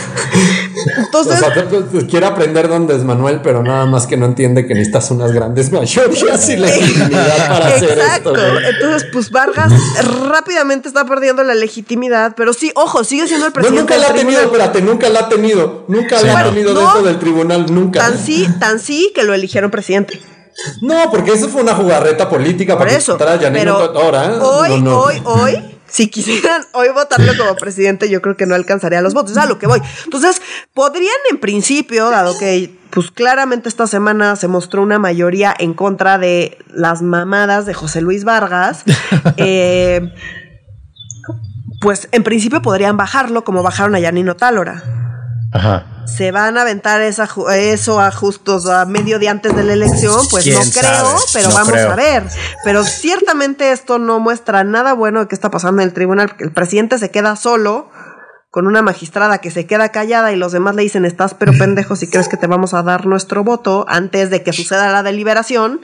Entonces, 0.98 1.42
o 1.42 1.92
sea, 1.92 2.08
quiere 2.08 2.26
aprender 2.26 2.68
donde 2.68 2.96
es 2.96 3.04
Manuel, 3.04 3.42
pero 3.42 3.64
nada 3.64 3.86
más 3.86 4.08
que 4.08 4.18
no 4.18 4.26
entiende 4.26 4.66
que 4.66 4.74
necesitas 4.74 5.12
unas 5.12 5.32
grandes 5.32 5.72
mayorías 5.72 6.50
y 6.50 6.58
legitimidad 6.58 7.48
para 7.48 7.68
hacer 7.68 8.00
esto. 8.00 8.34
Entonces, 8.36 9.10
pues 9.12 9.32
Vargas 9.32 9.72
rápidamente 10.28 10.88
está 10.88 11.06
perdiendo 11.06 11.44
la 11.44 11.56
legitimidad, 11.56 12.34
pero 12.36 12.54
sí, 12.54 12.72
ojo, 12.76 13.04
sigue 13.04 13.28
siendo 13.28 13.48
el 13.48 13.54
presidente. 13.54 13.82
nunca 13.82 13.98
la 13.98 14.10
ha 14.10 14.14
tenido, 14.14 14.42
espérate, 14.42 14.82
nunca 14.82 15.10
la 15.10 15.20
ha 15.22 15.30
tenido, 15.30 15.86
nunca 15.88 16.22
la 16.22 16.40
ha 16.40 16.44
tenido 16.46 16.74
dentro 16.74 17.04
del 17.04 17.20
tribunal, 17.20 17.74
nunca. 17.74 18.00
Tan 18.00 18.18
sí, 18.18 18.48
tan 18.60 18.80
sí 18.80 19.12
que 19.14 19.24
lo 19.24 19.34
eligieron 19.34 19.72
presidente. 19.72 20.22
No, 20.82 21.10
porque 21.10 21.32
eso 21.32 21.48
fue 21.48 21.62
una 21.62 21.76
jugarreta 21.76 22.30
política 22.30 22.78
para 22.78 22.92
eso. 22.92 23.18
pero 23.18 23.76
ahora. 23.98 24.40
Hoy, 24.42 24.72
hoy, 24.86 25.22
hoy, 25.24 25.71
si 25.92 26.08
quisieran 26.08 26.66
hoy 26.72 26.88
votarlo 26.90 27.34
como 27.38 27.56
presidente, 27.58 28.10
yo 28.10 28.22
creo 28.22 28.38
que 28.38 28.46
no 28.46 28.56
alcanzaría 28.56 29.02
los 29.02 29.14
votos. 29.14 29.32
Es 29.32 29.38
a 29.38 29.46
lo 29.46 29.60
que 29.60 29.68
voy. 29.68 29.82
Entonces, 30.06 30.42
podrían 30.74 31.14
en 31.30 31.38
principio, 31.38 32.10
dado 32.10 32.38
que 32.38 32.74
pues 32.92 33.12
claramente 33.12 33.70
esta 33.70 33.88
semana 33.88 34.36
se 34.38 34.48
mostró 34.48 34.82
una 34.82 35.00
mayoría 35.00 35.54
en 35.58 35.74
contra 35.74 36.18
de 36.18 36.58
las 36.70 37.02
mamadas 37.02 37.66
de 37.66 37.74
José 37.74 38.02
Luis 38.02 38.24
Vargas, 38.24 38.84
eh, 39.38 40.14
pues 41.82 42.08
en 42.12 42.24
principio 42.24 42.62
podrían 42.62 42.96
bajarlo 42.96 43.44
como 43.44 43.62
bajaron 43.62 43.94
a 43.96 44.00
Yanino 44.00 44.36
Tálora. 44.36 45.11
Ajá. 45.52 45.86
Se 46.06 46.32
van 46.32 46.58
a 46.58 46.62
aventar 46.62 47.02
esa, 47.02 47.30
eso 47.56 48.00
a 48.00 48.12
justos 48.12 48.68
a 48.68 48.86
medio 48.86 49.20
día 49.20 49.32
antes 49.32 49.56
de 49.56 49.64
la 49.64 49.74
elección, 49.74 50.18
pues 50.30 50.48
no 50.48 50.62
creo, 50.72 51.16
pero 51.34 51.50
vamos 51.50 51.74
a 51.74 51.96
ver. 51.96 52.24
Pero 52.64 52.84
ciertamente 52.84 53.72
esto 53.72 54.00
no 54.00 54.20
muestra 54.20 54.64
nada 54.64 54.94
bueno 54.94 55.22
de 55.22 55.28
qué 55.28 55.36
está 55.36 55.52
pasando 55.52 55.82
en 55.82 55.88
el 55.88 55.94
tribunal, 55.94 56.36
el 56.40 56.52
presidente 56.52 56.98
se 56.98 57.12
queda 57.12 57.36
solo 57.36 57.90
con 58.52 58.68
una 58.68 58.82
magistrada 58.82 59.38
que 59.38 59.50
se 59.50 59.66
queda 59.66 59.90
callada 59.90 60.34
y 60.34 60.36
los 60.36 60.52
demás 60.52 60.76
le 60.76 60.82
dicen 60.82 61.06
estás 61.06 61.34
pero 61.34 61.54
pendejo 61.58 61.96
si 61.96 62.10
crees 62.10 62.28
que 62.28 62.36
te 62.36 62.48
vamos 62.48 62.74
a 62.74 62.84
dar 62.84 63.06
nuestro 63.06 63.46
voto 63.46 63.86
antes 63.88 64.30
de 64.30 64.44
que 64.44 64.52
suceda 64.52 64.92
la 64.92 65.04
deliberación 65.04 65.80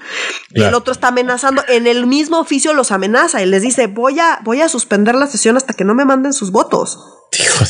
y 0.54 0.64
el 0.64 0.74
otro 0.74 0.92
está 0.92 1.08
amenazando 1.08 1.64
en 1.70 1.88
el 1.88 2.06
mismo 2.08 2.40
oficio 2.40 2.74
los 2.74 2.92
amenaza 2.92 3.42
y 3.42 3.46
les 3.46 3.62
dice 3.62 3.88
voy 3.88 4.20
a 4.20 4.42
voy 4.44 4.60
a 4.60 4.68
suspender 4.68 5.16
la 5.16 5.28
sesión 5.28 5.56
hasta 5.56 5.74
que 5.74 5.86
no 5.86 5.96
me 5.96 6.04
manden 6.04 6.34
sus 6.34 6.52
votos 6.52 7.17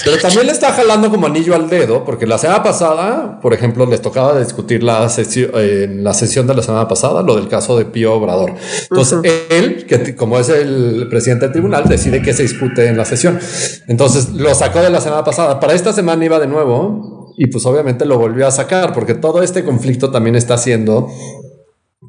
pero 0.04 0.18
también 0.20 0.46
le 0.46 0.52
está 0.52 0.72
jalando 0.74 1.10
como 1.10 1.28
anillo 1.28 1.56
al 1.56 1.70
dedo, 1.70 2.06
porque 2.06 2.28
la 2.28 2.38
semana 2.38 2.64
pasada, 2.64 3.40
por 3.42 3.54
ejemplo, 3.54 3.86
les 3.86 4.02
tocaba 4.02 4.40
discutir 4.40 4.84
la 4.84 5.08
sesión, 5.10 5.52
en 5.56 6.04
la 6.04 6.14
sesión 6.14 6.48
de 6.48 6.54
la 6.54 6.62
semana 6.62 6.88
pasada, 6.88 7.22
lo 7.22 7.36
del 7.36 7.48
caso 7.48 7.78
de 7.78 7.86
Pío 7.86 8.14
Obrador. 8.14 8.54
Entonces, 8.90 9.20
él, 9.50 9.86
que 9.86 10.16
como 10.16 10.40
es 10.40 10.50
el 10.50 11.08
presidente 11.10 11.46
del 11.46 11.54
tribunal, 11.54 11.86
decide 11.88 12.22
que 12.22 12.34
se 12.34 12.44
dispute 12.44 12.88
en 12.88 12.98
la 12.98 13.06
sesión. 13.06 13.40
Entonces, 13.88 14.30
lo 14.34 14.54
sacó 14.56 14.80
de 14.80 14.90
la 14.90 15.02
semana 15.02 15.24
pasada. 15.24 15.60
Para 15.60 15.74
esta 15.74 15.94
semana 15.94 16.24
iba 16.24 16.40
de 16.40 16.48
nuevo 16.48 17.34
y 17.38 17.48
pues 17.48 17.66
obviamente 17.66 18.06
lo 18.06 18.18
volvió 18.18 18.48
a 18.48 18.52
sacar, 18.52 18.94
porque 18.94 19.14
todo 19.14 19.44
este 19.44 19.64
conflicto 19.64 20.12
también 20.12 20.36
está 20.36 20.56
haciendo 20.56 21.08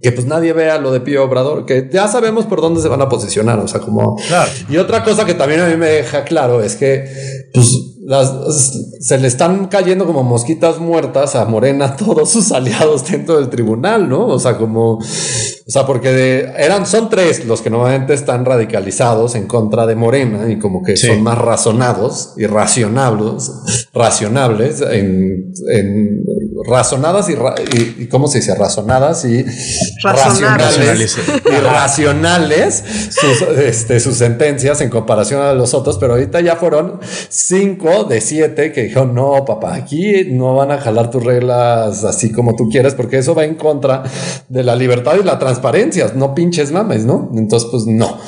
que 0.01 0.13
pues 0.13 0.27
nadie 0.27 0.53
vea 0.53 0.79
lo 0.79 0.93
de 0.93 1.01
Pío 1.01 1.25
Obrador, 1.25 1.67
que 1.67 1.89
ya 1.93 2.09
sabemos 2.09 2.47
por 2.47 2.61
dónde 2.61 2.81
se 2.81 2.89
van 2.89 3.03
a 3.03 3.09
posicionar, 3.09 3.59
o 3.59 3.69
sea, 3.69 3.81
como... 3.81 4.17
Y 4.69 4.77
otra 4.77 5.03
cosa 5.03 5.25
que 5.25 5.35
también 5.35 5.61
a 5.61 5.67
mí 5.67 5.77
me 5.77 5.87
deja 5.87 6.25
claro 6.25 6.63
es 6.63 6.77
que 6.77 7.05
pues, 7.53 7.69
las, 8.05 8.33
se 9.01 9.19
le 9.19 9.29
están 9.29 9.67
cayendo 9.67 10.07
como 10.07 10.23
mosquitas 10.23 10.79
muertas 10.79 11.35
a 11.35 11.45
Morena 11.45 11.97
todos 11.99 12.31
sus 12.31 12.53
aliados 12.53 13.11
dentro 13.11 13.39
del 13.39 13.51
tribunal, 13.51 14.09
¿no? 14.09 14.27
O 14.27 14.39
sea, 14.39 14.57
como... 14.57 14.99
O 14.99 15.71
sea, 15.71 15.85
porque 15.85 16.51
eran, 16.57 16.87
son 16.87 17.11
tres 17.11 17.45
los 17.45 17.61
que 17.61 17.69
normalmente 17.69 18.15
están 18.15 18.47
radicalizados 18.47 19.35
en 19.35 19.47
contra 19.47 19.85
de 19.85 19.97
Morena 19.97 20.51
y 20.51 20.59
como 20.59 20.83
que 20.83 20.97
son 20.97 21.23
más 21.23 21.37
razonados 21.37 22.33
y 22.39 22.47
racionables, 22.47 23.53
racionables 23.93 24.81
en, 24.81 25.53
en 25.71 26.25
razonadas 26.67 27.29
y, 27.29 28.03
y, 28.03 28.07
¿cómo 28.07 28.27
se 28.27 28.39
dice? 28.39 28.55
Razonadas 28.55 29.25
y 29.25 29.45
racionales, 30.03 31.17
y 31.45 31.61
racionales 31.61 32.85
sus, 33.11 33.43
este, 33.59 34.01
sus 34.01 34.17
sentencias 34.17 34.81
en 34.81 34.91
comparación 34.91 35.43
a 35.43 35.53
los 35.55 35.75
otros, 35.75 35.99
pero 35.99 36.15
ahorita 36.15 36.41
ya 36.41 36.57
fueron 36.57 37.01
cinco 37.29 38.05
de 38.05 38.21
siete 38.21 38.73
que 38.73 38.85
dijeron, 38.85 39.15
no, 39.15 39.45
papá, 39.45 39.75
aquí 39.75 40.25
no 40.31 40.55
van 40.55 40.71
a 40.71 40.79
jalar 40.79 41.11
tus 41.11 41.25
reglas 41.25 42.05
así 42.05 42.33
como 42.33 42.57
tú 42.57 42.69
quieres, 42.69 42.95
porque 42.95 43.19
eso 43.19 43.35
va 43.35 43.45
en 43.45 43.55
contra 43.55 44.03
de 44.49 44.63
la 44.63 44.75
libertad 44.75 45.17
y 45.21 45.25
la 45.25 45.39
transparencia, 45.39 46.13
no 46.15 46.35
pinches 46.35 46.73
mames, 46.73 47.05
¿no? 47.05 47.31
Entonces, 47.35 47.69
pues 47.71 47.87
no. 47.87 48.19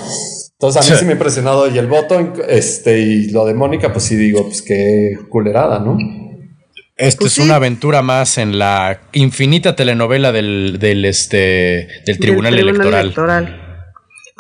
Entonces 0.53 0.87
a 0.87 0.93
mí 0.93 0.99
sí 0.99 1.05
me 1.07 1.13
ha 1.13 1.15
impresionado 1.15 1.69
y 1.69 1.79
el 1.79 1.87
voto, 1.87 2.19
este, 2.47 2.99
y 2.99 3.31
lo 3.31 3.47
de 3.47 3.55
Mónica, 3.55 3.93
pues 3.93 4.05
sí 4.05 4.17
digo, 4.17 4.45
pues 4.45 4.61
qué 4.61 5.15
culerada, 5.31 5.79
¿no? 5.79 5.97
Esto 7.01 7.21
Pues 7.21 7.33
es 7.33 7.37
sí. 7.37 7.43
una 7.43 7.57
aventura 7.57 8.03
más 8.03 8.37
en 8.37 8.59
la 8.59 9.01
infinita 9.13 9.75
telenovela 9.75 10.33
del, 10.33 10.77
del, 10.79 11.07
este, 11.07 11.89
del 12.05 12.19
Tribunal, 12.19 12.55
del 12.55 12.69
Electoral. 12.69 13.01
Electoral. 13.07 13.70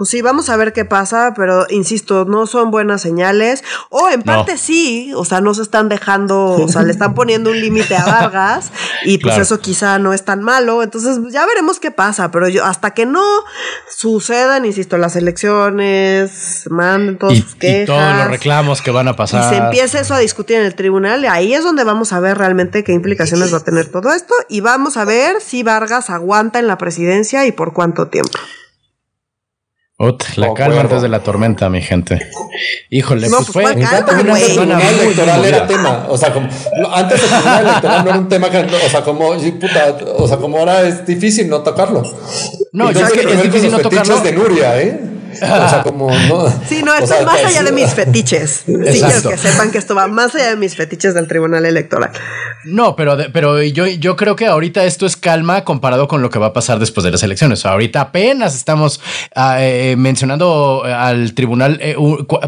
Pues 0.01 0.09
sí, 0.09 0.22
vamos 0.22 0.48
a 0.48 0.56
ver 0.56 0.72
qué 0.72 0.86
pasa, 0.86 1.35
pero 1.36 1.66
insisto, 1.68 2.24
no 2.24 2.47
son 2.47 2.70
buenas 2.70 3.02
señales. 3.02 3.62
O 3.90 4.09
en 4.09 4.22
parte 4.22 4.56
sí, 4.56 5.12
o 5.14 5.27
sea, 5.27 5.43
no 5.43 5.52
se 5.52 5.60
están 5.60 5.90
dejando, 5.90 6.52
o 6.52 6.68
sea, 6.68 6.81
le 6.85 6.90
están 6.90 7.12
poniendo 7.12 7.51
un 7.51 7.60
límite 7.60 7.97
a 7.97 8.06
Vargas 8.06 8.70
y 9.05 9.18
pues 9.18 9.32
Claro. 9.35 9.43
eso 9.43 9.60
quizá 9.60 9.98
no 9.98 10.14
es 10.14 10.24
tan 10.24 10.43
malo. 10.43 10.82
Entonces 10.82 11.18
ya 11.31 11.44
veremos 11.44 11.81
qué 11.81 11.90
pasa, 11.90 12.31
pero 12.31 12.48
yo 12.48 12.64
hasta 12.64 12.93
que 12.94 13.05
no 13.05 13.22
sucedan, 13.94 14.64
insisto, 14.64 14.97
las 14.97 15.16
elecciones, 15.16 16.64
manden 16.70 17.18
todas 17.18 17.36
Y, 17.36 17.43
sus 17.43 17.55
y 17.56 17.59
quejas. 17.59 17.86
todos 17.86 18.16
los 18.16 18.28
reclamos 18.28 18.81
que 18.81 18.90
van 18.93 19.06
a 19.06 19.10
y 19.10 19.14
pasar. 19.14 19.51
se 19.52 19.56
empieza 19.59 20.01
eso 20.01 20.14
a 20.14 20.18
discutir 20.18 20.56
en 20.56 20.64
el 20.64 20.74
tribunal, 20.74 21.27
ahí 21.27 21.52
es 21.52 21.62
donde 21.62 21.85
vamos 21.85 22.14
a 22.14 22.20
ver 22.20 22.39
realmente 22.39 22.85
qué 22.85 22.93
implicaciones 22.93 23.52
va 23.52 23.59
a 23.59 23.64
tener 23.64 23.89
todo 23.89 24.14
esto 24.14 24.32
y 24.48 24.60
vamos 24.62 24.97
a 24.97 25.05
ver 25.05 25.43
si 25.43 25.62
Vargas 25.62 26.09
aguanta 26.09 26.59
en 26.59 26.66
la 26.68 26.78
presidencia 26.78 27.44
y 27.44 27.52
por 27.52 27.74
cuánto 27.74 28.09
tiempo. 28.09 28.39
Ut, 30.02 30.24
la 30.36 30.55
calma 30.55 30.81
antes 30.81 31.02
de 31.02 31.10
la 31.10 31.22
tormenta, 31.22 31.68
mi 31.68 31.82
gente. 31.82 32.18
Híjole, 32.89 33.28
No, 33.28 33.36
pues 33.36 33.51
pues, 33.52 33.52
fue. 33.52 33.62
¿cuál 33.64 34.05
calma, 34.06 34.39
Semana 34.39 34.78
tribunal 34.78 34.82
muy 34.82 35.05
electoral 35.05 35.44
era 35.44 35.66
tema. 35.66 36.06
O 36.09 36.16
sea, 36.16 36.32
como 36.32 36.48
antes 36.90 37.22
el 37.22 37.28
tribunal 37.28 37.66
electoral 37.66 38.05
no 38.05 38.10
era 38.10 38.18
un 38.18 38.28
tema 38.31 38.51
que, 38.51 38.59
o 38.59 38.89
sea, 38.89 39.02
como, 39.02 39.35
puta, 39.35 39.98
o 40.16 40.27
sea, 40.27 40.39
como 40.39 40.56
ahora 40.56 40.89
es 40.89 41.05
difícil 41.05 41.51
no 41.51 41.60
tocarlo. 41.60 42.02
No, 42.72 42.89
Entonces, 42.89 43.14
es 43.14 43.27
que 43.27 43.32
es 43.35 43.43
difícil 43.43 43.70
no 43.70 43.78
tocarlo. 43.78 44.20
de 44.22 44.32
Nuria, 44.32 44.81
¿eh? 44.81 45.01
O 45.32 45.36
sea, 45.36 45.82
como 45.85 46.11
no. 46.11 46.48
Sí, 46.69 46.82
no, 46.82 46.93
o 46.93 46.94
esto 46.94 47.07
sea, 47.09 47.20
es 47.20 47.27
más 47.27 47.36
que- 47.39 47.47
allá 47.47 47.62
de 47.62 47.73
mis 47.73 47.90
fetiches. 47.94 48.62
Sí, 48.66 48.73
quiero 48.74 49.31
que 49.31 49.36
sepan 49.36 49.70
que 49.70 49.78
esto 49.78 49.94
va 49.94 50.07
más 50.09 50.35
allá 50.35 50.51
de 50.51 50.57
mis 50.57 50.74
fetiches 50.77 51.15
del 51.15 51.27
Tribunal 51.28 51.65
Electoral. 51.66 52.11
No, 52.65 52.94
pero, 52.97 53.16
de- 53.16 53.31
pero 53.31 53.62
yo, 53.62 53.86
yo 53.86 54.16
creo 54.16 54.36
que 54.36 54.47
ahorita 54.47 54.85
esto 54.85 55.07
es 55.07 55.16
calma 55.16 55.65
comparado 55.65 56.09
con 56.09 56.20
lo 56.23 56.31
que 56.31 56.39
va 56.39 56.47
a 56.48 56.52
pasar 56.52 56.78
después 56.78 57.05
de 57.05 57.11
las 57.11 57.23
elecciones. 57.23 57.65
Ahorita 57.65 58.01
apenas 58.01 58.55
estamos 58.55 59.01
ah, 59.35 59.57
eh, 59.61 59.94
mencionando 59.97 60.82
al 60.85 61.35
tribunal, 61.35 61.78
eh, 61.81 61.97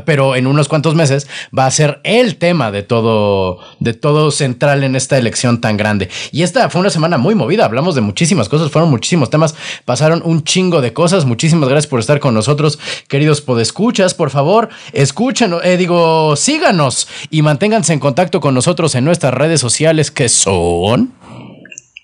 pero 0.05 0.37
en 0.37 0.47
unos 0.47 0.69
cuantos 0.69 0.95
meses 0.95 1.29
va 1.57 1.67
a 1.67 1.71
ser 1.71 2.01
el 2.05 2.37
tema 2.37 2.71
de 2.71 2.83
todo, 2.83 3.59
de 3.81 3.95
todo 3.95 4.31
central 4.31 4.85
en 4.85 4.97
esta 4.97 5.17
elección 5.19 5.61
tan 5.61 5.77
grande. 5.77 6.11
Y 6.31 6.43
esta 6.43 6.69
fue 6.69 6.81
una 6.81 6.91
semana 6.91 7.17
muy 7.19 7.35
movida. 7.35 7.65
Hablamos 7.65 7.95
de 7.95 8.01
muchísimas 8.03 8.49
cosas, 8.49 8.71
fueron 8.71 8.91
muchísimos 8.91 9.31
temas, 9.31 9.55
pasaron 9.85 10.21
un 10.25 10.45
chingo 10.45 10.81
de 10.81 10.93
cosas. 10.93 11.25
Muchísimas 11.25 11.69
gracias 11.69 11.89
por 11.89 12.01
estar 12.01 12.21
con 12.21 12.35
nosotros, 12.35 12.72
queridos 13.09 13.41
podescuchas. 13.41 14.15
Por 14.15 14.31
favor, 14.31 14.69
escuchen, 14.93 15.55
eh, 15.63 15.77
digo, 15.77 16.37
síganos 16.37 17.09
y 17.31 17.43
manténganse 17.43 17.93
en 17.93 18.01
contacto 18.01 18.41
con 18.41 18.55
nosotros 18.55 18.95
en 18.95 19.05
nuestras 19.05 19.35
redes 19.35 19.61
sociales 19.61 20.11
que 20.11 20.29
son. 20.29 21.13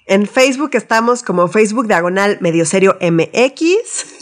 En 0.07 0.27
Facebook 0.27 0.71
estamos 0.73 1.23
como 1.23 1.49
Facebook 1.49 1.87
Diagonal 1.87 2.39
Medio 2.41 2.65
Serio 2.65 2.97
MX. 3.01 4.17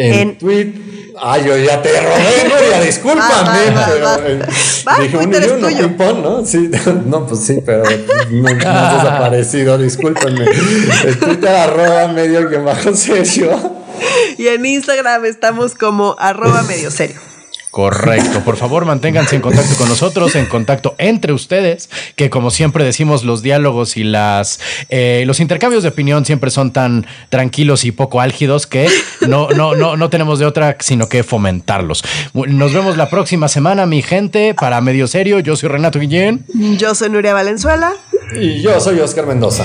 En, 0.00 0.14
En- 0.14 0.38
tweet. 0.38 0.72
Ay, 1.20 1.42
yo 1.44 1.56
ya 1.58 1.82
te 1.82 1.88
robé, 2.00 2.44
Nuria, 2.44 2.80
discúlpame. 2.82 3.58
Pero, 3.74 4.26
eh, 4.28 4.42
Vas, 4.84 5.00
dije 5.00 5.16
un 5.16 5.24
Twitter 5.24 5.42
y 5.42 5.46
es 5.46 5.52
uno, 5.52 5.68
tuyo. 5.68 6.14
¿no? 6.22 6.46
Sí, 6.46 6.70
no, 7.06 7.26
pues 7.26 7.40
sí, 7.40 7.58
pero 7.66 7.82
no, 8.30 8.42
no 8.42 8.70
has 8.70 8.94
desaparecido, 9.02 9.76
discúlpenme. 9.76 10.44
El 11.04 11.18
Twitter 11.18 11.48
arroba 11.48 12.08
medio 12.12 12.48
que 12.48 12.58
bajo 12.58 12.94
serio. 12.94 13.50
Y 14.36 14.48
en 14.48 14.64
Instagram 14.64 15.24
estamos 15.24 15.74
como 15.74 16.16
arroba 16.18 16.62
medio 16.62 16.90
serio. 16.90 17.20
Correcto. 17.70 18.40
Por 18.44 18.56
favor, 18.56 18.86
manténganse 18.86 19.36
en 19.36 19.42
contacto 19.42 19.76
con 19.76 19.88
nosotros, 19.88 20.34
en 20.36 20.46
contacto 20.46 20.94
entre 20.98 21.34
ustedes, 21.34 21.90
que 22.16 22.30
como 22.30 22.50
siempre 22.50 22.82
decimos, 22.82 23.24
los 23.24 23.42
diálogos 23.42 23.96
y 23.96 24.04
las 24.04 24.58
eh, 24.88 25.22
los 25.26 25.38
intercambios 25.38 25.82
de 25.82 25.90
opinión 25.90 26.24
siempre 26.24 26.50
son 26.50 26.72
tan 26.72 27.06
tranquilos 27.28 27.84
y 27.84 27.92
poco 27.92 28.20
álgidos 28.20 28.66
que 28.66 28.88
no, 29.28 29.50
no, 29.50 29.74
no, 29.74 29.96
no 29.96 30.10
tenemos 30.10 30.38
de 30.38 30.46
otra 30.46 30.76
sino 30.80 31.08
que 31.08 31.22
fomentarlos. 31.22 32.02
Nos 32.32 32.72
vemos 32.72 32.96
la 32.96 33.10
próxima 33.10 33.48
semana, 33.48 33.84
mi 33.84 34.02
gente, 34.02 34.54
para 34.54 34.80
Medio 34.80 35.06
Serio. 35.06 35.38
Yo 35.38 35.54
soy 35.54 35.68
Renato 35.68 36.00
Guillén. 36.00 36.46
Yo 36.78 36.94
soy 36.94 37.10
Nuria 37.10 37.34
Valenzuela. 37.34 37.92
Y 38.34 38.62
yo 38.62 38.80
soy 38.80 38.98
Oscar 39.00 39.26
Mendoza. 39.26 39.64